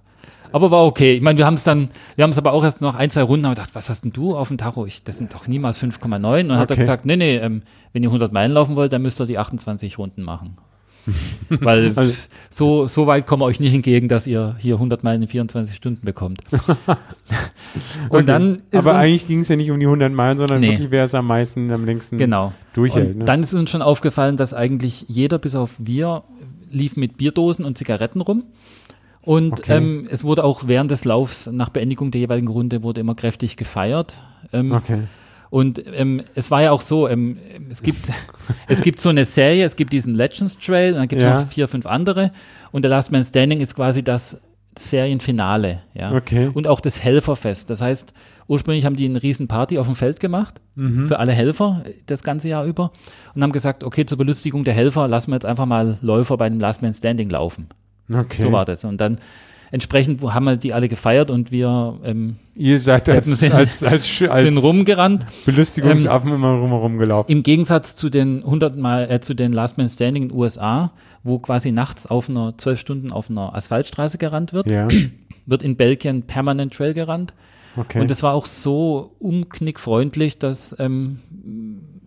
Aber 0.51 0.71
war 0.71 0.85
okay. 0.85 1.13
Ich 1.13 1.21
meine, 1.21 1.37
wir 1.37 1.45
haben 1.45 1.55
es 1.55 1.63
dann, 1.63 1.89
wir 2.15 2.23
haben 2.23 2.31
es 2.31 2.37
aber 2.37 2.53
auch 2.53 2.63
erst 2.63 2.81
noch 2.81 2.95
ein, 2.95 3.11
zwei 3.11 3.21
Runden 3.21 3.45
haben 3.45 3.53
gedacht, 3.53 3.71
was 3.73 3.89
hast 3.89 4.03
denn 4.03 4.13
du 4.13 4.35
auf 4.35 4.47
dem 4.47 4.57
Tacho? 4.57 4.85
Ich, 4.85 5.03
das 5.03 5.17
sind 5.17 5.33
doch 5.33 5.47
niemals 5.47 5.79
5,9. 5.79 6.15
Und 6.15 6.23
dann 6.23 6.51
okay. 6.51 6.57
hat 6.57 6.71
er 6.71 6.77
gesagt, 6.77 7.05
nee, 7.05 7.17
nee, 7.17 7.37
ähm, 7.37 7.61
wenn 7.93 8.01
ihr 8.01 8.09
100 8.09 8.33
Meilen 8.33 8.53
laufen 8.53 8.75
wollt, 8.75 8.91
dann 8.91 9.01
müsst 9.01 9.19
ihr 9.21 9.27
die 9.27 9.37
28 9.37 9.99
Runden 9.99 10.23
machen. 10.23 10.57
Weil 11.49 11.93
also, 11.95 12.13
so, 12.49 12.87
so 12.87 13.07
weit 13.07 13.25
kommen 13.25 13.41
wir 13.41 13.45
euch 13.45 13.59
nicht 13.59 13.73
entgegen, 13.73 14.07
dass 14.07 14.27
ihr 14.27 14.55
hier 14.59 14.75
100 14.75 15.03
Meilen 15.03 15.21
in 15.23 15.27
24 15.27 15.75
Stunden 15.75 16.05
bekommt. 16.05 16.41
und 16.51 18.11
okay. 18.11 18.25
dann 18.25 18.61
Aber 18.73 18.95
eigentlich 18.95 19.27
ging 19.27 19.39
es 19.39 19.47
ja 19.47 19.55
nicht 19.55 19.71
um 19.71 19.79
die 19.79 19.85
100 19.85 20.11
Meilen, 20.13 20.37
sondern 20.37 20.59
nee. 20.59 20.71
wirklich, 20.71 20.91
wer 20.91 21.03
es 21.03 21.15
am 21.15 21.27
meisten, 21.27 21.71
am 21.71 21.85
längsten 21.85 22.17
genau. 22.17 22.53
durchhält. 22.73 23.17
Ne? 23.17 23.25
Dann 23.25 23.43
ist 23.43 23.53
uns 23.53 23.69
schon 23.69 23.81
aufgefallen, 23.81 24.37
dass 24.37 24.53
eigentlich 24.53 25.05
jeder, 25.07 25.39
bis 25.39 25.55
auf 25.55 25.75
wir, 25.79 26.23
lief 26.71 26.95
mit 26.95 27.17
Bierdosen 27.17 27.65
und 27.65 27.77
Zigaretten 27.77 28.21
rum. 28.21 28.43
Und 29.21 29.59
okay. 29.59 29.77
ähm, 29.77 30.07
es 30.09 30.23
wurde 30.23 30.43
auch 30.43 30.67
während 30.67 30.91
des 30.91 31.05
Laufs, 31.05 31.47
nach 31.47 31.69
Beendigung 31.69 32.11
der 32.11 32.21
jeweiligen 32.21 32.47
Runde, 32.47 32.83
wurde 32.83 33.01
immer 33.01 33.15
kräftig 33.15 33.57
gefeiert. 33.57 34.15
Ähm, 34.53 34.71
okay. 34.71 35.03
Und 35.49 35.83
ähm, 35.93 36.23
es 36.35 36.51
war 36.51 36.61
ja 36.61 36.71
auch 36.71 36.81
so, 36.81 37.07
ähm, 37.07 37.37
es, 37.69 37.81
gibt, 37.81 38.11
es 38.67 38.81
gibt 38.81 38.99
so 38.99 39.09
eine 39.09 39.25
Serie, 39.25 39.65
es 39.65 39.75
gibt 39.75 39.93
diesen 39.93 40.15
Legends 40.15 40.57
Trail, 40.57 40.93
und 40.93 40.99
dann 40.99 41.07
gibt 41.07 41.21
es 41.21 41.27
ja. 41.27 41.41
noch 41.41 41.47
vier, 41.47 41.67
fünf 41.67 41.85
andere. 41.85 42.31
Und 42.71 42.83
der 42.83 42.89
Last 42.89 43.11
Man 43.11 43.23
Standing 43.23 43.59
ist 43.59 43.75
quasi 43.75 44.03
das 44.03 44.41
Serienfinale. 44.77 45.81
Ja? 45.93 46.13
Okay. 46.13 46.51
Und 46.53 46.67
auch 46.67 46.79
das 46.79 47.03
Helferfest. 47.03 47.69
Das 47.69 47.81
heißt, 47.81 48.13
ursprünglich 48.47 48.85
haben 48.85 48.95
die 48.95 49.05
eine 49.05 49.21
riesen 49.21 49.47
Party 49.47 49.79
auf 49.79 49.87
dem 49.87 49.95
Feld 49.95 50.19
gemacht, 50.19 50.61
mhm. 50.75 51.07
für 51.07 51.19
alle 51.19 51.31
Helfer 51.31 51.83
das 52.05 52.23
ganze 52.23 52.47
Jahr 52.47 52.65
über. 52.65 52.91
Und 53.33 53.43
haben 53.43 53.51
gesagt, 53.51 53.83
okay, 53.83 54.05
zur 54.05 54.17
Belustigung 54.17 54.63
der 54.63 54.73
Helfer 54.73 55.07
lassen 55.07 55.31
wir 55.31 55.35
jetzt 55.35 55.45
einfach 55.45 55.65
mal 55.65 55.97
Läufer 56.01 56.37
bei 56.37 56.49
dem 56.49 56.59
Last 56.59 56.81
Man 56.81 56.93
Standing 56.93 57.29
laufen. 57.29 57.69
Okay. 58.11 58.41
So 58.41 58.51
war 58.51 58.65
das. 58.65 58.83
Und 58.83 59.01
dann 59.01 59.19
entsprechend 59.71 60.21
haben 60.21 60.45
wir 60.45 60.57
die 60.57 60.73
alle 60.73 60.89
gefeiert 60.89 61.29
und 61.29 61.51
wir 61.51 61.99
ähm, 62.03 62.37
Ihr 62.55 62.79
seid 62.79 63.07
als, 63.09 63.29
als, 63.41 63.83
als, 63.83 63.83
als, 63.83 64.45
sind 64.45 64.57
rumgerannt. 64.57 65.25
Belustigungsaffen 65.45 66.29
ähm, 66.29 66.35
immer 66.35 66.53
rum 66.55 66.73
rumgelaufen. 66.73 67.31
Im 67.31 67.43
Gegensatz 67.43 67.95
zu 67.95 68.09
den 68.09 68.43
100 68.43 68.77
Mal, 68.77 69.09
äh, 69.09 69.21
zu 69.21 69.33
den 69.33 69.53
Last 69.53 69.77
Man 69.77 69.87
Standing 69.87 70.23
in 70.23 70.29
den 70.29 70.37
USA, 70.37 70.91
wo 71.23 71.39
quasi 71.39 71.71
nachts 71.71 72.07
auf 72.07 72.29
einer 72.29 72.57
zwölf 72.57 72.79
Stunden 72.79 73.11
auf 73.11 73.29
einer 73.29 73.55
Asphaltstraße 73.55 74.17
gerannt 74.17 74.53
wird, 74.53 74.69
ja. 74.69 74.87
wird 75.45 75.63
in 75.63 75.77
Belgien 75.77 76.23
permanent 76.23 76.73
Trail 76.73 76.93
gerannt. 76.93 77.33
Okay. 77.77 78.01
Und 78.01 78.11
es 78.11 78.23
war 78.23 78.33
auch 78.33 78.45
so 78.45 79.15
umknickfreundlich, 79.19 80.39
dass 80.39 80.75
ähm, 80.79 81.19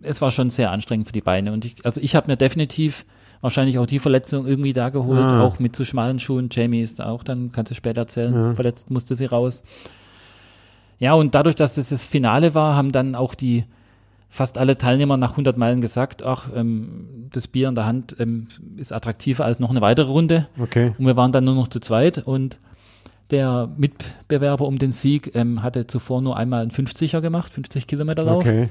es 0.03 0.21
war 0.21 0.31
schon 0.31 0.49
sehr 0.49 0.71
anstrengend 0.71 1.07
für 1.07 1.13
die 1.13 1.21
Beine. 1.21 1.51
Und 1.51 1.65
ich, 1.65 1.75
also 1.83 1.99
ich 2.01 2.15
habe 2.15 2.27
mir 2.27 2.37
definitiv 2.37 3.05
wahrscheinlich 3.43 3.77
auch 3.77 3.85
die 3.85 3.99
Verletzung 3.99 4.47
irgendwie 4.47 4.71
da 4.71 4.89
geholt, 4.89 5.19
ah. 5.19 5.43
auch 5.43 5.59
mit 5.59 5.75
zu 5.75 5.83
schmalen 5.83 6.17
Schuhen. 6.17 6.47
Jamie 6.49 6.81
ist 6.81 7.01
auch 7.01 7.23
dann, 7.23 7.51
kannst 7.51 7.71
du 7.71 7.75
später 7.75 8.01
erzählen, 8.01 8.33
ja. 8.33 8.53
verletzt 8.55 8.89
musste 8.89 9.15
sie 9.15 9.25
raus. 9.25 9.63
Ja, 10.97 11.13
und 11.13 11.35
dadurch, 11.35 11.55
dass 11.55 11.75
das 11.75 11.89
das 11.89 12.07
Finale 12.07 12.55
war, 12.55 12.75
haben 12.75 12.93
dann 12.93 13.15
auch 13.15 13.35
die 13.35 13.65
fast 14.29 14.57
alle 14.57 14.77
Teilnehmer 14.77 15.17
nach 15.17 15.31
100 15.31 15.57
Meilen 15.57 15.81
gesagt, 15.81 16.25
ach, 16.25 16.47
ähm, 16.55 17.27
das 17.33 17.49
Bier 17.49 17.67
in 17.67 17.75
der 17.75 17.85
Hand 17.85 18.15
ähm, 18.17 18.47
ist 18.77 18.93
attraktiver 18.93 19.43
als 19.43 19.59
noch 19.59 19.69
eine 19.69 19.81
weitere 19.81 20.09
Runde. 20.09 20.47
Okay. 20.57 20.93
Und 20.97 21.05
wir 21.05 21.17
waren 21.17 21.33
dann 21.33 21.43
nur 21.43 21.55
noch 21.55 21.67
zu 21.67 21.81
zweit 21.81 22.19
und 22.19 22.57
der 23.29 23.69
Mitbewerber 23.75 24.65
um 24.65 24.79
den 24.79 24.93
Sieg 24.93 25.35
ähm, 25.35 25.61
hatte 25.61 25.85
zuvor 25.85 26.21
nur 26.21 26.37
einmal 26.37 26.61
einen 26.61 26.71
50er 26.71 27.19
gemacht, 27.19 27.51
50 27.51 27.87
Kilometer 27.87 28.23
Lauf. 28.23 28.45
Okay. 28.45 28.69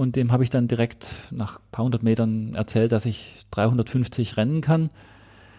Und 0.00 0.16
dem 0.16 0.32
habe 0.32 0.42
ich 0.42 0.48
dann 0.48 0.66
direkt 0.66 1.14
nach 1.30 1.58
ein 1.58 1.72
paar 1.72 1.84
hundert 1.84 2.02
Metern 2.02 2.54
erzählt, 2.54 2.90
dass 2.90 3.04
ich 3.04 3.44
350 3.50 4.38
rennen 4.38 4.62
kann. 4.62 4.88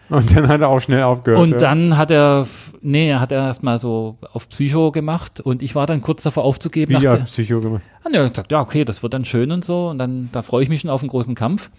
Und 0.08 0.36
dann 0.36 0.48
hat 0.48 0.60
er 0.60 0.68
auch 0.68 0.80
schnell 0.80 1.04
aufgehört. 1.04 1.40
Und 1.40 1.52
ja. 1.52 1.58
dann 1.58 1.96
hat 1.96 2.10
er, 2.10 2.48
nee, 2.80 3.14
hat 3.14 3.30
er 3.30 3.46
erstmal 3.46 3.78
so 3.78 4.18
auf 4.32 4.48
Psycho 4.48 4.90
gemacht 4.90 5.40
und 5.40 5.62
ich 5.62 5.76
war 5.76 5.86
dann 5.86 6.00
kurz 6.00 6.24
davor 6.24 6.42
aufzugeben. 6.42 7.00
Wie 7.00 7.06
auf 7.06 7.24
Psycho 7.26 7.60
gemacht? 7.60 7.82
Und 8.02 8.14
er 8.14 8.24
hat 8.24 8.34
gesagt, 8.34 8.50
ja, 8.50 8.60
okay, 8.60 8.84
das 8.84 9.04
wird 9.04 9.14
dann 9.14 9.24
schön 9.24 9.52
und 9.52 9.64
so. 9.64 9.90
Und 9.90 9.98
dann, 9.98 10.28
da 10.32 10.42
freue 10.42 10.64
ich 10.64 10.68
mich 10.68 10.80
schon 10.80 10.90
auf 10.90 11.02
einen 11.02 11.10
großen 11.10 11.36
Kampf. 11.36 11.70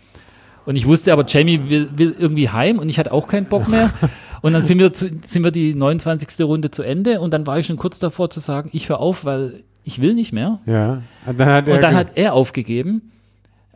Und 0.66 0.78
ich 0.78 0.88
wusste 0.88 1.11
aber, 1.11 1.26
Jamie 1.28 1.70
will, 1.70 1.89
will 1.97 2.16
irgendwie 2.18 2.47
heim 2.47 2.80
und 2.80 2.88
ich 2.88 2.97
hatte 2.97 3.11
auch 3.11 3.28
keinen 3.28 3.47
Bock 3.47 3.68
mehr. 3.68 3.91
und 4.41 4.53
dann 4.53 4.66
sind 4.66 4.80
wir, 4.80 4.93
zu, 4.93 5.09
sind 5.26 5.43
wir 5.43 5.51
die 5.51 5.76
29. 5.76 6.45
Runde 6.45 6.72
zu 6.72 6.82
Ende 6.82 7.20
und 7.20 7.34
dann 7.34 7.45
war 7.45 7.59
ich 7.59 7.68
schon 7.68 7.76
kurz 7.76 7.99
davor 7.99 8.30
zu 8.30 8.39
sagen, 8.39 8.70
ich 8.72 8.88
höre 8.88 9.01
auf, 9.01 9.26
weil 9.26 9.64
ich 9.84 10.01
will 10.01 10.13
nicht 10.13 10.34
mehr. 10.34 10.59
Ja. 10.65 11.01
Und 11.25 11.39
dann 11.39 11.49
hat 11.49 11.67
er, 11.67 11.79
dann 11.79 11.95
hat 11.95 12.11
er 12.15 12.34
aufgegeben. 12.34 13.11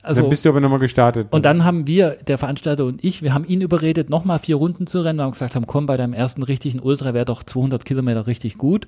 Also, 0.03 0.21
dann 0.21 0.29
bist 0.29 0.45
du 0.45 0.49
aber 0.49 0.61
nochmal 0.61 0.79
gestartet. 0.79 1.27
Und 1.31 1.45
dann 1.45 1.65
haben 1.65 1.85
wir, 1.85 2.17
der 2.27 2.37
Veranstalter 2.37 2.85
und 2.85 3.03
ich, 3.03 3.21
wir 3.23 3.33
haben 3.33 3.45
ihn 3.45 3.61
überredet, 3.61 4.09
nochmal 4.09 4.39
vier 4.39 4.55
Runden 4.55 4.87
zu 4.87 5.01
rennen. 5.01 5.19
Wir 5.19 5.23
haben 5.23 5.31
gesagt, 5.31 5.55
haben, 5.55 5.67
komm, 5.67 5.85
bei 5.85 5.97
deinem 5.97 6.13
ersten 6.13 6.43
richtigen 6.43 6.79
Ultra 6.79 7.13
wäre 7.13 7.25
doch 7.25 7.43
200 7.43 7.83
Kilometer 7.83 8.25
richtig 8.25 8.57
gut. 8.57 8.87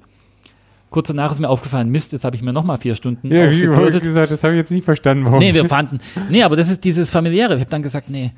Kurz 0.90 1.08
danach 1.08 1.32
ist 1.32 1.40
mir 1.40 1.50
aufgefallen, 1.50 1.90
Mist, 1.90 2.14
jetzt 2.14 2.24
habe 2.24 2.36
ich 2.36 2.42
mir 2.42 2.54
nochmal 2.54 2.78
vier 2.78 2.96
Stunden 2.96 3.32
Ja, 3.32 3.52
wie 3.52 3.60
gesagt, 3.62 4.32
das 4.32 4.44
habe 4.44 4.54
ich 4.54 4.60
jetzt 4.60 4.72
nicht 4.72 4.86
verstanden. 4.86 5.26
Warum. 5.26 5.40
Nee, 5.40 5.54
wir 5.54 5.66
fanden, 5.66 6.00
nee, 6.30 6.42
aber 6.42 6.56
das 6.56 6.70
ist 6.70 6.84
dieses 6.84 7.12
familiäre. 7.12 7.56
Ich 7.56 7.60
habe 7.60 7.70
dann 7.70 7.84
gesagt, 7.84 8.10
nee, 8.10 8.32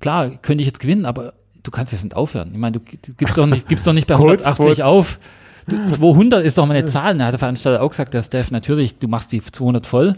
klar, 0.00 0.30
könnte 0.30 0.62
ich 0.62 0.66
jetzt 0.66 0.80
gewinnen, 0.80 1.04
aber 1.04 1.34
du 1.62 1.70
kannst 1.70 1.92
jetzt 1.92 2.04
nicht 2.04 2.16
aufhören. 2.16 2.50
Ich 2.52 2.58
meine, 2.58 2.78
du 2.78 3.12
gibst 3.16 3.36
doch 3.36 3.46
nicht, 3.46 3.68
gibst 3.68 3.86
doch 3.86 3.92
nicht 3.92 4.06
bei 4.06 4.14
180 4.14 4.82
auf. 4.82 5.18
200 5.68 6.44
ist 6.44 6.58
doch 6.58 6.66
mal 6.66 6.76
eine 6.76 6.86
Zahl. 6.86 7.16
Da 7.16 7.26
hat 7.26 7.32
der 7.32 7.38
Veranstalter 7.38 7.82
auch 7.82 7.90
gesagt, 7.90 8.14
der 8.14 8.22
Steph, 8.22 8.50
natürlich, 8.50 8.98
du 8.98 9.08
machst 9.08 9.32
die 9.32 9.42
200 9.42 9.86
voll. 9.86 10.16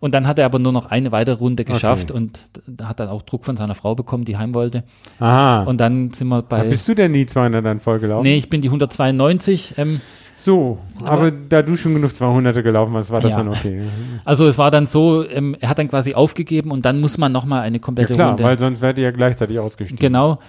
Und 0.00 0.14
dann 0.14 0.26
hat 0.26 0.36
er 0.40 0.46
aber 0.46 0.58
nur 0.58 0.72
noch 0.72 0.86
eine 0.86 1.12
weitere 1.12 1.36
Runde 1.36 1.64
geschafft 1.64 2.10
okay. 2.10 2.18
und 2.18 2.40
hat 2.82 2.98
dann 2.98 3.08
auch 3.08 3.22
Druck 3.22 3.44
von 3.44 3.56
seiner 3.56 3.76
Frau 3.76 3.94
bekommen, 3.94 4.24
die 4.24 4.36
heim 4.36 4.52
wollte. 4.52 4.82
Aha. 5.20 5.62
Und 5.62 5.80
dann 5.80 6.12
sind 6.12 6.26
wir 6.26 6.42
bei. 6.42 6.58
Ja, 6.58 6.64
bist 6.64 6.88
du 6.88 6.94
denn 6.94 7.12
nie 7.12 7.24
200 7.24 7.64
dann 7.64 7.78
voll 7.78 8.00
gelaufen? 8.00 8.24
Nee, 8.24 8.36
ich 8.36 8.50
bin 8.50 8.62
die 8.62 8.68
192. 8.68 9.74
Ähm, 9.78 10.00
so, 10.34 10.78
aber, 10.98 11.10
aber, 11.10 11.30
da 11.30 11.62
du 11.62 11.76
schon 11.76 11.94
genug 11.94 12.10
200er 12.10 12.62
gelaufen 12.62 12.94
hast, 12.94 13.12
war 13.12 13.20
das 13.20 13.30
ja. 13.30 13.38
dann 13.38 13.48
okay. 13.50 13.82
Also 14.24 14.44
es 14.48 14.58
war 14.58 14.72
dann 14.72 14.86
so, 14.86 15.24
ähm, 15.28 15.54
er 15.60 15.68
hat 15.68 15.78
dann 15.78 15.88
quasi 15.88 16.14
aufgegeben 16.14 16.72
und 16.72 16.84
dann 16.84 17.00
muss 17.00 17.16
man 17.16 17.30
nochmal 17.30 17.62
eine 17.62 17.78
komplette 17.78 18.14
ja, 18.14 18.16
klar, 18.16 18.28
Runde. 18.30 18.42
weil 18.42 18.58
sonst 18.58 18.80
wäre 18.80 18.96
ihr 18.96 19.04
ja 19.04 19.10
gleichzeitig 19.12 19.60
ausgestiegen. 19.60 20.00
Genau. 20.00 20.40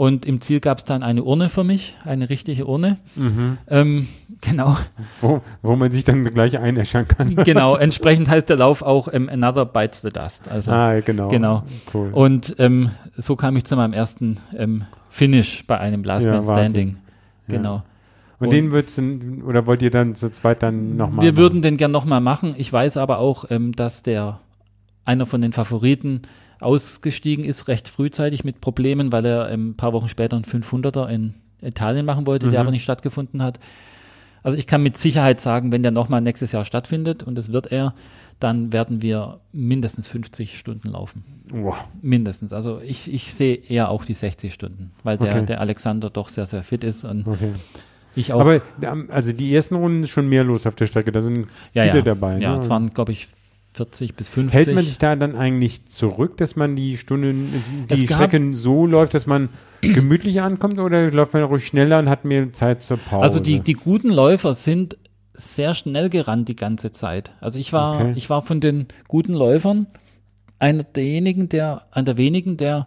Und 0.00 0.24
im 0.24 0.40
Ziel 0.40 0.60
gab 0.60 0.78
es 0.78 0.86
dann 0.86 1.02
eine 1.02 1.22
Urne 1.22 1.50
für 1.50 1.62
mich, 1.62 1.94
eine 2.06 2.30
richtige 2.30 2.64
Urne. 2.64 2.96
Mhm. 3.16 3.58
Ähm, 3.68 4.08
genau. 4.40 4.78
Wo, 5.20 5.42
wo 5.60 5.76
man 5.76 5.92
sich 5.92 6.04
dann 6.04 6.24
gleich 6.24 6.58
einäschern 6.58 7.06
kann. 7.06 7.34
genau, 7.44 7.76
entsprechend 7.76 8.30
heißt 8.30 8.48
der 8.48 8.56
Lauf 8.56 8.80
auch 8.80 9.12
ähm, 9.12 9.28
Another 9.30 9.66
Bites 9.66 10.00
the 10.00 10.08
Dust. 10.08 10.50
Also, 10.50 10.72
ah, 10.72 11.00
genau. 11.00 11.28
genau. 11.28 11.64
Cool. 11.92 12.08
Und 12.14 12.56
ähm, 12.58 12.92
so 13.18 13.36
kam 13.36 13.56
ich 13.56 13.64
zu 13.64 13.76
meinem 13.76 13.92
ersten 13.92 14.38
ähm, 14.56 14.84
Finish 15.10 15.66
bei 15.66 15.76
einem 15.76 16.02
Last 16.02 16.24
ja, 16.24 16.32
Man 16.32 16.44
Standing. 16.46 16.96
Genau. 17.48 17.74
Ja. 17.74 17.84
Und, 18.38 18.46
und, 18.46 18.52
den 18.54 18.72
würdest 18.72 18.96
du, 18.96 19.44
oder 19.46 19.66
wollt 19.66 19.82
ihr 19.82 19.90
dann 19.90 20.14
zu 20.14 20.32
zweit 20.32 20.62
dann 20.62 20.96
nochmal 20.96 21.22
Wir 21.26 21.32
machen? 21.32 21.42
würden 21.42 21.60
den 21.60 21.76
gern 21.76 21.90
nochmal 21.90 22.22
machen. 22.22 22.54
Ich 22.56 22.72
weiß 22.72 22.96
aber 22.96 23.18
auch, 23.18 23.50
ähm, 23.50 23.72
dass 23.72 24.02
der 24.02 24.40
einer 25.04 25.26
von 25.26 25.42
den 25.42 25.52
Favoriten 25.52 26.22
ausgestiegen 26.60 27.44
ist, 27.44 27.68
recht 27.68 27.88
frühzeitig 27.88 28.44
mit 28.44 28.60
Problemen, 28.60 29.12
weil 29.12 29.24
er 29.24 29.46
ein 29.46 29.74
paar 29.76 29.92
Wochen 29.92 30.08
später 30.08 30.36
einen 30.36 30.44
500er 30.44 31.08
in 31.08 31.34
Italien 31.62 32.06
machen 32.06 32.26
wollte, 32.26 32.46
mhm. 32.46 32.50
der 32.50 32.60
aber 32.60 32.70
nicht 32.70 32.82
stattgefunden 32.82 33.42
hat. 33.42 33.58
Also 34.42 34.56
ich 34.56 34.66
kann 34.66 34.82
mit 34.82 34.96
Sicherheit 34.96 35.40
sagen, 35.40 35.72
wenn 35.72 35.82
der 35.82 35.92
nochmal 35.92 36.20
nächstes 36.20 36.52
Jahr 36.52 36.64
stattfindet, 36.64 37.22
und 37.22 37.36
das 37.36 37.52
wird 37.52 37.70
er, 37.72 37.94
dann 38.38 38.72
werden 38.72 39.02
wir 39.02 39.40
mindestens 39.52 40.08
50 40.08 40.58
Stunden 40.58 40.88
laufen. 40.88 41.24
Wow. 41.52 41.76
Mindestens. 42.00 42.54
Also 42.54 42.80
ich, 42.82 43.12
ich 43.12 43.34
sehe 43.34 43.54
eher 43.54 43.90
auch 43.90 44.04
die 44.04 44.14
60 44.14 44.54
Stunden, 44.54 44.92
weil 45.02 45.18
der, 45.18 45.30
okay. 45.30 45.46
der 45.46 45.60
Alexander 45.60 46.08
doch 46.08 46.30
sehr, 46.30 46.46
sehr 46.46 46.62
fit 46.62 46.82
ist 46.82 47.04
und 47.04 47.26
okay. 47.26 47.52
ich 48.14 48.32
auch. 48.32 48.40
Aber 48.40 48.62
also 49.08 49.32
die 49.32 49.54
ersten 49.54 49.74
Runden 49.74 50.04
ist 50.04 50.10
schon 50.10 50.28
mehr 50.28 50.44
los 50.44 50.66
auf 50.66 50.74
der 50.74 50.86
Strecke, 50.86 51.12
da 51.12 51.20
sind 51.20 51.48
ja, 51.74 51.84
viele 51.84 51.98
ja. 51.98 52.02
dabei. 52.02 52.38
Ja, 52.38 52.54
ne? 52.54 52.60
es 52.60 52.70
waren, 52.70 52.94
glaube 52.94 53.12
ich, 53.12 53.28
40 53.80 54.14
bis 54.14 54.28
50. 54.28 54.54
Hält 54.54 54.74
man 54.74 54.84
sich 54.84 54.98
da 54.98 55.16
dann 55.16 55.34
eigentlich 55.34 55.86
zurück, 55.86 56.36
dass 56.36 56.54
man 56.54 56.76
die 56.76 56.98
Stunden, 56.98 57.64
die 57.90 58.06
Strecken 58.06 58.54
so 58.54 58.86
läuft, 58.86 59.14
dass 59.14 59.26
man 59.26 59.48
gemütlich 59.80 60.42
ankommt 60.42 60.78
oder 60.78 61.10
läuft 61.10 61.32
man 61.32 61.44
ruhig 61.44 61.66
schneller 61.66 61.98
und 61.98 62.10
hat 62.10 62.26
mehr 62.26 62.52
Zeit 62.52 62.82
zur 62.82 62.98
Pause? 62.98 63.22
Also 63.22 63.40
die, 63.40 63.60
die 63.60 63.72
guten 63.72 64.10
Läufer 64.10 64.54
sind 64.54 64.98
sehr 65.32 65.74
schnell 65.74 66.10
gerannt 66.10 66.48
die 66.48 66.56
ganze 66.56 66.92
Zeit. 66.92 67.30
Also 67.40 67.58
ich 67.58 67.72
war, 67.72 67.94
okay. 67.94 68.12
ich 68.16 68.28
war 68.28 68.42
von 68.42 68.60
den 68.60 68.88
guten 69.08 69.32
Läufern 69.32 69.86
einer 70.58 70.82
derjenigen, 70.82 71.48
der, 71.48 71.86
einer 71.92 72.04
der 72.04 72.16
wenigen, 72.18 72.58
der 72.58 72.86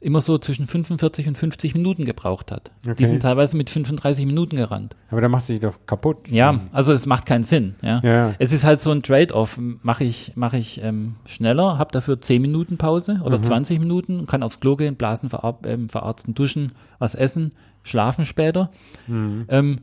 immer 0.00 0.20
so 0.20 0.38
zwischen 0.38 0.66
45 0.66 1.26
und 1.28 1.36
50 1.36 1.74
Minuten 1.74 2.04
gebraucht 2.04 2.52
hat. 2.52 2.70
Okay. 2.84 2.94
Die 2.98 3.06
sind 3.06 3.20
teilweise 3.20 3.56
mit 3.56 3.68
35 3.68 4.26
Minuten 4.26 4.56
gerannt. 4.56 4.94
Aber 5.10 5.20
da 5.20 5.28
machst 5.28 5.48
du 5.48 5.54
dich 5.54 5.60
doch 5.60 5.78
kaputt. 5.86 6.28
Ja, 6.28 6.60
also 6.72 6.92
es 6.92 7.06
macht 7.06 7.26
keinen 7.26 7.44
Sinn. 7.44 7.74
Ja. 7.82 8.00
ja. 8.04 8.34
Es 8.38 8.52
ist 8.52 8.64
halt 8.64 8.80
so 8.80 8.90
ein 8.92 9.02
Trade-off. 9.02 9.58
Mache 9.82 10.04
ich, 10.04 10.32
mach 10.36 10.52
ich 10.52 10.82
ähm, 10.82 11.16
schneller, 11.26 11.78
habe 11.78 11.90
dafür 11.90 12.20
10 12.20 12.40
Minuten 12.40 12.76
Pause 12.76 13.20
oder 13.24 13.38
mhm. 13.38 13.42
20 13.42 13.80
Minuten, 13.80 14.26
kann 14.26 14.42
aufs 14.42 14.60
Klo 14.60 14.76
gehen, 14.76 14.94
Blasen 14.94 15.30
verar 15.30 15.58
ähm, 15.64 15.88
verarzten, 15.88 16.34
duschen, 16.34 16.72
was 16.98 17.14
essen, 17.14 17.52
schlafen 17.82 18.24
später. 18.24 18.70
Mhm. 19.08 19.46
Ähm, 19.48 19.78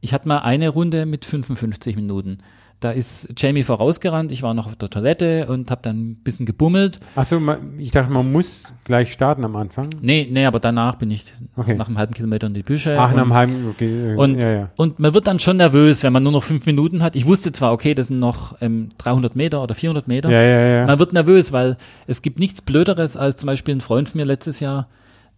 ich 0.00 0.12
hatte 0.12 0.28
mal 0.28 0.38
eine 0.38 0.68
Runde 0.68 1.06
mit 1.06 1.24
55 1.24 1.96
Minuten. 1.96 2.38
Da 2.80 2.90
ist 2.90 3.32
Jamie 3.38 3.62
vorausgerannt, 3.62 4.30
ich 4.32 4.42
war 4.42 4.52
noch 4.52 4.66
auf 4.66 4.76
der 4.76 4.90
Toilette 4.90 5.46
und 5.46 5.70
habe 5.70 5.80
dann 5.80 6.10
ein 6.10 6.16
bisschen 6.16 6.44
gebummelt. 6.44 6.98
Achso, 7.14 7.40
ich 7.78 7.90
dachte, 7.90 8.12
man 8.12 8.30
muss 8.30 8.70
gleich 8.84 9.12
starten 9.12 9.44
am 9.46 9.56
Anfang. 9.56 9.88
Nee, 10.02 10.28
nee, 10.30 10.44
aber 10.44 10.60
danach 10.60 10.96
bin 10.96 11.10
ich 11.10 11.24
Okay. 11.56 11.74
nach 11.74 11.88
einem 11.88 11.96
halben 11.96 12.12
Kilometer 12.12 12.48
in 12.48 12.52
die 12.52 12.62
Büsche. 12.62 12.98
Ach, 13.00 13.14
nach 13.14 13.22
einem 13.22 13.32
halben, 13.32 13.68
okay. 13.70 14.12
äh, 14.12 14.16
und, 14.16 14.42
ja, 14.42 14.50
ja. 14.50 14.70
und 14.76 14.98
man 14.98 15.14
wird 15.14 15.26
dann 15.26 15.38
schon 15.38 15.56
nervös, 15.56 16.02
wenn 16.02 16.12
man 16.12 16.22
nur 16.22 16.32
noch 16.32 16.42
fünf 16.42 16.66
Minuten 16.66 17.02
hat. 17.02 17.16
Ich 17.16 17.24
wusste 17.24 17.50
zwar, 17.50 17.72
okay, 17.72 17.94
das 17.94 18.08
sind 18.08 18.18
noch 18.18 18.60
ähm, 18.60 18.90
300 18.98 19.34
Meter 19.36 19.62
oder 19.62 19.74
400 19.74 20.06
Meter. 20.06 20.30
Ja, 20.30 20.42
ja, 20.42 20.66
ja. 20.80 20.86
Man 20.86 20.98
wird 20.98 21.14
nervös, 21.14 21.52
weil 21.52 21.78
es 22.06 22.20
gibt 22.20 22.38
nichts 22.38 22.60
Blöderes 22.60 23.16
als 23.16 23.38
zum 23.38 23.46
Beispiel 23.46 23.74
ein 23.74 23.80
Freund 23.80 24.10
von 24.10 24.20
mir 24.20 24.26
letztes 24.26 24.60
Jahr, 24.60 24.88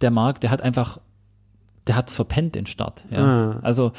der 0.00 0.10
Marc, 0.10 0.40
der 0.40 0.50
hat 0.50 0.62
einfach, 0.62 0.98
der 1.86 1.94
hat's 1.94 2.16
verpennt 2.16 2.56
den 2.56 2.66
Start. 2.66 3.04
Ja. 3.10 3.18
Ah. 3.24 3.58
Also 3.62 3.92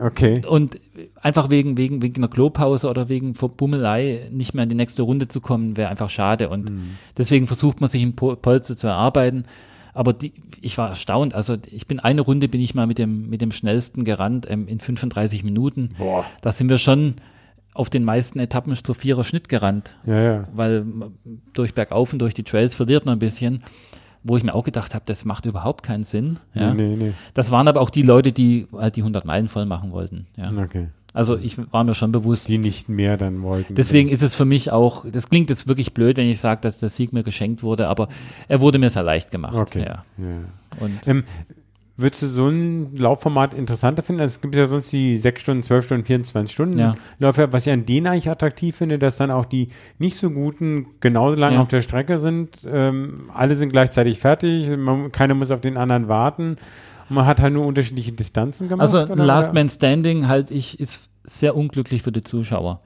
Okay. 0.00 0.42
und 0.48 0.78
einfach 1.20 1.50
wegen 1.50 1.76
wegen 1.76 2.00
wegen 2.02 2.16
einer 2.22 2.28
Klopause 2.30 2.88
oder 2.88 3.08
wegen 3.08 3.34
Verbummelei 3.34 4.28
nicht 4.30 4.54
mehr 4.54 4.62
in 4.64 4.68
die 4.70 4.74
nächste 4.76 5.02
Runde 5.02 5.28
zu 5.28 5.40
kommen, 5.40 5.76
wäre 5.76 5.90
einfach 5.90 6.10
schade. 6.10 6.48
Und 6.48 6.70
Mhm. 6.70 6.90
deswegen 7.18 7.46
versucht 7.46 7.80
man 7.80 7.88
sich 7.90 8.02
im 8.02 8.14
Po- 8.16 8.36
Polster 8.36 8.76
zu 8.76 8.86
erarbeiten. 8.86 9.44
Aber 9.92 10.12
die, 10.12 10.32
ich 10.60 10.78
war 10.78 10.88
erstaunt. 10.90 11.34
Also 11.34 11.56
ich 11.70 11.86
bin 11.88 11.98
eine 11.98 12.20
Runde 12.20 12.48
bin 12.48 12.60
ich 12.60 12.74
mal 12.74 12.86
mit 12.86 12.98
dem 12.98 13.28
mit 13.28 13.40
dem 13.40 13.50
schnellsten 13.52 14.04
gerannt 14.04 14.46
ähm, 14.48 14.68
in 14.68 14.78
35 14.80 15.42
Minuten. 15.44 15.90
Boah. 15.98 16.24
Da 16.42 16.52
sind 16.52 16.68
wir 16.70 16.78
schon 16.78 17.14
auf 17.74 17.90
den 17.90 18.04
meisten 18.04 18.38
Etappen 18.40 18.74
zu 18.74 18.94
vierer 18.94 19.22
Schnitt 19.24 19.48
gerannt 19.48 19.94
Ja, 20.06 20.20
ja. 20.20 20.48
weil 20.54 20.84
durch 21.52 21.72
Bergauf 21.74 22.12
und 22.12 22.18
durch 22.20 22.34
die 22.34 22.42
Trails 22.42 22.74
verliert 22.74 23.04
man 23.06 23.16
ein 23.16 23.18
bisschen, 23.20 23.62
wo 24.22 24.36
ich 24.36 24.44
mir 24.44 24.54
auch 24.54 24.64
gedacht 24.64 24.94
habe, 24.94 25.04
das 25.06 25.24
macht 25.24 25.46
überhaupt 25.46 25.82
keinen 25.82 26.04
Sinn. 26.04 26.38
Ja. 26.54 26.74
Nee, 26.74 26.96
nee, 26.96 27.12
Das 27.34 27.50
waren 27.50 27.68
aber 27.68 27.80
auch 27.80 27.90
die 27.90 28.02
Leute, 28.02 28.32
die 28.32 28.66
halt 28.76 28.96
die 28.96 29.00
100 29.00 29.24
Meilen 29.24 29.48
voll 29.48 29.66
machen 29.66 29.92
wollten. 29.92 30.26
Ja. 30.36 30.50
nee. 30.50 30.62
Okay. 30.62 30.88
Also 31.12 31.36
ich 31.36 31.56
war 31.72 31.82
mir 31.82 31.94
schon 31.94 32.12
bewusst. 32.12 32.48
Die 32.48 32.58
nicht 32.58 32.88
mehr 32.88 33.16
dann 33.16 33.42
wollten. 33.42 33.74
Deswegen 33.74 34.08
ist 34.08 34.22
es 34.22 34.36
für 34.36 34.44
mich 34.44 34.70
auch, 34.70 35.04
das 35.10 35.28
klingt 35.28 35.50
jetzt 35.50 35.66
wirklich 35.66 35.92
blöd, 35.92 36.16
wenn 36.16 36.28
ich 36.28 36.38
sage, 36.38 36.60
dass 36.60 36.78
der 36.78 36.88
Sieg 36.88 37.12
mir 37.12 37.24
geschenkt 37.24 37.62
wurde, 37.64 37.88
aber 37.88 38.08
er 38.46 38.60
wurde 38.60 38.78
mir 38.78 38.90
sehr 38.90 39.02
leicht 39.02 39.32
gemacht. 39.32 39.56
Okay. 39.56 39.80
Ja. 39.80 40.04
Ja. 40.18 40.24
Und 40.78 41.08
Ähm, 41.08 41.24
würdest 42.00 42.22
du 42.22 42.26
so 42.26 42.48
ein 42.48 42.96
Laufformat 42.96 43.54
interessanter 43.54 44.02
finden? 44.02 44.20
Also 44.22 44.32
es 44.36 44.40
gibt 44.40 44.54
ja 44.54 44.66
sonst 44.66 44.92
die 44.92 45.18
6 45.18 45.42
Stunden, 45.42 45.62
12 45.62 45.84
Stunden, 45.84 46.04
24 46.04 46.52
Stunden 46.52 46.78
Ja. 46.78 46.96
Läufe, 47.18 47.52
was 47.52 47.66
ich 47.66 47.72
an 47.72 47.86
denen 47.86 48.06
eigentlich 48.06 48.30
attraktiv 48.30 48.76
finde, 48.76 48.98
dass 48.98 49.16
dann 49.16 49.30
auch 49.30 49.44
die 49.44 49.68
nicht 49.98 50.16
so 50.16 50.30
guten 50.30 50.86
genauso 51.00 51.36
lange 51.36 51.56
Ja. 51.56 51.62
auf 51.62 51.68
der 51.68 51.80
Strecke 51.80 52.18
sind. 52.18 52.60
Ähm, 52.70 53.30
alle 53.34 53.54
sind 53.54 53.72
gleichzeitig 53.72 54.18
fertig, 54.18 54.76
man, 54.76 55.12
keiner 55.12 55.34
muss 55.34 55.50
auf 55.50 55.60
den 55.60 55.76
anderen 55.76 56.08
warten. 56.08 56.56
Man 57.08 57.26
hat 57.26 57.40
halt 57.40 57.52
nur 57.54 57.66
unterschiedliche 57.66 58.12
Distanzen 58.12 58.68
gemacht. 58.68 58.82
Also 58.82 59.02
oder? 59.12 59.24
Last 59.24 59.52
Man 59.52 59.68
Standing 59.68 60.28
halt 60.28 60.50
ich 60.50 60.78
ist 60.78 61.08
sehr 61.24 61.56
unglücklich 61.56 62.02
für 62.02 62.12
die 62.12 62.22
Zuschauer. 62.22 62.80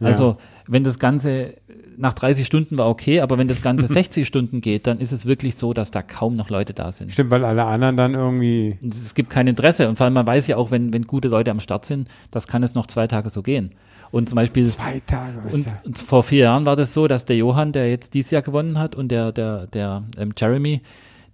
Also 0.00 0.36
wenn 0.66 0.84
das 0.84 0.98
Ganze 0.98 1.54
nach 1.98 2.14
30 2.14 2.46
Stunden 2.46 2.78
war 2.78 2.88
okay, 2.88 3.20
aber 3.20 3.38
wenn 3.38 3.48
das 3.48 3.62
Ganze 3.62 3.86
60 3.92 4.26
Stunden 4.26 4.60
geht, 4.60 4.86
dann 4.86 4.98
ist 4.98 5.12
es 5.12 5.26
wirklich 5.26 5.56
so, 5.56 5.72
dass 5.72 5.90
da 5.90 6.02
kaum 6.02 6.36
noch 6.36 6.50
Leute 6.50 6.74
da 6.74 6.92
sind. 6.92 7.12
Stimmt, 7.12 7.30
weil 7.30 7.44
alle 7.44 7.64
anderen 7.64 7.96
dann 7.96 8.14
irgendwie. 8.14 8.78
Und 8.82 8.94
Es 8.94 9.14
gibt 9.14 9.30
kein 9.30 9.46
Interesse 9.46 9.88
und 9.88 9.96
vor 9.96 10.04
allem 10.04 10.14
man 10.14 10.26
weiß 10.26 10.46
ja 10.46 10.56
auch, 10.56 10.70
wenn, 10.70 10.92
wenn 10.92 11.06
gute 11.06 11.28
Leute 11.28 11.50
am 11.50 11.60
Start 11.60 11.84
sind, 11.84 12.08
das 12.30 12.46
kann 12.46 12.62
es 12.62 12.74
noch 12.74 12.86
zwei 12.86 13.06
Tage 13.06 13.30
so 13.30 13.42
gehen. 13.42 13.72
Und 14.12 14.28
zum 14.28 14.36
Beispiel 14.36 14.64
Zwei 14.66 15.00
Tage. 15.06 15.38
was 15.42 15.54
und, 15.54 15.76
und 15.84 15.98
vor 15.98 16.22
vier 16.22 16.44
Jahren 16.44 16.64
war 16.64 16.76
das 16.76 16.94
so, 16.94 17.08
dass 17.08 17.24
der 17.24 17.36
Johann, 17.36 17.72
der 17.72 17.90
jetzt 17.90 18.14
dieses 18.14 18.30
Jahr 18.30 18.42
gewonnen 18.42 18.78
hat, 18.78 18.94
und 18.94 19.08
der, 19.08 19.32
der, 19.32 19.66
der 19.66 20.04
ähm, 20.16 20.32
Jeremy, 20.36 20.80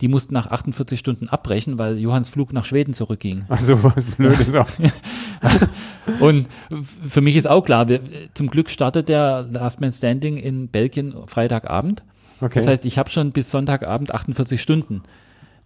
die 0.03 0.09
mussten 0.09 0.34
nach 0.34 0.48
48 0.48 0.98
Stunden 0.98 1.28
abbrechen, 1.28 1.78
weil 1.78 1.96
Johanns 1.96 2.28
Flug 2.28 2.53
nach 2.53 2.64
Schweden 2.64 2.92
zurückging. 2.92 3.44
Ach 3.48 3.61
so, 3.61 3.80
was 3.84 4.05
Blödes 4.16 4.53
auch. 4.57 4.66
Und 6.20 6.48
für 7.09 7.20
mich 7.20 7.36
ist 7.36 7.46
auch 7.46 7.64
klar, 7.64 7.88
wir, 7.88 8.00
zum 8.34 8.50
Glück 8.50 8.68
startet 8.68 9.09
der 9.09 9.46
Last 9.53 9.80
Man 9.80 9.92
Standing 9.92 10.38
in 10.38 10.66
Belgien 10.66 11.14
Freitagabend. 11.26 12.03
Okay. 12.40 12.55
Das 12.57 12.66
heißt, 12.66 12.84
ich 12.84 12.98
habe 12.98 13.11
schon 13.11 13.30
bis 13.30 13.53
Sonntagabend 13.53 14.12
48 14.12 14.61
Stunden. 14.61 15.05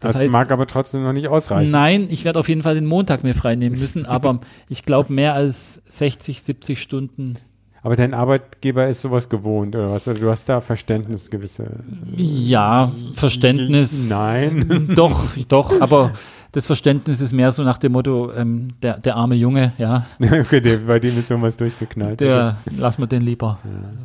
Das, 0.01 0.13
das 0.13 0.23
heißt, 0.23 0.33
mag 0.33 0.53
aber 0.53 0.67
trotzdem 0.67 1.03
noch 1.03 1.15
nicht 1.15 1.29
ausreichen. 1.29 1.73
nein, 1.73 2.07
ich 2.11 2.27
werde 2.27 2.39
auf 2.39 2.51
jeden 2.51 2.63
Fall 2.63 2.75
den 2.75 2.85
Montag 2.85 3.25
mir 3.25 3.35
freinehmen 3.35 3.79
müssen, 3.79 4.05
aber 4.07 4.41
ich 4.69 4.85
glaube, 4.85 5.15
mehr 5.15 5.33
als 5.33 5.77
60, 5.87 6.43
70 6.43 6.83
Stunden 6.83 7.39
Aber 7.87 7.95
dein 7.95 8.15
Arbeitgeber 8.15 8.89
ist 8.89 9.03
sowas 9.03 9.29
gewohnt, 9.29 9.77
oder 9.77 9.93
was? 9.93 10.09
Oder 10.09 10.19
du 10.19 10.29
hast 10.29 10.49
da 10.49 10.61
Verständnis 10.61 11.31
gewisse. 11.31 11.69
Ja, 12.17 12.91
Verständnis. 13.15 14.09
Nein. 14.09 14.91
Doch, 14.97 15.27
doch, 15.47 15.81
aber 15.81 16.11
das 16.53 16.67
Verständnis 16.67 17.21
ist 17.21 17.33
mehr 17.33 17.53
so 17.53 17.63
nach 17.63 17.79
dem 17.79 17.93
Motto, 17.93 18.33
ähm, 18.33 18.75
der, 18.83 18.99
der 18.99 19.17
arme 19.17 19.35
Junge, 19.35 19.73
ja, 19.79 20.07
okay, 20.21 20.61
der, 20.61 20.79
bei 20.79 20.99
dem 20.99 21.19
ist 21.19 21.29
sowas 21.29 21.57
durchgeknallt. 21.57 22.21
der, 22.21 22.57
lass 22.79 22.99
mir 22.99 23.07
den 23.07 23.23
lieber 23.23 23.59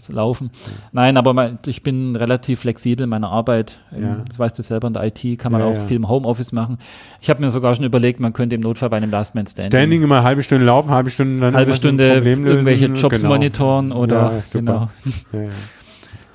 laufen. 0.10 0.50
Nein, 0.92 1.18
aber 1.18 1.34
mein, 1.34 1.60
ich 1.66 1.84
bin 1.84 2.16
relativ 2.16 2.62
flexibel 2.62 3.04
in 3.06 3.10
meiner 3.10 3.30
Arbeit. 3.30 3.78
Ähm, 3.96 4.04
Ja. 4.04 4.18
Das 4.28 4.38
weißt 4.40 4.58
du 4.60 4.64
selber, 4.64 4.88
in 4.88 4.94
der 4.94 5.04
IT 5.06 5.40
kann 5.40 5.52
man 5.52 5.62
Ja, 5.62 5.68
auch 5.68 5.76
ja. 5.76 5.82
viel 5.86 5.98
im 5.98 6.10
Homeoffice 6.10 6.52
machen. 6.52 6.78
Ich 7.22 7.30
habe 7.30 7.42
mir 7.42 7.50
sogar 7.50 7.74
schon 7.76 7.86
überlegt, 7.86 8.20
man 8.20 8.34
könnte 8.34 8.56
im 8.56 8.62
Notfall 8.62 8.90
bei 8.90 8.98
einem 8.98 9.12
Last 9.12 9.36
Man 9.36 9.48
Standing, 9.48 9.72
Standing 9.72 10.04
immer 10.04 10.24
halbe 10.24 10.44
Stunde 10.44 10.66
laufen, 10.66 10.90
halbe 10.90 11.10
Stunde 11.12 11.40
dann 11.42 11.56
halbe 11.56 11.74
Stunde 11.74 12.16
irgendwelche 12.18 12.88
Jobs 12.88 13.18
Genau. 13.22 13.34
monitoren 13.34 13.92
oder 13.92 14.34
Ja, 14.34 14.42
genau. 14.54 14.90
Ja, 15.32 15.40
ja. 15.42 15.50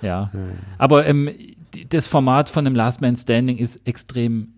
Ja. 0.03 0.31
Aber 0.79 1.07
ähm, 1.07 1.31
das 1.91 2.09
Format 2.09 2.49
von 2.49 2.67
einem 2.67 2.75
Last 2.77 3.01
Man 3.01 3.17
Standing 3.17 3.59
ist 3.59 3.87
extrem 3.87 4.49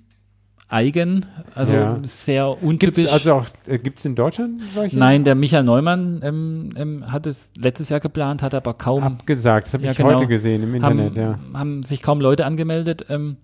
eigen, 0.68 1.24
also 1.54 1.72
Ja. 1.72 1.98
sehr 2.02 2.46
Gibt's 2.50 2.62
untypisch. 2.62 3.12
also 3.12 3.32
auch, 3.34 3.46
äh, 3.66 3.78
gibt's 3.78 4.04
in 4.04 4.14
Deutschland 4.14 4.60
solche? 4.74 4.98
Nein, 4.98 5.24
der 5.24 5.34
Michael 5.34 5.64
Neumann 5.64 6.20
ähm, 6.22 6.68
ähm, 6.76 7.10
hat 7.10 7.26
es 7.26 7.52
letztes 7.58 7.88
Jahr 7.88 8.00
geplant, 8.00 8.42
hat 8.42 8.54
aber 8.54 8.74
kaum 8.74 9.02
Abgesagt, 9.02 9.66
das 9.66 9.74
habe 9.74 9.84
Ja, 9.84 9.92
ich 9.92 9.96
genau. 9.96 10.10
heute 10.14 10.26
gesehen 10.26 10.62
im 10.62 10.74
Internet, 10.74 11.16
haben, 11.18 11.42
ja. 11.52 11.58
haben 11.58 11.82
sich 11.84 12.02
kaum 12.02 12.20
Leute 12.20 12.44
angemeldet. 12.44 13.06
Ähm, 13.08 13.38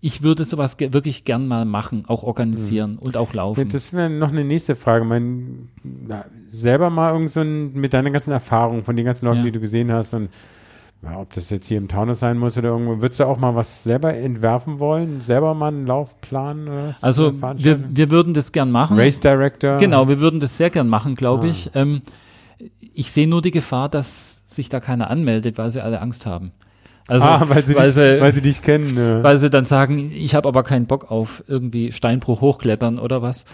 ich 0.00 0.22
würde 0.22 0.44
sowas 0.44 0.76
ge 0.76 0.92
wirklich 0.92 1.24
gern 1.24 1.48
mal 1.48 1.64
machen, 1.64 2.04
auch 2.06 2.22
organisieren 2.22 2.98
und 2.98 3.16
auch 3.16 3.34
laufen. 3.34 3.68
Das 3.68 3.92
wäre 3.92 4.08
noch 4.08 4.28
eine 4.30 4.44
nächste 4.44 4.76
Frage. 4.76 5.04
Mein, 5.04 5.70
na, 5.82 6.24
selber 6.48 6.88
mal 6.88 7.12
irgend 7.14 7.30
so 7.30 7.40
ein, 7.40 7.72
mit 7.72 7.92
deiner 7.94 8.12
ganzen 8.12 8.30
Erfahrung 8.30 8.84
von 8.84 8.94
den 8.94 9.04
ganzen 9.04 9.26
Leuten, 9.26 9.38
Ja. 9.38 9.44
die 9.46 9.50
du 9.52 9.58
gesehen 9.58 9.90
hast 9.90 10.14
und 10.14 10.28
ja, 11.02 11.18
ob 11.20 11.32
das 11.32 11.50
jetzt 11.50 11.68
hier 11.68 11.78
im 11.78 11.86
Taunus 11.88 12.18
sein 12.20 12.38
muss 12.38 12.58
oder 12.58 12.70
irgendwo, 12.70 13.00
würdest 13.00 13.20
du 13.20 13.24
auch 13.24 13.38
mal 13.38 13.54
was 13.54 13.84
selber 13.84 14.14
entwerfen 14.14 14.80
wollen? 14.80 15.20
Selber 15.20 15.54
mal 15.54 15.68
einen 15.68 15.84
Laufplan 15.86 16.62
oder 16.68 16.88
was? 16.88 17.02
also 17.04 17.32
wir, 17.56 17.78
wir 17.96 18.10
würden 18.10 18.34
das 18.34 18.50
gern 18.52 18.70
machen. 18.72 18.98
Race 18.98 19.20
Director? 19.20 19.76
Genau, 19.76 20.08
wir 20.08 20.18
würden 20.20 20.40
das 20.40 20.56
sehr 20.56 20.70
gern 20.70 20.88
machen, 20.88 21.14
glaube 21.14 21.46
Ah. 21.46 21.50
ich. 21.50 21.70
Ähm, 21.74 22.02
ich 22.94 23.12
sehe 23.12 23.28
nur 23.28 23.42
die 23.42 23.52
Gefahr, 23.52 23.88
dass 23.88 24.42
sich 24.46 24.68
da 24.68 24.80
keiner 24.80 25.08
anmeldet, 25.10 25.56
weil 25.56 25.70
sie 25.70 25.80
alle 25.80 26.00
Angst 26.00 26.26
haben. 26.26 26.50
Also, 27.06 27.24
ah, 27.26 27.42
weil 27.48 27.64
sie, 27.64 27.74
weil, 27.76 27.86
dich, 27.86 27.94
sie, 27.94 28.20
weil 28.20 28.34
sie 28.34 28.42
dich 28.42 28.60
kennen. 28.62 28.96
Ja. 28.96 29.22
weil 29.22 29.38
sie 29.38 29.48
dann 29.50 29.64
sagen, 29.64 30.10
ich 30.12 30.34
habe 30.34 30.46
aber 30.48 30.62
keinen 30.62 30.86
Bock 30.86 31.10
auf 31.10 31.42
irgendwie 31.46 31.92
Steinbruch 31.92 32.40
hochklettern 32.42 32.98
oder 32.98 33.22
was. 33.22 33.44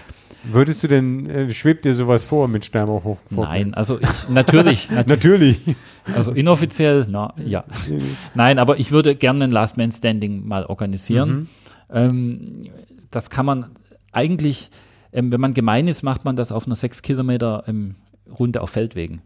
Würdest 0.51 0.83
du 0.83 0.89
denn, 0.89 1.29
äh, 1.29 1.51
schwebt 1.55 1.85
dir 1.85 1.95
sowas 1.95 2.25
vor 2.25 2.49
mit 2.49 2.65
vor- 2.67 3.19
Nein, 3.31 3.75
also 3.75 4.01
ich, 4.01 4.29
natürlich, 4.29 4.91
natürlich, 4.91 5.09
Natürlich. 5.67 5.77
also 6.15 6.33
inoffiziell, 6.33 7.07
na, 7.09 7.33
ja. 7.45 7.65
Nein, 8.35 8.59
aber 8.59 8.79
ich 8.79 8.91
würde 8.91 9.15
gerne 9.17 9.45
ein 9.45 9.51
Last 9.51 9.77
Man 9.77 9.93
Standing 9.93 10.47
mal 10.47 10.67
organisieren. 10.67 11.31
Mhm. 11.31 11.49
Ähm, 11.91 12.41
das 13.11 13.31
kann 13.31 13.47
man 13.47 13.71
eigentlich, 14.13 14.71
ähm, 15.13 15.33
wenn 15.33 15.41
man 15.41 15.55
gemein 15.55 15.89
ist, 15.89 16.03
macht 16.03 16.25
man 16.25 16.37
das 16.37 16.53
auf 16.53 16.67
einer 16.67 16.77
6 16.77 17.03
Kilometer 17.03 17.65
ähm, 17.67 17.95
Runde 18.39 18.61
auf 18.63 18.71
Feldwegen. 18.71 19.23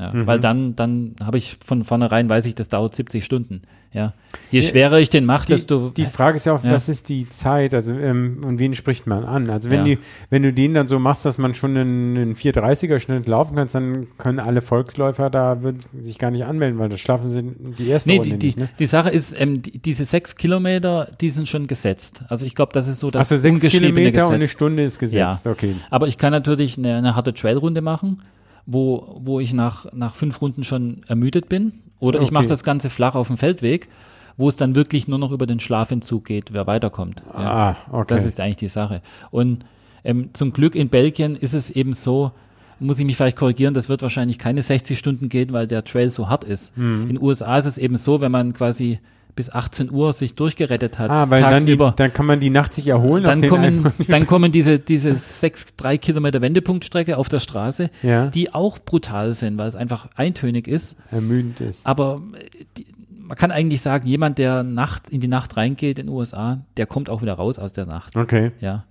Ja, 0.00 0.12
Mhm. 0.14 0.26
Weil 0.26 0.40
dann, 0.40 0.74
dann 0.76 1.14
habe 1.22 1.36
ich 1.36 1.58
von 1.62 1.84
vornherein, 1.84 2.28
weiß 2.28 2.46
ich, 2.46 2.54
das 2.54 2.68
dauert 2.68 2.94
70 2.94 3.22
Stunden. 3.24 3.60
Ja. 3.92 4.14
Je 4.52 4.62
schwerer 4.62 5.00
ich 5.00 5.10
den 5.10 5.24
mache, 5.24 5.46
Die, 5.48 5.52
desto. 5.54 5.90
die 5.90 6.06
Frage 6.06 6.36
ist 6.36 6.46
ja 6.46 6.54
auch, 6.54 6.62
Ja. 6.62 6.70
was 6.72 6.88
ist 6.88 7.08
die 7.08 7.28
Zeit, 7.28 7.74
also 7.74 7.92
ähm, 7.92 8.40
und 8.46 8.60
wen 8.60 8.72
spricht 8.74 9.08
man 9.08 9.24
an? 9.24 9.50
Also 9.50 9.68
wenn 9.68 9.80
Ja. 9.80 9.84
die, 9.96 9.98
wenn 10.30 10.44
du 10.44 10.52
den 10.52 10.74
dann 10.74 10.86
so 10.86 11.00
machst, 11.00 11.24
dass 11.26 11.38
man 11.38 11.54
schon 11.54 11.76
einen, 11.76 12.16
einen 12.16 12.34
430er 12.36 13.00
Schnitt 13.00 13.26
laufen 13.26 13.56
kannst, 13.56 13.74
dann 13.74 14.06
können 14.16 14.38
alle 14.38 14.62
Volksläufer 14.62 15.28
da 15.28 15.62
würden 15.64 15.80
sich 16.00 16.18
gar 16.18 16.30
nicht 16.30 16.44
anmelden, 16.44 16.78
weil 16.78 16.88
das 16.88 17.00
schaffen 17.00 17.28
sie 17.28 17.42
die 17.78 17.88
erste 17.88 18.10
Nee, 18.10 18.18
Runde 18.18 18.30
die, 18.30 18.38
die, 18.38 18.46
nicht. 18.46 18.58
Ne? 18.58 18.68
die 18.78 18.86
Sache 18.86 19.10
ist, 19.10 19.38
ähm, 19.40 19.60
die, 19.60 19.78
diese 19.80 20.04
sechs 20.04 20.36
Kilometer, 20.36 21.08
die 21.20 21.30
sind 21.30 21.48
schon 21.48 21.66
gesetzt. 21.66 22.22
Also 22.28 22.46
ich 22.46 22.54
glaube, 22.54 22.72
das 22.72 22.86
ist 22.86 23.00
so 23.00 23.10
das 23.10 23.22
Achso, 23.32 23.36
sechs 23.42 23.60
Kilometer 23.62 24.26
und 24.28 24.34
eine 24.34 24.38
Gesetz. 24.44 24.52
Stunde 24.52 24.84
ist 24.84 24.98
gesetzt. 25.00 25.46
Okay. 25.48 25.74
Aber 25.90 26.06
ich 26.06 26.16
kann 26.16 26.30
natürlich 26.30 26.78
eine, 26.78 26.94
eine 26.96 27.16
harte 27.16 27.34
Trailrunde 27.34 27.80
machen, 27.82 28.22
wo, 28.66 29.18
wo 29.22 29.40
ich 29.40 29.52
nach, 29.52 29.92
nach 29.92 30.14
fünf 30.14 30.40
Runden 30.40 30.64
schon 30.64 31.02
ermüdet 31.08 31.48
bin. 31.48 31.72
Oder 31.98 32.20
ich 32.20 32.26
Okay. 32.28 32.34
mache 32.34 32.46
das 32.46 32.64
Ganze 32.64 32.88
flach 32.90 33.14
auf 33.14 33.26
dem 33.26 33.36
Feldweg, 33.36 33.88
wo 34.36 34.48
es 34.48 34.56
dann 34.56 34.74
wirklich 34.74 35.06
nur 35.08 35.18
noch 35.18 35.32
über 35.32 35.46
den 35.46 35.60
Schlafentzug 35.60 36.24
geht, 36.24 36.52
wer 36.52 36.66
weiterkommt. 36.66 37.22
Ah, 37.34 37.74
okay. 37.92 38.06
Das 38.14 38.24
ist 38.24 38.40
eigentlich 38.40 38.56
die 38.56 38.68
Sache. 38.68 39.02
Und 39.30 39.64
ähm, 40.02 40.30
zum 40.32 40.52
Glück 40.52 40.74
in 40.76 40.88
Belgien 40.88 41.36
ist 41.36 41.52
es 41.52 41.70
eben 41.70 41.92
so, 41.92 42.32
muss 42.78 42.98
ich 42.98 43.04
mich 43.04 43.16
vielleicht 43.18 43.36
korrigieren, 43.36 43.74
das 43.74 43.90
wird 43.90 44.00
wahrscheinlich 44.00 44.38
keine 44.38 44.62
60 44.62 44.98
Stunden 44.98 45.28
gehen, 45.28 45.52
weil 45.52 45.66
der 45.66 45.84
Trail 45.84 46.08
so 46.08 46.30
hart 46.30 46.44
ist. 46.44 46.74
Mhm. 46.78 47.02
In 47.02 47.08
den 47.16 47.22
USA 47.22 47.58
ist 47.58 47.66
es 47.66 47.76
eben 47.76 47.98
so, 47.98 48.22
wenn 48.22 48.32
man 48.32 48.54
quasi 48.54 48.98
bis 49.40 49.48
18 49.48 49.90
Uhr 49.90 50.12
sich 50.12 50.34
durchgerettet 50.34 50.98
hat. 50.98 51.10
Ah, 51.10 51.30
weil 51.30 51.40
dann, 51.40 51.64
die, 51.64 51.78
dann 51.78 52.12
kann 52.12 52.26
man 52.26 52.40
die 52.40 52.50
Nacht 52.50 52.74
sich 52.74 52.86
erholen. 52.86 53.24
dann, 53.24 53.40
kommen, 53.48 53.86
dann 54.06 54.26
kommen 54.26 54.52
diese, 54.52 54.78
diese 54.78 55.14
sechs, 55.16 55.76
drei 55.76 55.96
Kilometer 55.96 56.42
Wendepunktstrecke 56.42 57.16
auf 57.16 57.30
der 57.30 57.38
Straße, 57.38 57.88
Ja. 58.02 58.26
die 58.26 58.52
auch 58.52 58.78
brutal 58.78 59.32
sind, 59.32 59.56
weil 59.56 59.66
es 59.66 59.76
einfach 59.76 60.08
eintönig 60.14 60.68
ist. 60.68 60.96
ermüdend 61.10 61.58
ist. 61.62 61.86
Aber 61.86 62.20
äh, 62.34 62.64
die, 62.76 62.86
man 63.18 63.38
kann 63.38 63.50
eigentlich 63.50 63.80
sagen, 63.80 64.06
jemand, 64.06 64.36
der 64.36 64.62
Nacht 64.62 65.08
in 65.08 65.20
die 65.20 65.28
Nacht 65.28 65.56
reingeht 65.56 65.98
in 65.98 66.08
den 66.08 66.14
USA, 66.14 66.60
der 66.76 66.84
kommt 66.84 67.08
auch 67.08 67.22
wieder 67.22 67.32
raus 67.32 67.58
aus 67.58 67.72
der 67.72 67.86
Nacht. 67.86 68.14
Okay. 68.14 68.52
Ja. 68.60 68.84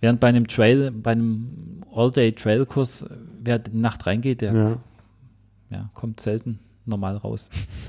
Während 0.00 0.20
bei 0.20 0.26
einem 0.28 0.46
Trail, 0.48 0.90
bei 0.90 1.12
einem 1.12 1.80
All-Day-Trail-Kurs, 1.94 3.06
wer 3.42 3.56
in 3.56 3.72
die 3.72 3.78
Nacht 3.78 4.06
reingeht, 4.06 4.42
der 4.42 4.52
Ja. 4.52 4.76
ja, 5.70 5.90
kommt 5.94 6.20
selten 6.20 6.58
normal 6.84 7.16
raus. 7.16 7.48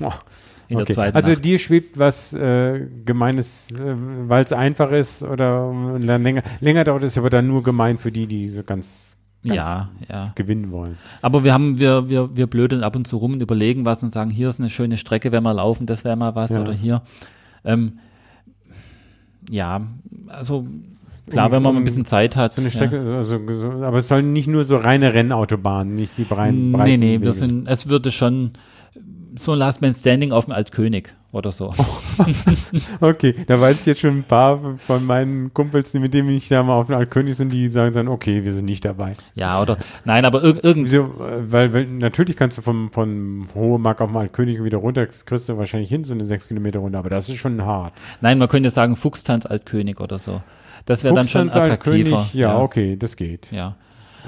In 0.68 0.76
der 0.78 0.82
okay. 0.84 0.94
zweiten 0.94 1.16
Also 1.16 1.30
Nacht. 1.32 1.44
dir 1.44 1.58
schwebt 1.58 1.98
was 1.98 2.32
äh, 2.32 2.86
Gemeines, 3.04 3.52
äh, 3.72 3.76
weil 4.28 4.42
es 4.44 4.52
einfach 4.52 4.90
ist 4.90 5.22
oder 5.22 5.72
dann 6.00 6.22
länger, 6.22 6.42
länger 6.60 6.84
dauert 6.84 7.04
es 7.04 7.16
aber 7.16 7.30
dann 7.30 7.46
nur 7.46 7.62
gemein 7.62 7.98
für 7.98 8.10
die, 8.10 8.26
die 8.26 8.48
so 8.48 8.62
ganz, 8.64 9.16
ganz 9.46 9.56
Ja, 9.56 9.90
ja. 10.10 10.32
gewinnen 10.34 10.72
wollen. 10.72 10.98
Aber 11.22 11.44
wir 11.44 11.52
haben, 11.52 11.78
wir, 11.78 12.08
wir, 12.08 12.36
wir 12.36 12.46
blödeln 12.48 12.82
ab 12.82 12.96
und 12.96 13.06
zu 13.06 13.16
rum 13.18 13.34
und 13.34 13.40
überlegen 13.42 13.84
was 13.84 14.02
und 14.02 14.12
sagen, 14.12 14.30
hier 14.30 14.48
ist 14.48 14.58
eine 14.58 14.70
schöne 14.70 14.96
Strecke, 14.96 15.30
wenn 15.30 15.42
wir 15.44 15.54
laufen, 15.54 15.86
das 15.86 16.04
wäre 16.04 16.16
mal 16.16 16.34
was 16.34 16.50
Ja. 16.50 16.60
oder 16.62 16.72
hier. 16.72 17.02
Ähm, 17.64 17.98
ja, 19.50 19.82
also 20.28 20.66
klar, 21.30 21.52
wenn 21.52 21.62
man 21.62 21.74
mal 21.74 21.78
um 21.78 21.82
ein 21.82 21.84
bisschen 21.84 22.04
Zeit 22.04 22.34
hat. 22.36 22.52
So 22.54 22.60
eine 22.60 22.70
Strecke, 22.70 23.00
also, 23.16 23.38
so, 23.52 23.70
aber 23.70 23.98
es 23.98 24.08
sollen 24.08 24.32
nicht 24.32 24.48
nur 24.48 24.64
so 24.64 24.76
reine 24.76 25.14
Rennautobahnen, 25.14 25.94
nicht 25.94 26.18
die 26.18 26.24
breiten, 26.24 26.72
Ja. 26.72 26.78
breiten 26.78 26.90
Nee, 26.90 26.96
nee, 26.96 27.12
Wege. 27.14 27.24
wir 27.26 27.32
sind, 27.32 27.68
es 27.68 27.88
würde 27.88 28.10
schon 28.10 28.52
so 29.38 29.52
ein 29.52 29.58
Last 29.58 29.82
Man 29.82 29.94
Standing 29.94 30.32
auf 30.32 30.46
dem 30.46 30.54
Altkönig 30.54 31.08
oder 31.32 31.52
so. 31.52 31.72
Okay, 33.00 33.34
da 33.46 33.60
weiß 33.60 33.80
ich 33.80 33.86
jetzt 33.86 34.00
schon 34.00 34.18
ein 34.18 34.22
paar 34.22 34.78
von 34.78 35.04
meinen 35.04 35.52
Kumpels, 35.52 35.92
mit 35.94 36.14
denen 36.14 36.30
ich 36.30 36.48
da 36.48 36.62
mal 36.62 36.74
auf 36.74 36.86
dem 36.86 36.96
Altkönig 36.96 37.36
sind, 37.36 37.52
die 37.52 37.68
sagen 37.68 37.94
dann, 37.94 38.08
okay, 38.08 38.44
wir 38.44 38.52
sind 38.52 38.64
nicht 38.64 38.84
dabei. 38.84 39.12
Ja, 39.34 39.60
oder, 39.60 39.76
nein, 40.04 40.24
aber 40.24 40.42
ir 40.42 40.64
irgend, 40.64 40.86
Wieso? 40.86 41.04
Äh, 41.04 41.52
Weil, 41.52 41.74
weil 41.74 41.86
natürlich 41.86 42.36
kannst 42.36 42.58
du 42.58 42.62
vom, 42.62 42.90
vom 42.90 43.46
Hohe 43.54 43.78
Mark 43.78 44.00
auf 44.00 44.08
dem 44.08 44.16
Altkönig 44.16 44.62
wieder 44.64 44.78
runter, 44.78 45.06
das 45.06 45.26
kriegst 45.26 45.48
du 45.48 45.58
wahrscheinlich 45.58 45.90
hin, 45.90 46.04
so 46.04 46.14
eine 46.14 46.24
sechs 46.24 46.48
Kilometer 46.48 46.78
runter, 46.78 46.98
aber 46.98 47.10
das 47.10 47.28
ist 47.28 47.36
schon 47.36 47.62
hart. 47.62 47.92
nein, 48.20 48.38
man 48.38 48.48
könnte 48.48 48.70
sagen 48.70 48.96
Fuchstanz 48.96 49.46
Altkönig 49.46 50.00
oder 50.00 50.18
so. 50.18 50.40
Das 50.86 51.04
wäre 51.04 51.14
dann 51.14 51.28
schon 51.28 51.50
attraktiver. 51.50 52.18
Altkönig, 52.18 52.34
ja, 52.34 52.58
okay, 52.58 52.96
das 52.96 53.16
geht. 53.16 53.50
Ja. 53.50 53.76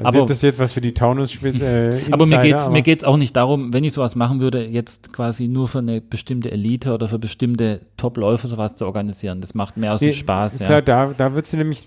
Also 0.05 0.19
Aber- 0.21 0.27
das 0.29 0.43
jetzt 0.43 0.59
was 0.59 0.73
für 0.73 0.81
die 0.81 0.95
Taunus 0.95 1.43
äh, 1.43 2.01
Aber 2.11 2.27
mir 2.27 2.39
geht's, 2.39 2.65
aber- 2.65 2.73
mir 2.73 2.83
geht's 2.83 3.05
auch 3.05 3.17
nicht 3.17 3.37
darum, 3.37 3.73
wenn 3.73 3.85
ich 3.85 3.93
sowas 3.93 4.15
machen 4.17 4.41
würde, 4.41 4.65
jetzt 4.67 5.13
quasi 5.13 5.49
nur 5.49 5.69
für 5.69 5.79
eine 5.79 6.01
bestimmte 6.01 6.51
Elite 6.51 6.93
oder 6.95 7.09
für 7.09 7.19
bestimmte 7.19 7.81
Top-Läufer 7.97 8.49
sowas 8.49 8.75
zu 8.75 8.87
organisieren. 8.87 9.41
Das 9.41 9.55
macht 9.55 9.77
mehr 9.77 9.95
aus 9.95 10.01
Nee, 10.01 10.11
dem 10.11 10.15
Spaß, 10.17 10.59
Klar, 10.59 10.71
ja. 10.71 10.81
da, 10.81 11.07
da 11.17 11.35
wird's 11.35 11.53
nämlich, 11.53 11.85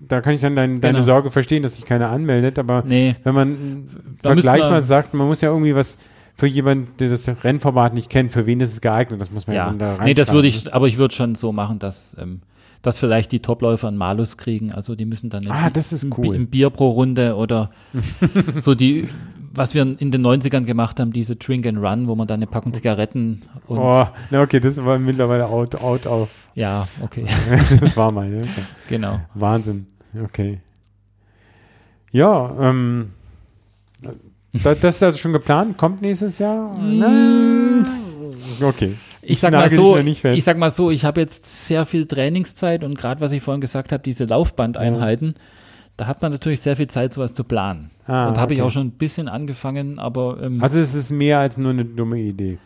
da 0.00 0.20
kann 0.20 0.34
ich 0.34 0.40
dann 0.40 0.56
dein, 0.56 0.80
deine 0.80 0.94
Genau. 0.94 1.04
Sorge 1.04 1.30
verstehen, 1.30 1.62
dass 1.62 1.76
sich 1.76 1.84
keiner 1.84 2.10
anmeldet, 2.10 2.58
aber 2.58 2.82
Nee, 2.86 3.14
wenn 3.24 3.34
man 3.34 3.88
Da 4.22 4.30
Vergleich 4.30 4.34
müssten 4.56 4.58
wir- 4.66 4.70
mal 4.70 4.82
sagt, 4.82 5.14
man 5.14 5.26
muss 5.26 5.40
ja 5.40 5.48
irgendwie 5.50 5.74
was 5.74 5.98
für 6.34 6.46
jemanden, 6.46 6.88
der 6.98 7.10
das 7.10 7.24
Rennformat 7.44 7.92
nicht 7.94 8.08
kennt, 8.08 8.32
für 8.32 8.46
wen 8.46 8.60
ist 8.60 8.72
es 8.72 8.80
geeignet, 8.80 9.20
das 9.20 9.30
muss 9.30 9.46
man 9.46 9.54
ja, 9.54 9.62
ja. 9.64 9.68
dann 9.68 9.78
da 9.78 9.94
rein. 9.96 10.04
Nee, 10.06 10.14
das 10.14 10.32
würde 10.32 10.48
ich, 10.48 10.72
aber 10.74 10.88
ich 10.88 10.96
würde 10.96 11.14
schon 11.14 11.34
so 11.34 11.52
machen, 11.52 11.78
dass, 11.78 12.16
ähm, 12.18 12.40
dass 12.82 12.98
vielleicht 12.98 13.32
die 13.32 13.40
Topläufer 13.40 13.88
einen 13.88 13.96
Malus 13.96 14.36
kriegen. 14.36 14.72
Also 14.72 14.94
die 14.94 15.04
müssen 15.06 15.30
dann 15.30 15.48
Ah, 15.48 15.70
das 15.70 15.92
ist 15.92 16.02
ein, 16.02 16.12
cool. 16.18 16.34
ein 16.34 16.48
Bier 16.48 16.70
pro 16.70 16.88
Runde 16.90 17.36
oder 17.36 17.70
so 18.58 18.74
die, 18.74 19.08
was 19.54 19.74
wir 19.74 19.82
in 19.82 20.10
den 20.10 20.26
90ern 20.26 20.64
gemacht 20.64 20.98
haben, 20.98 21.12
diese 21.12 21.36
Drink 21.36 21.64
and 21.66 21.78
Run, 21.78 22.08
wo 22.08 22.14
man 22.16 22.26
dann 22.26 22.38
eine 22.40 22.46
Packung 22.48 22.74
Zigaretten 22.74 23.42
und 23.68 23.78
Oh, 23.78 24.06
na 24.30 24.42
okay, 24.42 24.58
das 24.60 24.84
war 24.84 24.98
mittlerweile 24.98 25.46
out, 25.46 25.80
out 25.80 26.06
auf. 26.06 26.48
ja, 26.54 26.86
okay, 27.02 27.24
das 27.80 27.96
war 27.96 28.10
mal, 28.10 28.28
ne? 28.28 28.42
genau. 28.88 29.20
Wahnsinn. 29.34 29.86
Okay. 30.24 30.60
Ja, 32.10 32.54
ähm, 32.60 33.12
da, 34.52 34.74
das 34.74 34.96
ist 34.96 35.02
also 35.02 35.18
schon 35.18 35.32
geplant, 35.32 35.78
kommt 35.78 36.02
nächstes 36.02 36.38
Jahr? 36.38 36.74
Mm. 36.76 37.86
Okay. 38.62 38.94
Ich 39.24 39.38
sag 39.40 39.52
mal 39.52 39.68
so, 39.70 39.96
da 39.96 40.02
ich 40.32 40.44
sag 40.44 40.58
mal 40.58 40.70
so, 40.72 40.90
ich 40.90 41.04
habe 41.04 41.20
jetzt 41.20 41.66
sehr 41.66 41.86
viel 41.86 42.06
Trainingszeit 42.06 42.82
und 42.84 42.98
gerade 42.98 43.20
was 43.20 43.32
ich 43.32 43.42
vorhin 43.42 43.60
gesagt 43.60 43.92
habe, 43.92 44.02
diese 44.02 44.24
Laufbandeinheiten, 44.24 45.34
da 45.96 46.06
hat 46.08 46.22
man 46.22 46.32
natürlich 46.32 46.60
sehr 46.60 46.74
viel 46.76 46.88
Zeit, 46.88 47.14
sowas 47.14 47.32
zu 47.34 47.44
planen. 47.44 47.90
Ah, 48.06 48.26
und 48.28 48.36
habe 48.38 48.52
ich 48.54 48.60
okay. 48.60 48.66
auch 48.66 48.72
schon 48.72 48.88
ein 48.88 48.92
bisschen 48.92 49.28
angefangen, 49.28 49.98
aber 50.00 50.38
ähm, 50.42 50.60
Also 50.62 50.78
es 50.80 50.94
ist 50.94 51.10
mehr 51.12 51.38
als 51.38 51.56
nur 51.56 51.70
eine 51.70 51.84
dumme 51.84 52.18
Idee. 52.18 52.58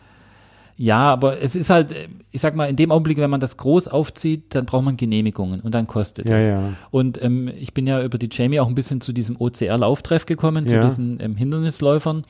ja, 0.77 0.97
aber 0.99 1.39
es 1.41 1.55
ist 1.55 1.69
halt, 1.69 1.91
äh, 1.91 2.07
ich 2.31 2.41
sag 2.41 2.55
mal, 2.55 2.65
in 2.69 2.75
dem 2.75 2.89
Augenblick, 2.91 3.17
wenn 3.19 3.29
man 3.29 3.39
das 3.39 3.57
groß 3.57 3.87
aufzieht, 3.87 4.55
dann 4.55 4.65
braucht 4.65 4.83
man 4.85 4.97
Genehmigungen 4.97 5.59
und 5.59 5.75
dann 5.75 5.85
kostet 5.85 6.27
Ja, 6.27 6.37
es. 6.37 6.49
ja. 6.49 6.73
Und 6.89 7.21
ähm, 7.23 7.51
ich 7.59 7.73
bin 7.75 7.85
ja 7.85 8.01
über 8.03 8.17
die 8.17 8.29
Jamie 8.31 8.59
auch 8.59 8.67
ein 8.67 8.75
bisschen 8.75 8.99
zu 9.01 9.13
diesem 9.13 9.35
OCR-Lauftreff 9.39 10.25
gekommen, 10.25 10.65
zu 10.67 10.73
Ja. 10.75 10.83
diesen 10.83 11.19
ähm, 11.19 11.35
Hindernisläufern. 11.35 12.23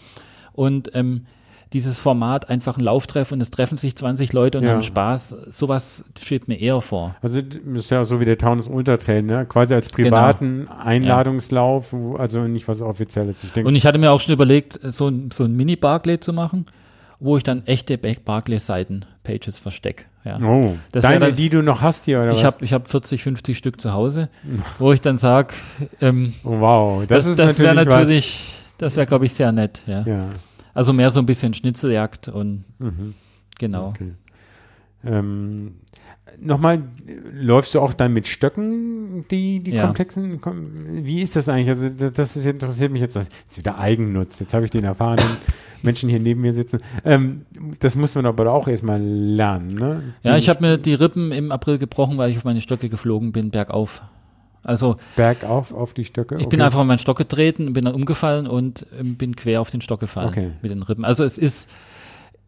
Und 0.51 0.91
ähm, 0.95 1.27
dieses 1.73 1.99
Format, 1.99 2.49
einfach 2.49 2.77
ein 2.77 2.83
Lauftreff 2.83 3.31
und 3.31 3.41
es 3.41 3.51
treffen 3.51 3.77
sich 3.77 3.95
20 3.95 4.31
Leute 4.33 4.57
und 4.57 4.63
Ja. 4.63 4.71
haben 4.71 4.81
Spaß, 4.81 5.29
sowas 5.47 6.05
steht 6.21 6.47
mir 6.47 6.59
eher 6.59 6.79
vor. 6.81 7.15
Also 7.21 7.41
das 7.41 7.59
ist 7.83 7.91
ja 7.91 8.03
so 8.05 8.19
wie 8.21 8.25
der 8.25 8.37
Taunus 8.37 8.67
Ultratrail, 8.69 9.21
ne? 9.23 9.45
Quasi 9.45 9.73
als 9.73 9.89
Genau. 9.91 10.09
privaten 10.15 10.67
Einladungslauf, 10.69 11.91
wo- 11.93 12.15
also 12.15 12.41
nicht 12.47 12.67
was 12.67 12.81
Offizielles. 12.81 13.43
Ich 13.43 13.51
denke, 13.51 13.67
Und 13.67 13.75
ich 13.75 13.85
hatte 13.85 13.97
mir 13.99 14.11
auch 14.11 14.21
schon 14.21 14.33
überlegt, 14.33 14.79
so 14.81 15.07
ein, 15.09 15.29
so 15.31 15.43
ein 15.43 15.55
Mini-Barclay 15.55 16.19
zu 16.19 16.31
machen, 16.33 16.65
wo 17.19 17.35
ich 17.35 17.43
dann 17.43 17.65
echte 17.65 17.97
Barclay-Seiten-Pages 17.97 19.57
verstecke. 19.57 20.05
Ja. 20.23 20.37
oh, 20.43 20.75
Das 20.91 21.03
wär 21.03 21.11
deine, 21.11 21.25
dann- 21.27 21.35
die 21.35 21.49
du 21.49 21.61
noch 21.63 21.81
hast 21.81 22.03
hier, 22.05 22.19
oder 22.21 22.31
Ich 22.31 22.39
was? 22.39 22.43
habe 22.45 22.65
ich 22.65 22.73
hab 22.73 22.87
40, 22.89 23.23
50 23.23 23.57
Stück 23.57 23.79
zu 23.79 23.93
Hause, 23.93 24.29
wo 24.77 24.91
ich 24.91 24.99
dann 25.01 25.17
sage, 25.17 25.53
ähm, 26.01 26.33
oh, 26.43 26.59
wow, 26.59 26.99
das, 27.01 27.09
das, 27.09 27.25
ist 27.27 27.39
das 27.39 27.59
wäre 27.59 27.75
natürlich, 27.75 27.95
natürlich, 27.97 28.65
das 28.77 28.95
wäre, 28.97 29.07
glaube 29.07 29.25
ich, 29.25 29.33
sehr 29.33 29.51
nett. 29.53 29.81
Ja. 29.87 30.01
Ja, 30.05 30.21
Also 30.77 30.93
mehr 30.93 31.09
so 31.09 31.19
ein 31.19 31.25
bisschen 31.25 31.53
Schnitzeljagd 31.55 32.27
und 32.27 32.63
mhm. 32.77 33.15
genau. 33.57 33.87
Okay. 33.89 34.11
Ähm, 35.03 35.75
Nochmal, 36.39 36.83
läufst 37.33 37.73
du 37.73 37.79
auch 37.79 37.93
dann 37.93 38.13
mit 38.13 38.27
Stöcken, 38.27 39.25
die, 39.31 39.63
die 39.63 39.71
Ja. 39.71 39.85
komplexen? 39.85 40.39
kom- 40.41 40.67
Wie 41.03 41.21
ist 41.21 41.35
das 41.35 41.47
eigentlich? 41.49 41.69
Also, 41.69 41.89
das- 41.89 42.35
ist, 42.35 42.45
interessiert 42.45 42.91
mich 42.91 43.01
jetzt. 43.01 43.15
Das 43.15 43.29
ist 43.49 43.57
wieder 43.57 43.79
Eigennutz. 43.79 44.39
Jetzt 44.39 44.53
habe 44.53 44.65
ich 44.65 44.69
den 44.69 44.83
erfahrenen 44.83 45.25
Menschen 45.83 46.09
hier 46.09 46.19
neben 46.19 46.41
mir 46.41 46.51
sitzen. 46.53 46.81
Ähm, 47.05 47.43
das 47.79 47.95
muss 47.95 48.13
man 48.13 48.25
aber 48.25 48.51
auch 48.51 48.67
erstmal 48.67 49.01
lernen, 49.01 49.73
ne? 49.75 50.03
Ja, 50.21 50.35
ich 50.37 50.49
habe 50.49 50.61
mir 50.61 50.77
die 50.77 50.93
Rippen 50.93 51.31
im 51.31 51.51
April 51.51 51.77
gebrochen, 51.79 52.17
weil 52.17 52.29
ich 52.29 52.37
auf 52.37 52.43
meine 52.43 52.61
Stöcke 52.61 52.89
geflogen 52.89 53.31
bin, 53.31 53.49
bergauf. 53.49 54.03
Also 54.67 54.97
Bergauf 55.15 55.73
auf 55.73 55.93
die 55.93 56.03
Stöcke. 56.03 56.35
ich 56.39 56.49
bin 56.49 56.61
einfach 56.61 56.79
auf 56.79 56.85
meinen 56.85 56.99
Stock 56.99 57.17
getreten, 57.17 57.73
bin 57.73 57.85
dann 57.85 57.95
umgefallen 57.95 58.47
und 58.47 58.85
ähm, 58.99 59.15
bin 59.15 59.35
quer 59.35 59.61
auf 59.61 59.71
den 59.71 59.81
Stock 59.81 59.99
gefallen 59.99 60.27
Okay. 60.27 60.51
mit 60.61 60.71
den 60.71 60.83
Rippen. 60.83 61.05
Also 61.05 61.23
es 61.23 61.37
ist, 61.37 61.69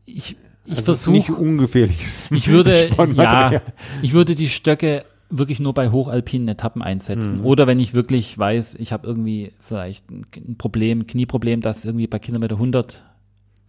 ich, 0.06 0.36
ich 0.66 0.78
also 0.78 0.92
ist 0.92 1.08
nicht 1.08 1.28
versuche, 1.28 1.42
ungefährliches 1.42 2.30
ich 2.32 2.50
würde, 2.50 2.90
ja, 3.16 3.62
ich 4.02 4.14
würde 4.14 4.36
die 4.36 4.50
Stöcke 4.50 5.04
wirklich 5.30 5.60
nur 5.60 5.74
bei 5.74 5.92
hochalpinen 5.92 6.48
Etappen 6.50 6.82
einsetzen. 6.82 7.40
Mhm. 7.40 7.46
Oder 7.46 7.68
wenn 7.68 7.80
ich 7.80 7.94
wirklich 7.94 8.38
weiß, 8.38 8.76
ich 8.76 8.92
habe 8.92 9.08
irgendwie 9.08 9.54
vielleicht 9.60 10.10
ein, 10.10 10.26
ein 10.36 10.58
Problem, 10.58 11.08
Knieproblem, 11.08 11.62
das 11.62 11.86
irgendwie 11.86 12.08
bei 12.08 12.20
Kilometer 12.20 12.56
100 12.56 13.04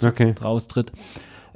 Okay. 0.02 0.34
raustritt. 0.42 0.90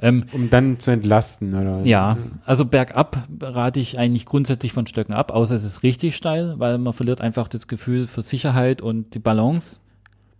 Ähm, 0.01 0.25
Um 0.33 0.49
dann 0.49 0.79
zu 0.79 0.91
entlasten, 0.91 1.55
oder? 1.55 1.85
Ja, 1.85 2.17
also 2.45 2.65
bergab 2.65 3.27
rate 3.41 3.79
ich 3.79 3.97
eigentlich 3.97 4.25
grundsätzlich 4.25 4.73
von 4.73 4.87
Stöcken 4.87 5.13
ab, 5.13 5.31
außer 5.31 5.55
es 5.55 5.63
ist 5.63 5.83
richtig 5.83 6.15
steil, 6.15 6.55
weil 6.57 6.77
man 6.77 6.93
verliert 6.93 7.21
einfach 7.21 7.47
das 7.47 7.67
Gefühl 7.67 8.07
für 8.07 8.21
Sicherheit 8.21 8.81
und 8.81 9.13
die 9.13 9.19
Balance. 9.19 9.79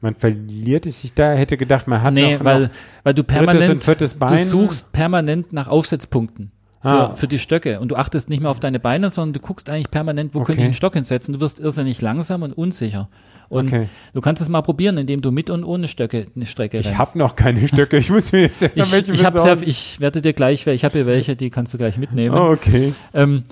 Man 0.02 0.15
verliert 0.15 0.86
es 0.86 1.02
sich 1.02 1.14
da, 1.14 1.34
hätte 1.34 1.57
gedacht, 1.57 1.88
man 1.88 2.02
hat 2.03 2.14
nee, 2.14 2.34
noch, 2.36 2.44
weil, 2.44 2.64
noch 2.64 2.69
weil 3.03 3.14
du 3.14 3.23
permanent, 3.23 3.88
du 3.88 4.38
suchst 4.38 4.91
permanent 4.91 5.53
nach 5.53 5.68
Aufsetzpunkten 5.68 6.52
für, 6.82 6.90
Ah. 6.90 7.15
für 7.15 7.27
die 7.27 7.40
Stöcke 7.40 7.80
und 7.80 7.88
du 7.90 7.95
achtest 7.95 8.30
nicht 8.30 8.41
mehr 8.41 8.52
auf 8.52 8.60
deine 8.60 8.80
Beine, 8.80 9.10
sondern 9.10 9.34
du 9.34 9.40
guckst 9.40 9.69
eigentlich 9.69 9.90
permanent, 9.90 10.36
wo 10.36 10.40
könnte 10.40 10.52
ich 10.52 10.57
Okay. 10.60 10.65
einen 10.65 10.73
Stock 10.73 10.94
hinsetzen. 10.94 11.34
Du 11.34 11.40
wirst 11.40 11.60
irrsinnig 11.60 12.02
langsam 12.02 12.44
und 12.44 12.53
unsicher. 12.53 13.10
Und 13.50 13.68
Okay. 13.68 13.90
du 14.14 14.22
kannst 14.22 14.42
es 14.42 14.50
mal 14.50 14.62
probieren, 14.62 14.98
indem 14.98 15.22
du 15.22 15.32
mit 15.32 15.50
und 15.50 15.64
ohne 15.64 15.88
Stöcke 15.88 16.28
eine 16.36 16.46
Strecke 16.46 16.78
Ich 16.80 16.88
rennst. 16.88 16.98
habe 17.00 17.18
noch 17.20 17.36
keine 17.36 17.68
Stöcke. 17.68 17.98
Ich 17.98 18.10
muss 18.10 18.32
mir 18.32 18.42
jetzt 18.42 18.62
ja 18.62 18.70
ich, 18.74 18.92
welche 18.92 19.14
ich, 19.14 19.22
ja, 19.22 19.56
ich 19.62 20.00
werde 20.00 20.22
dir 20.22 20.34
gleich, 20.34 20.66
ich 20.68 20.84
habe 20.86 20.94
hier 20.98 21.06
welche, 21.06 21.36
die 21.36 21.50
kannst 21.50 21.74
du 21.74 21.78
gleich 21.78 21.98
mitnehmen. 21.98 22.36
Oh, 22.36 22.52
okay. 22.52 22.94
Ähm, 23.14 23.44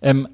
ähm, 0.00 0.26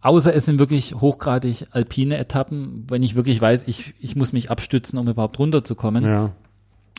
außer 0.00 0.34
es 0.34 0.46
sind 0.46 0.58
wirklich 0.58 0.94
hochgradig 0.94 1.66
alpine 1.70 2.18
Etappen, 2.18 2.86
wenn 2.88 3.02
ich 3.02 3.14
wirklich 3.14 3.40
weiß, 3.40 3.66
ich, 3.68 3.94
ich 4.00 4.16
muss 4.16 4.32
mich 4.32 4.50
abstützen, 4.50 4.98
um 4.98 5.08
überhaupt 5.08 5.38
runterzukommen. 5.38 6.04
Ja. 6.04 6.32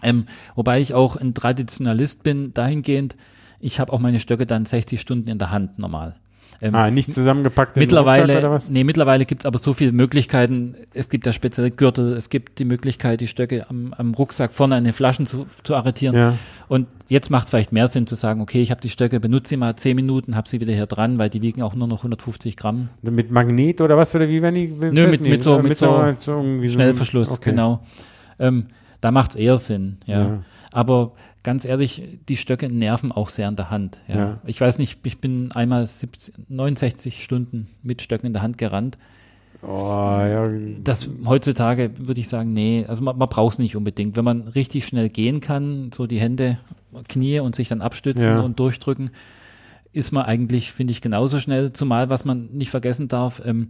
Ähm, 0.03 0.25
wobei 0.55 0.81
ich 0.81 0.93
auch 0.93 1.15
ein 1.15 1.33
Traditionalist 1.33 2.23
bin, 2.23 2.53
dahingehend, 2.53 3.15
ich 3.59 3.79
habe 3.79 3.93
auch 3.93 3.99
meine 3.99 4.19
Stöcke 4.19 4.45
dann 4.45 4.65
60 4.65 4.99
Stunden 4.99 5.29
in 5.29 5.39
der 5.39 5.51
Hand 5.51 5.79
normal. 5.79 6.15
Ähm, 6.61 6.75
ah, 6.75 6.89
nicht 6.89 7.13
zusammengepackt 7.13 7.75
mittlerweile, 7.75 8.37
oder 8.37 8.51
was? 8.51 8.69
nee, 8.69 8.83
mittlerweile 8.83 9.25
gibt 9.25 9.41
es 9.41 9.45
aber 9.45 9.57
so 9.57 9.73
viele 9.73 9.91
Möglichkeiten. 9.91 10.75
Es 10.93 11.09
gibt 11.09 11.25
ja 11.25 11.33
spezielle 11.33 11.71
Gürtel, 11.71 12.13
es 12.13 12.29
gibt 12.29 12.59
die 12.59 12.65
Möglichkeit, 12.65 13.21
die 13.21 13.27
Stöcke 13.27 13.69
am, 13.69 13.93
am 13.97 14.13
Rucksack 14.13 14.53
vorne 14.53 14.75
an 14.75 14.83
den 14.83 14.93
Flaschen 14.93 15.27
zu, 15.27 15.45
zu 15.63 15.75
arretieren. 15.75 16.15
Ja. 16.15 16.37
Und 16.67 16.87
jetzt 17.07 17.29
macht 17.29 17.45
es 17.45 17.49
vielleicht 17.51 17.71
mehr 17.71 17.87
Sinn 17.87 18.07
zu 18.07 18.15
sagen, 18.15 18.41
okay, 18.41 18.61
ich 18.61 18.71
habe 18.71 18.81
die 18.81 18.89
Stöcke, 18.89 19.19
benutze 19.19 19.49
sie 19.49 19.57
mal 19.57 19.75
zehn 19.75 19.95
Minuten, 19.95 20.35
habe 20.35 20.49
sie 20.49 20.59
wieder 20.59 20.73
hier 20.73 20.87
dran, 20.87 21.17
weil 21.17 21.29
die 21.29 21.41
wiegen 21.41 21.61
auch 21.61 21.75
nur 21.75 21.87
noch 21.87 21.99
150 21.99 22.57
Gramm. 22.57 22.89
Mit 23.01 23.31
Magnet 23.31 23.81
oder 23.81 23.97
was? 23.97 24.15
Oder 24.15 24.27
wie 24.27 24.41
werden 24.41 24.55
die? 24.55 24.67
Nö, 24.67 25.07
mit, 25.07 25.21
mit 25.21 25.43
so, 25.43 25.59
mit 25.61 25.77
so, 25.77 25.87
irgendwie 26.27 26.67
so- 26.67 26.73
Schnellverschluss, 26.73 27.31
okay. 27.31 27.51
genau. 27.51 27.81
Ähm, 28.39 28.67
da 29.01 29.11
macht 29.11 29.31
es 29.31 29.35
eher 29.35 29.57
Sinn, 29.57 29.97
ja. 30.05 30.19
Ja. 30.19 30.43
Aber 30.71 31.11
ganz 31.45 31.63
ehrlich, 31.63 32.03
die 32.27 32.35
Stöcke 32.35 32.67
nerven 32.67 33.13
auch 33.13 33.29
sehr 33.29 33.47
in 33.47 33.55
der 33.55 33.69
Hand. 33.69 33.99
Ja. 34.09 34.15
Ja. 34.15 34.37
Ich 34.45 34.59
weiß 34.59 34.77
nicht, 34.79 34.99
ich 35.05 35.19
bin 35.19 35.53
einmal 35.53 35.87
70, 35.87 36.33
69 36.49 37.23
Stunden 37.23 37.67
mit 37.83 38.01
Stöcken 38.01 38.27
in 38.27 38.33
der 38.33 38.41
Hand 38.41 38.57
gerannt. 38.57 38.97
Oh, 39.61 39.67
ja. 40.19 40.47
Das 40.83 41.09
heutzutage 41.25 41.91
würde 41.97 42.19
ich 42.19 42.27
sagen, 42.27 42.53
nee, 42.53 42.85
also 42.87 43.01
man, 43.01 43.17
man 43.17 43.29
braucht 43.29 43.53
es 43.53 43.59
nicht 43.59 43.75
unbedingt. 43.75 44.17
Wenn 44.17 44.25
man 44.25 44.41
richtig 44.49 44.85
schnell 44.85 45.09
gehen 45.09 45.39
kann, 45.39 45.91
so 45.95 46.05
die 46.05 46.19
Hände, 46.19 46.59
Knie 47.07 47.39
und 47.39 47.55
sich 47.55 47.69
dann 47.69 47.81
abstützen 47.81 48.25
Ja. 48.27 48.39
und 48.41 48.59
durchdrücken, 48.59 49.11
ist 49.93 50.11
man 50.11 50.25
eigentlich, 50.25 50.71
finde 50.71 50.91
ich, 50.91 51.01
genauso 51.01 51.39
schnell. 51.39 51.71
Zumal, 51.71 52.09
was 52.09 52.25
man 52.25 52.49
nicht 52.51 52.69
vergessen 52.69 53.07
darf, 53.07 53.41
ähm, 53.45 53.69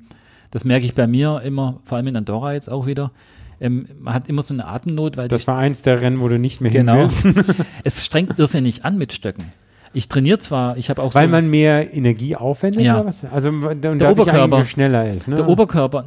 das 0.51 0.65
merke 0.65 0.85
ich 0.85 0.95
bei 0.95 1.07
mir 1.07 1.41
immer, 1.43 1.79
vor 1.83 1.97
allem 1.97 2.07
in 2.07 2.17
Andorra 2.17 2.53
jetzt 2.53 2.69
auch 2.69 2.87
wieder, 2.87 3.11
ähm, 3.59 3.87
man 3.99 4.13
hat 4.13 4.29
immer 4.29 4.41
so 4.41 4.53
eine 4.53 4.67
Atemnot, 4.67 5.17
weil 5.17 5.27
Das 5.27 5.47
war 5.47 5.57
eins 5.57 5.81
der 5.81 6.01
Rennen, 6.01 6.19
wo 6.19 6.27
du 6.27 6.37
nicht 6.39 6.61
mehr 6.61 6.71
Genau. 6.71 7.07
hin 7.07 7.35
willst, 7.35 7.55
es 7.83 8.05
strengt 8.05 8.37
irrsinnig 8.39 8.85
an 8.85 8.97
mit 8.97 9.13
Stöcken. 9.13 9.45
Ich 9.93 10.09
trainiere 10.09 10.39
zwar, 10.39 10.75
ich 10.77 10.89
habe 10.89 11.01
auch 11.01 11.15
weil 11.15 11.27
so 11.27 11.31
man 11.31 11.49
mehr 11.49 11.93
Energie 11.93 12.35
aufwendet 12.35 12.81
Ja. 12.83 12.95
oder 12.99 13.05
was? 13.07 13.23
Also 13.25 13.51
Der 13.73 14.11
Oberkörper. 14.11 14.65
schneller 14.65 15.11
ist, 15.13 15.27
ne? 15.29 15.35
der 15.35 15.47
Oberkörper, 15.47 16.03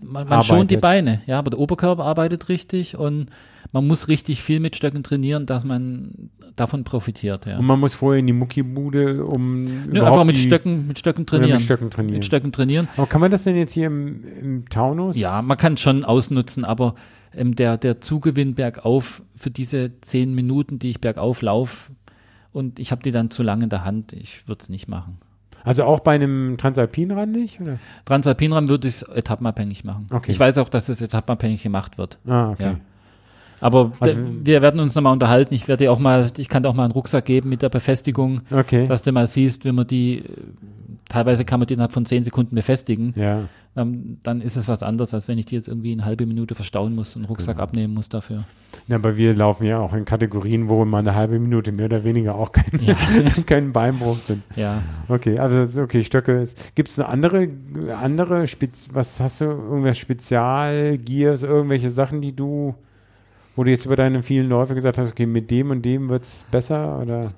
man, 0.00 0.28
man 0.28 0.42
schont 0.42 0.70
die. 0.70 0.76
Beine, 0.76 1.22
ja, 1.26 1.38
aber 1.40 1.50
der 1.50 1.58
Oberkörper 1.58 2.04
arbeitet 2.04 2.48
richtig 2.48 2.96
und 2.96 3.26
man 3.74 3.88
muss 3.88 4.06
richtig 4.06 4.40
viel 4.40 4.60
mit 4.60 4.76
Stöcken 4.76 5.02
trainieren, 5.02 5.46
dass 5.46 5.64
man 5.64 6.30
davon 6.54 6.84
profitiert. 6.84 7.44
Ja. 7.44 7.58
Und 7.58 7.66
man 7.66 7.80
muss 7.80 7.92
vorher 7.92 8.20
in 8.20 8.26
die 8.28 8.32
Muckibude, 8.32 9.24
um 9.24 9.66
überhaupt 9.86 10.12
einfach 10.12 10.24
mit 10.24 10.38
Stöcken, 10.38 10.86
mit 10.86 10.96
Stöcken 10.96 11.26
trainieren. 11.26 11.54
mit 11.54 11.60
Stöcken 11.60 11.90
trainieren. 11.90 12.14
Mit 12.14 12.24
Stöcken 12.24 12.52
trainieren. 12.52 12.86
Aber 12.96 13.08
kann 13.08 13.20
man 13.20 13.32
das 13.32 13.42
denn 13.42 13.56
jetzt 13.56 13.72
hier 13.72 13.88
im, 13.88 14.22
im 14.40 14.68
Taunus? 14.68 15.16
Ja, 15.16 15.42
man 15.42 15.56
kann 15.56 15.74
es 15.74 15.80
schon 15.80 16.04
ausnutzen, 16.04 16.64
aber 16.64 16.94
ähm, 17.34 17.56
der, 17.56 17.76
der 17.76 18.00
Zugewinn 18.00 18.54
bergauf 18.54 19.24
für 19.34 19.50
diese 19.50 20.00
zehn 20.02 20.36
Minuten, 20.36 20.78
die 20.78 20.90
ich 20.90 21.00
bergauf 21.00 21.42
laufe, 21.42 21.90
und 22.52 22.78
ich 22.78 22.92
habe 22.92 23.02
die 23.02 23.10
dann 23.10 23.32
zu 23.32 23.42
lange 23.42 23.64
in 23.64 23.70
der 23.70 23.84
Hand, 23.84 24.12
ich 24.12 24.46
würde 24.46 24.62
es 24.62 24.68
nicht 24.68 24.86
machen. 24.86 25.18
Also 25.64 25.82
auch 25.82 25.98
bei 25.98 26.14
einem 26.14 26.58
Transalpinrad 26.58 27.28
nicht? 27.28 27.60
Oder? 27.60 27.80
Transalpinrad 28.04 28.68
würde 28.68 28.86
ich 28.86 28.94
es 28.94 29.02
etappenabhängig 29.02 29.82
machen. 29.82 30.06
Okay. 30.12 30.30
Ich 30.30 30.38
weiß 30.38 30.58
auch, 30.58 30.68
dass 30.68 30.88
es 30.88 31.00
etappenabhängig 31.00 31.64
gemacht 31.64 31.98
wird. 31.98 32.20
Ah, 32.24 32.50
okay. 32.50 32.62
Ja. 32.62 32.76
Aber 33.60 33.92
Also- 34.00 34.18
wir 34.42 34.60
werden 34.62 34.80
uns 34.80 34.94
nochmal 34.94 35.12
unterhalten. 35.12 35.54
Ich 35.54 35.68
werde 35.68 35.84
dir 35.84 35.92
auch 35.92 35.98
mal, 35.98 36.30
ich 36.36 36.48
kann 36.48 36.62
dir 36.62 36.68
auch 36.68 36.74
mal 36.74 36.84
einen 36.84 36.92
Rucksack 36.92 37.24
geben 37.24 37.48
mit 37.48 37.62
der 37.62 37.68
Befestigung, 37.70 38.40
Okay. 38.50 38.86
dass 38.86 39.02
du 39.02 39.12
mal 39.12 39.26
siehst, 39.26 39.64
wenn 39.64 39.74
man 39.74 39.86
die, 39.86 40.22
teilweise 41.08 41.44
kann 41.44 41.60
man 41.60 41.66
die 41.66 41.74
innerhalb 41.74 41.92
von 41.92 42.06
zehn 42.06 42.22
Sekunden 42.22 42.54
befestigen. 42.54 43.12
ja. 43.16 43.40
Dann, 43.76 44.18
dann 44.22 44.40
ist 44.40 44.54
es 44.54 44.68
was 44.68 44.84
anderes, 44.84 45.14
als 45.14 45.26
wenn 45.26 45.36
ich 45.36 45.46
die 45.46 45.56
jetzt 45.56 45.66
irgendwie 45.66 45.90
eine 45.90 46.04
halbe 46.04 46.26
Minute 46.26 46.54
verstauen 46.54 46.94
muss 46.94 47.16
und 47.16 47.22
einen 47.22 47.26
Rucksack 47.28 47.56
Genau. 47.56 47.64
abnehmen 47.64 47.92
muss 47.92 48.08
dafür. 48.08 48.44
ja, 48.86 48.94
aber 48.94 49.16
wir 49.16 49.34
laufen 49.34 49.64
ja 49.66 49.80
auch 49.80 49.94
in 49.94 50.04
Kategorien, 50.04 50.68
wo 50.68 50.84
mal 50.84 50.98
eine 50.98 51.16
halbe 51.16 51.40
Minute 51.40 51.72
mehr 51.72 51.86
oder 51.86 52.04
weniger 52.04 52.36
auch 52.36 52.52
kein, 52.52 52.70
Ja. 52.80 52.94
kein 53.46 53.72
Beinbruch 53.72 54.20
sind. 54.20 54.44
Ja. 54.54 54.80
Okay, 55.08 55.40
also 55.40 55.82
okay, 55.82 56.04
Stöcke. 56.04 56.46
Gibt 56.76 56.88
es 56.90 57.00
eine 57.00 57.08
andere, 57.08 57.48
andere 58.00 58.46
Spez 58.46 58.90
was 58.92 59.18
hast 59.18 59.40
du, 59.40 59.46
irgendwas 59.46 59.98
Spezialgears, 59.98 61.42
irgendwelche 61.42 61.90
Sachen, 61.90 62.20
die 62.20 62.34
du, 62.34 62.76
wo 63.56 63.64
du 63.64 63.70
jetzt 63.70 63.86
über 63.86 63.96
deine 63.96 64.22
vielen 64.22 64.48
Läufe 64.48 64.74
gesagt 64.74 64.98
hast, 64.98 65.10
okay, 65.12 65.26
mit 65.26 65.50
dem 65.50 65.70
und 65.70 65.82
dem 65.82 66.08
wird 66.08 66.22
es 66.24 66.46
besser 66.50 67.00
oder? 67.00 67.32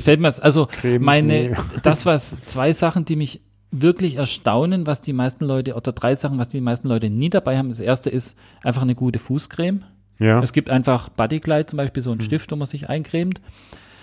Fällt 0.00 0.20
mir 0.20 0.28
jetzt- 0.28 0.42
also 0.42 0.66
Cremes, 0.66 1.04
meine, 1.04 1.56
das 1.82 2.04
was 2.06 2.40
zwei 2.42 2.72
Sachen, 2.72 3.04
die 3.04 3.16
mich 3.16 3.40
wirklich 3.70 4.16
erstaunen, 4.16 4.86
was 4.86 5.00
die 5.00 5.12
meisten 5.12 5.44
Leute, 5.44 5.74
oder 5.74 5.92
drei 5.92 6.14
Sachen, 6.16 6.38
was 6.38 6.48
die 6.48 6.60
meisten 6.60 6.88
Leute 6.88 7.08
nie 7.08 7.30
dabei 7.30 7.56
haben. 7.56 7.68
Das 7.68 7.80
erste 7.80 8.10
ist 8.10 8.36
einfach 8.64 8.82
eine 8.82 8.94
gute 8.94 9.18
Fußcreme. 9.18 9.82
Ja. 10.18 10.40
Es 10.40 10.52
gibt 10.52 10.68
einfach 10.70 11.08
Bodyglide 11.08 11.66
zum 11.66 11.76
Beispiel, 11.78 12.02
so 12.02 12.10
einen 12.10 12.20
Stift, 12.20 12.50
wo 12.52 12.56
man 12.56 12.66
sich 12.66 12.88
eincremt. 12.90 13.40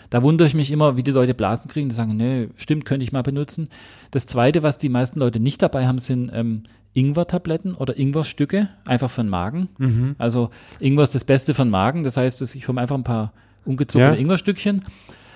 Da 0.09 0.23
wundere 0.23 0.47
ich 0.47 0.53
mich 0.53 0.71
immer, 0.71 0.95
wie 0.95 1.03
die 1.03 1.11
Leute 1.11 1.33
Blasen 1.33 1.69
kriegen. 1.69 1.89
Die 1.89 1.95
sagen, 1.95 2.15
nee, 2.15 2.47
stimmt, 2.55 2.85
könnte 2.85 3.03
ich 3.03 3.11
mal 3.11 3.23
benutzen. 3.23 3.67
Das 4.11 4.25
zweite, 4.25 4.63
was 4.63 4.77
die 4.77 4.89
meisten 4.89 5.19
Leute 5.19 5.39
nicht 5.41 5.61
dabei 5.61 5.85
haben, 5.85 5.99
sind 5.99 6.31
ähm, 6.33 6.63
Ingwer-Tabletten 6.97 7.75
oder 7.75 7.97
Ingwer-Stücke, 7.97 8.69
einfach 8.87 9.09
für 9.11 9.21
den 9.21 9.29
Magen. 9.29 9.69
Mhm. 9.77 10.15
Also 10.17 10.49
Ingwer 10.79 11.03
ist 11.03 11.13
das 11.15 11.23
Beste 11.25 11.53
für 11.53 11.63
den 11.63 11.69
Magen. 11.69 12.03
Das 12.03 12.17
heißt, 12.17 12.41
ich 12.55 12.67
hole 12.67 12.81
einfach 12.81 12.95
ein 12.95 13.03
paar 13.03 13.33
ungezuckerte 13.65 14.15
Ja. 14.15 14.19
Ingwerstückchen. 14.21 14.83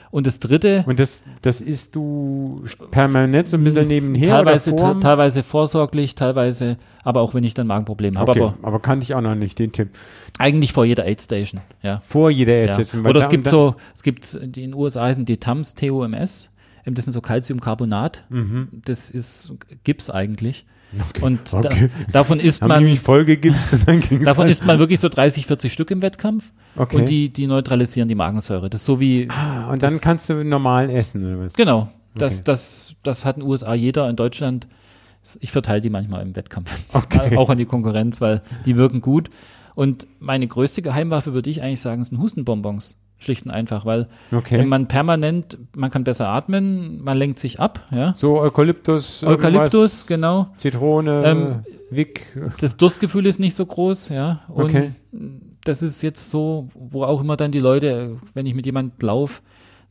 Und 0.09 0.27
das 0.27 0.41
dritte, 0.41 0.83
Und 0.87 0.99
das, 0.99 1.23
das 1.41 1.61
isst 1.61 1.95
du 1.95 2.65
permanent 2.91 3.47
so 3.47 3.55
ein 3.55 3.63
bisschen 3.63 3.87
nebenher 3.87 4.29
teilweise, 4.43 4.73
oder 4.73 4.99
teilweise 4.99 5.41
vorsorglich, 5.41 6.15
teilweise, 6.15 6.75
aber 7.05 7.21
auch 7.21 7.33
wenn 7.33 7.45
ich 7.45 7.53
dann 7.53 7.65
Magenprobleme 7.67 8.19
habe. 8.19 8.31
okay, 8.31 8.41
Aber 8.41 8.57
aber 8.67 8.79
kannte 8.81 9.05
ich 9.05 9.13
auch 9.15 9.21
noch 9.21 9.35
nicht 9.35 9.57
den 9.57 9.71
Tipp. 9.71 9.87
eigentlich 10.37 10.73
vor 10.73 10.83
jeder 10.83 11.05
Aid 11.05 11.21
Station. 11.21 11.61
Ja. 11.81 12.01
Vor 12.01 12.29
jeder 12.29 12.55
Ja. 12.65 12.77
Erzählung. 12.77 13.05
Oder 13.05 13.21
es 13.21 13.29
gibt 13.29 13.47
so, 13.47 13.75
es 13.95 14.03
gibt 14.03 14.33
in 14.33 14.51
den 14.51 14.73
USA 14.73 15.03
heißen 15.03 15.23
die 15.23 15.37
TAMS, 15.37 15.75
TOMS. 15.75 16.49
ähm, 16.85 16.93
Das 16.93 17.05
sind 17.05 17.13
so 17.13 17.21
Calciumcarbonat. 17.21 18.25
Das 18.83 19.11
ist 19.11 19.53
Gips 19.85 20.09
eigentlich. 20.09 20.65
Und 21.21 21.39
da, 21.53 21.57
Mhm. 21.59 21.65
Okay. 21.65 21.89
davon 22.11 22.39
isst 22.39 22.65
man, 22.65 22.97
vollgegipst 22.97 23.73
und 23.73 23.87
dann 23.87 23.99
ging's 24.01 24.25
davon 24.25 24.43
halt. 24.43 24.51
isst 24.51 24.65
man 24.65 24.77
wirklich 24.79 24.99
so 24.99 25.07
30, 25.09 25.45
40 25.45 25.71
Stück 25.71 25.89
im 25.91 26.01
Wettkampf. 26.01 26.51
Okay. 26.75 26.97
Und 26.97 27.09
die, 27.09 27.29
die 27.29 27.47
neutralisieren 27.47 28.07
die 28.09 28.15
Magensäure. 28.15 28.69
Das 28.69 28.81
ist 28.81 28.85
so 28.85 28.99
wie, 28.99 29.27
Ah, 29.29 29.71
und 29.71 29.81
dann 29.83 29.93
das- 29.93 30.01
kannst 30.01 30.29
du 30.29 30.43
normal 30.43 30.89
essen 30.89 31.25
oder 31.25 31.45
was? 31.45 31.53
genau, 31.53 31.89
das, 32.15 32.35
Okay. 32.35 32.41
das, 32.45 32.93
das 33.03 33.25
hat 33.25 33.37
in 33.37 33.43
den 33.43 33.49
USA 33.49 33.73
jeder, 33.73 34.09
in 34.09 34.15
Deutschland. 34.15 34.67
Ich 35.39 35.51
verteile 35.51 35.81
die 35.81 35.89
manchmal 35.89 36.23
im 36.23 36.35
Wettkampf. 36.35 36.71
Okay. 36.93 37.37
Auch 37.37 37.49
an 37.49 37.57
die 37.57 37.65
Konkurrenz, 37.65 38.19
weil 38.21 38.41
die 38.65 38.75
wirken 38.75 39.01
gut. 39.01 39.29
Und 39.75 40.07
meine 40.19 40.45
größte 40.47 40.81
Geheimwaffe, 40.81 41.33
würde 41.33 41.49
ich 41.49 41.61
eigentlich 41.61 41.79
sagen, 41.79 42.03
sind 42.03 42.17
Hustenbonbons. 42.19 42.97
Schlicht 43.21 43.45
und 43.45 43.51
einfach, 43.51 43.85
weil 43.85 44.07
Okay. 44.31 44.57
wenn 44.57 44.67
man 44.67 44.87
permanent, 44.87 45.57
man 45.75 45.91
kann 45.91 46.03
besser 46.03 46.27
atmen, 46.27 47.03
man 47.03 47.17
lenkt 47.17 47.37
sich 47.39 47.59
ab, 47.59 47.87
ja. 47.91 48.13
So 48.15 48.39
Eukalyptus. 48.39 49.23
Eukalyptus, 49.23 50.07
genau. 50.07 50.47
Zitrone, 50.57 51.23
Ähm, 51.25 51.55
Wick. 51.91 52.37
Das 52.59 52.77
Durstgefühl 52.77 53.25
ist 53.27 53.39
nicht 53.39 53.55
so 53.55 53.65
groß, 53.65 54.09
ja. 54.09 54.41
Und 54.47 54.65
Okay. 54.65 54.91
das 55.63 55.81
ist 55.83 56.01
jetzt 56.01 56.31
so, 56.31 56.67
wo 56.73 57.03
auch 57.03 57.21
immer 57.21 57.37
dann 57.37 57.51
die 57.51 57.59
Leute, 57.59 58.17
wenn 58.33 58.45
ich 58.45 58.55
mit 58.55 58.65
jemand 58.65 59.01
laufe, 59.03 59.41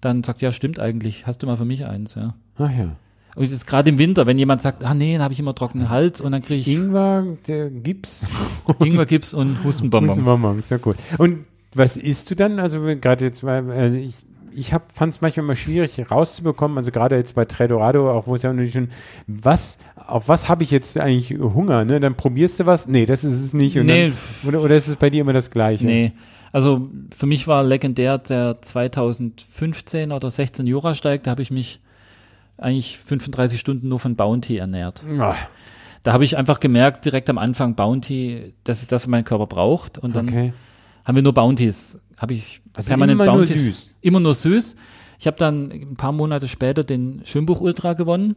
dann 0.01 0.25
sagt, 0.25 0.41
ja, 0.43 0.51
stimmt 0.51 0.81
eigentlich, 0.81 1.27
hast 1.27 1.43
du 1.43 1.47
mal 1.47 1.57
für 1.57 1.65
mich 1.65 1.87
eins, 1.87 2.15
ja. 2.17 2.35
Ach 2.59 2.71
ja. 2.71 2.97
Und 3.37 3.49
jetzt 3.49 3.65
gerade 3.67 3.91
im 3.91 3.99
Winter, 3.99 4.27
wenn 4.27 4.39
jemand 4.41 4.61
sagt, 4.61 4.83
ah 4.83 4.93
nee, 4.93 5.13
dann 5.13 5.23
habe 5.23 5.33
ich 5.33 5.39
immer 5.39 5.55
trockenen 5.55 5.89
Hals 5.89 6.21
und 6.21 6.33
dann 6.33 6.43
kriege 6.43 6.63
ich 6.63 6.69
Ingwer, 6.69 7.25
der 7.47 7.71
Gips. 7.71 8.27
Ingwergips 8.81 9.33
und 9.35 9.59
Hustenbonbons. 9.65 10.17
Hustenbonbons, 10.19 10.69
ja 10.69 10.79
gut. 10.79 10.97
Und 11.17 11.45
was 11.75 11.97
isst 11.97 12.31
du 12.31 12.37
dann? 12.37 12.59
Also 12.59 12.81
gerade 12.83 13.25
jetzt, 13.25 13.45
weil, 13.45 13.71
also 13.71 13.97
ich, 13.97 14.15
ich 14.53 14.73
fand 14.93 15.13
es 15.13 15.21
manchmal 15.21 15.45
immer 15.45 15.57
schwierig 15.57 16.11
rauszubekommen, 16.11 16.79
also 16.79 16.91
gerade 16.91 17.17
jetzt 17.17 17.35
bei 17.35 17.45
Tredorado, 17.45 18.11
auch 18.11 18.27
wo 18.27 18.35
es 18.35 18.43
ja 18.43 18.53
natürlich 18.53 18.73
schon, 18.73 18.89
was, 19.27 19.79
auf 19.95 20.29
was 20.29 20.49
habe 20.49 20.65
ich 20.65 20.71
jetzt 20.71 20.99
eigentlich 20.99 21.39
Hunger, 21.39 21.85
ne? 21.85 22.01
Dann 22.01 22.17
probierst 22.17 22.61
du 22.61 22.67
was? 22.67 22.89
Nee, 22.89 23.07
das 23.07 23.25
ist 23.25 23.41
es 23.41 23.53
nicht. 23.53 23.77
Nee. 23.77 24.09
Dann, 24.09 24.49
oder, 24.49 24.63
oder 24.63 24.77
ist 24.77 24.89
es 24.89 24.97
bei 24.97 25.11
dir 25.11 25.21
immer 25.21 25.33
das 25.33 25.51
Gleiche? 25.51 25.87
Nee. 25.87 26.13
Also 26.53 26.89
für 27.17 27.27
mich 27.27 27.47
war 27.47 27.63
legendär 27.63 28.19
der 28.19 28.61
2015 28.61 30.11
oder 30.11 30.31
16 30.31 30.67
Jurasteig, 30.67 31.23
da 31.23 31.31
habe 31.31 31.43
ich 31.43 31.53
mich 31.53 31.81
eigentlich 32.59 32.99
35 32.99 33.59
Stunden 33.59 33.89
nur 33.89 34.01
von 34.01 34.17
Bounty 34.17 34.57
ernährt. 34.57 35.03
Ah, 35.19 35.37
Da 36.03 36.13
habe 36.13 36.25
ich 36.25 36.37
einfach 36.37 36.61
gemerkt, 36.61 37.05
direkt 37.05 37.31
am 37.31 37.39
Anfang, 37.39 37.75
Bounty, 37.77 38.55
das 38.65 38.83
ist 38.83 38.91
das, 38.91 39.03
was 39.05 39.09
mein 39.09 39.25
Körper 39.25 39.47
braucht. 39.47 39.99
Und 39.99 40.17
dann 40.17 40.29
okay. 40.29 40.53
Haben 41.05 41.17
wir 41.17 41.23
nur 41.23 41.35
Bounties. 41.35 41.99
Habe 42.19 42.35
ich 42.35 42.61
Also 42.75 42.89
permanent 42.89 43.21
immer 43.21 43.27
nur 43.33 43.45
Bounties. 43.47 43.63
süß. 43.65 43.91
Immer 44.03 44.21
nur 44.21 44.35
süß. 44.35 44.77
Ich 45.19 45.27
habe 45.27 45.37
dann 45.37 45.71
ein 45.71 45.97
paar 45.97 46.13
Monate 46.13 46.49
später 46.49 46.85
den 46.85 47.23
Schönbuch 47.25 47.61
Ultra 47.61 47.95
gewonnen. 47.95 48.37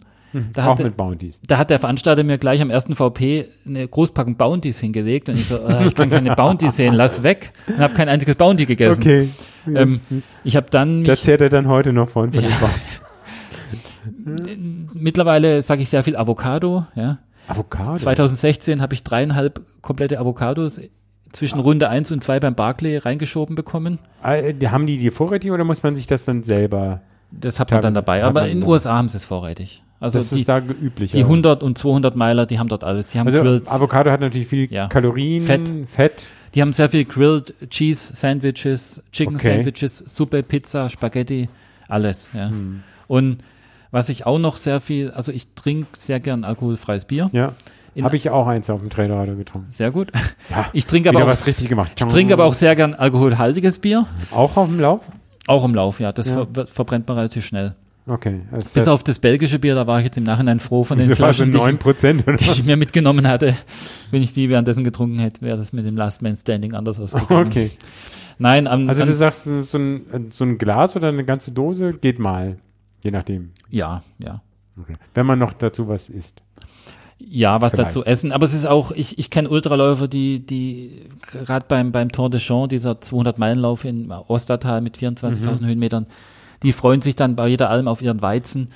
Da 0.53 0.65
Auch 0.65 0.71
hat, 0.71 0.79
der, 0.79 0.85
mit 0.87 0.97
Bounties. 0.97 1.39
da 1.45 1.59
hat 1.59 1.69
der 1.69 1.79
Veranstalter 1.79 2.23
mir 2.23 2.39
gleich 2.39 2.59
am 2.59 2.71
ersten 2.71 2.95
VP 2.95 3.49
eine 3.67 3.87
Großpackung 3.87 4.35
Bounties 4.35 4.79
hingelegt 4.79 5.29
und 5.29 5.35
ich 5.35 5.45
so, 5.47 5.57
äh, 5.57 5.85
ich 5.85 5.93
kann 5.93 6.09
keine 6.09 6.35
Bounties 6.35 6.75
sehen, 6.75 6.95
lass 6.95 7.21
weg. 7.21 7.53
Und 7.67 7.77
habe 7.77 7.93
kein 7.93 8.09
einziges 8.09 8.35
Bounty 8.35 8.65
gegessen. 8.65 8.99
Okay. 8.99 9.29
Ähm, 9.67 9.99
ich 10.43 10.55
habe 10.55 10.71
dann 10.71 11.03
da 11.03 11.11
mich, 11.11 11.21
zählt 11.21 11.39
er 11.41 11.49
dann 11.49 11.67
heute 11.67 11.93
noch 11.93 12.09
von, 12.09 12.33
von 12.33 12.43
Ja. 12.43 12.49
mittlerweile 14.93 15.61
sage 15.61 15.81
ich 15.81 15.89
sehr 15.89 16.03
viel 16.03 16.15
Avocado. 16.17 16.85
Ja. 16.95 17.19
Avocado. 17.47 17.95
2016 17.97 18.81
habe 18.81 18.93
ich 18.93 19.03
dreieinhalb 19.03 19.61
komplette 19.81 20.19
Avocados 20.19 20.79
zwischen 21.33 21.59
Runde 21.59 21.89
1 21.89 22.11
und 22.11 22.23
2 22.23 22.39
beim 22.39 22.55
Barclay 22.55 22.97
reingeschoben 22.97 23.55
bekommen. 23.55 23.99
Ah, 24.21 24.35
äh, 24.35 24.53
Haben 24.67 24.87
die 24.87 24.97
die 24.97 25.11
vorrätig 25.11 25.51
oder 25.51 25.63
muss 25.63 25.83
man 25.83 25.95
sich 25.95 26.07
das 26.07 26.25
dann 26.25 26.43
selber? 26.43 27.01
Das 27.31 27.59
hat 27.59 27.71
man 27.71 27.81
dann 27.81 27.93
dabei. 27.95 28.23
Aber 28.23 28.47
in 28.47 28.61
den. 28.61 28.69
USA 28.69 28.93
haben 28.97 29.09
sie 29.09 29.17
es 29.17 29.25
vorrätig. 29.25 29.81
Also 29.99 30.19
das 30.19 30.29
die, 30.29 30.39
ist 30.41 30.49
da 30.49 30.59
üblich. 30.59 31.11
die 31.11 31.21
100 31.23 31.63
und 31.63 31.77
200 31.77 32.15
Meiler, 32.15 32.45
die 32.45 32.59
haben 32.59 32.67
dort 32.67 32.83
alles. 32.83 33.07
Die 33.09 33.19
haben 33.19 33.27
Also 33.27 33.41
Grills, 33.41 33.69
Avocado 33.69 34.11
hat 34.11 34.19
natürlich 34.19 34.47
viel 34.47 34.71
Ja. 34.71 34.87
Kalorien, 34.87 35.43
Fett. 35.43 35.69
Fett. 35.87 36.25
die 36.53 36.61
haben 36.61 36.73
sehr 36.73 36.89
viel 36.89 37.05
Grilled 37.05 37.53
Cheese 37.69 38.13
Sandwiches, 38.13 39.01
Chicken 39.13 39.35
Okay. 39.37 39.55
Sandwiches, 39.55 39.97
Suppe, 39.99 40.43
Pizza, 40.43 40.89
Spaghetti, 40.89 41.47
alles. 41.87 42.31
Ja. 42.33 42.49
Hm. 42.49 42.83
Und 43.07 43.37
was 43.91 44.09
ich 44.09 44.25
auch 44.25 44.39
noch 44.39 44.57
sehr 44.57 44.81
viel, 44.81 45.11
also 45.11 45.31
ich 45.31 45.47
trinke 45.55 45.87
sehr 45.97 46.19
gern 46.19 46.43
alkoholfreies 46.43 47.05
Bier. 47.05 47.29
Ja. 47.31 47.53
Habe 48.01 48.15
ich 48.15 48.29
auch 48.29 48.47
eins 48.47 48.69
auf 48.69 48.79
dem 48.79 48.89
Trailradio 48.89 49.35
getrunken. 49.35 49.67
Sehr 49.71 49.91
gut. 49.91 50.11
Ja, 50.49 50.65
Ich 50.73 50.85
trinke 50.85 51.09
aber 51.09 51.23
auch, 51.23 51.27
was 51.27 51.45
richtig 51.45 51.69
gemacht. 51.69 51.91
Ich 51.95 52.05
trinke 52.05 52.33
aber 52.33 52.45
auch 52.45 52.53
sehr 52.53 52.75
gern 52.75 52.93
alkoholhaltiges 52.93 53.79
Bier. 53.79 54.05
Auch 54.31 54.57
auf 54.57 54.67
dem 54.67 54.79
Lauf? 54.79 55.01
Auch 55.47 55.63
im 55.65 55.75
Lauf, 55.75 55.99
ja. 55.99 56.11
Das 56.11 56.27
Ja. 56.27 56.47
Ver 56.53 56.67
verbrennt 56.67 57.07
man 57.07 57.17
relativ 57.17 57.45
schnell. 57.45 57.75
Okay. 58.05 58.41
Das 58.51 58.73
Bis 58.73 58.87
auf 58.87 59.03
das 59.03 59.19
belgische 59.19 59.59
Bier, 59.59 59.75
da 59.75 59.87
war 59.87 59.99
ich 59.99 60.05
jetzt 60.05 60.17
im 60.17 60.23
Nachhinein 60.23 60.59
froh 60.59 60.83
von 60.83 60.97
den 60.97 61.15
Flaschen, 61.15 61.51
die 61.51 61.57
ich, 61.57 61.63
9 61.63 61.77
Prozent. 61.77 62.25
die 62.39 62.45
ich 62.45 62.63
mir 62.65 62.75
mitgenommen 62.75 63.27
hatte. 63.27 63.55
Wenn 64.11 64.21
ich 64.21 64.33
die 64.33 64.49
währenddessen 64.49 64.83
getrunken 64.83 65.19
hätte, 65.19 65.41
wäre 65.41 65.55
das 65.57 65.71
mit 65.71 65.85
dem 65.85 65.95
Last 65.95 66.21
Man 66.21 66.35
Standing 66.35 66.73
anders 66.73 66.99
ausgegangen. 66.99 67.47
Okay. 67.47 67.71
Nein, 68.39 68.67
am, 68.67 68.89
Also 68.89 69.05
du 69.05 69.13
sagst, 69.13 69.43
so 69.43 69.77
ein, 69.77 70.27
so 70.31 70.43
ein 70.43 70.57
Glas 70.57 70.95
oder 70.95 71.09
eine 71.09 71.23
ganze 71.23 71.51
Dose 71.51 71.93
geht 71.93 72.19
mal. 72.19 72.57
Je 73.01 73.11
nachdem. 73.11 73.45
ja, 73.69 74.01
ja. 74.17 74.41
Okay. 74.81 74.95
Wenn 75.13 75.27
man 75.27 75.37
noch 75.37 75.53
dazu 75.53 75.87
was 75.87 76.09
isst. 76.09 76.41
Ja, 77.25 77.61
was 77.61 77.71
Vielleicht. 77.71 77.89
dazu 77.89 78.03
essen. 78.05 78.31
Aber 78.31 78.45
es 78.45 78.53
ist 78.53 78.65
auch, 78.65 78.91
ich, 78.91 79.17
ich 79.17 79.29
kenne 79.29 79.49
Ultraläufer, 79.49 80.07
die, 80.07 80.39
die 80.45 81.01
gerade 81.31 81.65
beim, 81.67 81.91
beim 81.91 82.11
Tour 82.11 82.29
de 82.29 82.39
Champs, 82.39 82.69
dieser 82.69 82.91
200-Meilen-Lauf 82.93 83.85
in 83.85 84.11
Ostertal 84.11 84.81
mit 84.81 84.97
24.000 84.97 85.61
Mhm. 85.61 85.65
Höhenmetern, 85.65 86.05
die 86.63 86.73
freuen 86.73 87.01
sich 87.01 87.15
dann 87.15 87.35
bei 87.35 87.47
jeder 87.47 87.69
Alm 87.69 87.87
auf 87.87 88.01
ihren 88.01 88.21
Weizen. 88.21 88.69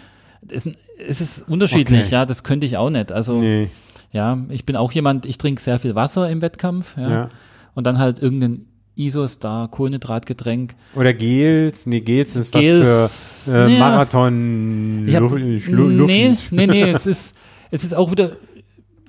Es, 0.49 0.65
ist- 0.65 0.77
es 1.07 1.21
ist 1.21 1.47
unterschiedlich, 1.49 2.05
Okay. 2.05 2.11
ja, 2.13 2.25
das 2.25 2.43
könnte 2.43 2.65
ich 2.65 2.77
auch 2.77 2.89
nicht. 2.89 3.11
Also, 3.11 3.39
Nee. 3.39 3.69
ja, 4.11 4.37
ich 4.49 4.65
bin 4.65 4.75
auch 4.75 4.91
jemand, 4.91 5.25
ich 5.25 5.37
trinke 5.37 5.61
sehr 5.61 5.77
viel 5.79 5.93
Wasser 5.95 6.29
im 6.29 6.41
Wettkampf, 6.41 6.95
ja, 6.97 7.09
Ja. 7.09 7.29
und 7.75 7.85
dann 7.85 7.99
halt 7.99 8.19
irgendein 8.21 8.65
Isostar, 8.95 9.69
Kohlenhydratgetränk. 9.69 10.73
Oder 10.95 11.13
Gels. 11.13 11.85
Nee, 11.85 11.99
Gels 11.99 12.35
ist 12.35 12.51
Gels, 12.53 12.87
was 12.87 13.43
für 13.45 13.57
äh, 13.57 13.63
naja. 13.67 13.79
Marathon. 13.79 15.07
Hab, 15.11 15.19
Luft, 15.21 15.35
Schlu 15.63 15.89
nee, 15.89 16.29
Luft- 16.29 16.51
nee, 16.51 16.65
nee, 16.65 16.81
es 16.89 17.05
ist, 17.05 17.35
es 17.71 17.83
ist 17.83 17.93
auch 17.95 18.11
wieder 18.11 18.37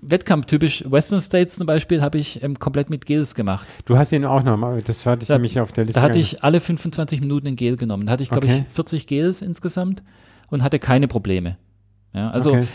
wettkampftypisch. 0.00 0.84
Western 0.88 1.20
States 1.20 1.56
zum 1.56 1.66
Beispiel 1.66 2.00
habe 2.02 2.18
ich 2.18 2.42
ähm, 2.42 2.58
komplett 2.58 2.88
mit 2.90 3.04
Gels 3.06 3.34
gemacht. 3.34 3.66
Du 3.84 3.98
hast 3.98 4.12
ihn 4.12 4.24
auch 4.24 4.42
noch 4.44 4.56
mal. 4.56 4.80
Das 4.82 5.04
hatte 5.06 5.22
ich 5.22 5.28
Da- 5.28 5.34
nämlich 5.34 5.58
auf 5.60 5.72
der 5.72 5.84
Liste. 5.84 6.00
Da 6.00 6.06
hatte 6.06 6.18
ich 6.18 6.44
alle 6.44 6.60
25 6.60 7.20
Minuten 7.20 7.48
ein 7.48 7.56
Gel 7.56 7.76
genommen. 7.76 8.06
Da 8.06 8.12
hatte 8.12 8.22
ich, 8.22 8.28
glaube 8.30 8.46
Okay. 8.46 8.64
ich, 8.68 8.72
40 8.72 9.06
Gels 9.06 9.42
insgesamt 9.42 10.02
und 10.50 10.62
hatte 10.62 10.78
keine 10.78 11.08
Probleme. 11.08 11.56
Ja, 12.14 12.30
also 12.30 12.50
Okay. 12.52 12.66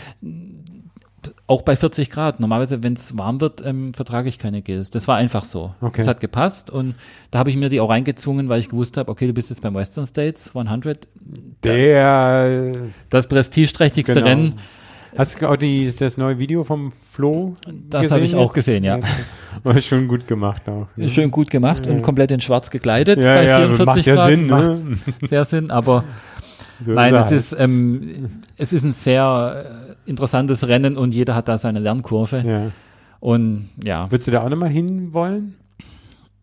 auch 1.46 1.62
bei 1.62 1.76
40 1.76 2.10
Grad. 2.10 2.40
Normalerweise, 2.40 2.82
wenn 2.82 2.92
es 2.92 3.16
warm 3.16 3.40
wird, 3.40 3.64
ähm, 3.64 3.94
vertrage 3.94 4.28
ich 4.28 4.38
keine 4.38 4.60
Gels. 4.60 4.90
Das 4.90 5.08
war 5.08 5.16
einfach 5.16 5.44
so. 5.46 5.74
Okay. 5.80 6.02
Es 6.02 6.06
hat 6.06 6.20
gepasst 6.20 6.68
und 6.68 6.94
da 7.30 7.38
habe 7.38 7.48
ich 7.50 7.56
mir 7.56 7.70
die 7.70 7.80
auch 7.80 7.88
reingezwungen, 7.88 8.50
weil 8.50 8.60
ich 8.60 8.68
gewusst 8.68 8.96
habe, 8.98 9.10
okay, 9.10 9.26
du 9.26 9.32
bist 9.32 9.48
jetzt 9.50 9.62
beim 9.62 9.74
Western 9.74 10.06
States 10.06 10.54
100, 10.54 11.08
Der. 11.64 12.72
das 13.08 13.26
prestigeträchtigste 13.28 14.14
Genau. 14.14 14.26
Rennen. 14.26 14.54
Hast 15.16 15.40
du 15.40 15.48
auch 15.48 15.56
die, 15.56 15.92
das 15.96 16.16
neue 16.16 16.38
Video 16.38 16.64
vom 16.64 16.90
Flo? 16.90 17.54
Das 17.88 18.10
habe 18.10 18.22
ich 18.22 18.34
auch 18.34 18.52
gesehen, 18.52 18.82
ja. 18.84 18.98
War 19.62 19.80
schon 19.80 20.08
gut 20.08 20.26
gemacht 20.26 20.62
auch. 20.68 20.88
Schön 21.08 21.30
gut 21.30 21.50
gemacht 21.50 21.86
und 21.86 22.02
komplett 22.02 22.30
in 22.32 22.40
schwarz 22.40 22.70
gekleidet 22.70 23.18
Ja, 23.18 23.34
bei 23.36 23.44
ja, 23.46 23.58
44 23.58 23.86
macht 23.86 24.06
ja 24.06 24.14
Grad. 24.14 24.30
Sinn, 24.30 24.46
ne? 24.46 24.50
Macht 24.50 25.28
sehr 25.28 25.44
Sinn, 25.44 25.70
aber 25.70 26.04
So 26.80 26.92
Nein, 26.92 27.14
er 27.14 27.20
es 27.20 27.26
halt. 27.26 27.32
ist, 27.36 27.56
ähm, 27.58 28.30
es 28.56 28.72
ist 28.72 28.82
ein 28.84 28.92
sehr 28.92 29.94
äh, 30.06 30.10
interessantes 30.10 30.66
Rennen 30.66 30.96
und 30.96 31.14
jeder 31.14 31.34
hat 31.36 31.46
da 31.48 31.56
seine 31.58 31.78
Lernkurve. 31.78 32.42
Ja. 32.46 32.70
Und 33.20 33.70
ja, 33.82 34.10
Würdest 34.10 34.28
du 34.28 34.32
da 34.32 34.42
auch 34.42 34.48
nochmal 34.50 34.68
hin 34.70 35.12
wollen? 35.14 35.54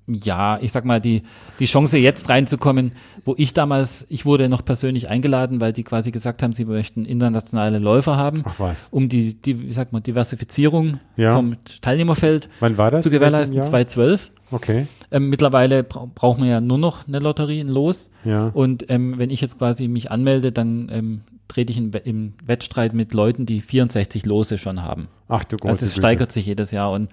Ja, 0.08 0.58
ich 0.62 0.72
sag 0.72 0.84
mal, 0.84 1.00
die, 1.00 1.22
die 1.60 1.66
Chance 1.66 1.98
jetzt 1.98 2.28
reinzukommen, 2.28 2.92
wo 3.24 3.36
ich 3.38 3.54
damals, 3.54 4.06
ich 4.10 4.26
wurde 4.26 4.50
noch 4.50 4.66
persönlich 4.66 5.10
eingeladen, 5.10 5.62
weil 5.62 5.74
die 5.74 5.84
quasi 5.84 6.12
gesagt 6.12 6.42
haben, 6.44 6.54
sie 6.54 6.66
möchten 6.66 7.06
internationale 7.06 7.80
Läufer 7.80 8.18
haben, 8.18 8.42
Ach 8.46 8.60
was. 8.60 8.90
um 8.92 9.10
die, 9.10 9.36
die 9.36 9.62
wie 9.62 9.72
sagt 9.72 9.94
man, 9.94 10.04
Diversifizierung 10.04 10.98
Ja. 11.18 11.34
vom 11.36 11.56
Teilnehmerfeld 11.82 12.50
Wann 12.60 12.78
war 12.78 12.92
das? 12.92 13.04
zu 13.04 13.10
gewährleisten, 13.10 13.56
Welchem 13.56 13.72
Jahr? 13.74 13.86
2012. 13.88 14.32
Okay. 14.52 14.88
Ähm, 15.12 15.30
mittlerweile 15.30 15.84
bra 15.84 16.10
braucht 16.14 16.40
man 16.40 16.50
ja 16.50 16.60
nur 16.60 16.78
noch 16.78 17.08
eine 17.08 17.20
Lotterie, 17.20 17.62
ein 17.62 17.70
Los. 17.70 18.10
Ja. 18.26 18.48
Und 18.54 18.90
ähm, 18.90 19.18
wenn 19.18 19.30
ich 19.30 19.40
jetzt 19.40 19.60
quasi 19.60 19.88
mich 19.88 20.12
anmelde, 20.12 20.52
dann 20.52 20.90
ähm, 20.92 21.22
trete 21.48 21.72
ich 21.72 21.78
in, 21.78 21.92
im 22.04 22.34
Wettstreit 22.44 22.94
mit 22.94 23.14
Leuten, 23.14 23.46
die 23.46 23.62
64 23.62 24.26
Lose 24.26 24.58
schon 24.58 24.82
haben. 24.84 25.08
Ach 25.30 25.44
du 25.46 25.56
große 25.58 25.72
Also 25.72 25.86
es 25.86 25.96
steigert 25.96 26.32
sich 26.34 26.48
jedes 26.48 26.72
Jahr 26.72 26.92
und 26.92 27.10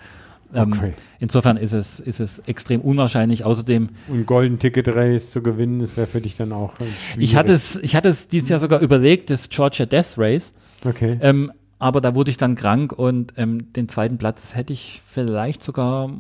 ähm, 0.54 0.72
Okay. 0.72 0.92
insofern 1.18 1.56
ist 1.56 1.72
es, 1.72 2.00
ist 2.00 2.20
es 2.20 2.38
extrem 2.40 2.80
unwahrscheinlich. 2.80 3.44
Außerdem, 3.44 3.88
Und 4.08 4.26
Golden 4.26 4.58
Ticket 4.58 4.88
Race 4.88 5.30
zu 5.30 5.42
gewinnen, 5.42 5.78
das 5.80 5.96
wäre 5.96 6.06
für 6.06 6.20
dich 6.20 6.36
dann 6.36 6.52
auch 6.52 6.74
äh, 6.80 6.84
schwierig. 7.12 7.30
ich 7.30 7.36
hatte 7.36 7.52
es, 7.52 7.76
ich 7.76 7.94
hatte 7.96 8.08
es 8.08 8.28
dieses 8.28 8.48
Jahr 8.48 8.58
sogar 8.58 8.80
überlegt, 8.80 9.30
das 9.30 9.48
Georgia 9.48 9.86
Death 9.86 10.14
Race, 10.16 10.54
Okay. 10.84 11.18
ähm, 11.20 11.52
aber 11.80 12.00
da 12.00 12.14
wurde 12.14 12.30
ich 12.30 12.36
dann 12.36 12.54
krank 12.56 12.92
und 12.92 13.34
ähm, 13.36 13.72
den 13.72 13.88
zweiten 13.88 14.18
Platz 14.18 14.54
hätte 14.54 14.72
ich 14.72 15.00
vielleicht 15.06 15.62
sogar, 15.62 16.10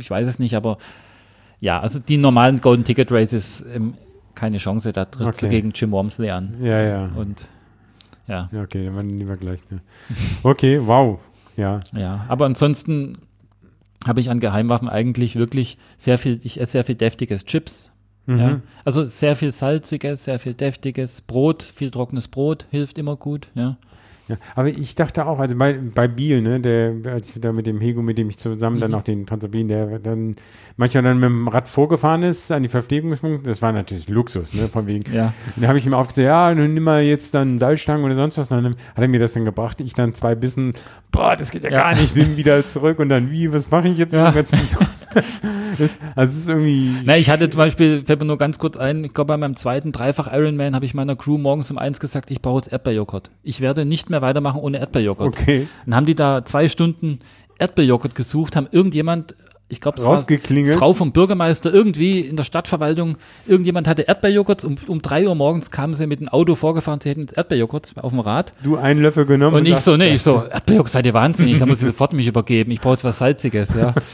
ich 0.00 0.10
weiß 0.10 0.26
es 0.26 0.38
nicht, 0.38 0.54
aber 0.54 0.78
ja, 1.60 1.80
also 1.80 1.98
die 1.98 2.16
normalen 2.18 2.60
Golden 2.60 2.84
Ticket 2.84 3.10
Races, 3.12 3.64
ähm, 3.74 3.94
keine 4.34 4.58
Chance, 4.58 4.92
da 4.92 5.04
trittst 5.06 5.42
du 5.42 5.46
Okay. 5.46 5.54
gegen 5.56 5.70
Jim 5.74 5.90
Wormsley 5.92 6.30
an. 6.30 6.56
Ja, 6.62 6.80
ja. 6.82 7.10
Und 7.16 7.46
ja, 8.28 8.48
Ja, 8.52 8.62
okay, 8.62 8.84
dann 8.84 8.94
machen 8.94 9.18
lieber 9.18 9.36
gleich. 9.36 9.60
Ne? 9.70 9.80
Okay, 10.42 10.80
wow. 10.84 11.18
Ja. 11.56 11.80
Ja, 11.94 12.26
aber 12.28 12.44
ansonsten 12.44 13.16
habe 14.06 14.20
ich 14.20 14.30
an 14.30 14.40
Geheimwaffen 14.40 14.88
eigentlich 14.88 15.36
wirklich 15.36 15.78
sehr 15.96 16.18
viel, 16.18 16.40
ich 16.42 16.60
esse 16.60 16.72
sehr 16.72 16.84
viel 16.84 16.94
deftiges 16.94 17.44
Chips. 17.44 17.90
Mhm. 18.26 18.38
Ja. 18.38 18.60
Also 18.84 19.04
sehr 19.04 19.36
viel 19.36 19.52
salziges, 19.52 20.24
sehr 20.24 20.38
viel 20.38 20.54
deftiges 20.54 21.22
Brot, 21.22 21.62
viel 21.62 21.90
trockenes 21.90 22.28
Brot 22.28 22.66
hilft 22.70 22.98
immer 22.98 23.16
gut. 23.16 23.48
Ja. 23.54 23.76
Ja, 24.28 24.36
aber 24.56 24.68
ich 24.68 24.94
dachte 24.96 25.24
auch, 25.26 25.38
also 25.38 25.56
bei, 25.56 25.74
bei 25.94 26.08
Biel, 26.08 26.42
ne, 26.42 26.58
der, 26.60 26.94
als 27.12 27.30
ich 27.34 27.40
da 27.40 27.52
mit 27.52 27.66
dem 27.66 27.80
Hego, 27.80 28.02
mit 28.02 28.18
dem 28.18 28.28
ich 28.28 28.38
zusammen 28.38 28.76
Mhm. 28.76 28.80
dann 28.80 28.94
auch 28.94 29.02
den 29.02 29.24
Transalpin, 29.26 29.68
der 29.68 29.98
dann 30.00 30.32
manchmal 30.76 31.04
dann 31.04 31.18
mit 31.18 31.28
dem 31.28 31.46
Rad 31.48 31.68
vorgefahren 31.68 32.22
ist 32.24 32.50
an 32.50 32.62
die 32.64 32.68
Verpflegungspunkte, 32.68 33.48
das 33.48 33.62
war 33.62 33.72
natürlich 33.72 34.08
Luxus, 34.08 34.52
ne, 34.54 34.68
von 34.68 34.86
wegen. 34.88 35.04
Ja. 35.14 35.32
Und 35.54 35.62
da 35.62 35.68
habe 35.68 35.78
ich 35.78 35.86
ihm 35.86 35.94
aufgezählt, 35.94 36.26
ja, 36.26 36.52
nun 36.54 36.74
nimm 36.74 36.82
mal 36.82 37.02
jetzt 37.02 37.34
dann 37.34 37.58
Salzstangen 37.58 38.04
oder 38.04 38.14
sonst 38.16 38.36
was. 38.38 38.50
Und 38.50 38.62
dann 38.64 38.74
hat 38.74 39.02
er 39.02 39.08
mir 39.08 39.20
das 39.20 39.32
dann 39.34 39.44
gebracht. 39.44 39.80
Ich 39.80 39.94
dann 39.94 40.12
zwei 40.14 40.34
Bissen, 40.34 40.72
boah, 41.12 41.36
das 41.36 41.50
geht 41.52 41.62
ja, 41.64 41.70
Ja. 41.70 41.82
gar 41.82 41.94
nicht, 41.94 42.16
nimm 42.16 42.36
wieder 42.36 42.66
zurück. 42.66 42.98
Und 42.98 43.08
dann, 43.10 43.30
wie, 43.30 43.52
was 43.52 43.70
mache 43.70 43.88
ich 43.88 43.98
jetzt? 43.98 44.12
Ja. 44.12 44.32
das, 45.78 45.96
also 46.14 46.32
es 46.32 46.36
ist 46.42 46.48
irgendwie, 46.48 46.96
Na, 47.04 47.16
ich 47.16 47.30
hatte 47.30 47.48
zum 47.48 47.58
Beispiel, 47.58 48.02
fällt 48.04 48.20
mir 48.20 48.26
nur 48.26 48.38
ganz 48.38 48.58
kurz 48.58 48.76
ein, 48.76 49.04
ich 49.04 49.14
glaube 49.14 49.28
bei 49.28 49.36
meinem 49.36 49.56
zweiten 49.56 49.92
Dreifach 49.92 50.32
Ironman 50.32 50.74
habe 50.74 50.84
ich 50.84 50.94
meiner 50.94 51.16
Crew 51.16 51.38
morgens 51.38 51.70
um 51.70 51.78
eins 51.78 52.00
gesagt, 52.00 52.30
ich 52.30 52.42
brauche 52.42 52.58
jetzt 52.58 52.72
Erdbeerjoghurt. 52.72 53.30
Ich 53.42 53.60
werde 53.60 53.84
nicht 53.84 54.10
mehr 54.10 54.15
weitermachen 54.22 54.60
ohne 54.60 54.78
Erdbeerjoghurt. 54.78 55.28
okay, 55.28 55.68
Dann 55.84 55.94
haben 55.94 56.06
die 56.06 56.14
da 56.14 56.44
zwei 56.44 56.68
Stunden 56.68 57.20
Erdbeerjoghurt 57.58 58.14
gesucht, 58.14 58.54
haben 58.56 58.68
irgendjemand, 58.70 59.34
ich 59.68 59.80
glaube, 59.80 59.98
es 59.98 60.04
war 60.04 60.12
rausgeklingelt. 60.12 60.78
Frau 60.78 60.92
vom 60.92 61.12
Bürgermeister 61.12 61.72
irgendwie 61.72 62.20
in 62.20 62.36
der 62.36 62.44
Stadtverwaltung, 62.44 63.16
irgendjemand 63.46 63.88
hatte 63.88 64.02
Erdbeerjoghurt, 64.02 64.64
um, 64.64 64.76
um 64.86 65.00
drei 65.02 65.26
Uhr 65.26 65.34
morgens 65.34 65.70
kamen 65.70 65.94
sie 65.94 66.06
mit 66.06 66.20
dem 66.20 66.28
Auto 66.28 66.54
vorgefahren, 66.54 67.00
sie 67.00 67.08
hätten 67.10 67.26
Erdbeerjoghurt 67.34 67.94
auf 68.02 68.12
dem 68.12 68.20
Rad. 68.20 68.52
Du 68.62 68.76
einen 68.76 69.00
Löffel 69.02 69.24
genommen. 69.26 69.56
Und 69.56 69.66
ich 69.66 69.78
so, 69.78 69.96
nee, 69.96 70.14
ich 70.14 70.22
so, 70.22 70.42
Erdbeerjoghurt, 70.50 70.92
seid 70.92 71.06
ihr 71.06 71.14
wahnsinnig, 71.14 71.58
da 71.58 71.66
muss 71.66 71.80
ich 71.80 71.86
sofort 71.86 72.12
mich 72.12 72.26
übergeben, 72.26 72.70
ich 72.70 72.80
brauche 72.80 72.94
jetzt 72.94 73.04
was 73.04 73.18
Salziges, 73.18 73.74
ja. 73.74 73.94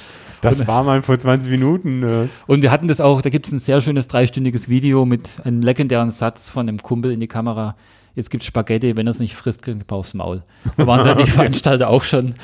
Das 0.42 0.66
war 0.66 0.82
mal 0.82 1.02
vor 1.02 1.16
20 1.16 1.52
Minuten. 1.52 2.02
Äh, 2.02 2.26
Und 2.48 2.62
wir 2.62 2.72
hatten 2.72 2.88
das 2.88 3.00
auch, 3.00 3.22
da 3.22 3.30
gibt 3.30 3.46
es 3.46 3.52
ein 3.52 3.60
sehr 3.60 3.80
schönes 3.80 4.08
dreistündiges 4.08 4.68
Video 4.68 5.04
mit 5.06 5.30
einem 5.44 5.62
legendären 5.62 6.10
Satz 6.10 6.50
von 6.50 6.68
einem 6.68 6.82
Kumpel 6.82 7.12
in 7.12 7.20
die 7.20 7.28
Kamera. 7.28 7.76
Jetzt 8.14 8.30
gibt's 8.30 8.46
Spaghetti, 8.46 8.96
wenn 8.96 9.06
er 9.06 9.12
es 9.12 9.20
nicht 9.20 9.34
frisst, 9.34 9.62
kriegt 9.62 9.90
er 9.90 9.96
aufs 9.96 10.14
Maul. 10.14 10.42
Da 10.76 10.86
waren 10.86 11.06
dann 11.06 11.18
die 11.18 11.30
Veranstalter 11.30 11.88
auch 11.88 12.02
schon, 12.02 12.34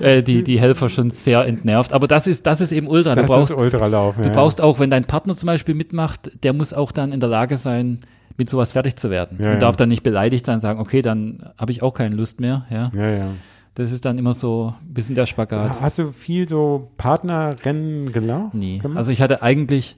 äh, 0.00 0.22
die, 0.22 0.44
die 0.44 0.60
Helfer 0.60 0.88
schon 0.88 1.10
sehr 1.10 1.44
entnervt. 1.44 1.92
Aber 1.92 2.06
das 2.06 2.26
ist, 2.26 2.46
das 2.46 2.60
ist 2.60 2.72
eben 2.72 2.86
Ultra. 2.86 3.14
Du 3.14 3.22
das 3.22 3.30
brauchst, 3.30 3.50
ist 3.50 3.56
Ultralauf. 3.56 4.14
Du 4.16 4.30
brauchst 4.30 4.60
auch, 4.60 4.78
wenn 4.78 4.90
dein 4.90 5.04
Partner 5.04 5.34
zum 5.34 5.48
Beispiel 5.48 5.74
mitmacht, 5.74 6.30
der 6.42 6.52
muss 6.52 6.72
auch 6.72 6.92
dann 6.92 7.12
in 7.12 7.20
der 7.20 7.28
Lage 7.28 7.56
sein, 7.56 8.00
mit 8.36 8.48
sowas 8.48 8.72
fertig 8.72 8.96
zu 8.96 9.10
werden. 9.10 9.38
Ja, 9.40 9.46
und 9.46 9.52
ja. 9.54 9.58
darf 9.58 9.76
dann 9.76 9.88
nicht 9.88 10.02
beleidigt 10.02 10.46
sein 10.46 10.56
und 10.56 10.60
sagen, 10.60 10.80
okay, 10.80 11.02
dann 11.02 11.50
habe 11.58 11.72
ich 11.72 11.82
auch 11.82 11.94
keine 11.94 12.14
Lust 12.14 12.40
mehr. 12.40 12.66
Ja, 12.70 12.90
Ja, 12.94 13.10
ja. 13.10 13.26
Das 13.74 13.90
ist 13.90 14.04
dann 14.04 14.18
immer 14.18 14.34
so 14.34 14.74
ein 14.82 14.92
bisschen 14.92 15.14
der 15.14 15.24
Spagat. 15.24 15.80
Hast 15.80 15.98
du 15.98 16.12
viel 16.12 16.46
so 16.46 16.90
Partnerrennen 16.98 18.12
gelaufen? 18.12 18.58
Nie. 18.58 18.78
gemacht? 18.78 18.98
Also 18.98 19.12
ich 19.12 19.22
hatte 19.22 19.42
eigentlich 19.42 19.96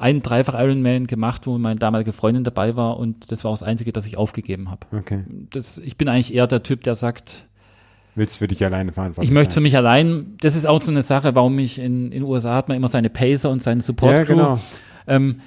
einen 0.00 0.22
Dreifach 0.22 0.54
Ironman 0.58 1.06
gemacht, 1.06 1.46
wo 1.46 1.58
meine 1.58 1.78
damalige 1.78 2.12
Freundin 2.12 2.42
dabei 2.42 2.74
war 2.74 2.96
und 2.98 3.30
das 3.30 3.44
war 3.44 3.50
auch 3.50 3.54
das 3.58 3.62
Einzige, 3.62 3.92
das 3.92 4.06
ich 4.06 4.16
aufgegeben 4.16 4.70
habe. 4.70 4.86
Okay. 4.96 5.24
Das, 5.50 5.78
ich 5.78 5.96
bin 5.96 6.08
eigentlich 6.08 6.34
eher 6.34 6.46
der 6.46 6.62
Typ, 6.62 6.82
der 6.84 6.94
sagt, 6.94 7.44
Willst 8.16 8.38
für 8.38 8.48
dich 8.48 8.64
alleine 8.64 8.92
fahren? 8.92 9.14
ich 9.20 9.30
möchte 9.30 9.54
für 9.54 9.60
mich 9.60 9.76
allein, 9.76 10.36
das 10.40 10.56
ist 10.56 10.66
auch 10.66 10.82
so 10.82 10.90
eine 10.90 11.02
Sache, 11.02 11.34
warum 11.34 11.58
ich 11.58 11.78
in 11.78 12.10
den 12.10 12.22
USA 12.22 12.54
hat 12.54 12.68
man 12.68 12.76
immer 12.76 12.88
seine 12.88 13.10
Pacer 13.10 13.50
und 13.50 13.62
seine 13.62 13.82
Support 13.82 14.12
Ja, 14.12 14.24
Crew. 14.24 14.34
genau. 14.34 14.60
Ähm, 15.06 15.40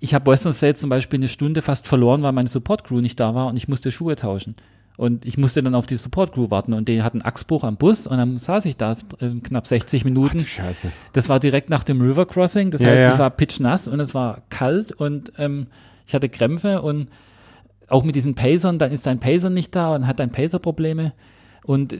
ich 0.00 0.14
habe 0.14 0.30
Western 0.30 0.52
States 0.52 0.80
zum 0.80 0.90
Beispiel 0.90 1.18
eine 1.18 1.28
Stunde 1.28 1.60
fast 1.62 1.86
verloren, 1.86 2.22
weil 2.22 2.32
meine 2.32 2.48
Support 2.48 2.84
Crew 2.84 3.00
nicht 3.00 3.18
da 3.20 3.34
war 3.34 3.48
und 3.48 3.56
ich 3.56 3.68
musste 3.68 3.90
Schuhe 3.90 4.14
tauschen. 4.16 4.54
Und 4.96 5.26
ich 5.26 5.36
musste 5.36 5.60
dann 5.62 5.74
auf 5.74 5.86
die 5.86 5.96
Support 5.96 6.34
Crew 6.34 6.50
warten 6.50 6.72
und 6.72 6.88
die 6.88 7.02
hatten 7.02 7.20
Achsbruch 7.20 7.64
am 7.64 7.76
Bus 7.76 8.06
und 8.06 8.16
dann 8.16 8.38
saß 8.38 8.64
ich 8.66 8.76
da 8.76 8.96
äh, 9.18 9.30
knapp 9.42 9.66
60 9.66 10.04
Minuten. 10.04 10.38
Ach, 10.42 10.46
Scheiße. 10.46 10.88
Das 11.12 11.28
war 11.28 11.40
direkt 11.40 11.68
nach 11.68 11.82
dem 11.82 12.00
River 12.00 12.26
Crossing, 12.26 12.70
das 12.70 12.80
Ja, 12.82 12.90
heißt, 12.90 13.00
ja. 13.00 13.12
ich 13.14 13.18
war 13.18 13.30
pitchnass 13.30 13.88
und 13.88 13.98
es 13.98 14.14
war 14.14 14.42
kalt 14.50 14.92
und 14.92 15.32
ähm, 15.38 15.66
ich 16.06 16.14
hatte 16.14 16.28
Krämpfe 16.28 16.80
und 16.82 17.08
auch 17.88 18.04
mit 18.04 18.14
diesen 18.14 18.34
Pacern, 18.36 18.78
dann 18.78 18.92
ist 18.92 19.04
dein 19.06 19.18
Pacer 19.18 19.50
nicht 19.50 19.74
da 19.74 19.94
und 19.96 20.06
hat 20.06 20.20
dein 20.20 20.30
Pacer 20.30 20.58
Probleme 20.60 21.12
und 21.64 21.96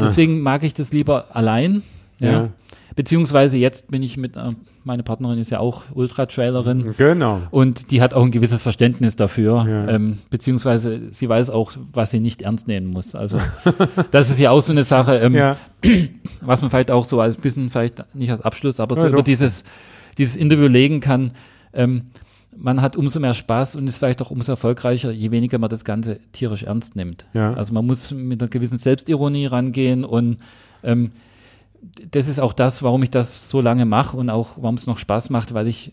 deswegen 0.00 0.40
mag 0.40 0.62
ich 0.62 0.72
das 0.74 0.92
lieber 0.92 1.36
allein. 1.36 1.82
Ja. 2.22 2.30
Ja. 2.32 2.48
Beziehungsweise 2.94 3.56
jetzt 3.56 3.90
bin 3.90 4.02
ich 4.02 4.16
mit, 4.18 4.36
äh, 4.36 4.48
meine 4.84 5.02
Partnerin 5.02 5.38
ist 5.38 5.48
ja 5.50 5.60
auch 5.60 5.84
Ultra-Trailerin 5.94 6.92
Genau. 6.98 7.40
und 7.50 7.90
die 7.90 8.02
hat 8.02 8.12
auch 8.12 8.22
ein 8.22 8.30
gewisses 8.30 8.62
Verständnis 8.62 9.16
dafür, 9.16 9.66
Ja. 9.66 9.88
ähm, 9.88 10.18
beziehungsweise 10.28 11.00
sie 11.10 11.26
weiß 11.28 11.48
auch, 11.50 11.72
was 11.92 12.10
sie 12.10 12.20
nicht 12.20 12.42
ernst 12.42 12.68
nehmen 12.68 12.88
muss. 12.88 13.14
Also 13.14 13.38
das 14.10 14.28
ist 14.28 14.38
ja 14.38 14.50
auch 14.50 14.60
so 14.60 14.72
eine 14.72 14.82
Sache, 14.82 15.16
ähm, 15.16 15.34
Ja. 15.34 15.56
was 16.42 16.60
man 16.60 16.70
vielleicht 16.70 16.90
auch 16.90 17.06
so 17.06 17.20
als 17.20 17.36
bisschen, 17.36 17.70
vielleicht 17.70 18.04
nicht 18.14 18.30
als 18.30 18.42
Abschluss, 18.42 18.78
aber 18.78 18.94
so 18.96 19.02
Ja, 19.02 19.08
über 19.08 19.16
doch. 19.18 19.24
dieses, 19.24 19.64
dieses 20.18 20.36
Interview 20.36 20.66
legen 20.66 21.00
kann. 21.00 21.30
Ähm, 21.72 22.02
man 22.54 22.82
hat 22.82 22.96
umso 22.96 23.18
mehr 23.18 23.32
Spaß 23.32 23.76
und 23.76 23.86
ist 23.86 23.96
vielleicht 23.96 24.20
auch 24.20 24.30
umso 24.30 24.52
erfolgreicher, 24.52 25.10
je 25.10 25.30
weniger 25.30 25.56
man 25.58 25.70
das 25.70 25.86
Ganze 25.86 26.18
tierisch 26.32 26.64
ernst 26.64 26.94
nimmt. 26.96 27.24
Ja. 27.32 27.54
Also 27.54 27.72
man 27.72 27.86
muss 27.86 28.10
mit 28.10 28.42
einer 28.42 28.50
gewissen 28.50 28.76
Selbstironie 28.76 29.46
rangehen 29.46 30.04
und 30.04 30.36
ähm, 30.84 31.12
das 32.10 32.28
ist 32.28 32.40
auch 32.40 32.52
das, 32.52 32.82
warum 32.82 33.02
ich 33.02 33.10
das 33.10 33.48
so 33.48 33.60
lange 33.60 33.84
mache 33.84 34.16
und 34.16 34.30
auch 34.30 34.50
warum 34.56 34.76
es 34.76 34.86
noch 34.86 34.98
Spaß 34.98 35.30
macht, 35.30 35.52
weil 35.54 35.66
ich 35.68 35.92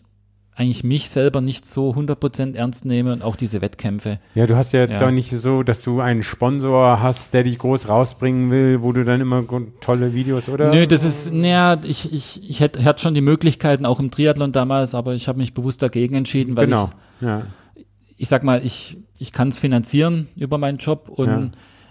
eigentlich 0.54 0.84
mich 0.84 1.08
selber 1.08 1.40
nicht 1.40 1.64
so 1.64 1.90
100% 1.92 2.54
ernst 2.54 2.84
nehme 2.84 3.12
und 3.14 3.22
auch 3.22 3.36
diese 3.36 3.60
Wettkämpfe. 3.62 4.18
Ja, 4.34 4.46
du 4.46 4.56
hast 4.56 4.72
ja 4.72 4.80
jetzt 4.80 5.00
Ja. 5.00 5.06
auch 5.06 5.10
nicht 5.10 5.30
so, 5.30 5.62
dass 5.62 5.80
du 5.82 6.00
einen 6.00 6.22
Sponsor 6.22 7.00
hast, 7.00 7.32
der 7.32 7.44
dich 7.44 7.56
groß 7.58 7.88
rausbringen 7.88 8.50
will, 8.50 8.82
wo 8.82 8.92
du 8.92 9.04
dann 9.04 9.20
immer 9.22 9.42
tolle 9.80 10.12
Videos, 10.12 10.48
oder? 10.48 10.70
Nö, 10.70 10.86
das 10.86 11.02
ist, 11.02 11.32
naja, 11.32 11.78
ich, 11.84 12.12
ich, 12.12 12.48
ich 12.50 12.60
hätte 12.60 12.84
hatte 12.84 13.00
schon 13.02 13.14
die 13.14 13.20
Möglichkeiten, 13.22 13.86
auch 13.86 14.00
im 14.00 14.10
Triathlon 14.10 14.52
damals, 14.52 14.94
aber 14.94 15.14
ich 15.14 15.28
habe 15.28 15.38
mich 15.38 15.54
bewusst 15.54 15.82
dagegen 15.82 16.14
entschieden, 16.14 16.56
weil 16.56 16.66
Genau. 16.66 16.90
Ja. 17.22 17.42
ich, 17.74 17.86
ich 18.18 18.28
sag 18.28 18.42
mal, 18.44 18.60
ich, 18.64 18.98
ich 19.18 19.32
kann 19.32 19.48
es 19.48 19.58
finanzieren 19.58 20.28
über 20.36 20.58
meinen 20.58 20.78
Job 20.78 21.08
und 21.08 21.26
Ja. 21.26 21.50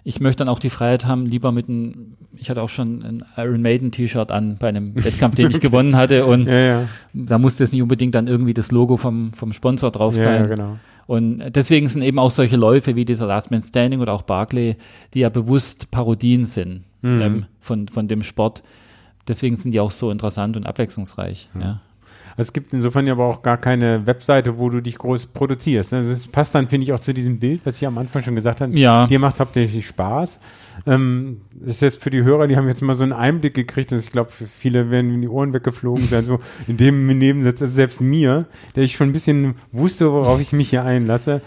Ich 0.10 0.20
möchte 0.20 0.44
dann 0.44 0.50
auch 0.52 0.60
die 0.60 0.70
Freiheit 0.72 1.06
haben, 1.06 1.26
lieber 1.28 1.52
mit 1.52 1.70
einem, 1.70 2.18
ich 2.36 2.50
hatte 2.50 2.62
auch 2.64 2.70
schon 2.70 3.04
ein 3.04 3.24
Iron 3.38 3.62
Maiden 3.62 3.92
T-Shirt 3.92 4.32
an 4.32 4.58
bei 4.60 4.70
einem 4.70 4.96
Wettkampf, 4.96 5.36
den 5.36 5.52
ich 5.52 5.60
gewonnen 5.60 5.96
hatte 5.96 6.26
und 6.26 6.46
Ja, 6.48 6.60
ja. 6.60 6.90
da 7.14 7.38
musste 7.38 7.64
es 7.64 7.72
nicht 7.72 7.82
unbedingt 7.82 8.16
dann 8.16 8.28
irgendwie 8.28 8.54
das 8.54 8.72
Logo 8.72 8.98
vom, 8.98 9.34
vom 9.34 9.54
Sponsor 9.54 9.92
drauf 9.92 10.16
sein. 10.16 10.44
ja, 10.46 10.48
genau. 10.56 10.78
Und 11.06 11.40
deswegen 11.56 11.88
sind 11.90 12.02
eben 12.04 12.20
auch 12.20 12.32
solche 12.32 12.56
Läufe 12.56 12.96
wie 12.96 13.06
dieser 13.06 13.26
Last 13.28 13.50
Man 13.52 13.64
Standing 13.64 14.00
oder 14.00 14.14
auch 14.14 14.22
Barclay, 14.24 14.76
die 15.14 15.20
ja 15.22 15.30
bewusst 15.30 15.90
Parodien 15.92 16.46
sind 16.46 16.84
Mhm. 17.02 17.22
ähm, 17.22 17.46
von, 17.62 17.88
von 17.88 18.08
dem 18.10 18.24
Sport. 18.24 18.62
Deswegen 19.28 19.56
sind 19.58 19.72
die 19.72 19.80
auch 19.80 19.92
so 19.92 20.12
interessant 20.12 20.58
und 20.58 20.68
abwechslungsreich. 20.68 21.50
Ja. 21.60 21.80
Es 22.40 22.54
gibt 22.54 22.74
insofern 22.74 23.06
ja 23.06 23.14
aber 23.14 23.26
auch 23.26 23.42
gar 23.42 23.58
keine 23.58 24.06
Webseite, 24.08 24.60
wo 24.60 24.70
du 24.70 24.82
dich 24.82 24.98
groß 24.98 25.28
produzierst. 25.28 25.92
ne? 25.92 26.00
Das 26.00 26.28
passt 26.28 26.56
dann, 26.56 26.68
finde 26.68 26.86
ich, 26.86 26.94
auch 26.94 27.00
zu 27.00 27.14
diesem 27.14 27.40
Bild, 27.40 27.62
was 27.66 27.78
ich 27.78 27.88
am 27.88 27.98
Anfang 27.98 28.24
schon 28.24 28.36
gesagt 28.36 28.62
habe. 28.62 28.78
Ja. 28.78 29.08
Dir 29.08 29.20
macht 29.20 29.40
hauptsächlich 29.40 29.88
Spaß. 29.88 30.40
Ähm, 30.86 31.42
das 31.54 31.76
ist 31.76 31.82
jetzt 31.82 32.04
für 32.04 32.10
die 32.10 32.24
Hörer, 32.24 32.48
die 32.48 32.56
haben 32.56 32.68
jetzt 32.68 32.82
mal 32.82 32.94
so 32.94 33.04
einen 33.04 33.14
Einblick 33.14 33.54
gekriegt, 33.54 33.92
dass 33.92 34.04
ich 34.04 34.12
glaube, 34.12 34.32
für 34.32 34.46
viele 34.46 34.90
werden 34.90 35.14
in 35.14 35.22
die 35.22 35.28
Ohren 35.28 35.54
weggeflogen 35.54 36.08
sein. 36.08 36.24
So 36.30 36.40
in 36.68 36.78
dem 36.78 37.08
Nebensatz, 37.08 37.62
also 37.62 37.74
selbst 37.74 38.02
mir, 38.02 38.46
der 38.76 38.84
ich 38.84 38.96
schon 38.96 39.10
ein 39.10 39.14
bisschen 39.14 39.56
wusste, 39.72 40.12
worauf 40.12 40.40
ich 40.40 40.54
mich 40.54 40.70
hier 40.70 40.84
einlasse. 40.84 41.42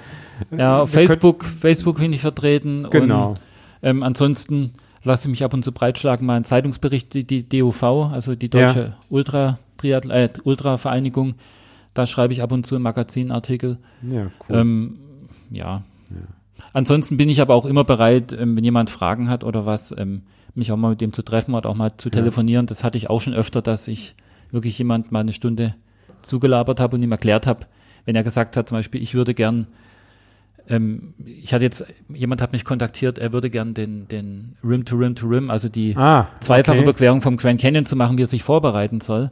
Ja, 0.57 0.83
auf 0.83 0.91
Facebook, 0.91 1.45
Facebook 1.45 1.99
bin 1.99 2.13
ich 2.13 2.21
vertreten. 2.21 2.89
Genau. 2.91 3.31
Und 3.31 3.41
ähm, 3.83 4.03
ansonsten 4.03 4.73
lasse 5.05 5.29
ich 5.29 5.31
mich 5.31 5.45
ab 5.45 5.55
und 5.55 5.65
zu 5.65 5.73
breitschlagen, 5.73 6.27
mal 6.27 6.37
einen 6.37 6.45
Zeitungsbericht, 6.45 7.15
die, 7.15 7.25
die 7.25 7.49
DUV, 7.49 7.83
also 8.13 8.35
die 8.35 8.49
Deutsche 8.49 8.95
Ultra, 9.09 9.59
Triathl 9.83 10.11
äh, 10.11 10.29
Ultra 10.45 10.77
Vereinigung, 10.77 11.35
da 11.95 12.07
schreibe 12.07 12.33
ich 12.33 12.43
ab 12.43 12.53
und 12.53 12.67
zu 12.67 12.75
einen 12.75 12.85
Magazinartikel. 12.85 13.79
Ja, 14.09 14.31
cool. 14.49 14.57
Ähm, 14.57 14.99
ja. 15.51 15.83
Ansonsten 16.73 17.17
bin 17.17 17.29
ich 17.29 17.41
aber 17.41 17.55
auch 17.55 17.67
immer 17.67 17.85
bereit, 17.85 18.33
ähm, 18.33 18.57
wenn 18.57 18.65
jemand 18.65 18.91
Fragen 18.91 19.29
hat 19.29 19.45
oder 19.45 19.67
was, 19.67 19.95
ähm, 19.97 20.23
mich 20.55 20.73
auch 20.73 20.77
mal 20.77 20.91
mit 20.91 21.01
dem 21.01 21.13
zu 21.13 21.23
treffen 21.23 21.55
oder 21.55 21.69
auch 21.69 21.75
mal 21.75 21.97
zu 21.97 22.11
telefonieren. 22.11 22.67
Das 22.67 22.85
hatte 22.85 22.99
ich 22.99 23.11
auch 23.11 23.21
schon 23.21 23.35
öfter, 23.35 23.63
dass 23.63 23.89
ich 23.89 24.15
wirklich 24.51 24.79
jemand 24.79 25.11
mal 25.11 25.21
eine 25.21 25.33
Stunde 25.33 25.75
zugelabert 26.23 26.79
habe 26.79 26.97
und 26.97 27.03
ihm 27.03 27.13
erklärt 27.13 27.47
habe, 27.47 27.67
wenn 28.05 28.17
er 28.17 28.23
gesagt 28.23 28.57
hat, 28.57 28.69
zum 28.69 28.79
Beispiel, 28.79 29.03
ich 29.03 29.15
würde 29.15 29.35
gern, 29.35 29.67
ähm, 30.69 31.15
ich 31.25 31.55
hatte 31.55 31.65
jetzt, 31.65 31.87
jemand 32.09 32.43
hat 32.43 32.53
mich 32.53 32.65
kontaktiert, 32.65 33.19
er 33.19 33.33
würde 33.33 33.49
gern 33.49 33.75
den, 33.75 34.09
den 34.09 34.57
Rim 34.63 34.85
to 34.85 34.97
Rim 34.97 35.15
to 35.15 35.27
Rim, 35.27 35.51
also 35.51 35.69
die 35.69 35.97
ah, 35.97 36.29
zweifache 36.41 36.79
okay. 36.79 36.85
Überquerung 36.85 37.21
vom 37.23 37.37
Grand 37.37 37.61
Canyon 37.61 37.87
zu 37.87 37.97
machen, 37.97 38.19
wie 38.19 38.23
er 38.23 38.27
sich 38.27 38.43
vorbereiten 38.43 39.01
soll. 39.01 39.31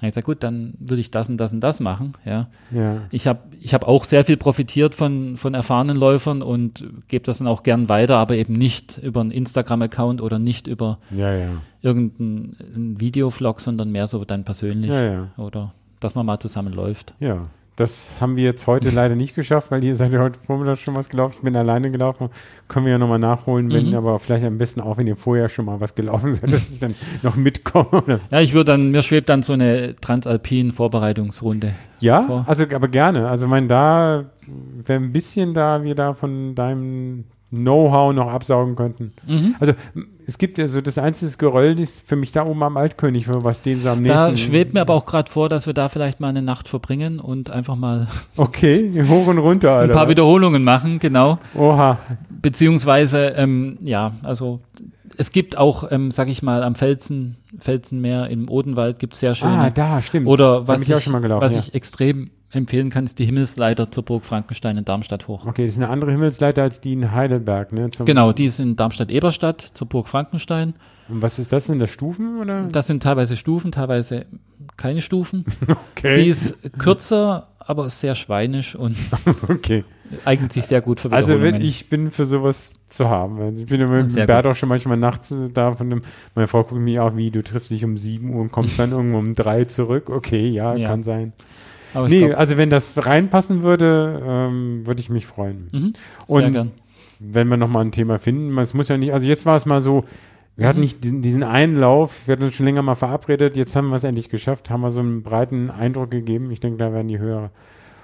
Habe 0.00 0.08
ich 0.08 0.14
gesagt, 0.14 0.26
gut, 0.26 0.42
dann 0.42 0.72
würde 0.78 1.00
ich 1.00 1.10
das 1.10 1.28
und 1.28 1.36
das 1.36 1.52
und 1.52 1.60
das 1.60 1.78
machen, 1.78 2.14
ja. 2.24 2.48
Ja. 2.70 3.02
Ich 3.10 3.26
habe 3.26 3.40
ich 3.60 3.74
hab 3.74 3.86
auch 3.86 4.06
sehr 4.06 4.24
viel 4.24 4.38
profitiert 4.38 4.94
von, 4.94 5.36
von 5.36 5.52
erfahrenen 5.52 5.98
Läufern 5.98 6.40
und 6.40 6.84
gebe 7.08 7.24
das 7.24 7.38
dann 7.38 7.46
auch 7.46 7.62
gern 7.62 7.90
weiter, 7.90 8.16
aber 8.16 8.36
eben 8.36 8.54
nicht 8.54 8.96
über 8.96 9.20
einen 9.20 9.30
Instagram-Account 9.30 10.22
oder 10.22 10.38
nicht 10.38 10.66
über 10.68 10.98
ja, 11.10 11.34
ja. 11.34 11.48
irgendeinen 11.82 12.98
Videovlog, 12.98 13.60
sondern 13.60 13.90
mehr 13.90 14.06
so 14.06 14.24
dann 14.24 14.44
persönlich 14.44 14.90
oder 15.36 15.74
dass 16.00 16.14
man 16.14 16.24
mal 16.24 16.40
zusammen 16.40 16.72
läuft. 16.72 17.12
Ja, 17.20 17.48
das 17.80 18.12
haben 18.20 18.36
wir 18.36 18.44
jetzt 18.44 18.66
heute 18.66 18.90
leider 18.90 19.16
nicht 19.16 19.34
geschafft, 19.34 19.70
weil 19.70 19.82
ihr 19.82 19.94
seid 19.94 20.12
ja 20.12 20.20
heute 20.20 20.38
Vormittag 20.38 20.78
schon 20.78 20.94
was 20.94 21.08
gelaufen. 21.08 21.34
Ich 21.38 21.42
bin 21.44 21.56
alleine 21.56 21.90
gelaufen. 21.90 22.28
Können 22.68 22.86
wir 22.86 22.92
ja 22.92 22.98
nochmal 22.98 23.18
nachholen, 23.18 23.72
wenn, 23.72 23.88
Mhm. 23.88 23.94
aber 23.94 24.18
vielleicht 24.18 24.44
am 24.44 24.58
besten 24.58 24.80
auch, 24.80 24.98
wenn 24.98 25.06
ihr 25.06 25.16
vorher 25.16 25.48
schon 25.48 25.64
mal 25.64 25.80
was 25.80 25.94
gelaufen 25.94 26.34
seid, 26.34 26.52
dass 26.52 26.70
ich 26.70 26.78
dann 26.78 26.94
noch 27.22 27.36
mitkomme. 27.36 27.88
Oder? 28.02 28.20
Ja, 28.30 28.40
ich 28.40 28.52
würde 28.52 28.72
dann, 28.72 28.90
mir 28.90 29.02
schwebt 29.02 29.28
dann 29.28 29.42
so 29.42 29.54
eine 29.54 29.96
Transalpin-Vorbereitungsrunde. 29.96 31.72
Ja, 32.00 32.22
Vor. 32.22 32.44
also 32.46 32.64
aber 32.74 32.88
gerne. 32.88 33.28
Also 33.28 33.46
mein 33.48 33.68
da 33.68 34.24
wäre 34.84 35.00
ein 35.02 35.12
bisschen 35.12 35.54
da, 35.54 35.82
wir 35.82 35.94
da 35.94 36.14
von 36.14 36.54
deinem 36.54 37.24
Know-how 37.50 38.12
noch 38.12 38.28
absaugen 38.28 38.76
könnten. 38.76 39.12
Mhm. 39.26 39.56
Also 39.58 39.72
es 40.26 40.38
gibt 40.38 40.58
ja 40.58 40.66
so 40.66 40.80
das 40.80 40.98
einzige 40.98 41.36
Geröll, 41.36 41.74
das 41.74 41.90
ist 41.90 42.08
für 42.08 42.14
mich 42.14 42.30
da 42.30 42.46
oben 42.46 42.62
am 42.62 42.76
Altkönig, 42.76 43.26
was 43.28 43.62
den 43.62 43.82
so 43.82 43.88
am 43.88 44.02
nächsten. 44.02 44.18
Da 44.18 44.36
schwebt 44.36 44.72
mir 44.74 44.82
aber 44.82 44.94
auch 44.94 45.04
gerade 45.04 45.30
vor, 45.30 45.48
dass 45.48 45.66
wir 45.66 45.74
da 45.74 45.88
vielleicht 45.88 46.20
mal 46.20 46.28
eine 46.28 46.42
Nacht 46.42 46.68
verbringen 46.68 47.18
und 47.18 47.50
einfach 47.50 47.74
mal 47.74 48.06
Okay, 48.36 48.92
hoch 49.08 49.26
und 49.26 49.38
runter, 49.38 49.72
Alter. 49.72 49.92
ein 49.92 49.96
paar 49.96 50.08
Wiederholungen 50.08 50.62
machen, 50.62 51.00
genau. 51.00 51.38
Oha. 51.54 51.98
Beziehungsweise, 52.40 53.34
ähm, 53.36 53.78
ja, 53.82 54.12
also 54.22 54.60
es 55.20 55.32
gibt 55.32 55.58
auch, 55.58 55.92
ähm, 55.92 56.10
sag 56.10 56.30
ich 56.30 56.42
mal, 56.42 56.62
am 56.62 56.74
Felsen, 56.74 57.36
Felsenmeer 57.58 58.28
im 58.28 58.48
Odenwald 58.48 58.98
gibt 58.98 59.12
es 59.12 59.20
sehr 59.20 59.34
schöne. 59.34 59.52
Ah, 59.52 59.68
da, 59.68 60.00
stimmt. 60.00 60.26
Oder 60.26 60.66
was, 60.66 60.80
ich, 60.80 60.88
ich 60.88 60.94
auch 60.94 61.00
schon 61.02 61.12
mal 61.12 61.20
gelaufen, 61.20 61.42
was 61.42 61.54
ja. 61.56 61.60
ich 61.60 61.74
extrem 61.74 62.30
empfehlen 62.50 62.88
kann, 62.88 63.04
ist 63.04 63.18
die 63.18 63.26
Himmelsleiter 63.26 63.92
zur 63.92 64.02
Burg 64.02 64.24
Frankenstein 64.24 64.78
in 64.78 64.86
Darmstadt 64.86 65.28
hoch. 65.28 65.44
Okay, 65.44 65.66
das 65.66 65.72
ist 65.72 65.76
eine 65.76 65.90
andere 65.90 66.12
Himmelsleiter 66.12 66.62
als 66.62 66.80
die 66.80 66.94
in 66.94 67.12
Heidelberg, 67.12 67.70
ne? 67.70 67.90
Zum, 67.90 68.06
Genau, 68.06 68.32
die 68.32 68.46
ist 68.46 68.60
in 68.60 68.76
Darmstadt-Eberstadt 68.76 69.60
zur 69.60 69.86
Burg 69.88 70.08
Frankenstein. 70.08 70.72
Und 71.10 71.20
was 71.20 71.38
ist 71.38 71.52
das? 71.52 71.66
Sind 71.66 71.80
das 71.80 71.90
Stufen 71.90 72.40
oder? 72.40 72.62
Das 72.72 72.86
sind 72.86 73.02
teilweise 73.02 73.36
Stufen, 73.36 73.72
teilweise 73.72 74.24
keine 74.78 75.02
Stufen. 75.02 75.44
Okay. 75.96 76.14
Sie 76.14 76.28
ist 76.30 76.78
kürzer, 76.78 77.48
aber 77.70 77.88
sehr 77.88 78.14
schweinisch 78.14 78.74
und 78.74 78.96
okay. 79.48 79.84
eignet 80.24 80.52
sich 80.52 80.66
sehr 80.66 80.80
gut 80.82 81.00
für 81.00 81.10
Also 81.12 81.40
wenn 81.40 81.60
ich 81.60 81.88
bin 81.88 82.10
für 82.10 82.26
sowas 82.26 82.70
zu 82.88 83.08
haben. 83.08 83.40
Also 83.40 83.62
ich 83.62 83.68
bin 83.68 83.80
immer 83.80 84.02
mit 84.02 84.14
Bert 84.26 84.46
auch 84.46 84.54
schon 84.54 84.68
manchmal 84.68 84.96
nachts 84.96 85.32
da 85.54 85.72
von 85.72 85.88
dem, 85.88 86.02
meine 86.34 86.48
Frau 86.48 86.64
guckt 86.64 86.80
mich 86.80 86.98
auch, 86.98 87.16
wie 87.16 87.30
du 87.30 87.42
triffst 87.42 87.70
dich 87.70 87.84
um 87.84 87.96
7 87.96 88.34
Uhr 88.34 88.40
und 88.40 88.52
kommst 88.52 88.78
dann 88.78 88.90
irgendwo 88.90 89.18
um 89.18 89.34
3 89.34 89.64
zurück. 89.66 90.10
Okay, 90.10 90.48
ja, 90.48 90.74
Ja. 90.74 90.88
kann 90.88 91.04
sein. 91.04 91.32
aber 91.94 92.08
Nee, 92.08 92.26
glaub, 92.26 92.38
also 92.38 92.56
wenn 92.56 92.70
das 92.70 93.06
reinpassen 93.06 93.62
würde, 93.62 94.20
ähm, 94.24 94.86
würde 94.86 95.00
ich 95.00 95.08
mich 95.10 95.26
freuen. 95.26 95.68
mhm, 95.72 95.92
sehr 96.26 96.46
und- 96.46 96.52
gern. 96.52 96.70
Wenn 97.22 97.48
wir 97.48 97.58
nochmal 97.58 97.84
ein 97.84 97.92
Thema 97.92 98.18
finden, 98.18 98.56
es 98.58 98.72
muss 98.72 98.88
ja 98.88 98.96
nicht, 98.96 99.12
also 99.12 99.28
jetzt 99.28 99.44
war 99.44 99.54
es 99.54 99.66
mal 99.66 99.82
so, 99.82 100.04
wir 100.56 100.64
Mhm. 100.64 100.68
hatten 100.68 100.80
nicht 100.80 101.02
diesen, 101.04 101.22
diesen 101.22 101.42
einen 101.42 101.74
Lauf, 101.74 102.26
wir 102.26 102.32
hatten 102.32 102.44
uns 102.44 102.54
schon 102.54 102.66
länger 102.66 102.82
mal 102.82 102.94
verabredet, 102.94 103.56
jetzt 103.56 103.74
haben 103.76 103.88
wir 103.88 103.96
es 103.96 104.04
endlich 104.04 104.28
geschafft, 104.28 104.70
haben 104.70 104.80
wir 104.82 104.90
so 104.90 105.00
einen 105.00 105.22
breiten 105.22 105.70
Eindruck 105.70 106.10
gegeben. 106.10 106.50
Ich 106.50 106.60
denke, 106.60 106.78
da 106.78 106.92
werden 106.92 107.08
die 107.08 107.18
Hörer 107.18 107.50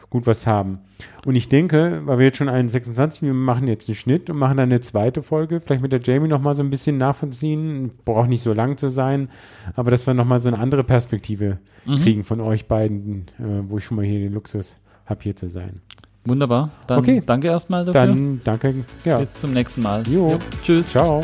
gut 0.08 0.26
was 0.28 0.46
haben. 0.46 0.78
Und 1.26 1.34
ich 1.34 1.48
denke, 1.48 2.02
weil 2.04 2.18
wir 2.18 2.26
jetzt 2.26 2.38
schon 2.38 2.48
einen 2.48 2.68
26, 2.68 3.22
wir 3.22 3.34
machen 3.34 3.66
jetzt 3.66 3.88
einen 3.88 3.96
Schnitt 3.96 4.30
und 4.30 4.38
machen 4.38 4.56
dann 4.56 4.70
eine 4.70 4.80
zweite 4.80 5.20
Folge, 5.20 5.60
vielleicht 5.60 5.82
mit 5.82 5.90
der 5.90 6.00
Jamie 6.00 6.28
nochmal 6.28 6.54
so 6.54 6.62
ein 6.62 6.70
bisschen 6.70 6.96
nachvollziehen, 6.96 7.90
braucht 8.04 8.28
nicht 8.28 8.42
so 8.42 8.52
lang 8.52 8.76
zu 8.78 8.88
sein, 8.88 9.28
aber 9.74 9.90
dass 9.90 10.06
wir 10.06 10.14
nochmal 10.14 10.40
so 10.40 10.48
eine 10.48 10.60
andere 10.60 10.84
Perspektive 10.84 11.58
Mhm. 11.86 11.96
kriegen 11.96 12.24
von 12.24 12.40
euch 12.40 12.66
beiden, 12.68 13.26
äh, 13.40 13.42
wo 13.68 13.78
ich 13.78 13.84
schon 13.84 13.96
mal 13.96 14.04
hier 14.06 14.20
den 14.20 14.32
Luxus 14.32 14.76
habe, 15.06 15.20
hier 15.24 15.34
zu 15.34 15.48
sein. 15.48 15.80
Wunderbar. 16.24 16.70
Dann 16.86 17.00
Okay. 17.00 17.22
danke 17.26 17.48
erstmal 17.48 17.84
dafür. 17.84 18.06
Dann 18.06 18.40
danke, 18.44 18.74
ja, 19.04 19.18
Bis 19.18 19.34
zum 19.34 19.52
nächsten 19.52 19.82
Mal. 19.82 20.04
Jo. 20.08 20.38
Tschüss. 20.62 20.90
ciao. 20.90 21.22